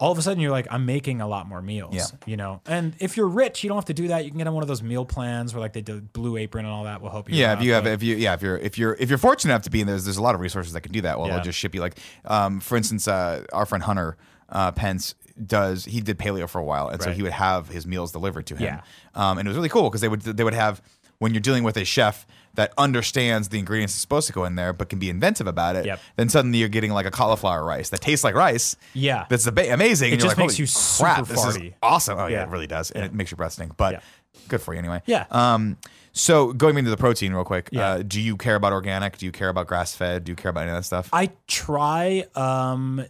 all 0.00 0.12
of 0.12 0.18
a 0.18 0.22
sudden 0.22 0.40
you're 0.40 0.50
like 0.52 0.66
i'm 0.70 0.86
making 0.86 1.20
a 1.20 1.26
lot 1.26 1.48
more 1.48 1.60
meals 1.60 1.94
Yeah. 1.94 2.04
you 2.26 2.36
know 2.36 2.60
and 2.66 2.94
if 3.00 3.16
you're 3.16 3.28
rich 3.28 3.62
you 3.64 3.68
don't 3.68 3.76
have 3.76 3.84
to 3.86 3.94
do 3.94 4.08
that 4.08 4.24
you 4.24 4.30
can 4.30 4.38
get 4.38 4.46
on 4.46 4.54
one 4.54 4.62
of 4.62 4.68
those 4.68 4.82
meal 4.82 5.04
plans 5.04 5.52
where 5.54 5.60
like 5.60 5.72
they 5.72 5.80
do 5.80 6.00
blue 6.00 6.36
apron 6.36 6.64
and 6.64 6.72
all 6.74 6.84
that 6.84 7.00
will 7.02 7.10
help 7.10 7.28
you 7.30 7.36
Yeah, 7.36 7.54
if 7.54 7.62
you 7.62 7.72
have, 7.72 7.84
but- 7.84 7.92
if 7.94 8.02
you, 8.02 8.16
yeah, 8.16 8.34
if 8.34 8.42
you're, 8.42 8.58
if 8.58 8.78
you're, 8.78 8.94
if 9.00 9.08
you're 9.08 9.18
fortunate 9.18 9.52
enough 9.54 9.62
to 9.64 9.70
be 9.70 9.80
in 9.80 9.86
there's, 9.86 10.04
there's 10.04 10.16
a 10.18 10.22
lot 10.22 10.34
of 10.34 10.40
resources 10.40 10.72
that 10.74 10.82
can 10.82 10.92
do 10.92 11.00
that. 11.02 11.18
Well, 11.18 11.28
Yeah. 11.28 11.34
they'll 11.36 11.44
just 11.44 11.58
ship 11.58 11.74
you 11.74 11.80
like, 11.80 11.98
um, 12.24 12.60
for 12.60 12.76
instance, 12.76 13.08
uh, 13.08 13.44
our 13.52 13.66
friend 13.66 13.82
Hunter 13.84 14.16
uh, 14.50 14.70
Pence 14.72 15.14
does. 15.44 15.84
He 15.84 16.00
did 16.00 16.18
paleo 16.18 16.48
for 16.48 16.58
a 16.58 16.64
while, 16.64 16.88
and 16.88 17.00
so 17.02 17.12
he 17.12 17.22
would 17.22 17.32
have 17.32 17.68
his 17.68 17.86
meals 17.86 18.12
delivered 18.12 18.46
to 18.46 18.54
him. 18.56 18.64
Yeah. 18.64 18.80
um, 19.14 19.38
and 19.38 19.46
it 19.46 19.50
was 19.50 19.56
really 19.56 19.68
cool 19.68 19.88
because 19.90 20.00
they 20.00 20.08
would, 20.08 20.22
they 20.22 20.44
would 20.44 20.54
have 20.54 20.80
when 21.18 21.34
you're 21.34 21.40
dealing 21.40 21.64
with 21.64 21.76
a 21.76 21.84
chef 21.84 22.26
that 22.58 22.72
understands 22.76 23.50
the 23.50 23.58
ingredients 23.60 23.94
that's 23.94 24.00
supposed 24.00 24.26
to 24.26 24.32
go 24.32 24.44
in 24.44 24.56
there, 24.56 24.72
but 24.72 24.88
can 24.88 24.98
be 24.98 25.08
inventive 25.08 25.46
about 25.46 25.76
it. 25.76 25.86
Yep. 25.86 26.00
Then 26.16 26.28
suddenly 26.28 26.58
you're 26.58 26.68
getting 26.68 26.90
like 26.90 27.06
a 27.06 27.10
cauliflower 27.10 27.64
rice 27.64 27.88
that 27.90 28.00
tastes 28.00 28.24
like 28.24 28.34
rice. 28.34 28.74
Yeah. 28.94 29.26
that's 29.28 29.46
ama- 29.46 29.72
amazing. 29.72 30.08
It 30.10 30.14
and 30.14 30.20
just 30.20 30.30
like, 30.36 30.38
makes 30.38 30.54
"Holy 30.54 30.62
you 30.62 30.66
super 30.66 31.04
crap, 31.14 31.26
this 31.28 31.44
is 31.46 31.58
awesome. 31.82 32.18
Oh 32.18 32.26
yeah, 32.26 32.38
Yeah. 32.38 32.42
it 32.42 32.48
really 32.48 32.66
does, 32.66 32.90
and 32.90 33.04
it 33.04 33.14
makes 33.14 33.30
your 33.30 33.36
breath 33.36 33.52
stink. 33.52 33.76
But 33.76 33.92
Yeah. 33.94 34.00
good 34.48 34.60
for 34.60 34.74
you 34.74 34.80
anyway. 34.80 35.00
Yeah. 35.06 35.26
Um, 35.30 35.76
so 36.12 36.52
going 36.52 36.76
into 36.76 36.90
the 36.90 36.96
protein 36.96 37.32
real 37.32 37.44
quick, 37.44 37.68
Yeah. 37.70 37.90
uh, 37.90 38.02
do 38.02 38.20
you 38.20 38.36
care 38.36 38.56
about 38.56 38.72
organic? 38.72 39.18
Do 39.18 39.26
you 39.26 39.30
care 39.32 39.50
about 39.50 39.68
grass 39.68 39.94
fed? 39.94 40.24
Do 40.24 40.32
you 40.32 40.36
care 40.36 40.50
about 40.50 40.62
any 40.62 40.70
of 40.70 40.76
that 40.78 40.84
stuff? 40.84 41.08
i 41.12 41.30
try 41.46 42.24
um 42.34 43.04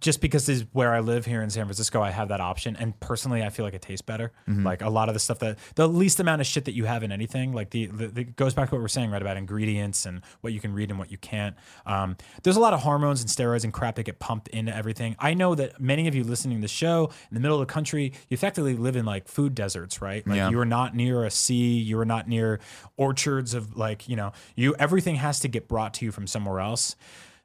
just 0.00 0.20
because 0.20 0.48
is 0.48 0.64
where 0.72 0.92
I 0.92 0.98
live 0.98 1.26
here 1.26 1.42
in 1.42 1.50
San 1.50 1.64
Francisco, 1.64 2.02
I 2.02 2.10
have 2.10 2.28
that 2.28 2.40
option. 2.40 2.74
And 2.74 2.98
personally, 2.98 3.44
I 3.44 3.50
feel 3.50 3.64
like 3.64 3.74
it 3.74 3.82
tastes 3.82 4.02
better. 4.02 4.32
Mm-hmm. 4.48 4.66
Like 4.66 4.82
a 4.82 4.90
lot 4.90 5.08
of 5.08 5.14
the 5.14 5.20
stuff 5.20 5.38
that 5.40 5.58
the 5.76 5.88
least 5.88 6.18
amount 6.18 6.40
of 6.40 6.46
shit 6.48 6.64
that 6.64 6.72
you 6.74 6.86
have 6.86 7.04
in 7.04 7.12
anything, 7.12 7.52
like 7.52 7.70
the, 7.70 7.86
the, 7.86 8.08
the 8.08 8.20
it 8.22 8.36
goes 8.36 8.52
back 8.52 8.68
to 8.70 8.74
what 8.74 8.82
we're 8.82 8.88
saying, 8.88 9.10
right? 9.12 9.22
About 9.22 9.36
ingredients 9.36 10.06
and 10.06 10.22
what 10.40 10.52
you 10.52 10.58
can 10.58 10.72
read 10.72 10.90
and 10.90 10.98
what 10.98 11.12
you 11.12 11.18
can't. 11.18 11.54
Um, 11.86 12.16
there's 12.42 12.56
a 12.56 12.60
lot 12.60 12.72
of 12.72 12.80
hormones 12.80 13.20
and 13.20 13.30
steroids 13.30 13.62
and 13.62 13.72
crap 13.72 13.94
that 13.94 14.02
get 14.02 14.18
pumped 14.18 14.48
into 14.48 14.74
everything. 14.74 15.14
I 15.20 15.34
know 15.34 15.54
that 15.54 15.80
many 15.80 16.08
of 16.08 16.16
you 16.16 16.24
listening 16.24 16.58
to 16.58 16.62
the 16.62 16.68
show 16.68 17.10
in 17.30 17.34
the 17.34 17.40
middle 17.40 17.60
of 17.60 17.66
the 17.66 17.72
country, 17.72 18.12
you 18.28 18.34
effectively 18.34 18.76
live 18.76 18.96
in 18.96 19.04
like 19.04 19.28
food 19.28 19.54
deserts, 19.54 20.02
right? 20.02 20.26
Like 20.26 20.36
Yeah. 20.36 20.50
you 20.50 20.58
are 20.58 20.66
not 20.66 20.96
near 20.96 21.24
a 21.24 21.30
sea, 21.30 21.78
you 21.78 21.96
are 22.00 22.04
not 22.04 22.26
near 22.26 22.58
orchards 22.96 23.54
of 23.54 23.76
like, 23.76 24.08
you 24.08 24.16
know, 24.16 24.32
you 24.56 24.74
everything 24.80 25.14
has 25.16 25.38
to 25.40 25.48
get 25.48 25.68
brought 25.68 25.94
to 25.94 26.04
you 26.04 26.10
from 26.10 26.26
somewhere 26.26 26.58
else 26.58 26.96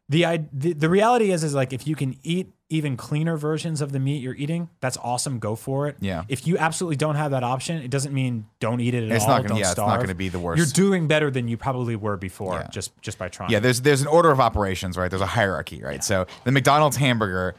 the, 0.10 0.26
i- 0.26 0.46
the 0.54 0.74
the 0.74 0.90
reality 0.90 1.32
is 1.32 1.44
is 1.44 1.54
like 1.56 1.74
if 1.74 1.88
you 1.88 1.96
can 1.96 2.16
eat 2.24 2.52
even 2.70 2.98
cleaner 2.98 3.38
versions 3.38 3.80
of 3.82 3.92
the 3.92 4.00
meat 4.00 4.22
you're 4.24 4.36
eating, 4.36 4.70
that's 4.82 4.98
awesome. 4.98 5.38
Go 5.40 5.56
for 5.56 5.88
it. 5.88 5.98
Yeah. 6.00 6.24
If 6.28 6.48
you 6.48 6.58
absolutely 6.58 6.96
don't 6.96 7.16
have 7.16 7.32
that 7.32 7.44
option, 7.44 7.78
it 7.82 7.92
doesn't 7.92 8.14
mean 8.14 8.46
don't 8.60 8.82
eat 8.82 8.94
it 8.96 9.04
at 9.06 9.12
It's 9.16 9.24
all. 9.24 9.30
not 9.30 9.38
gonna- 9.38 9.50
don't 9.50 9.58
yeah, 9.60 9.70
it's 9.72 9.78
not 9.78 10.00
gonna 10.00 10.16
be 10.16 10.30
the 10.30 10.40
worst. 10.40 10.58
You're 10.58 10.88
doing 10.90 11.08
better 11.08 11.30
than 11.30 11.48
you 11.48 11.58
probably 11.58 11.96
were 11.96 12.18
before, 12.18 12.56
Yeah. 12.56 12.68
just 12.72 12.92
just 13.02 13.18
by 13.18 13.30
trying. 13.30 13.52
Yeah, 13.52 13.60
there's 13.60 13.82
there's 13.82 14.02
an 14.02 14.08
order 14.08 14.32
of 14.32 14.40
operations, 14.40 14.98
right? 14.98 15.10
There's 15.10 15.22
a 15.22 15.28
hierarchy, 15.28 15.82
right? 15.84 16.04
So 16.04 16.26
the 16.44 16.52
McDonald's 16.52 16.98
hamburger, 16.98 17.56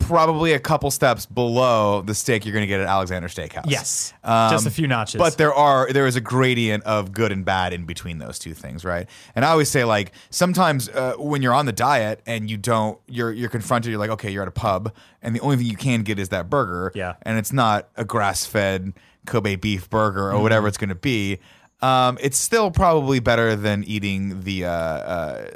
probably 0.00 0.52
a 0.54 0.58
couple 0.58 0.90
steps 0.90 1.24
below 1.26 2.02
the 2.02 2.14
steak 2.14 2.44
you're 2.44 2.52
going 2.52 2.64
to 2.64 2.66
get 2.66 2.80
at 2.80 2.86
Alexander 2.88 3.28
Steakhouse. 3.28 3.70
Yes. 3.70 4.12
Um, 4.24 4.50
just 4.50 4.66
a 4.66 4.70
few 4.70 4.88
notches. 4.88 5.18
But 5.18 5.36
there 5.38 5.54
are 5.54 5.92
there 5.92 6.06
is 6.06 6.16
a 6.16 6.20
gradient 6.20 6.82
of 6.84 7.12
good 7.12 7.30
and 7.30 7.44
bad 7.44 7.72
in 7.72 7.84
between 7.86 8.18
those 8.18 8.38
two 8.38 8.54
things, 8.54 8.84
right? 8.84 9.08
And 9.36 9.44
I 9.44 9.50
always 9.50 9.68
say 9.68 9.84
like 9.84 10.12
sometimes 10.30 10.88
uh, 10.88 11.14
when 11.18 11.42
you're 11.42 11.54
on 11.54 11.66
the 11.66 11.72
diet 11.72 12.20
and 12.26 12.50
you 12.50 12.56
don't 12.56 12.98
you're 13.06 13.30
you're 13.32 13.48
confronted, 13.50 13.90
you're 13.90 14.00
like, 14.00 14.10
okay, 14.10 14.30
you're 14.30 14.42
at 14.42 14.48
a 14.48 14.52
pub, 14.52 14.92
and 15.22 15.36
the 15.36 15.40
only 15.40 15.56
thing 15.56 15.66
you 15.66 15.76
can 15.76 16.02
get 16.02 16.18
is 16.18 16.30
that 16.30 16.50
burger, 16.50 16.90
Yeah. 16.94 17.14
and 17.22 17.38
it's 17.38 17.52
not 17.52 17.88
a 17.96 18.04
grass 18.04 18.44
fed 18.46 18.94
Kobe 19.26 19.54
beef 19.56 19.88
burger 19.88 20.28
or 20.28 20.32
Mm-hmm. 20.32 20.42
whatever 20.42 20.66
it's 20.66 20.78
going 20.78 20.88
to 20.88 20.94
be. 20.94 21.38
Um, 21.82 22.18
it's 22.20 22.36
still 22.38 22.70
probably 22.70 23.20
better 23.20 23.54
than 23.56 23.84
eating 23.84 24.40
the. 24.42 24.64
Uh, 24.66 24.70
uh, 24.70 25.46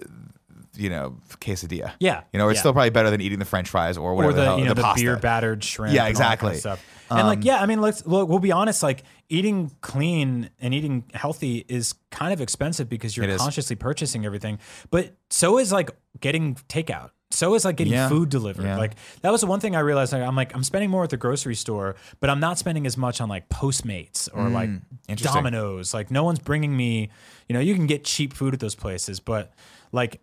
you 0.77 0.91
know, 0.91 1.17
quesadilla. 1.41 1.93
Yeah, 2.01 2.23
you 2.33 2.39
know, 2.39 2.49
it's 2.49 2.59
yeah. 2.59 2.61
still 2.61 2.73
probably 2.73 2.91
better 2.91 3.11
than 3.11 3.21
eating 3.21 3.39
the 3.39 3.45
French 3.45 3.69
fries 3.69 3.97
or 3.97 4.15
whatever 4.15 4.33
or 4.33 4.37
the, 4.37 4.45
hell, 4.45 4.59
you 4.59 4.65
know 4.65 4.75
the, 4.75 4.83
pasta. 4.83 5.03
beer 5.03 5.17
battered 5.17 5.63
shrimp. 5.65 5.95
Yeah, 5.95 6.07
and 6.07 6.17
all 6.17 6.21
that 6.23 6.39
kind 6.39 6.51
of 6.51 6.57
exactly. 6.57 6.61
stuff. 6.61 6.87
And 7.11 7.29
like, 7.29 7.45
yeah, 7.45 7.61
I 7.61 7.67
mean, 7.67 7.81
let's 7.81 8.07
look. 8.07 8.29
We'll 8.29 8.39
be 8.39 8.51
honest. 8.53 8.83
Like, 8.83 9.05
eating 9.29 9.71
clean 9.83 10.51
and 10.61 10.75
eating 10.75 11.05
healthy 11.15 11.65
is 11.69 11.95
kind 12.11 12.33
of 12.33 12.41
expensive 12.41 12.89
because 12.89 13.17
you're 13.17 13.37
consciously 13.37 13.77
purchasing 13.77 14.25
everything. 14.27 14.59
But 14.91 15.15
so 15.31 15.59
is 15.59 15.71
like 15.73 15.91
getting 16.21 16.55
takeout. 16.69 17.11
So 17.31 17.55
is 17.55 17.65
like 17.65 17.77
getting 17.77 17.93
Yeah. 17.93 18.09
food 18.09 18.29
delivered. 18.29 18.65
Yeah. 18.65 18.79
Like 18.79 18.95
that 19.23 19.31
was 19.31 19.41
the 19.41 19.49
one 19.49 19.59
thing 19.61 19.75
I 19.75 19.81
realized. 19.81 20.13
Like, 20.13 20.23
I'm 20.23 20.37
like 20.37 20.55
I'm 20.55 20.63
spending 20.63 20.89
more 20.89 21.03
at 21.05 21.11
the 21.11 21.17
grocery 21.17 21.57
store, 21.57 21.97
but 22.21 22.31
I'm 22.31 22.39
not 22.41 22.59
spending 22.59 22.87
as 22.87 22.97
much 22.97 23.21
on 23.21 23.29
like 23.29 23.49
Postmates 23.49 24.29
or 24.33 24.49
like 24.49 24.71
Mm, 24.71 24.83
interesting. 25.09 25.35
Domino's. 25.35 25.93
Like 25.93 26.11
no 26.11 26.23
one's 26.25 26.39
bringing 26.39 26.77
me. 26.77 27.11
You 27.49 27.55
know, 27.55 27.61
you 27.61 27.75
can 27.75 27.87
get 27.87 28.05
cheap 28.05 28.33
food 28.35 28.55
at 28.55 28.61
those 28.61 28.75
places, 28.77 29.21
but 29.21 29.53
like 29.93 30.21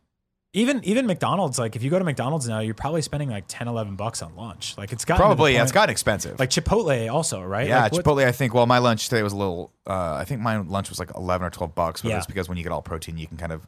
even 0.54 0.84
even 0.84 1.08
McDonald's, 1.08 1.58
like 1.58 1.76
if 1.78 1.84
you 1.84 1.89
go 1.89 1.97
to 1.97 2.04
McDonald's 2.04 2.47
now, 2.47 2.60
you're 2.60 2.74
probably 2.74 3.02
spending 3.02 3.30
like 3.30 3.45
10, 3.47 3.68
11 3.70 3.95
bucks 3.95 4.22
on 4.22 4.36
lunch. 4.36 4.78
Like 4.78 4.91
it's 4.91 5.06
got 5.06 5.18
Probably, 5.18 5.54
yeah, 5.54 5.64
it's 5.64 5.72
gotten 5.72 5.91
expensive. 5.91 6.39
like 6.39 6.49
Chipotle 6.49 7.12
also, 7.12 7.41
right? 7.41 7.68
yeah, 7.68 7.84
Like, 7.84 7.93
what- 7.93 8.04
Chipotle. 8.06 8.26
I 8.26 8.32
think. 8.34 8.54
Well, 8.54 8.66
my 8.66 8.80
lunch 8.80 9.08
today 9.08 9.24
was 9.24 9.32
a 9.34 9.38
little. 9.38 9.72
Uh, 9.88 10.14
I 10.16 10.26
think 10.26 10.41
my 10.41 10.58
lunch 10.58 10.89
was 10.89 10.99
like 10.99 11.12
eleven 11.16 11.47
or 11.47 11.49
twelve 11.52 11.74
bucks, 11.74 12.02
but 12.02 12.10
Yeah. 12.10 12.18
it's 12.18 12.26
because 12.28 12.49
when 12.49 12.58
you 12.58 12.64
get 12.64 12.72
all 12.74 12.82
protein, 12.82 13.18
you 13.18 13.28
can 13.28 13.38
kind 13.38 13.52
of 13.54 13.66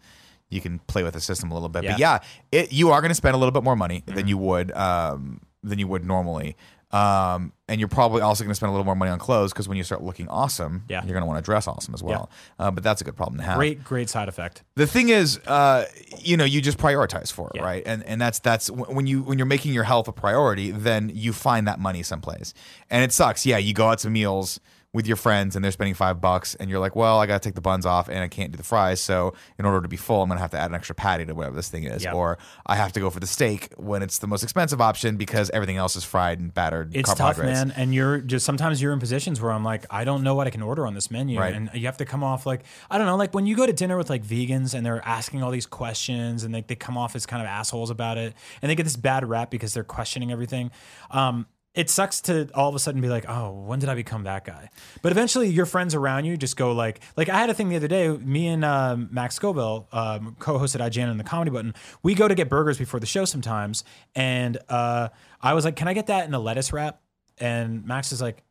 you 0.49 0.59
can 0.61 0.79
play 0.79 1.03
with 1.03 1.13
the 1.13 1.21
system 1.21 1.51
a 1.51 1.53
little 1.53 1.69
bit. 1.69 1.83
Yeah. 1.85 1.91
But 1.91 1.99
yeah, 1.99 2.19
it 2.51 2.73
you 2.73 2.91
are 2.91 2.99
going 3.01 3.09
to 3.11 3.15
spend 3.15 3.33
a 3.35 3.37
little 3.37 3.53
bit 3.53 3.63
more 3.63 3.75
money 3.77 4.01
Mm-hmm. 4.05 4.15
than 4.15 4.27
you 4.27 4.37
would 4.37 4.71
um, 4.73 5.39
than 5.63 5.79
you 5.79 5.87
would 5.87 6.03
normally. 6.05 6.57
Um, 6.93 7.53
and 7.67 7.79
you're 7.81 7.87
probably 7.89 8.21
also 8.21 8.43
going 8.43 8.51
to 8.51 8.55
spend 8.55 8.69
a 8.69 8.71
little 8.71 8.85
more 8.85 8.95
money 8.95 9.09
on 9.09 9.17
clothes 9.17 9.51
because 9.51 9.67
when 9.67 9.77
you 9.77 9.83
start 9.83 10.03
looking 10.03 10.27
awesome, 10.27 10.83
Yeah. 10.87 11.01
you're 11.03 11.13
going 11.13 11.23
to 11.23 11.25
want 11.27 11.39
to 11.39 11.41
dress 11.43 11.67
awesome 11.67 11.93
as 11.95 12.03
well. 12.03 12.29
Uh, 12.59 12.69
but 12.69 12.83
that's 12.83 13.01
a 13.01 13.03
good 13.03 13.15
problem 13.15 13.39
to 13.39 13.43
have. 13.43 13.57
Great, 13.57 13.83
great 13.83 14.09
side 14.09 14.29
effect. 14.29 14.61
The 14.75 14.85
thing 14.85 15.09
is, 15.09 15.39
uh, 15.47 15.85
you 16.19 16.37
know, 16.37 16.45
you 16.45 16.61
just 16.61 16.77
prioritize 16.77 17.31
for 17.33 17.47
it, 17.49 17.55
Yeah. 17.57 17.63
right? 17.63 17.81
And 17.85 18.03
and 18.03 18.21
that's 18.21 18.37
that's 18.39 18.69
when 18.69 19.07
you 19.07 19.23
when 19.23 19.39
you're 19.39 19.47
making 19.47 19.73
your 19.73 19.85
health 19.85 20.07
a 20.07 20.11
priority, 20.11 20.69
then 20.69 21.11
you 21.13 21.33
find 21.33 21.67
that 21.67 21.79
money 21.79 22.03
someplace. 22.03 22.53
And 22.91 23.03
it 23.03 23.11
sucks. 23.11 23.43
Yeah, 23.45 23.57
you 23.57 23.73
go 23.73 23.87
out 23.89 23.97
to 23.99 24.09
meals 24.11 24.59
with 24.93 25.07
your 25.07 25.15
friends 25.17 25.55
and 25.55 25.65
they're 25.65 25.71
spending 25.71 25.95
five 25.95 26.21
bucks, 26.21 26.53
and 26.55 26.69
you're 26.69 26.79
like, 26.79 26.95
well, 26.95 27.19
I 27.19 27.25
got 27.25 27.41
to 27.41 27.47
take 27.49 27.55
the 27.55 27.61
buns 27.61 27.83
off 27.85 28.09
and 28.09 28.19
I 28.19 28.27
can't 28.27 28.51
do 28.51 28.57
the 28.57 28.63
fries, 28.63 29.01
so 29.01 29.33
in 29.57 29.65
order 29.65 29.81
to 29.81 29.87
be 29.87 29.97
full, 29.97 30.21
I'm 30.21 30.29
gonna 30.29 30.39
have 30.39 30.51
to 30.51 30.59
add 30.59 30.69
an 30.69 30.75
extra 30.75 30.93
patty 30.93 31.25
to 31.25 31.33
whatever 31.33 31.55
this 31.55 31.67
thing 31.69 31.85
is, 31.85 32.03
Yep. 32.03 32.13
or 32.13 32.37
I 32.67 32.75
have 32.75 32.93
to 32.93 32.99
go 32.99 33.09
for 33.09 33.19
the 33.19 33.25
steak 33.27 33.73
when 33.77 34.03
it's 34.03 34.19
the 34.19 34.27
most 34.27 34.43
expensive 34.43 34.79
option 34.81 35.17
because 35.17 35.49
everything 35.49 35.77
else 35.77 35.95
is 35.95 36.03
fried 36.03 36.39
and 36.39 36.53
battered. 36.53 36.95
It's 36.95 37.11
tough, 37.13 37.39
man. 37.39 37.73
And 37.75 37.93
you're 37.93 38.19
just 38.19 38.45
sometimes 38.45 38.81
you're 38.83 38.93
in 38.93 38.99
positions 38.99 39.41
where 39.41 39.51
I'm 39.51 39.63
like, 39.63 39.85
I 39.89 40.03
don't 40.03 40.21
know 40.21 40.35
what 40.35 40.45
I 40.45 40.51
can 40.51 40.61
order 40.61 40.85
on 40.85 40.93
this 40.93 41.09
menu, 41.09 41.39
Right. 41.39 41.55
and 41.55 41.71
you 41.73 41.87
have 41.87 41.97
to 41.97 42.05
come 42.05 42.23
off 42.23 42.45
like 42.45 42.63
I 42.91 42.99
don't 42.99 43.07
know, 43.07 43.15
like 43.15 43.33
when 43.33 43.47
you 43.47 43.55
go 43.55 43.65
to 43.65 43.73
dinner 43.73 43.97
with 43.97 44.11
like 44.11 44.23
vegans 44.23 44.75
and 44.75 44.85
they're 44.85 45.03
asking 45.07 45.41
all 45.41 45.49
these 45.49 45.65
questions 45.65 46.43
and 46.43 46.53
they 46.53 46.61
they 46.61 46.75
come 46.75 46.97
off 46.99 47.15
as 47.15 47.25
kind 47.25 47.41
of 47.41 47.47
assholes 47.47 47.89
about 47.89 48.19
it, 48.19 48.35
and 48.61 48.69
they 48.69 48.75
get 48.75 48.83
this 48.83 48.95
bad 48.95 49.27
rap 49.27 49.49
because 49.49 49.73
they're 49.73 49.83
questioning 49.83 50.31
everything. 50.31 50.69
Um, 51.09 51.47
it 51.75 51.89
sucks 51.89 52.21
to 52.21 52.49
all 52.53 52.69
of 52.69 52.75
a 52.75 52.79
sudden 52.79 53.01
be 53.01 53.09
like, 53.09 53.25
oh, 53.27 53.51
when 53.51 53.79
did 53.79 53.89
I 53.89 53.95
become 53.95 54.23
that 54.23 54.45
guy? 54.45 54.69
But 55.01 55.11
eventually, 55.11 55.49
your 55.49 55.65
friends 55.65 55.95
around 55.95 56.25
you 56.25 56.37
just 56.37 56.55
go 56.55 56.71
like, 56.71 56.99
like 57.17 57.29
I 57.29 57.39
had 57.39 57.49
a 57.49 57.53
thing 57.53 57.69
the 57.69 57.75
other 57.75 57.87
day. 57.87 58.09
Me 58.09 58.47
and 58.47 58.63
um, 58.63 59.09
Max 59.11 59.35
Scoville, 59.35 59.87
um, 59.91 60.35
co-hosted 60.39 60.81
IGN 60.81 61.09
and 61.09 61.19
the 61.19 61.23
Comedy 61.23 61.49
Button. 61.49 61.73
We 62.03 62.13
go 62.13 62.27
to 62.27 62.35
get 62.35 62.47
burgers 62.47 62.77
before 62.77 62.99
the 62.99 63.07
show 63.07 63.25
sometimes, 63.25 63.83
and 64.13 64.57
uh, 64.69 65.09
I 65.41 65.53
was 65.53 65.65
like, 65.65 65.75
can 65.75 65.87
I 65.87 65.93
get 65.93 66.07
that 66.07 66.27
in 66.27 66.33
a 66.33 66.39
lettuce 66.39 66.71
wrap? 66.71 67.01
And 67.39 67.85
Max 67.85 68.11
is 68.11 68.21
like, 68.21 68.43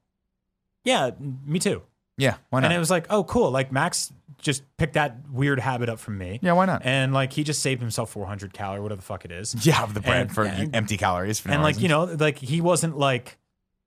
yeah, 0.85 1.11
me 1.47 1.61
too. 1.61 1.83
Yeah, 2.18 2.37
why 2.51 2.61
not? 2.61 2.66
And 2.66 2.75
it 2.75 2.79
was 2.79 2.91
like, 2.91 3.07
oh, 3.09 3.25
cool. 3.25 3.51
Like 3.51 3.73
Max 3.73 4.12
just 4.43 4.62
picked 4.76 4.95
that 4.95 5.16
weird 5.30 5.59
habit 5.61 5.88
up 5.88 5.99
from 5.99 6.18
me. 6.18 6.38
Yeah, 6.43 6.53
why 6.53 6.66
not? 6.66 6.82
And 6.84 7.14
like 7.14 7.32
he 7.32 7.45
just 7.45 7.62
saved 7.62 7.80
himself 7.80 8.11
400 8.11 8.53
calories, 8.53 8.82
whatever 8.82 9.01
the 9.01 9.07
fuck 9.07 9.24
it 9.24 9.32
is. 9.32 9.55
Yeah, 9.66 9.86
the 9.86 10.01
bread 10.01 10.20
And- 10.22 10.34
for 10.34 10.45
and- 10.45 10.76
empty 10.76 10.97
calories. 10.99 11.40
For 11.40 11.49
no 11.49 11.55
and 11.55 11.62
like 11.62 11.76
reason. 11.76 11.82
you 11.82 11.88
know 11.88 12.05
like 12.05 12.38
he 12.38 12.61
wasn't 12.61 12.99
like 12.99 13.38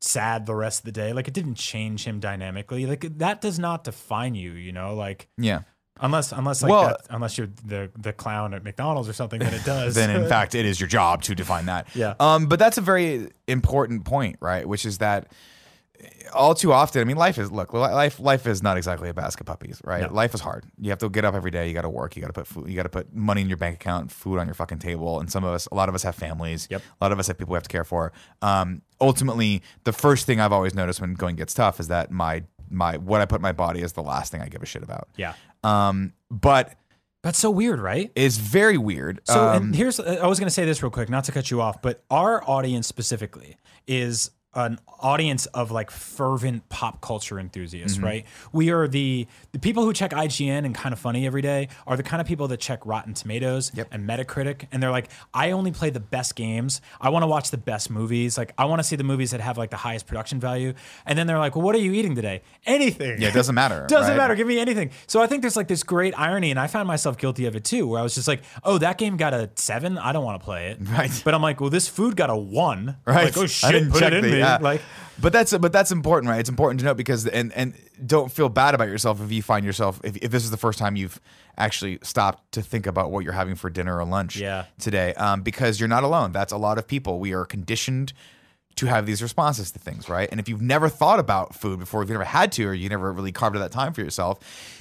sad 0.02 0.46
the 0.46 0.56
rest 0.56 0.80
of 0.80 0.86
the 0.86 0.92
day 0.92 1.14
like 1.14 1.28
it 1.28 1.34
didn't 1.34 1.56
change 1.56 2.04
him 2.04 2.20
dynamically 2.20 2.86
like 2.86 3.18
that 3.18 3.42
does 3.42 3.58
not 3.58 3.84
define 3.84 4.36
you 4.36 4.52
you 4.52 4.72
know 4.72 4.94
like 4.94 5.28
yeah. 5.38 5.62
unless 6.00 6.32
unless 6.32 6.62
like 6.62 6.70
Well- 6.70 6.88
that, 6.90 7.02
unless 7.10 7.38
you're 7.38 7.48
the 7.66 7.90
the 7.98 8.14
clown 8.14 8.54
at 8.54 8.64
McDonald's 8.64 9.10
or 9.10 9.14
something 9.14 9.40
then 9.40 9.54
it 9.54 9.64
does 9.66 9.96
then 9.96 10.10
in 10.12 10.28
fact 10.30 10.54
it 10.54 10.66
is 10.66 10.80
your 10.80 10.88
job 10.90 11.24
to 11.24 11.34
define 11.34 11.66
that. 11.68 11.88
Yeah. 11.96 12.14
Um, 12.20 12.46
but 12.48 12.60
that's 12.60 12.78
a 12.78 12.82
very 12.82 13.30
important 13.48 14.06
point, 14.06 14.38
right? 14.42 14.68
Which 14.68 14.86
is 14.86 15.00
that 15.00 15.32
all 16.34 16.54
too 16.54 16.74
often, 16.74 17.02
I 17.02 17.06
mean, 17.06 17.18
life 17.18 17.38
is 17.38 17.52
look, 17.52 17.74
life 17.74 18.20
life 18.20 18.46
is 18.46 18.62
not 18.62 18.78
exactly 18.78 19.10
a 19.10 19.14
basket 19.14 19.42
of 19.42 19.46
puppies, 19.48 19.82
right? 19.84 20.04
No. 20.04 20.14
Life 20.14 20.34
is 20.34 20.42
hard. 20.42 20.66
You 20.80 20.90
have 20.90 21.00
to 21.00 21.10
get 21.10 21.26
up 21.26 21.34
every 21.34 21.52
day. 21.52 21.68
You 21.68 21.74
got 21.74 21.84
to 21.84 21.90
work. 21.90 22.16
You 22.16 22.22
got 22.22 22.28
to 22.28 22.34
put 22.34 22.48
food. 22.48 22.70
You 22.70 22.76
got 22.76 22.84
to 22.84 22.90
put 22.90 23.14
money 23.14 23.42
in 23.42 23.48
your 23.48 23.58
bank 23.58 23.76
account, 23.76 24.12
food 24.12 24.40
on 24.40 24.48
your 24.48 24.54
fucking 24.54 24.80
table. 24.80 25.20
And 25.20 25.32
some 25.32 25.44
of 25.44 25.54
us, 25.54 25.68
a 25.72 25.76
lot 25.76 25.90
of 25.90 25.96
us 25.96 26.04
have 26.04 26.16
families. 26.16 26.68
Yep. 26.70 26.82
A 26.82 27.04
lot 27.04 27.12
of 27.12 27.20
us 27.20 27.28
have 27.28 27.38
people 27.38 27.54
we 27.54 27.58
have 27.58 27.64
to 27.64 27.70
care 27.70 27.84
for. 27.84 28.12
Um, 28.42 28.82
ultimately, 29.00 29.62
the 29.84 29.94
first 29.94 30.26
thing 30.26 30.40
I've 30.40 30.52
always 30.54 30.74
noticed 30.74 31.02
when 31.02 31.14
going 31.14 31.36
gets 31.36 31.54
tough 31.54 31.80
is 31.80 31.88
that 31.88 32.12
my 32.12 32.44
my 32.70 32.98
what 32.98 33.22
I 33.22 33.26
put 33.26 33.38
in 33.38 33.42
my 33.42 33.52
body 33.52 33.82
is 33.82 33.94
the 33.94 34.04
last 34.04 34.32
thing 34.32 34.42
I 34.42 34.48
give 34.48 34.64
a 34.64 34.66
shit 34.66 34.84
about. 34.84 35.10
yeah 35.18 35.34
Um, 35.64 36.14
but 36.32 36.74
that's 37.22 37.40
so 37.40 37.50
weird 37.50 37.80
right 37.80 38.12
it's 38.16 38.38
very 38.38 38.78
weird. 38.78 39.22
So 39.26 39.50
um, 39.50 39.64
and 39.64 39.76
here's 39.76 40.00
I 40.00 40.28
was 40.28 40.40
going 40.40 40.48
to 40.48 40.54
say 40.54 40.66
this 40.66 40.82
real 40.82 40.90
quick, 40.90 41.10
not 41.10 41.24
to 41.26 41.32
cut 41.32 41.52
you 41.52 41.62
off, 41.62 41.82
but 41.82 42.04
our 42.10 42.44
audience 42.50 42.88
specifically 42.88 43.58
is 43.88 44.32
an 44.56 44.80
audience 45.00 45.46
of 45.48 45.70
like 45.70 45.92
fervent 45.92 46.68
pop 46.70 47.02
culture 47.02 47.38
enthusiasts, 47.40 47.98
Mm-hmm. 47.98 48.06
right? 48.06 48.26
We 48.54 48.72
are 48.72 48.88
the 48.88 49.28
the 49.52 49.60
people 49.60 49.84
who 49.84 49.92
check 49.94 50.12
IGN 50.12 50.66
and 50.66 50.74
kind 50.74 50.94
of 50.94 51.00
funny 51.00 51.28
every 51.28 51.42
day 51.42 51.68
are 51.86 51.98
the 51.98 52.04
kind 52.04 52.22
of 52.22 52.28
people 52.28 52.48
that 52.48 52.60
check 52.62 52.80
Rotten 52.86 53.14
Tomatoes 53.14 53.72
Yep. 53.76 53.90
and 53.92 54.08
Metacritic 54.10 54.68
and 54.72 54.82
they're 54.82 54.92
like, 54.92 55.10
I 55.34 55.52
only 55.52 55.72
play 55.72 55.90
the 55.90 56.00
best 56.00 56.36
games. 56.36 56.82
I 57.02 57.10
want 57.10 57.24
to 57.24 57.28
watch 57.28 57.52
the 57.52 57.58
best 57.58 57.90
movies. 57.90 58.38
Like 58.38 58.54
I 58.58 58.66
want 58.66 58.80
to 58.80 58.84
see 58.84 58.96
the 58.96 59.04
movies 59.04 59.32
that 59.32 59.42
have 59.42 59.58
like 59.58 59.70
the 59.70 59.78
highest 59.78 60.08
production 60.08 60.40
value. 60.40 60.74
And 61.06 61.20
then 61.20 61.28
they're 61.28 61.38
like, 61.40 61.56
well, 61.56 61.66
what 61.66 61.76
are 61.76 61.80
you 61.80 61.92
eating 61.94 62.16
today? 62.16 62.42
Anything. 62.66 63.22
Yeah, 63.22 63.28
it 63.30 63.34
doesn't 63.34 63.56
matter, 63.56 63.86
doesn't 63.90 64.12
right? 64.12 64.18
matter. 64.18 64.36
Give 64.36 64.48
me 64.48 64.60
anything. 64.60 64.92
So 65.08 65.22
I 65.22 65.28
think 65.28 65.42
there's 65.42 65.58
like 65.58 65.68
this 65.68 65.84
great 65.84 66.18
irony, 66.18 66.50
and 66.52 66.60
I 66.60 66.68
found 66.68 66.88
myself 66.88 67.18
guilty 67.18 67.46
of 67.46 67.56
it 67.56 67.64
too, 67.66 67.88
where 67.88 68.00
I 68.00 68.04
was 68.04 68.16
just 68.16 68.28
like, 68.28 68.42
oh, 68.64 68.78
that 68.80 68.98
game 68.98 69.18
got 69.18 69.34
a 69.34 69.50
seven. 69.56 69.98
I 69.98 70.14
don't 70.14 70.24
want 70.24 70.40
to 70.40 70.46
play 70.46 70.68
it. 70.70 70.80
Right. 70.96 71.12
But 71.26 71.34
I'm 71.34 71.42
like, 71.42 71.60
well, 71.60 71.70
this 71.70 71.88
food 71.90 72.16
got 72.16 72.30
a 72.30 72.36
one. 72.38 72.96
right? 73.06 73.26
Like, 73.26 73.38
oh 73.38 73.44
I 73.44 73.46
shit, 73.48 73.72
didn't 73.74 73.92
put 73.92 74.00
check 74.00 74.14
it 74.14 74.24
in 74.24 74.32
the- 74.32 74.38
me. 74.38 74.45
Yeah. 74.46 74.58
Like, 74.62 74.82
but 75.20 75.32
that's 75.34 75.58
but 75.58 75.72
that's 75.72 75.92
important, 75.92 76.30
right? 76.30 76.40
It's 76.40 76.50
important 76.50 76.80
to 76.82 76.86
note 76.86 76.98
because 76.98 77.26
and 77.28 77.54
and 77.54 77.74
don't 78.06 78.32
feel 78.32 78.50
bad 78.50 78.76
about 78.76 78.88
yourself 78.88 79.22
if 79.22 79.32
you 79.32 79.42
find 79.42 79.66
yourself 79.66 80.00
if, 80.04 80.18
if 80.18 80.32
this 80.32 80.44
is 80.44 80.52
the 80.52 80.58
first 80.58 80.78
time 80.80 80.96
you've 80.96 81.20
actually 81.58 82.00
stopped 82.04 82.52
to 82.52 82.62
think 82.62 82.86
about 82.86 83.12
what 83.12 83.24
you're 83.24 83.34
having 83.34 83.56
for 83.56 83.70
dinner 83.70 83.98
or 83.98 84.04
lunch 84.06 84.36
Yeah. 84.36 84.66
today, 84.80 85.14
um, 85.14 85.42
because 85.42 85.80
you're 85.80 85.88
not 85.88 86.04
alone. 86.04 86.32
That's 86.34 86.52
a 86.52 86.58
lot 86.58 86.78
of 86.78 86.86
people. 86.86 87.20
We 87.20 87.34
are 87.34 87.46
conditioned 87.46 88.12
to 88.76 88.88
have 88.88 89.06
these 89.06 89.22
responses 89.22 89.72
to 89.72 89.80
things, 89.80 90.10
right? 90.10 90.28
And 90.30 90.38
if 90.42 90.50
you've 90.50 90.62
never 90.62 90.90
thought 90.90 91.18
about 91.18 91.56
food 91.56 91.80
before, 91.80 92.04
if 92.04 92.10
you 92.10 92.14
never 92.14 92.26
had 92.26 92.52
to, 92.54 92.66
or 92.66 92.74
you 92.74 92.90
never 92.90 93.10
really 93.14 93.32
carved 93.32 93.56
out 93.56 93.60
that 93.60 93.72
time 93.72 93.94
for 93.94 94.02
yourself, 94.02 94.38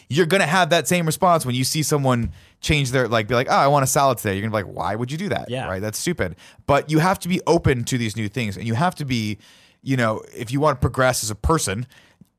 you're 0.09 0.27
gonna 0.27 0.47
have 0.47 0.71
that 0.71 0.89
same 0.89 1.07
response 1.07 1.47
when 1.47 1.55
you 1.55 1.63
see 1.63 1.85
someone 1.85 2.33
change 2.65 2.91
their 2.91 3.07
like 3.07 3.29
be 3.29 3.35
like, 3.35 3.49
oh, 3.51 3.57
I 3.57 3.69
want 3.69 3.85
a 3.85 3.87
salad 3.87 4.19
today. 4.19 4.35
You're 4.35 4.43
gonna 4.43 4.63
be 4.63 4.69
like, 4.69 4.77
why 4.77 4.97
would 4.97 5.13
you 5.13 5.19
do 5.19 5.29
that? 5.29 5.51
Yeah. 5.51 5.67
Right? 5.67 5.81
That's 5.81 5.99
stupid. 5.99 6.37
But 6.67 6.91
you 6.91 6.99
have 6.99 7.19
to 7.21 7.29
be 7.29 7.41
open 7.47 7.85
to 7.85 7.99
these 7.99 8.17
new 8.17 8.29
things, 8.29 8.57
and 8.57 8.67
you 8.67 8.75
have 8.75 8.95
to 8.97 9.05
be, 9.05 9.39
you 9.83 9.97
know, 9.97 10.23
if 10.35 10.51
you 10.51 10.61
want 10.61 10.79
to 10.79 10.81
progress 10.81 11.23
as 11.23 11.31
a 11.31 11.35
person, 11.35 11.87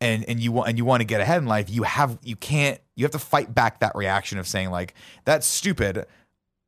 and 0.01 0.25
and 0.27 0.39
you 0.39 0.51
want 0.51 0.69
and 0.69 0.77
you 0.77 0.83
want 0.83 1.01
to 1.01 1.05
get 1.05 1.21
ahead 1.21 1.41
in 1.41 1.47
life, 1.47 1.69
you 1.69 1.83
have 1.83 2.17
you 2.23 2.35
can't 2.35 2.79
you 2.95 3.05
have 3.05 3.11
to 3.11 3.19
fight 3.19 3.53
back 3.53 3.79
that 3.79 3.95
reaction 3.95 4.37
of 4.39 4.47
saying 4.47 4.71
like 4.71 4.93
that's 5.23 5.47
stupid. 5.47 6.05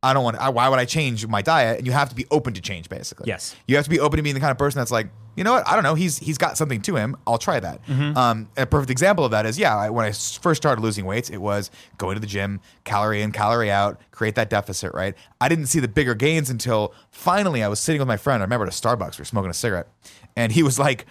I 0.03 0.13
don't 0.13 0.23
want. 0.23 0.37
I, 0.37 0.49
why 0.49 0.69
would 0.69 0.77
I 0.77 0.85
change 0.85 1.25
my 1.25 1.41
diet? 1.41 1.79
And 1.79 1.87
you 1.87 1.91
have 1.91 2.09
to 2.09 2.15
be 2.15 2.27
open 2.29 2.53
to 2.53 2.61
change, 2.61 2.87
basically. 2.87 3.27
Yes. 3.27 3.55
You 3.67 3.75
have 3.77 3.85
to 3.85 3.89
be 3.89 3.99
open 3.99 4.17
to 4.17 4.23
being 4.23 4.35
the 4.35 4.39
kind 4.39 4.51
of 4.51 4.57
person 4.57 4.79
that's 4.79 4.91
like, 4.91 5.07
you 5.37 5.43
know 5.43 5.53
what? 5.53 5.67
I 5.67 5.75
don't 5.75 5.83
know. 5.83 5.93
He's 5.93 6.17
he's 6.17 6.39
got 6.39 6.57
something 6.57 6.81
to 6.81 6.95
him. 6.95 7.15
I'll 7.27 7.37
try 7.37 7.59
that. 7.59 7.85
Mm-hmm. 7.85 8.17
Um, 8.17 8.49
a 8.57 8.65
perfect 8.65 8.89
example 8.89 9.23
of 9.23 9.31
that 9.31 9.45
is 9.45 9.59
yeah. 9.59 9.75
When 9.75 9.85
I, 9.85 9.89
when 9.91 10.05
I 10.07 10.11
first 10.11 10.59
started 10.59 10.81
losing 10.81 11.05
weights, 11.05 11.29
it 11.29 11.37
was 11.37 11.69
going 11.99 12.15
to 12.15 12.19
the 12.19 12.25
gym, 12.27 12.59
calorie 12.85 13.21
in, 13.21 13.31
calorie 13.31 13.69
out, 13.69 14.01
create 14.09 14.33
that 14.33 14.49
deficit. 14.49 14.95
Right. 14.95 15.13
I 15.39 15.47
didn't 15.47 15.67
see 15.67 15.79
the 15.79 15.87
bigger 15.87 16.15
gains 16.15 16.49
until 16.49 16.91
finally 17.11 17.61
I 17.61 17.67
was 17.67 17.79
sitting 17.79 17.99
with 17.99 18.07
my 18.07 18.17
friend. 18.17 18.41
I 18.41 18.45
remember 18.45 18.65
at 18.65 18.73
a 18.73 18.75
Starbucks, 18.75 19.19
we 19.19 19.21
were 19.21 19.25
smoking 19.25 19.51
a 19.51 19.53
cigarette, 19.53 19.87
and 20.35 20.51
he 20.51 20.63
was 20.63 20.79
like, 20.79 21.05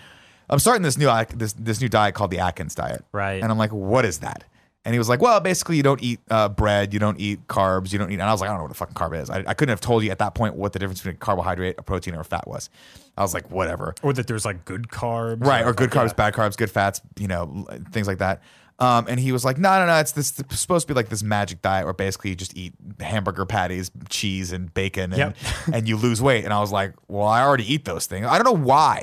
"I'm 0.50 0.58
starting 0.58 0.82
this 0.82 0.98
new 0.98 1.08
this 1.32 1.52
this 1.52 1.80
new 1.80 1.88
diet 1.88 2.16
called 2.16 2.32
the 2.32 2.40
Atkins 2.40 2.74
diet." 2.74 3.04
Right. 3.12 3.40
And 3.40 3.52
I'm 3.52 3.58
like, 3.58 3.72
"What 3.72 4.04
is 4.04 4.18
that?" 4.18 4.42
And 4.86 4.94
he 4.94 4.98
was 5.00 5.08
like, 5.08 5.20
"Well, 5.20 5.40
basically, 5.40 5.76
you 5.76 5.82
don't 5.82 6.00
eat 6.00 6.20
uh, 6.30 6.48
bread, 6.48 6.94
you 6.94 7.00
don't 7.00 7.18
eat 7.18 7.48
carbs, 7.48 7.92
you 7.92 7.98
don't 7.98 8.08
eat." 8.10 8.14
And 8.14 8.22
I 8.22 8.30
was 8.30 8.40
like, 8.40 8.48
"I 8.48 8.52
don't 8.52 8.60
know 8.60 8.64
what 8.66 8.70
a 8.70 8.74
fucking 8.74 8.94
carb 8.94 9.20
is. 9.20 9.28
I, 9.28 9.38
I 9.44 9.52
couldn't 9.52 9.70
have 9.70 9.80
told 9.80 10.04
you 10.04 10.12
at 10.12 10.20
that 10.20 10.36
point 10.36 10.54
what 10.54 10.72
the 10.72 10.78
difference 10.78 11.00
between 11.00 11.16
a 11.16 11.18
carbohydrate, 11.18 11.74
a 11.76 11.82
protein, 11.82 12.14
or 12.14 12.20
a 12.20 12.24
fat 12.24 12.46
was." 12.46 12.70
I 13.18 13.22
was 13.22 13.34
like, 13.34 13.50
"Whatever." 13.50 13.96
or 14.04 14.12
that 14.12 14.28
there's 14.28 14.44
like 14.44 14.64
good 14.64 14.86
carbs. 14.88 15.44
Right, 15.44 15.64
or 15.66 15.72
good 15.72 15.92
like, 15.92 16.04
carbs, 16.04 16.10
yeah. 16.10 16.30
bad 16.30 16.34
carbs, 16.34 16.56
good 16.56 16.70
fats, 16.70 17.00
you 17.18 17.26
know, 17.26 17.66
things 17.90 18.06
like 18.06 18.18
that. 18.18 18.42
Um, 18.78 19.06
and 19.08 19.18
he 19.18 19.32
was 19.32 19.44
like, 19.44 19.58
"No, 19.58 19.78
no, 19.80 19.86
no. 19.86 19.96
It's 19.98 20.12
this 20.12 20.38
it's 20.38 20.60
supposed 20.60 20.86
to 20.86 20.94
be 20.94 20.96
like 20.96 21.08
this 21.08 21.24
magic 21.24 21.62
diet 21.62 21.84
where 21.84 21.92
basically 21.94 22.30
you 22.30 22.36
just 22.36 22.56
eat 22.56 22.74
hamburger 23.00 23.44
patties, 23.44 23.90
cheese, 24.08 24.52
and 24.52 24.72
bacon, 24.72 25.12
and 25.12 25.18
Yep. 25.18 25.36
and 25.72 25.88
you 25.88 25.96
lose 25.96 26.22
weight." 26.22 26.44
And 26.44 26.52
I 26.54 26.60
was 26.60 26.70
like, 26.70 26.92
"Well, 27.08 27.26
I 27.26 27.42
already 27.42 27.72
eat 27.72 27.86
those 27.86 28.06
things. 28.06 28.26
I 28.26 28.38
don't 28.38 28.44
know 28.44 28.64
why." 28.64 29.02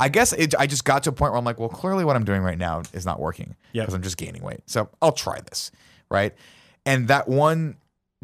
I 0.00 0.08
guess 0.08 0.32
it, 0.32 0.54
I 0.58 0.66
just 0.66 0.84
got 0.84 1.02
to 1.04 1.10
a 1.10 1.12
point 1.12 1.32
where 1.32 1.38
I'm 1.38 1.44
like, 1.44 1.58
"Well, 1.60 1.68
clearly 1.68 2.04
what 2.04 2.16
I'm 2.16 2.24
doing 2.24 2.42
right 2.42 2.58
now 2.58 2.82
is 2.92 3.06
not 3.06 3.20
working 3.20 3.54
Yep. 3.72 3.84
because 3.84 3.94
I'm 3.94 4.02
just 4.02 4.16
gaining 4.16 4.42
weight. 4.42 4.60
So 4.66 4.88
I'll 5.00 5.12
try 5.12 5.40
this." 5.40 5.70
Right, 6.10 6.34
and 6.84 7.08
that 7.08 7.28
one 7.28 7.76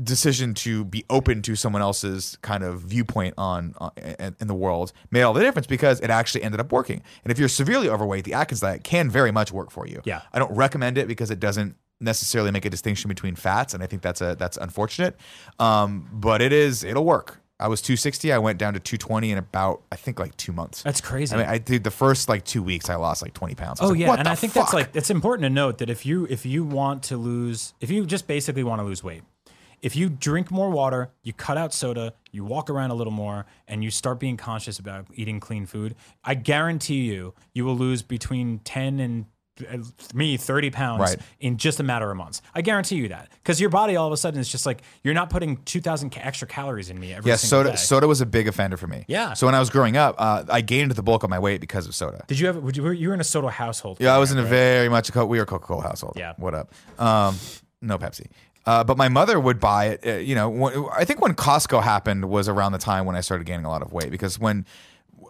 decision 0.03 0.55
to 0.55 0.85
be 0.85 1.05
open 1.11 1.43
to 1.43 1.55
someone 1.55 1.83
else's 1.83 2.39
kind 2.43 2.65
of 2.65 2.81
viewpoint 2.81 3.35
on 3.37 3.75
uh, 3.81 3.91
in, 4.19 4.35
in 4.41 4.49
the 4.49 4.55
world 4.55 4.93
made 5.11 5.23
all 5.23 5.35
the 5.35 5.41
difference 5.43 5.67
because 5.67 6.01
it 6.01 6.09
actually 6.11 6.43
ended 6.43 6.59
up 6.61 6.73
working. 6.73 7.03
And 7.23 7.31
if 7.31 7.39
you're 7.39 7.49
severely 7.49 7.89
overweight, 7.89 8.25
the 8.25 8.33
Atkins 8.33 8.61
diet 8.61 8.83
can 8.83 9.11
very 9.11 9.31
much 9.31 9.53
work 9.53 9.71
for 9.71 9.87
you. 9.87 10.01
Yeah. 10.05 10.23
I 10.33 10.39
don't 10.39 10.55
recommend 10.57 10.97
it 10.97 11.07
because 11.07 11.31
it 11.31 11.39
doesn't 11.39 11.77
necessarily 12.01 12.51
make 12.51 12.65
a 12.65 12.71
distinction 12.71 13.09
between 13.09 13.35
fats, 13.37 13.75
and 13.75 13.83
I 13.83 13.87
think 13.87 14.01
that's 14.01 14.23
a 14.23 14.35
that's 14.37 14.57
unfortunate. 14.57 15.17
Um, 15.59 16.09
but 16.13 16.41
it 16.41 16.53
is 16.53 16.83
it'll 16.83 17.05
work. 17.05 17.41
I 17.61 17.69
was 17.69 17.83
260. 17.83 18.33
I 18.33 18.39
went 18.39 18.59
down 18.59 18.75
to 18.75 18.81
220 18.81 19.31
in 19.31 19.39
about 19.39 19.83
I 19.93 19.97
think 19.97 20.19
like 20.19 20.37
two 20.37 20.53
months. 20.53 20.83
That's 20.83 21.01
crazy. 21.01 21.35
I 21.35 21.39
mean, 21.39 21.47
I 21.47 21.59
did 21.59 21.85
the 21.85 21.91
first 21.91 22.29
like 22.29 22.45
two 22.45 22.63
weeks. 22.63 22.89
I 22.89 22.97
lost 22.97 23.23
like 23.23 23.35
20 23.35 23.55
pounds. 23.55 23.81
Oh 23.81 23.89
like, 23.89 23.99
yeah, 23.99 24.15
and 24.15 24.27
I 24.27 24.35
think 24.35 24.55
that's 24.55 24.73
like 24.73 24.91
it's 24.95 25.11
important 25.11 25.45
to 25.45 25.51
note 25.51 25.79
that 25.79 25.91
if 25.91 26.07
you 26.07 26.27
if 26.31 26.47
you 26.47 26.65
want 26.65 27.03
to 27.05 27.17
lose 27.17 27.75
if 27.81 27.91
you 27.91 28.07
just 28.07 28.27
basically 28.27 28.65
want 28.65 28.81
to 28.81 28.85
lose 28.85 29.05
weight, 29.05 29.23
if 29.83 29.95
you 29.95 30.09
drink 30.09 30.51
more 30.51 30.71
water, 30.71 31.11
you 31.23 31.33
cut 31.33 31.59
out 31.59 31.75
soda, 31.75 32.15
you 32.33 32.45
walk 32.45 32.71
around 32.71 32.91
a 32.91 32.95
little 32.95 33.13
more, 33.13 33.47
and 33.69 33.85
you 33.85 33.91
start 33.91 34.19
being 34.19 34.37
conscious 34.37 34.79
about 34.79 35.07
eating 35.15 35.39
clean 35.39 35.67
food, 35.67 35.95
I 36.25 36.35
guarantee 36.35 37.03
you 37.03 37.35
you 37.53 37.65
will 37.65 37.77
lose 37.77 38.03
between 38.03 38.61
ten 38.61 39.01
and 39.01 39.27
me 40.15 40.37
30 40.37 40.71
pounds 40.71 41.01
Right. 41.01 41.19
in 41.41 41.57
just 41.57 41.81
a 41.81 41.83
matter 41.83 42.11
of 42.11 42.17
months. 42.17 42.43
I 42.55 42.63
guarantee 42.63 42.97
you 42.97 43.09
that 43.09 43.29
because 43.43 43.61
your 43.61 43.71
body 43.71 43.97
all 43.97 44.07
of 44.07 44.13
a 44.13 44.17
sudden 44.17 44.41
is 44.41 44.49
just 44.49 44.67
like 44.67 44.83
you're 45.03 45.15
not 45.15 45.31
putting 45.31 45.57
2,000 45.65 46.17
extra 46.19 46.47
calories 46.49 46.91
in 46.91 46.99
me 46.99 47.13
every 47.15 47.29
yeah, 47.31 47.37
single 47.37 47.59
soda 47.65 47.71
day. 47.71 47.77
soda 47.77 48.07
was 48.09 48.21
a 48.21 48.27
big 48.27 48.49
offender 48.49 48.77
for 48.77 48.87
me. 48.87 49.05
Yeah. 49.09 49.35
So 49.35 49.47
when 49.47 49.55
I 49.55 49.61
was 49.61 49.71
growing 49.71 49.97
up, 49.97 50.15
uh, 50.19 50.45
I 50.49 50.61
gained 50.61 50.93
the 50.93 51.03
bulk 51.03 51.23
of 51.23 51.31
my 51.31 51.39
weight 51.39 51.61
because 51.61 51.87
of 51.87 51.95
soda. 51.95 52.25
Did 52.27 52.39
you 52.39 52.47
have? 52.47 52.57
Would 52.57 52.77
you, 52.77 52.91
you 52.91 53.09
were 53.09 53.15
in 53.15 53.21
a 53.21 53.25
soda 53.25 53.51
household? 53.51 53.99
Yeah, 54.01 54.15
I 54.15 54.19
was 54.19 54.33
in 54.33 54.39
a 54.39 54.43
right? 54.43 54.51
very 54.51 54.89
much 54.89 55.15
a 55.15 55.27
we 55.27 55.39
were 55.39 55.47
Coca 55.47 55.67
Cola 55.67 55.83
household. 55.83 56.15
Yeah. 56.17 56.35
What 56.37 56.55
up? 56.55 56.73
Um, 56.99 57.37
no 57.81 57.99
Pepsi. 57.99 58.27
Uh, 58.67 58.85
but 58.85 58.97
my 58.99 59.09
mother 59.09 59.41
would 59.41 59.59
buy 59.59 59.87
it. 59.87 60.07
Uh, 60.07 60.19
you 60.19 60.35
know, 60.35 60.49
when, 60.51 60.87
I 60.95 61.05
think 61.05 61.21
when 61.21 61.35
Costco 61.35 61.83
happened 61.83 62.29
was 62.29 62.49
around 62.49 62.73
the 62.73 62.79
time 62.79 63.07
when 63.07 63.17
I 63.17 63.21
started 63.23 63.45
gaining 63.47 63.65
a 63.65 63.71
lot 63.71 63.83
of 63.83 63.93
weight 63.93 64.11
because 64.11 64.39
when 64.39 64.67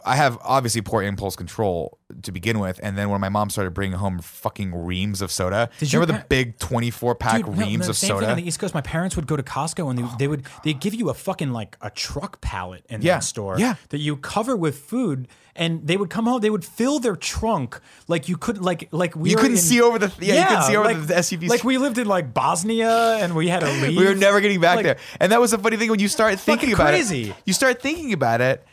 I 0.04 0.16
have 0.16 0.38
obviously 0.42 0.80
poor 0.82 1.02
impulse 1.02 1.36
control 1.36 1.98
to 2.22 2.32
begin 2.32 2.58
with, 2.58 2.80
and 2.82 2.98
then 2.98 3.08
when 3.10 3.20
my 3.20 3.28
mom 3.28 3.50
started 3.50 3.70
bringing 3.72 3.96
home 3.98 4.18
fucking 4.20 4.74
reams 4.84 5.20
of 5.22 5.30
soda, 5.30 5.70
Did 5.78 5.92
you 5.92 6.00
remember 6.00 6.20
the 6.22 6.26
big 6.28 6.58
twenty-four 6.58 7.14
pack 7.14 7.44
Dude, 7.44 7.56
reams 7.58 7.84
no, 7.86 7.90
of 7.90 7.96
same 7.96 8.08
soda? 8.08 8.20
thing 8.20 8.30
on 8.30 8.36
the 8.36 8.46
East 8.46 8.58
Coast. 8.58 8.74
My 8.74 8.80
parents 8.80 9.16
would 9.16 9.26
go 9.26 9.36
to 9.36 9.42
Costco 9.42 9.88
and 9.90 9.98
they, 9.98 10.02
oh 10.02 10.14
they 10.18 10.28
would 10.28 10.44
they 10.64 10.72
give 10.72 10.94
you 10.94 11.08
a 11.10 11.14
fucking 11.14 11.52
like 11.52 11.76
a 11.80 11.90
truck 11.90 12.40
pallet 12.40 12.84
in 12.88 13.02
Yeah, 13.02 13.16
that 13.16 13.24
store 13.24 13.58
yeah. 13.58 13.74
that 13.90 13.98
you 13.98 14.16
cover 14.16 14.56
with 14.56 14.78
food, 14.78 15.28
and 15.54 15.86
they 15.86 15.96
would 15.96 16.10
come 16.10 16.26
home. 16.26 16.40
They 16.40 16.50
would 16.50 16.64
fill 16.64 16.98
their 16.98 17.16
trunk 17.16 17.78
like 18.08 18.28
you 18.28 18.36
couldn't 18.36 18.62
like 18.62 18.88
like 18.90 19.14
we 19.14 19.30
You 19.30 19.36
couldn't 19.36 19.52
in- 19.52 19.58
see 19.58 19.80
over 19.80 19.98
the- 19.98 20.12
yeah, 20.20 20.40
you 20.42 20.46
couldn't 20.48 20.62
see 20.64 20.76
over 20.76 20.92
like, 20.92 21.06
the 21.06 21.14
SUVs. 21.14 21.48
Like 21.48 21.62
we 21.64 21.78
lived 21.78 21.98
in 21.98 22.06
like 22.06 22.34
Bosnia 22.34 23.18
and 23.20 23.34
we 23.36 23.48
had 23.48 23.60
to 23.60 23.66
leave. 23.70 23.96
we 23.96 24.04
were 24.04 24.14
never 24.14 24.40
getting 24.40 24.60
back 24.60 24.76
Like, 24.76 24.84
there. 24.84 24.96
And 25.20 25.30
that 25.32 25.40
was 25.40 25.52
the 25.52 25.58
funny 25.58 25.76
thing 25.76 25.90
when 25.90 26.00
you 26.00 26.08
start 26.08 26.40
thinking 26.40 26.72
about 26.72 26.88
crazy. 26.88 27.30
it. 27.30 27.36
You 27.46 27.52
start 27.52 27.80
thinking 27.80 28.12
about 28.12 28.40
it, 28.40 28.66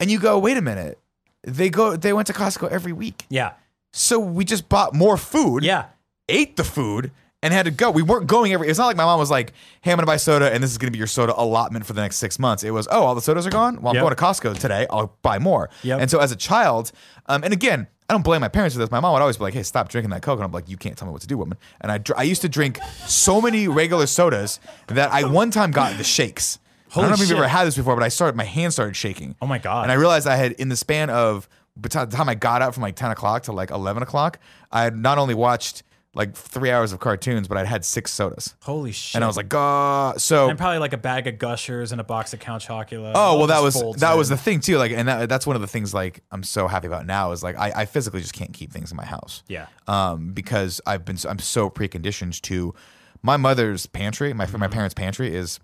and 0.00 0.10
you 0.10 0.18
go, 0.18 0.38
"Wait 0.38 0.56
a 0.56 0.62
minute." 0.62 0.98
They 1.44 1.70
go. 1.70 1.96
They 1.96 2.12
went 2.12 2.26
to 2.26 2.32
Costco 2.32 2.68
every 2.70 2.92
week, 2.92 3.24
Yeah, 3.30 3.52
so 3.92 4.18
we 4.18 4.44
just 4.44 4.68
bought 4.68 4.94
more 4.94 5.16
food. 5.16 5.62
yeah. 5.64 5.84
ate 6.28 6.56
the 6.56 6.64
food 6.64 7.10
and 7.42 7.52
had 7.54 7.64
to 7.64 7.70
go. 7.70 7.90
We 7.90 8.02
weren't 8.02 8.26
going 8.26 8.52
every. 8.52 8.68
It's 8.68 8.78
not 8.78 8.86
like 8.86 8.96
my 8.96 9.04
mom 9.04 9.18
was 9.18 9.30
like, 9.30 9.52
"Hey, 9.80 9.90
I'm 9.90 9.96
gonna 9.96 10.06
buy 10.06 10.16
soda, 10.18 10.52
and 10.52 10.62
this 10.62 10.70
is 10.70 10.76
gonna 10.78 10.90
be 10.90 10.98
your 10.98 11.06
soda 11.06 11.32
allotment 11.36 11.86
for 11.86 11.92
the 11.94 12.00
next 12.02 12.16
six 12.16 12.38
months." 12.38 12.62
It 12.62 12.70
was, 12.72 12.86
"Oh, 12.90 13.02
all 13.02 13.14
the 13.14 13.22
sodas 13.22 13.46
are 13.46 13.50
gone. 13.50 13.80
Well, 13.80 13.90
I'm 13.90 13.94
Yep. 13.96 14.02
going 14.04 14.14
to 14.14 14.22
Costco 14.22 14.58
today. 14.58 14.86
I'll 14.90 15.16
buy 15.22 15.38
more." 15.38 15.70
Yep. 15.82 16.00
And 16.02 16.10
so, 16.10 16.18
as 16.18 16.30
a 16.30 16.36
child, 16.36 16.92
um, 17.26 17.42
and 17.42 17.52
again, 17.54 17.86
I 18.08 18.12
don't 18.12 18.22
blame 18.22 18.42
my 18.42 18.48
parents 18.48 18.74
for 18.74 18.80
this. 18.80 18.90
My 18.90 19.00
mom 19.00 19.12
would 19.14 19.22
always 19.22 19.38
be 19.38 19.44
like, 19.44 19.54
"Hey, 19.54 19.62
stop 19.62 19.88
drinking 19.88 20.10
that 20.10 20.20
Coke," 20.22 20.38
and 20.38 20.44
I'm 20.44 20.52
like, 20.52 20.68
"You 20.68 20.76
can't 20.76 20.96
tell 20.98 21.06
me 21.08 21.12
what 21.12 21.22
to 21.22 21.26
do, 21.26 21.38
woman." 21.38 21.56
And 21.80 21.90
I, 21.90 21.96
dr- 21.98 22.18
I 22.18 22.24
used 22.24 22.42
to 22.42 22.48
drink 22.48 22.78
so 23.06 23.40
many 23.40 23.66
regular 23.66 24.06
sodas 24.06 24.60
that 24.88 25.10
I 25.10 25.24
one 25.24 25.50
time 25.50 25.70
got 25.70 25.96
the 25.96 26.04
shakes. 26.04 26.58
I 26.94 27.00
don't 27.00 27.10
know 27.10 27.14
if 27.14 27.20
you've 27.20 27.32
ever 27.32 27.48
had 27.48 27.66
this 27.66 27.76
before, 27.76 27.94
but 27.94 28.02
I 28.02 28.08
started, 28.08 28.36
my 28.36 28.44
hands 28.44 28.74
started 28.74 28.96
shaking. 28.96 29.36
Oh 29.40 29.46
my 29.46 29.58
God. 29.58 29.84
And 29.84 29.92
I 29.92 29.94
realized 29.94 30.26
I 30.26 30.36
had, 30.36 30.52
in 30.52 30.68
the 30.68 30.76
span 30.76 31.10
of, 31.10 31.48
the 31.76 31.88
time 31.88 32.28
I 32.28 32.34
got 32.34 32.62
up 32.62 32.74
from 32.74 32.82
like 32.82 32.96
10 32.96 33.10
o'clock 33.12 33.44
to 33.44 33.52
like 33.52 33.70
11 33.70 34.02
o'clock, 34.02 34.38
I 34.70 34.82
had 34.82 34.96
not 34.96 35.18
only 35.18 35.34
watched 35.34 35.82
like 36.14 36.34
three 36.34 36.70
hours 36.70 36.92
of 36.92 36.98
cartoons, 36.98 37.46
but 37.46 37.56
I'd 37.56 37.66
had 37.66 37.84
six 37.84 38.12
sodas. 38.12 38.56
Holy 38.62 38.90
shit. 38.90 39.14
And 39.14 39.24
I 39.24 39.26
was 39.26 39.36
like, 39.36 39.48
"God!" 39.48 40.20
So 40.20 40.48
and 40.48 40.58
probably 40.58 40.78
like 40.78 40.92
a 40.92 40.98
bag 40.98 41.28
of 41.28 41.38
Gushers 41.38 41.92
and 41.92 42.00
a 42.00 42.04
box 42.04 42.32
of 42.32 42.40
Count 42.40 42.62
Chocula. 42.62 43.12
Oh 43.14 43.38
well, 43.38 43.46
that 43.46 43.62
was 43.62 43.74
that 43.98 44.12
in. 44.12 44.18
was 44.18 44.28
the 44.28 44.36
thing 44.36 44.60
too. 44.60 44.76
Like, 44.76 44.90
and 44.90 45.06
that, 45.06 45.28
that's 45.28 45.46
one 45.46 45.54
of 45.54 45.62
the 45.62 45.68
things 45.68 45.94
like 45.94 46.22
I'm 46.32 46.42
so 46.42 46.66
happy 46.66 46.88
about 46.88 47.06
now 47.06 47.30
is 47.30 47.42
like 47.42 47.56
I, 47.56 47.72
I 47.76 47.84
physically 47.86 48.20
just 48.20 48.32
can't 48.32 48.52
keep 48.52 48.72
things 48.72 48.90
in 48.90 48.96
my 48.96 49.04
house. 49.04 49.44
Yeah. 49.46 49.66
Um, 49.86 50.32
because 50.32 50.80
I've 50.84 51.04
been 51.04 51.16
I'm 51.28 51.38
so 51.38 51.70
preconditioned 51.70 52.40
to 52.42 52.74
my 53.22 53.36
mother's 53.36 53.86
pantry. 53.86 54.32
My 54.32 54.48
my 54.48 54.68
parents' 54.68 54.94
pantry 54.94 55.32
is 55.32 55.60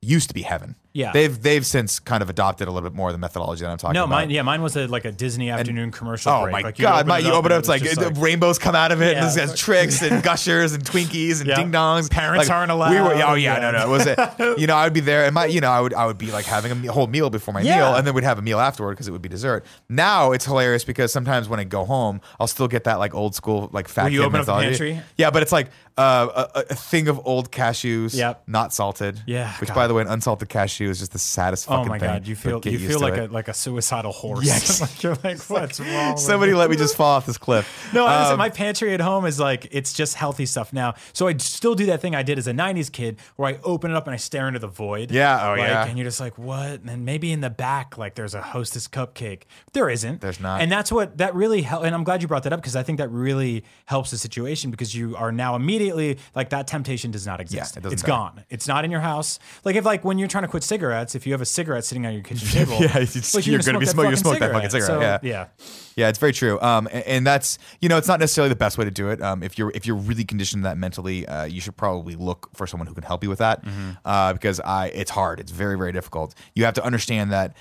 used 0.00 0.28
to 0.28 0.34
be 0.34 0.42
heaven. 0.42 0.76
Yeah. 0.94 1.12
They've 1.12 1.40
they've 1.42 1.64
since 1.64 2.00
kind 2.00 2.22
of 2.22 2.30
adopted 2.30 2.66
a 2.66 2.72
little 2.72 2.88
bit 2.88 2.96
more 2.96 3.08
of 3.08 3.12
the 3.14 3.18
methodology 3.18 3.62
that 3.64 3.70
I'm 3.70 3.78
talking 3.78 3.94
No, 3.94 4.04
about. 4.04 4.10
No, 4.10 4.16
mine. 4.16 4.30
Yeah, 4.30 4.42
mine 4.42 4.62
was 4.62 4.74
a, 4.76 4.86
like 4.88 5.04
a 5.04 5.12
Disney 5.12 5.48
afternoon 5.50 5.92
commercial. 5.92 6.32
Oh 6.32 6.42
break. 6.42 6.52
my 6.52 6.60
Like, 6.62 6.78
god! 6.78 7.00
open 7.00 7.08
My, 7.08 7.18
it 7.18 7.24
you 7.24 7.32
open 7.32 7.52
it 7.52 7.54
up, 7.54 7.58
it's 7.60 7.68
like, 7.68 7.82
just 7.82 8.00
the 8.00 8.10
rainbows 8.10 8.58
come 8.58 8.74
out 8.74 8.90
of 8.90 9.00
it, 9.00 9.16
Yeah. 9.16 9.28
and 9.28 9.36
there's 9.36 9.54
Trix 9.54 10.02
and 10.02 10.22
gushers 10.24 10.72
and 10.72 10.82
Twinkies 10.84 11.38
and 11.40 11.48
Yeah. 11.48 11.56
ding 11.56 11.70
dongs. 11.70 12.10
Parents 12.10 12.48
Like, 12.48 12.56
aren't 12.56 12.72
allowed. 12.72 12.90
We 12.90 13.00
were, 13.00 13.12
oh 13.22 13.34
yeah, 13.34 13.54
Yeah. 13.54 13.58
no, 13.60 13.70
no. 13.78 13.84
It 13.84 13.88
was 13.88 14.06
it. 14.06 14.58
You 14.58 14.66
know, 14.66 14.74
I 14.76 14.84
would 14.84 14.92
be 14.92 15.00
there, 15.00 15.24
and 15.24 15.34
my, 15.34 15.44
you 15.46 15.60
know, 15.60 15.70
I 15.70 15.80
would, 15.80 15.94
I 15.94 16.06
would 16.06 16.18
be 16.18 16.32
like 16.32 16.46
having 16.46 16.88
a 16.88 16.92
whole 16.92 17.06
meal 17.06 17.30
before 17.30 17.54
my 17.54 17.62
meal, 17.62 17.94
and 17.94 18.04
then 18.06 18.14
we'd 18.14 18.24
have 18.24 18.38
a 18.38 18.42
meal 18.42 18.58
afterward 18.58 18.92
because 18.94 19.06
it 19.06 19.12
would 19.12 19.22
be 19.22 19.28
dessert. 19.28 19.64
Now 19.88 20.32
it's 20.32 20.46
hilarious 20.46 20.84
because 20.84 21.12
sometimes 21.12 21.48
when 21.48 21.60
I 21.60 21.64
go 21.64 21.84
home, 21.84 22.20
I'll 22.40 22.46
still 22.48 22.66
get 22.68 22.84
that 22.84 22.98
like 22.98 23.14
old 23.14 23.34
school 23.36 23.68
like 23.72 23.88
fat 23.88 24.04
Will 24.04 24.10
you 24.10 24.22
open 24.24 24.40
up 24.40 24.46
the 24.46 24.54
pantry? 24.54 25.00
Yeah, 25.16 25.30
but 25.30 25.42
it's 25.42 25.52
like 25.52 25.68
uh, 25.98 26.48
a, 26.54 26.60
a 26.70 26.74
thing 26.74 27.08
of 27.08 27.20
old 27.26 27.50
cashews, 27.52 28.14
Yep. 28.16 28.44
not 28.46 28.72
salted. 28.72 29.20
Yeah, 29.26 29.52
which 29.60 29.68
God. 29.68 29.74
by 29.74 29.86
the 29.88 29.94
way, 29.94 30.02
an 30.02 30.08
unsalted 30.08 30.48
cashew 30.48 30.88
is 30.88 31.00
just 31.00 31.12
the 31.12 31.18
saddest 31.18 31.66
thing. 31.66 31.76
Oh 31.76 31.84
my 31.84 31.98
thing. 31.98 32.08
god, 32.08 32.26
you 32.26 32.36
feel 32.36 32.60
you 32.64 32.78
feel 32.78 33.00
like 33.00 33.14
it. 33.14 33.30
a 33.30 33.32
like 33.32 33.48
a 33.48 33.54
suicidal 33.54 34.12
horse. 34.12 34.46
Yes. 34.46 34.80
like 34.82 35.02
you're 35.02 35.16
like, 35.24 35.38
what's 35.50 35.80
wrong? 35.80 36.16
Somebody 36.16 36.52
me? 36.52 36.58
let 36.58 36.70
me 36.70 36.76
just 36.76 36.96
fall 36.96 37.16
off 37.16 37.26
this 37.26 37.38
cliff. 37.38 37.66
No, 37.94 38.06
honestly, 38.06 38.32
Um, 38.34 38.38
my 38.38 38.50
pantry 38.50 38.92
at 38.94 39.00
home 39.00 39.24
is 39.26 39.40
like 39.40 39.66
it's 39.70 39.92
just 39.92 40.14
healthy 40.14 40.46
stuff 40.46 40.72
now. 40.72 40.94
So 41.14 41.26
I 41.26 41.36
still 41.38 41.74
do 41.74 41.86
that 41.86 42.00
thing 42.00 42.14
I 42.14 42.22
did 42.22 42.38
as 42.38 42.46
a 42.46 42.52
'90s 42.52 42.92
kid, 42.92 43.18
where 43.36 43.48
I 43.54 43.58
open 43.64 43.90
it 43.90 43.96
up 43.96 44.06
and 44.06 44.14
I 44.14 44.18
stare 44.18 44.46
into 44.46 44.60
the 44.60 44.66
void. 44.68 45.10
Yeah, 45.10 45.46
oh, 45.46 45.50
like, 45.52 45.60
yeah. 45.60 45.86
And 45.86 45.98
you're 45.98 46.04
just 46.06 46.20
like, 46.20 46.36
what? 46.38 46.80
And 46.80 46.88
then 46.88 47.04
maybe 47.04 47.32
in 47.32 47.40
the 47.40 47.50
back, 47.50 47.96
like 47.98 48.14
there's 48.14 48.34
a 48.34 48.42
Hostess 48.42 48.86
cupcake. 48.88 49.42
There 49.72 49.88
isn't. 49.90 50.20
There's 50.20 50.38
not. 50.38 50.60
And 50.60 50.70
that's 50.70 50.92
what 50.92 51.18
that 51.18 51.34
really 51.34 51.62
helped. 51.62 51.86
And 51.86 51.94
I'm 51.94 52.04
glad 52.04 52.20
you 52.22 52.28
brought 52.28 52.42
that 52.44 52.52
up 52.52 52.60
because 52.60 52.76
I 52.76 52.82
think 52.82 52.98
that 52.98 53.08
really 53.10 53.64
helps 53.86 54.10
the 54.10 54.18
situation 54.18 54.70
because 54.70 54.94
you 54.94 55.16
are 55.16 55.32
now 55.32 55.56
immediately 55.56 55.87
like 56.34 56.50
that 56.50 56.66
temptation 56.66 57.10
does 57.10 57.26
not 57.26 57.40
exist. 57.40 57.76
it 57.76 57.82
doesn't 57.82 57.92
it's 57.94 58.02
matter. 58.02 58.10
gone. 58.12 58.44
It's 58.50 58.68
not 58.68 58.84
in 58.84 58.90
your 58.90 59.00
house. 59.00 59.38
Like 59.64 59.76
if 59.76 59.84
like 59.84 60.04
when 60.04 60.18
you're 60.18 60.28
trying 60.28 60.44
to 60.44 60.48
quit 60.48 60.62
cigarettes, 60.62 61.14
if 61.14 61.26
you 61.26 61.32
have 61.32 61.40
a 61.40 61.46
cigarette 61.46 61.84
sitting 61.84 62.06
on 62.06 62.12
your 62.14 62.22
kitchen 62.22 62.48
table, 62.52 62.72
Yeah, 62.80 62.98
like, 62.98 63.46
you're 63.46 63.58
gonna 63.60 63.78
be 63.78 63.86
smoking- 63.86 64.10
you 64.10 64.16
smoke 64.16 64.38
that 64.38 64.52
fucking 64.52 64.70
cigarette, 64.70 65.20
So, 65.20 65.26
yeah. 65.26 65.46
Yeah, 65.96 66.08
it's 66.08 66.18
very 66.18 66.32
true. 66.32 66.60
Um, 66.60 66.86
and, 66.92 67.04
and 67.06 67.26
that's 67.26 67.58
you 67.80 67.88
know, 67.88 67.96
it's 67.96 68.06
not 68.08 68.20
necessarily 68.20 68.48
the 68.50 68.56
best 68.56 68.78
way 68.78 68.84
to 68.84 68.90
do 68.90 69.10
it. 69.10 69.20
Um, 69.20 69.42
if 69.42 69.58
you're 69.58 69.72
if 69.74 69.84
you're 69.86 69.96
really 69.96 70.24
conditioned 70.24 70.64
that 70.64 70.78
mentally, 70.78 71.26
uh, 71.26 71.44
you 71.44 71.60
should 71.60 71.76
probably 71.76 72.14
look 72.14 72.48
for 72.54 72.66
someone 72.66 72.86
who 72.86 72.94
can 72.94 73.02
help 73.02 73.22
you 73.24 73.28
with 73.28 73.40
that. 73.40 73.64
Mm-hmm. 73.64 73.90
Uh, 74.04 74.32
because 74.32 74.60
I, 74.60 74.86
it's 74.88 75.10
hard. 75.10 75.40
It's 75.40 75.50
very 75.50 75.76
very 75.76 75.92
difficult. 75.92 76.34
You 76.54 76.64
have 76.66 76.74
to 76.74 76.84
understand 76.84 77.32
that 77.32 77.56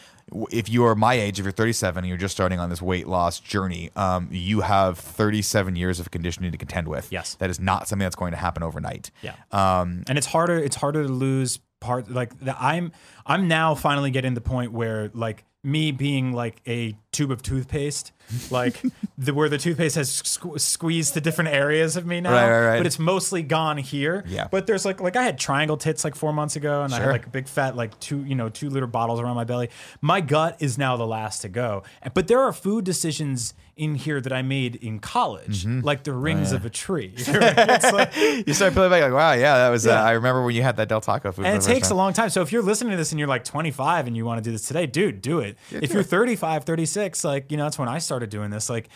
if 0.51 0.69
you 0.69 0.85
are 0.85 0.95
my 0.95 1.13
age, 1.13 1.39
if 1.39 1.45
you're 1.45 1.51
37 1.51 2.03
and 2.03 2.07
you're 2.07 2.17
just 2.17 2.33
starting 2.35 2.59
on 2.59 2.69
this 2.69 2.81
weight 2.81 3.07
loss 3.07 3.39
journey, 3.39 3.91
um, 3.95 4.27
you 4.31 4.61
have 4.61 4.97
37 4.99 5.75
years 5.75 5.99
of 5.99 6.11
conditioning 6.11 6.51
to 6.51 6.57
contend 6.57 6.87
with. 6.87 7.11
Yes. 7.11 7.35
that 7.35 7.49
is 7.49 7.59
not 7.59 7.87
something 7.87 8.05
that's 8.05 8.15
going 8.15 8.31
to 8.31 8.37
happen 8.37 8.63
overnight. 8.63 9.11
Yeah. 9.21 9.35
Um, 9.51 10.03
and 10.07 10.17
it's 10.17 10.27
harder 10.27 10.57
it's 10.57 10.75
harder 10.75 11.03
to 11.03 11.11
lose 11.11 11.59
part 11.79 12.09
like 12.09 12.37
the, 12.39 12.55
i'm 12.59 12.91
i'm 13.25 13.47
now 13.47 13.75
finally 13.75 14.09
getting 14.09 14.33
the 14.33 14.41
point 14.41 14.71
where 14.71 15.11
like 15.13 15.45
me 15.63 15.91
being 15.91 16.33
like 16.33 16.61
a 16.67 16.95
tube 17.11 17.29
of 17.31 17.41
toothpaste 17.43 18.11
like 18.51 18.81
the 19.17 19.33
where 19.33 19.49
the 19.49 19.57
toothpaste 19.57 19.95
has 19.95 20.09
sque- 20.09 20.59
squeezed 20.59 21.13
to 21.13 21.21
different 21.21 21.49
areas 21.51 21.95
of 21.95 22.05
me 22.05 22.21
now 22.21 22.31
Right, 22.31 22.49
right, 22.49 22.65
right. 22.67 22.77
but 22.77 22.85
it's 22.85 22.99
mostly 22.99 23.41
gone 23.43 23.77
here 23.77 24.23
Yeah. 24.27 24.47
but 24.51 24.67
there's 24.67 24.85
like 24.85 24.99
like 25.01 25.15
i 25.15 25.23
had 25.23 25.37
triangle 25.39 25.77
tits 25.77 26.03
like 26.03 26.15
four 26.15 26.33
months 26.33 26.55
ago 26.55 26.83
and 26.83 26.93
i 26.93 26.97
had 26.97 27.03
Sure. 27.03 27.11
like 27.13 27.31
big 27.31 27.47
fat 27.47 27.75
like 27.75 27.99
two 27.99 28.23
you 28.25 28.35
know 28.35 28.49
two 28.49 28.69
liter 28.69 28.87
bottles 28.87 29.19
around 29.19 29.35
my 29.35 29.43
belly 29.43 29.69
my 30.01 30.21
gut 30.21 30.57
is 30.59 30.77
now 30.77 30.97
the 30.97 31.07
last 31.07 31.41
to 31.41 31.49
go 31.49 31.83
but 32.13 32.27
there 32.27 32.39
are 32.41 32.51
food 32.53 32.83
decisions 32.85 33.53
in 33.75 33.93
here 33.95 34.19
that 34.19 34.33
i 34.33 34.41
made 34.41 34.75
in 34.75 34.99
college 34.99 35.65
Mm-hmm. 35.65 35.81
like 35.85 36.03
the 36.03 36.11
Oh, 36.11 36.15
rings 36.15 36.51
of 36.51 36.65
a 36.65 36.69
tree 36.69 37.13
it's 37.17 37.27
like 37.93 38.15
you 38.15 38.53
start 38.53 38.73
feeling 38.73 38.89
back 38.89 39.01
like, 39.03 39.13
wow, 39.13 39.33
yeah, 39.33 39.57
that 39.57 39.69
was. 39.69 39.85
Uh, 39.85 39.91
I 39.93 40.11
remember 40.11 40.43
when 40.43 40.55
you 40.55 40.63
had 40.63 40.77
that 40.77 40.87
Del 40.89 40.99
Taco 41.01 41.31
food. 41.31 41.45
and 41.45 41.55
it 41.57 41.65
takes 41.65 41.89
a 41.91 41.95
long 41.95 42.11
time. 42.13 42.29
So 42.29 42.41
if 42.41 42.51
you're 42.51 42.63
listening 42.63 42.91
to 42.91 42.97
this 42.97 43.11
and 43.11 43.19
you're 43.19 43.27
like 43.27 43.43
25 43.43 44.07
and 44.07 44.15
you 44.17 44.25
want 44.25 44.43
to 44.43 44.47
do 44.47 44.51
this 44.51 44.67
today, 44.67 44.85
dude, 44.87 45.21
do 45.21 45.39
it. 45.39 45.57
if 45.71 45.93
you're 45.93 46.03
35, 46.03 46.63
36, 46.63 47.23
like, 47.23 47.51
you 47.51 47.57
know, 47.57 47.63
that's 47.65 47.77
when 47.77 47.87
I 47.87 47.99
started 47.99 48.16
doing 48.25 48.49
this. 48.49 48.69
Like, 48.69 48.89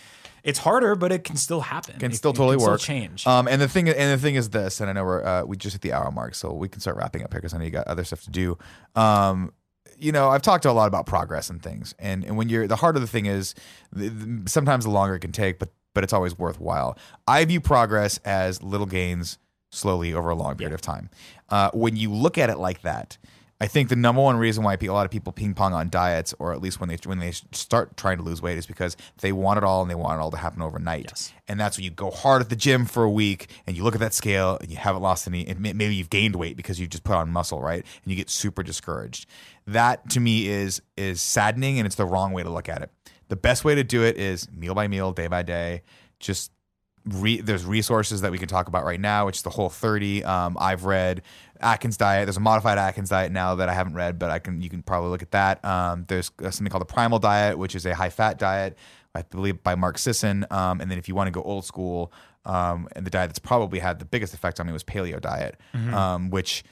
it's 0.43 0.57
harder, 0.57 0.95
but 0.95 1.11
it 1.11 1.23
can 1.23 1.35
still 1.35 1.61
happen. 1.61 1.99
can 1.99 2.11
It- 2.11 2.15
still 2.15 2.33
totally 2.33 2.57
can 2.57 2.65
work. 2.65 2.79
Still 2.79 2.95
change. 2.95 3.27
Um, 3.27 3.47
and 3.47 3.61
the 3.61 3.67
thing, 3.67 3.87
and 3.87 4.11
the 4.11 4.17
thing 4.17 4.33
is 4.33 4.49
this, 4.49 4.81
and 4.81 4.89
I 4.89 4.93
know 4.93 5.03
we're 5.05 5.23
uh, 5.23 5.43
we 5.43 5.55
just 5.57 5.73
hit 5.75 5.81
the 5.83 5.93
hour 5.93 6.09
mark, 6.09 6.33
so 6.33 6.51
we 6.51 6.67
can 6.67 6.81
start 6.81 6.97
wrapping 6.97 7.23
up 7.23 7.31
here 7.31 7.39
because 7.41 7.53
I 7.53 7.59
know 7.59 7.65
you 7.65 7.69
got 7.69 7.87
other 7.87 8.03
stuff 8.03 8.21
to 8.23 8.31
do. 8.31 8.57
Um, 8.95 9.53
you 9.99 10.11
know, 10.11 10.29
I've 10.29 10.41
talked 10.41 10.65
a 10.65 10.71
lot 10.71 10.87
about 10.87 11.05
progress 11.05 11.51
and 11.51 11.61
things, 11.61 11.93
and 11.99 12.23
and 12.23 12.37
when 12.37 12.49
you're 12.49 12.65
the 12.67 12.77
harder 12.77 12.99
the 12.99 13.05
thing 13.05 13.27
is, 13.27 13.53
the, 13.93 14.09
the- 14.09 14.49
sometimes 14.49 14.85
the 14.85 14.89
longer 14.89 15.13
it 15.13 15.19
can 15.19 15.31
take, 15.31 15.59
but 15.59 15.69
but 15.93 16.03
it's 16.03 16.13
always 16.13 16.35
worthwhile. 16.39 16.97
I 17.27 17.45
view 17.45 17.61
progress 17.61 18.17
as 18.25 18.63
little 18.63 18.87
gains 18.87 19.37
slowly 19.71 20.13
over 20.13 20.29
a 20.31 20.35
long 20.35 20.55
period 20.55 20.73
of 20.73 20.81
time. 20.81 21.09
Uh, 21.49 21.69
when 21.73 21.95
you 21.97 22.11
look 22.11 22.37
at 22.37 22.49
it 22.49 22.57
like 22.57 22.81
that. 22.81 23.17
I 23.61 23.67
think 23.67 23.89
the 23.89 23.95
number 23.95 24.23
one 24.23 24.37
reason 24.37 24.63
why 24.63 24.75
a 24.81 24.87
lot 24.87 25.05
of 25.05 25.11
people 25.11 25.31
ping 25.31 25.53
pong 25.53 25.71
on 25.71 25.91
diets, 25.91 26.33
or 26.39 26.51
at 26.51 26.63
least 26.63 26.79
when 26.79 26.89
they 26.89 26.97
when 27.05 27.19
they 27.19 27.31
start 27.51 27.95
trying 27.95 28.17
to 28.17 28.23
lose 28.23 28.41
weight, 28.41 28.57
is 28.57 28.65
because 28.65 28.97
they 29.19 29.31
want 29.31 29.59
it 29.59 29.63
all 29.63 29.83
and 29.83 29.91
they 29.91 29.93
want 29.93 30.19
it 30.19 30.23
all 30.23 30.31
to 30.31 30.37
happen 30.37 30.63
overnight. 30.63 31.05
Yes. 31.09 31.31
And 31.47 31.59
that's 31.59 31.77
when 31.77 31.83
you 31.83 31.91
go 31.91 32.09
hard 32.09 32.41
at 32.41 32.49
the 32.49 32.55
gym 32.55 32.87
for 32.87 33.03
a 33.03 33.09
week 33.09 33.51
and 33.67 33.77
you 33.77 33.83
look 33.83 33.93
at 33.93 33.99
that 33.99 34.15
scale 34.15 34.57
and 34.59 34.71
you 34.71 34.77
haven't 34.77 35.03
lost 35.03 35.27
any, 35.27 35.47
and 35.47 35.59
maybe 35.59 35.93
you've 35.93 36.09
gained 36.09 36.35
weight 36.35 36.57
because 36.57 36.79
you 36.79 36.87
just 36.87 37.03
put 37.03 37.15
on 37.15 37.29
muscle, 37.29 37.61
right? 37.61 37.85
And 38.03 38.11
you 38.11 38.15
get 38.15 38.31
super 38.31 38.63
discouraged. 38.63 39.27
That 39.67 40.09
to 40.09 40.19
me 40.19 40.47
is 40.47 40.81
is 40.97 41.21
saddening 41.21 41.77
and 41.77 41.85
it's 41.85 41.95
the 41.95 42.05
wrong 42.05 42.33
way 42.33 42.41
to 42.41 42.49
look 42.49 42.67
at 42.67 42.81
it. 42.81 42.89
The 43.27 43.35
best 43.35 43.63
way 43.63 43.75
to 43.75 43.83
do 43.83 44.03
it 44.03 44.17
is 44.17 44.51
meal 44.51 44.73
by 44.73 44.87
meal, 44.87 45.11
day 45.11 45.27
by 45.27 45.43
day. 45.43 45.83
Just 46.19 46.51
re- 47.05 47.41
there's 47.41 47.65
resources 47.65 48.21
that 48.21 48.31
we 48.31 48.37
can 48.37 48.47
talk 48.47 48.67
about 48.67 48.85
right 48.85 48.99
now, 48.99 49.25
which 49.25 49.37
is 49.37 49.43
the 49.43 49.49
whole 49.49 49.69
30. 49.69 50.23
Um, 50.23 50.57
I've 50.59 50.85
read 50.85 51.21
Atkins 51.61 51.97
diet. 51.97 52.25
There's 52.25 52.37
a 52.37 52.41
modified 52.41 52.77
Atkins 52.77 53.09
diet 53.09 53.31
now 53.31 53.55
that 53.55 53.69
I 53.69 53.73
haven't 53.73 53.93
read, 53.93 54.19
but 54.19 54.31
I 54.31 54.39
can 54.39 54.61
you 54.61 54.69
can 54.69 54.81
probably 54.83 55.09
look 55.09 55.21
at 55.21 55.31
that. 55.31 55.63
Um, 55.63 56.05
there's 56.07 56.31
uh, 56.43 56.51
something 56.51 56.71
called 56.71 56.81
the 56.81 56.93
primal 56.93 57.19
diet, 57.19 57.57
which 57.57 57.75
is 57.75 57.85
a 57.85 57.95
high 57.95 58.09
fat 58.09 58.37
diet, 58.37 58.77
I 59.15 59.21
believe 59.23 59.63
by 59.63 59.75
Mark 59.75 59.97
Sisson. 59.97 60.45
Um, 60.49 60.81
and 60.81 60.89
then 60.89 60.97
if 60.97 61.07
you 61.07 61.15
want 61.15 61.27
to 61.27 61.31
go 61.31 61.41
old 61.43 61.65
school, 61.65 62.11
um, 62.45 62.87
and 62.95 63.05
the 63.05 63.11
diet 63.11 63.29
that's 63.29 63.39
probably 63.39 63.79
had 63.79 63.99
the 63.99 64.05
biggest 64.05 64.33
effect 64.33 64.59
on 64.59 64.67
me 64.67 64.73
was 64.73 64.83
paleo 64.83 65.21
diet, 65.21 65.57
um, 65.93 66.29
which 66.29 66.63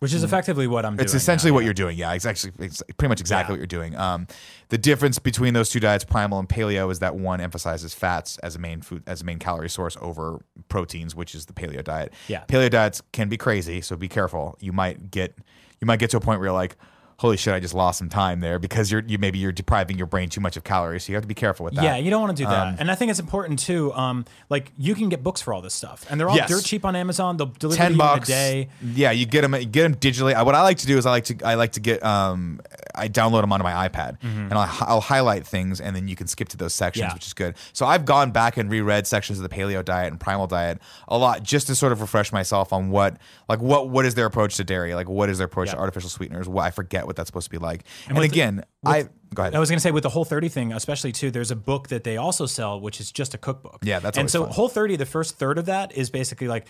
which 0.00 0.12
is 0.14 0.22
effectively 0.24 0.66
what 0.66 0.84
I'm 0.84 0.96
doing. 0.96 1.04
it's 1.04 1.14
essentially 1.14 1.50
now, 1.50 1.54
what 1.56 1.60
yeah. 1.60 1.64
you're 1.66 1.74
doing. 1.74 1.96
Yeah, 1.98 2.12
it's 2.14 2.26
actually 2.26 2.52
it's 2.58 2.82
pretty 2.96 3.08
much 3.08 3.20
exactly 3.20 3.52
Yeah. 3.52 3.54
what 3.54 3.58
you're 3.60 3.66
doing. 3.82 3.96
Um, 3.96 4.26
the 4.68 4.78
difference 4.78 5.18
between 5.18 5.54
those 5.54 5.70
two 5.70 5.80
diets, 5.80 6.04
primal 6.04 6.38
and 6.38 6.48
paleo, 6.48 6.90
is 6.90 6.98
that 7.00 7.16
one 7.16 7.40
emphasizes 7.40 7.94
fats 7.94 8.38
as 8.38 8.56
a 8.56 8.58
main 8.58 8.80
food 8.80 9.02
as 9.06 9.22
a 9.22 9.24
main 9.24 9.38
calorie 9.38 9.70
source 9.70 9.96
over 10.00 10.44
proteins, 10.68 11.14
which 11.14 11.34
is 11.34 11.46
the 11.46 11.52
paleo 11.52 11.82
diet. 11.82 12.12
Yeah. 12.28 12.44
paleo 12.48 12.70
diets 12.70 13.02
can 13.12 13.28
be 13.28 13.36
crazy, 13.36 13.80
so 13.80 13.96
be 13.96 14.08
careful. 14.08 14.56
You 14.60 14.72
might 14.72 15.10
get 15.10 15.36
you 15.80 15.86
might 15.86 15.98
get 15.98 16.10
to 16.10 16.16
a 16.16 16.20
point 16.20 16.40
where 16.40 16.48
you're 16.48 16.54
like. 16.54 16.76
Holy 17.20 17.36
shit! 17.36 17.52
I 17.52 17.58
just 17.58 17.74
lost 17.74 17.98
some 17.98 18.08
time 18.08 18.38
there 18.38 18.60
because 18.60 18.92
you're 18.92 19.02
you 19.04 19.18
maybe 19.18 19.40
you're 19.40 19.50
depriving 19.50 19.98
your 19.98 20.06
brain 20.06 20.28
too 20.28 20.40
much 20.40 20.56
of 20.56 20.62
calories, 20.62 21.02
so 21.02 21.10
you 21.10 21.16
have 21.16 21.24
to 21.24 21.28
be 21.28 21.34
careful 21.34 21.64
with 21.64 21.74
that. 21.74 21.82
Yeah, 21.82 21.96
you 21.96 22.10
don't 22.10 22.20
want 22.22 22.36
to 22.36 22.40
do 22.44 22.48
that. 22.48 22.66
Um, 22.68 22.76
and 22.78 22.92
I 22.92 22.94
think 22.94 23.10
it's 23.10 23.18
important 23.18 23.58
too. 23.58 23.92
Um, 23.94 24.24
like 24.50 24.70
you 24.78 24.94
can 24.94 25.08
get 25.08 25.24
books 25.24 25.40
for 25.42 25.52
all 25.52 25.60
this 25.60 25.74
stuff, 25.74 26.06
and 26.08 26.20
they're 26.20 26.28
all 26.28 26.36
Yes. 26.36 26.48
dirt 26.48 26.62
cheap 26.64 26.84
on 26.84 26.94
Amazon. 26.94 27.36
They'll 27.36 27.46
deliver 27.46 27.74
to 27.76 27.82
ten 27.82 27.92
you 27.94 27.98
bucks 27.98 28.28
in 28.28 28.34
a 28.34 28.38
day. 28.38 28.68
Yeah, 28.94 29.10
you 29.10 29.26
get 29.26 29.40
them. 29.42 29.52
You 29.56 29.64
get 29.66 29.82
them 29.82 29.96
digitally. 29.96 30.44
What 30.44 30.54
I 30.54 30.62
like 30.62 30.78
to 30.78 30.86
do 30.86 30.96
is 30.96 31.06
I 31.06 31.10
like 31.10 31.24
to 31.24 31.36
I 31.44 31.54
like 31.54 31.72
to 31.72 31.80
get 31.80 32.04
um 32.04 32.60
I 32.94 33.08
download 33.08 33.40
them 33.40 33.52
onto 33.52 33.64
my 33.64 33.88
iPad 33.88 34.18
and 34.22 34.52
I'll, 34.54 34.76
I'll 34.80 35.00
highlight 35.00 35.44
things 35.46 35.80
and 35.80 35.94
then 35.96 36.06
you 36.08 36.14
can 36.16 36.26
skip 36.28 36.48
to 36.50 36.56
those 36.56 36.72
sections, 36.74 37.02
Mm-hmm. 37.02 37.10
Yeah. 37.10 37.14
which 37.14 37.26
is 37.26 37.32
good. 37.34 37.54
So 37.72 37.84
I've 37.86 38.04
gone 38.04 38.30
back 38.30 38.56
and 38.56 38.70
reread 38.70 39.06
sections 39.08 39.38
of 39.40 39.48
the 39.48 39.54
Paleo 39.54 39.84
diet 39.84 40.12
and 40.12 40.20
Primal 40.20 40.46
diet 40.46 40.78
a 41.08 41.18
lot 41.18 41.42
just 41.42 41.66
to 41.66 41.74
sort 41.74 41.90
of 41.92 42.00
refresh 42.00 42.32
myself 42.32 42.72
on 42.72 42.90
what 42.90 43.16
like 43.48 43.60
what 43.60 43.88
what 43.88 44.04
is 44.06 44.14
their 44.14 44.26
approach 44.26 44.56
to 44.58 44.64
dairy, 44.64 44.94
like 44.94 45.08
what 45.08 45.28
is 45.28 45.38
their 45.38 45.46
approach 45.46 45.70
to 45.70 45.76
artificial 45.76 46.10
sweeteners. 46.10 46.48
What 46.48 46.64
I 46.64 46.70
forget 46.70 47.07
what 47.08 47.16
that's 47.16 47.28
supposed 47.28 47.46
to 47.46 47.50
be 47.50 47.58
like. 47.58 47.82
And, 48.06 48.16
the- 48.16 48.22
again, 48.22 48.64
I 48.86 49.08
go 49.34 49.42
ahead. 49.42 49.54
I 49.56 49.58
was 49.58 49.68
going 49.68 49.78
to 49.78 49.82
say 49.82 49.90
with 49.90 50.04
the 50.04 50.08
Whole 50.10 50.24
30 50.24 50.48
thing, 50.48 50.72
especially 50.72 51.10
too, 51.10 51.32
there's 51.32 51.50
a 51.50 51.56
book 51.56 51.88
that 51.88 52.04
they 52.04 52.16
also 52.16 52.46
sell, 52.46 52.80
which 52.80 53.00
is 53.00 53.10
just 53.10 53.34
a 53.34 53.38
cookbook. 53.38 53.78
Yeah, 53.82 53.98
that's 53.98 54.16
and 54.16 54.30
so 54.30 54.44
fun. 54.44 54.52
Whole 54.52 54.68
30, 54.68 54.96
the 54.96 55.06
first 55.06 55.38
third 55.38 55.58
of 55.58 55.66
that 55.66 55.96
is 55.96 56.10
basically 56.10 56.46
like, 56.46 56.68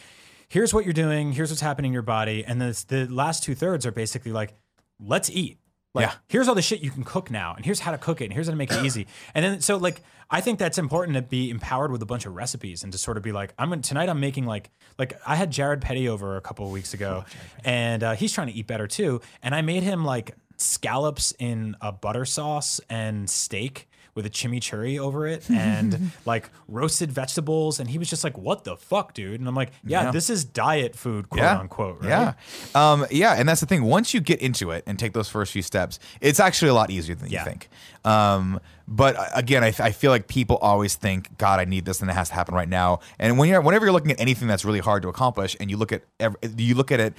here's 0.49 0.72
what 0.72 0.84
you're 0.84 0.95
doing, 0.95 1.32
here's 1.32 1.51
what's 1.51 1.61
happening 1.61 1.91
in 1.91 1.93
your 1.93 2.03
body, 2.03 2.45
and 2.45 2.61
the 2.61 2.84
the 2.89 3.07
last 3.07 3.43
two 3.43 3.55
thirds 3.55 3.84
are 3.84 3.93
basically 3.93 4.32
like, 4.32 4.55
let's 4.99 5.28
eat. 5.28 5.59
Like, 5.99 6.07
Yeah. 6.07 6.14
here's 6.28 6.49
all 6.49 6.55
the 6.55 6.62
shit 6.62 6.80
you 6.80 6.90
can 6.90 7.05
cook 7.05 7.30
now, 7.30 7.55
and 7.55 7.64
here's 7.64 7.80
how 7.80 7.90
to 7.92 7.99
cook 7.99 8.20
it, 8.20 8.24
and 8.24 8.32
here's 8.32 8.46
how 8.46 8.53
to 8.53 8.57
make 8.57 8.70
it 8.72 8.84
easy. 8.84 9.07
And 9.34 9.44
then, 9.44 9.61
so 9.61 9.76
like, 9.76 10.03
I 10.30 10.40
think 10.40 10.59
that's 10.59 10.78
important 10.78 11.16
to 11.16 11.22
be 11.22 11.51
empowered 11.51 11.90
with 11.90 12.03
a 12.03 12.07
bunch 12.07 12.26
of 12.26 12.34
recipes 12.34 12.82
and 12.82 12.92
to 12.92 12.99
sort 12.99 13.16
of 13.16 13.22
be 13.22 13.32
like, 13.32 13.55
I'm 13.59 13.70
gonna, 13.70 13.82
tonight. 13.82 14.09
I'm 14.09 14.20
making 14.20 14.44
like, 14.46 14.70
like 14.99 15.18
I 15.26 15.36
had 15.36 15.51
Jared 15.51 15.80
Petty 15.80 16.09
over 16.09 16.36
a 16.36 16.40
couple 16.40 16.66
of 16.66 16.72
weeks 16.72 16.92
ago, 16.94 17.24
and 17.64 18.03
uh, 18.03 18.14
he's 18.14 18.32
trying 18.32 18.49
to 18.49 18.53
eat 18.53 18.66
better 18.66 18.86
too. 18.86 19.20
And 19.42 19.55
I 19.55 19.62
made 19.62 19.82
him 19.82 20.05
like 20.05 20.34
scallops 20.59 21.32
in 21.38 21.76
a 21.80 21.92
butter 21.92 22.24
sauce 22.24 22.80
and 22.90 23.28
steak 23.30 23.88
with 24.18 24.26
a 24.26 24.30
chimichurri 24.30 24.98
over 24.98 25.28
it 25.28 25.48
and 25.68 26.10
like 26.26 26.50
roasted 26.66 27.12
vegetables 27.12 27.78
and 27.78 27.88
he 27.88 27.98
was 27.98 28.10
just 28.10 28.24
like 28.24 28.36
what 28.36 28.64
the 28.64 28.76
fuck 28.76 29.14
dude 29.14 29.38
and 29.38 29.48
i'm 29.48 29.54
like 29.54 29.70
yeah, 29.86 30.04
Yeah. 30.06 30.10
this 30.10 30.28
is 30.28 30.44
diet 30.44 30.96
food 30.96 31.28
quote 31.30 31.44
unquote 31.44 32.00
right 32.00 32.08
Yeah. 32.08 32.32
Um, 32.74 33.06
yeah. 33.12 33.34
And 33.34 33.48
that's 33.48 33.60
the 33.60 33.66
thing. 33.66 33.84
Once 33.84 34.12
you 34.12 34.20
get 34.20 34.40
into 34.40 34.72
it 34.72 34.82
and 34.86 34.98
take 34.98 35.12
those 35.12 35.28
first 35.28 35.52
few 35.52 35.62
steps, 35.62 35.98
it's 36.20 36.40
actually 36.40 36.68
a 36.70 36.74
lot 36.74 36.90
easier 36.90 37.14
than 37.14 37.30
Yeah. 37.30 37.40
you 37.40 37.44
think. 37.50 37.68
Um, 38.05 38.61
but 38.86 39.16
again, 39.34 39.62
I, 39.62 39.68
I 39.78 39.92
feel 39.92 40.11
like 40.11 40.28
people 40.28 40.57
always 40.57 40.94
think, 40.94 41.36
God, 41.36 41.61
I 41.61 41.66
need 41.66 41.84
this 41.84 42.01
and 42.01 42.11
it 42.11 42.14
has 42.14 42.30
to 42.30 42.34
happen 42.34 42.55
right 42.55 42.68
now. 42.68 43.01
And 43.18 43.38
when 43.38 43.49
you're, 43.49 43.61
whenever 43.61 43.84
you're 43.84 43.92
looking 43.92 44.11
at 44.11 44.20
anything 44.20 44.49
that's 44.49 44.64
really 44.64 44.78
hard 44.78 45.03
to 45.03 45.09
accomplish 45.09 45.57
and 45.61 45.70
you 45.70 45.76
look 45.76 45.92
at, 45.92 46.03
ev 46.18 46.36
you 46.57 46.74
look 46.74 46.90
at 46.90 47.01
it 47.01 47.14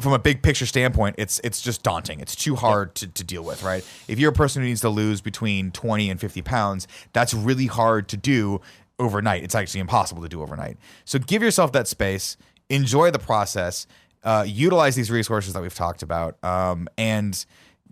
from 0.00 0.12
a 0.12 0.18
big 0.18 0.42
picture 0.42 0.64
standpoint, 0.64 1.16
it's, 1.18 1.38
it's 1.44 1.60
just 1.60 1.82
daunting. 1.82 2.20
It's 2.20 2.34
too 2.34 2.56
hard 2.56 2.94
to, 2.96 3.06
to 3.06 3.22
deal 3.24 3.42
with, 3.42 3.62
right? 3.62 3.84
If 4.08 4.18
you're 4.18 4.30
a 4.30 4.34
person 4.34 4.62
who 4.62 4.68
needs 4.68 4.80
to 4.80 4.88
lose 4.88 5.20
between 5.20 5.72
20 5.72 6.08
and 6.08 6.18
50 6.18 6.40
pounds, 6.42 6.88
that's 7.12 7.34
really 7.34 7.66
hard 7.66 8.08
to 8.08 8.16
do 8.16 8.62
overnight. 8.98 9.42
It's 9.42 9.54
actually 9.54 9.80
impossible 9.80 10.22
to 10.22 10.28
do 10.28 10.40
overnight. 10.42 10.78
So 11.04 11.18
give 11.18 11.42
yourself 11.42 11.72
that 11.72 11.88
space, 11.88 12.36
enjoy 12.68 13.10
the 13.10 13.18
process, 13.18 13.86
uh, 14.22 14.44
utilize 14.46 14.94
these 14.94 15.10
resources 15.10 15.54
that 15.54 15.62
we've 15.62 15.74
talked 15.74 16.02
about, 16.02 16.42
um, 16.44 16.88
and 16.96 17.44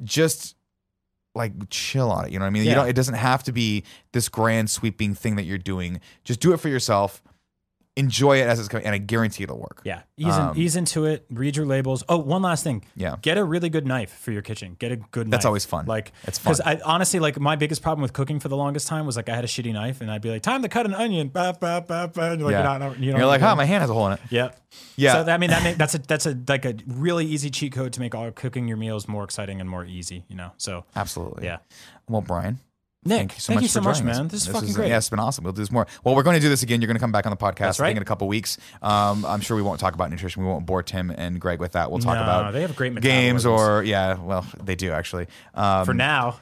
just 0.05 0.55
like 1.35 1.53
chill 1.70 2.11
on 2.11 2.26
it. 2.26 2.33
You 2.33 2.39
know 2.39 2.45
what 2.45 2.49
I 2.49 2.51
mean? 2.51 2.64
You 2.64 2.74
don't, 2.74 2.89
it 2.89 2.95
doesn't 2.95 3.14
have 3.14 3.43
to 3.45 3.53
be 3.53 3.85
this 4.12 4.29
grand 4.29 4.70
sweeping 4.70 5.14
thing 5.14 5.37
that 5.37 5.45
you're 5.45 5.59
doing. 5.59 6.01
Just 6.24 6.41
do 6.41 6.53
it 6.53 6.59
for 6.59 6.68
yourself. 6.68 7.22
Enjoy 7.99 8.38
it 8.40 8.46
as 8.46 8.59
it's 8.61 8.68
coming, 8.68 8.86
and 8.86 8.94
I 8.94 8.99
guarantee 8.99 9.42
it'll 9.42 9.59
work. 9.59 9.82
Yeah, 9.84 10.03
ease, 10.16 10.28
Um, 10.32 10.57
ease 10.57 10.76
into 10.76 11.05
it. 11.05 11.26
Read 11.30 11.57
your 11.57 11.66
labels. 11.66 12.05
Oh, 12.09 12.16
one 12.18 12.42
last 12.42 12.62
thing. 12.64 12.84
Yeah. 12.94 13.16
get 13.20 13.36
a 13.36 13.44
really 13.44 13.68
good 13.68 13.86
knife 13.86 14.12
for 14.18 14.30
your 14.30 14.42
kitchen. 14.42 14.76
Get 14.78 14.92
a 14.92 14.96
good. 14.96 15.26
Knife. 15.26 15.32
That's 15.32 15.44
knife. 15.44 15.49
always 15.49 15.64
fun. 15.64 15.86
Like 15.86 16.12
It's 16.24 16.38
fun. 16.38 16.53
Because 16.53 16.61
I 16.61 16.80
honestly 16.84 17.18
like 17.18 17.38
my 17.40 17.57
biggest 17.57 17.82
problem 17.82 18.03
with 18.03 18.12
cooking 18.12 18.38
for 18.40 18.49
the 18.49 18.57
longest 18.57 18.86
time 18.86 19.05
was 19.05 19.16
like 19.16 19.28
I 19.28 19.34
had 19.34 19.44
a 19.44 19.49
shitty 19.49 19.72
knife 19.72 20.01
and 20.01 20.11
I'd 20.11 20.22
be 20.22 20.30
like, 20.30 20.42
time 20.42 20.62
to 20.62 20.68
cut 20.68 20.86
an 20.86 20.94
onion. 20.94 21.28
Bah, 21.28 21.53
bah, 21.61 21.80
bah, 21.80 22.07
bah. 22.07 22.30
And 22.30 22.40
you're 22.40 22.51
like, 22.51 22.53
Yeah. 22.62 22.70
you're, 22.70 22.78
not, 22.78 22.99
you 23.01 23.16
You're 23.16 23.26
like, 23.26 23.42
oh, 23.42 23.55
my 23.57 23.64
hand 23.64 23.80
has 23.82 23.90
a 23.90 23.94
hole 23.94 24.07
in 24.07 24.12
it. 24.14 24.20
Yeah. 24.30 24.51
Yeah. 24.96 25.24
So 25.24 25.32
I 25.32 25.36
mean 25.38 25.51
that 25.51 25.62
make, 25.64 25.76
that's 25.76 25.94
a 25.94 25.99
that's 25.99 26.26
a 26.26 26.38
like 26.46 26.64
a 26.64 26.74
really 26.86 27.26
easy 27.26 27.51
cheat 27.51 27.72
code 27.72 27.92
to 27.94 28.01
make 28.01 28.14
all 28.14 28.30
cooking 28.30 28.68
your 28.68 28.76
meals 28.76 29.09
more 29.09 29.24
exciting 29.24 29.61
and 29.61 29.68
more 29.68 29.84
easy. 29.84 30.24
You 30.28 30.36
know. 30.36 30.53
So 30.57 30.84
Absolutely. 30.94 31.44
Yeah. 31.46 31.59
Well, 32.09 32.20
Brian, 32.22 32.59
Nick, 33.09 33.32
thank 33.32 33.62
you 33.62 33.68
so 33.68 33.80
much 33.80 33.84
for 33.84 33.88
much, 33.88 33.98
joining 33.98 34.11
us. 34.11 34.18
man. 34.18 34.28
This 34.28 34.42
is 34.46 34.48
fucking 34.52 34.72
great. 34.74 34.88
Yeah, 34.90 34.98
it's 34.98 35.09
been 35.09 35.18
awesome. 35.18 35.44
We'll 35.44 35.52
do 35.52 35.62
this 35.62 35.70
more. 35.72 35.86
Well, 36.04 36.14
we're 36.14 36.22
going 36.22 36.36
to 36.36 36.40
do 36.42 36.48
this 36.48 36.62
again. 36.62 36.80
You're 36.80 36.86
going 36.86 36.96
to 36.96 37.00
come 37.00 37.12
back 37.12 37.26
on 37.26 37.30
the 37.30 37.36
podcast. 37.36 37.59
That's 37.59 37.80
I 37.80 37.84
right. 37.84 37.88
think 37.90 37.96
in 37.98 38.02
a 38.02 38.06
couple 38.06 38.28
weeks. 38.28 38.59
Um, 38.82 39.24
I'm 39.24 39.40
sure 39.40 39.56
we 39.56 39.62
won't 39.62 39.80
talk 39.80 39.94
about 39.94 40.11
nutrition. 40.11 40.42
We 40.42 40.48
won't 40.48 40.66
bore 40.66 40.82
Tim 40.82 41.11
and 41.11 41.40
Greg 41.40 41.59
with 41.61 41.72
that. 41.72 41.90
We'll 41.90 42.00
talk 42.00 42.14
No, 42.16 42.22
about 42.22 42.52
they 42.52 42.61
have 42.62 42.76
great 42.76 42.94
games 43.00 43.44
or 43.46 43.82
yeah. 43.82 44.18
Well, 44.18 44.46
they 44.62 44.74
do 44.74 44.92
actually. 44.92 45.26
Um, 45.54 45.84
for 45.86 45.94
now, 45.94 46.38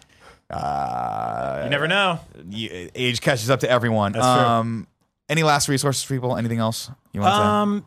uh, 0.51 1.63
you 1.65 1.71
never 1.71 1.89
know. 1.89 2.21
age 2.53 3.21
catches 3.21 3.51
up 3.51 3.61
to 3.61 3.71
everyone. 3.71 4.13
That's 4.13 4.25
true. 4.25 4.47
um, 4.47 4.87
any 5.29 5.43
last 5.43 5.69
resources 5.69 6.03
for 6.03 6.15
people? 6.15 6.37
Anything 6.37 6.59
else 6.59 6.91
you 7.13 7.21
want 7.21 7.33
to 7.33 7.37
say? 7.37 7.43
Um, 7.43 7.87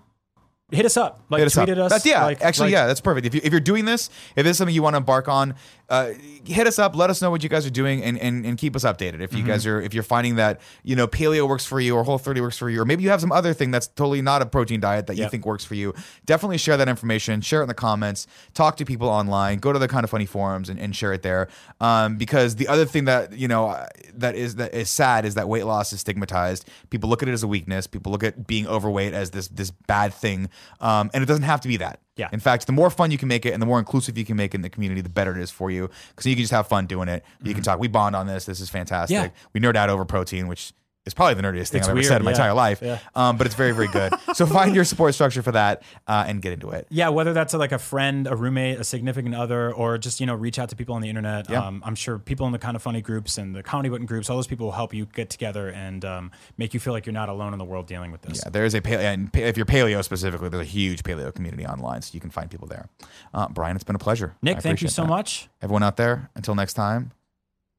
hit 0.72 0.86
us 0.86 0.98
up. 0.98 1.22
Like 1.30 1.40
Hit 1.40 1.48
us 1.48 1.54
tweet 1.54 1.70
up. 1.70 1.70
at 1.70 1.78
us. 1.80 1.92
That's 1.92 2.06
yeah. 2.06 2.26
like- 2.26 2.42
actually, 2.42 2.68
like- 2.68 2.74
yeah, 2.74 2.88
that's 2.88 3.02
perfect. 3.02 3.26
If 3.26 3.34
you 3.36 3.42
if 3.44 3.52
you're 3.54 3.60
doing 3.62 3.86
this, 3.86 4.10
if 4.36 4.44
this 4.44 4.52
is 4.52 4.58
something 4.58 4.76
you 4.76 4.84
want 4.84 4.94
to 4.94 4.98
embark 4.98 5.28
on, 5.28 5.56
uh, 5.90 6.12
hit 6.46 6.68
us 6.68 6.78
up. 6.80 6.96
Let 6.96 7.10
us 7.10 7.22
know 7.22 7.32
what 7.32 7.44
you 7.44 7.50
guys 7.50 7.66
are 7.66 7.70
doing, 7.72 8.04
and 8.04 8.18
and, 8.20 8.46
and 8.46 8.58
keep 8.58 8.76
us 8.76 8.84
updated. 8.84 9.22
If 9.22 9.34
you 9.34 9.44
guys 9.44 9.64
Mm-hmm. 9.66 9.70
are 9.72 9.82
if 9.82 9.94
you're 9.94 10.04
finding 10.04 10.36
that 10.36 10.62
you 10.84 10.96
know 10.96 11.08
paleo 11.08 11.48
works 11.48 11.66
for 11.66 11.80
you, 11.80 11.96
or 11.96 12.04
Whole 12.04 12.18
30 12.18 12.42
works 12.42 12.58
for 12.58 12.70
you, 12.70 12.82
or 12.82 12.86
maybe 12.86 13.04
you 13.04 13.10
have 13.10 13.22
some 13.22 13.32
other 13.32 13.54
thing 13.54 13.72
that's 13.72 13.88
totally 13.88 14.22
not 14.22 14.42
a 14.42 14.46
protein 14.46 14.80
diet 14.80 15.08
that 15.08 15.18
you 15.18 15.28
think 15.30 15.46
works 15.46 15.66
for 15.66 15.76
you, 15.76 15.94
definitely 16.26 16.58
share 16.58 16.78
that 16.78 16.88
information. 16.88 17.42
Share 17.42 17.60
it 17.62 17.64
in 17.64 17.68
the 17.68 17.74
comments. 17.74 18.28
Talk 18.54 18.78
to 18.78 18.86
people 18.86 19.10
online. 19.10 19.60
Go 19.60 19.74
to 19.74 19.80
the 19.80 19.88
kind 19.88 20.04
of 20.04 20.10
funny 20.10 20.26
forums 20.26 20.70
and, 20.70 20.80
and 20.80 20.96
share 20.96 21.14
it 21.14 21.22
there. 21.24 21.48
Um, 21.82 22.18
because 22.18 22.56
the 22.56 22.68
other 22.68 22.86
thing 22.86 23.06
that 23.06 23.34
you 23.34 23.48
know 23.48 23.86
that 24.14 24.36
is 24.36 24.56
that 24.56 24.74
is 24.74 24.90
sad 24.90 25.26
is 25.26 25.36
that 25.36 25.50
weight 25.50 25.64
loss 25.66 25.92
is 25.94 26.00
stigmatized. 26.02 26.68
People 26.90 27.10
look 27.10 27.22
at 27.24 27.30
it 27.30 27.34
as 27.34 27.44
a 27.44 27.48
weakness. 27.48 27.88
People 27.88 28.12
look 28.12 28.24
at 28.24 28.48
being 28.48 28.68
overweight 28.68 29.14
as 29.14 29.32
this 29.32 29.48
this 29.50 29.72
bad 29.72 30.14
thing, 30.14 30.50
um, 30.80 31.10
and 31.14 31.24
it 31.24 31.26
doesn't 31.26 31.44
have 31.44 31.62
to 31.62 31.68
be 31.68 31.78
that. 31.78 32.00
Yeah. 32.20 32.28
In 32.34 32.42
fact, 32.42 32.66
the 32.66 32.74
more 32.74 32.90
fun 32.90 33.12
you 33.12 33.18
can 33.18 33.30
make 33.30 33.46
it 33.46 33.54
and 33.54 33.62
the 33.62 33.66
more 33.66 33.80
inclusive 33.80 34.18
you 34.18 34.26
can 34.26 34.36
make 34.36 34.54
it 34.54 34.58
in 34.58 34.62
the 34.62 34.70
community, 34.70 35.00
the 35.00 35.08
better 35.08 35.32
it 35.38 35.42
is 35.42 35.50
for 35.50 35.72
you. 35.72 35.90
Because 36.10 36.26
you 36.26 36.36
can 36.36 36.44
just 36.44 36.52
have 36.52 36.68
fun 36.68 36.86
doing 36.86 37.08
it. 37.08 37.24
You 37.42 37.54
can 37.54 37.64
talk. 37.64 37.80
We 37.80 37.88
bond 37.88 38.14
on 38.14 38.28
this. 38.28 38.46
This 38.46 38.60
is 38.60 38.70
fantastic. 38.70 39.16
Mm-hmm. 39.16 39.26
Yeah. 39.26 39.50
We 39.54 39.62
nerd 39.62 39.78
out 39.78 39.90
over 39.90 40.04
protein, 40.04 40.50
which 40.50 40.74
is 41.10 41.14
probably 41.14 41.34
the 41.34 41.42
nerdiest 41.42 41.70
thing 41.70 41.80
It's 41.80 41.90
I've 41.90 41.98
ever 41.98 42.04
said 42.04 42.22
in 42.22 42.26
my 42.26 42.32
yeah. 42.32 42.36
entire 42.36 42.54
life. 42.54 42.82
Yeah. 42.82 43.00
Um, 43.16 43.38
but 43.38 43.48
it's 43.48 43.56
very, 43.56 43.72
very 43.72 43.88
good. 43.88 44.14
so 44.34 44.46
find 44.46 44.74
your 44.74 44.86
support 44.86 45.14
structure 45.14 45.42
for 45.42 45.52
that 45.52 45.84
uh, 46.08 46.26
and 46.28 46.42
get 46.42 46.54
into 46.54 46.70
it. 46.70 46.88
Yeah, 46.90 47.10
whether 47.10 47.34
that's 47.34 47.54
like 47.54 47.72
a 47.72 47.80
friend, 47.80 48.28
a 48.28 48.36
roommate, 48.36 48.80
a 48.80 48.84
significant 48.84 49.36
other, 49.36 49.74
or 49.74 49.98
just 49.98 50.20
you 50.20 50.26
know 50.26 50.36
reach 50.36 50.60
out 50.60 50.70
to 50.70 50.76
people 50.76 50.96
on 50.96 51.02
the 51.02 51.10
internet. 51.10 51.50
Yeah. 51.50 51.66
Um, 51.66 51.84
I'm 51.86 51.96
sure 51.96 52.20
people 52.20 52.46
in 52.46 52.54
the 52.54 52.60
kind 52.60 52.76
of 52.76 52.82
funny 52.82 53.02
groups 53.02 53.38
and 53.38 53.56
the 53.56 53.64
comedy 53.64 53.90
button 53.90 54.06
groups, 54.06 54.30
all 54.30 54.38
those 54.38 54.48
people 54.48 54.68
will 54.68 54.74
help 54.74 54.94
you 54.94 55.06
get 55.06 55.30
together 55.30 55.70
and 55.70 56.06
um, 56.06 56.32
make 56.58 56.74
you 56.74 56.80
feel 56.80 56.94
like 56.94 57.06
you're 57.06 57.14
not 57.14 57.30
alone 57.30 57.54
in 57.54 57.60
the 57.60 57.66
world 57.66 57.88
dealing 57.88 58.12
with 58.12 58.22
this. 58.22 58.42
Yeah, 58.44 58.50
there 58.52 58.66
is 58.66 58.74
a 58.74 58.82
paleo, 58.82 59.00
and 59.00 59.30
if 59.34 59.58
you're 59.58 59.66
paleo 59.66 60.04
specifically, 60.04 60.50
there's 60.50 60.68
a 60.68 60.70
huge 60.70 61.04
paleo 61.04 61.34
community 61.34 61.66
online, 61.66 62.02
so 62.02 62.12
you 62.14 62.20
can 62.20 62.30
find 62.30 62.50
people 62.50 62.68
there. 62.68 62.88
Uh, 63.34 63.48
Brian, 63.50 63.76
it's 63.76 63.84
been 63.84 63.96
a 63.96 64.00
pleasure. 64.00 64.36
Nick, 64.42 64.62
thank 64.62 64.82
you 64.82 64.88
so 64.88 65.04
that. 65.04 65.08
much. 65.08 65.50
Everyone 65.62 65.84
out 65.84 65.98
there, 65.98 66.30
until 66.36 66.56
next 66.56 66.74
time, 66.74 67.12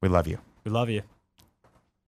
we 0.01 0.09
love 0.09 0.27
you. 0.27 0.39
We 0.63 0.71
love 0.71 0.89
you. 0.89 1.03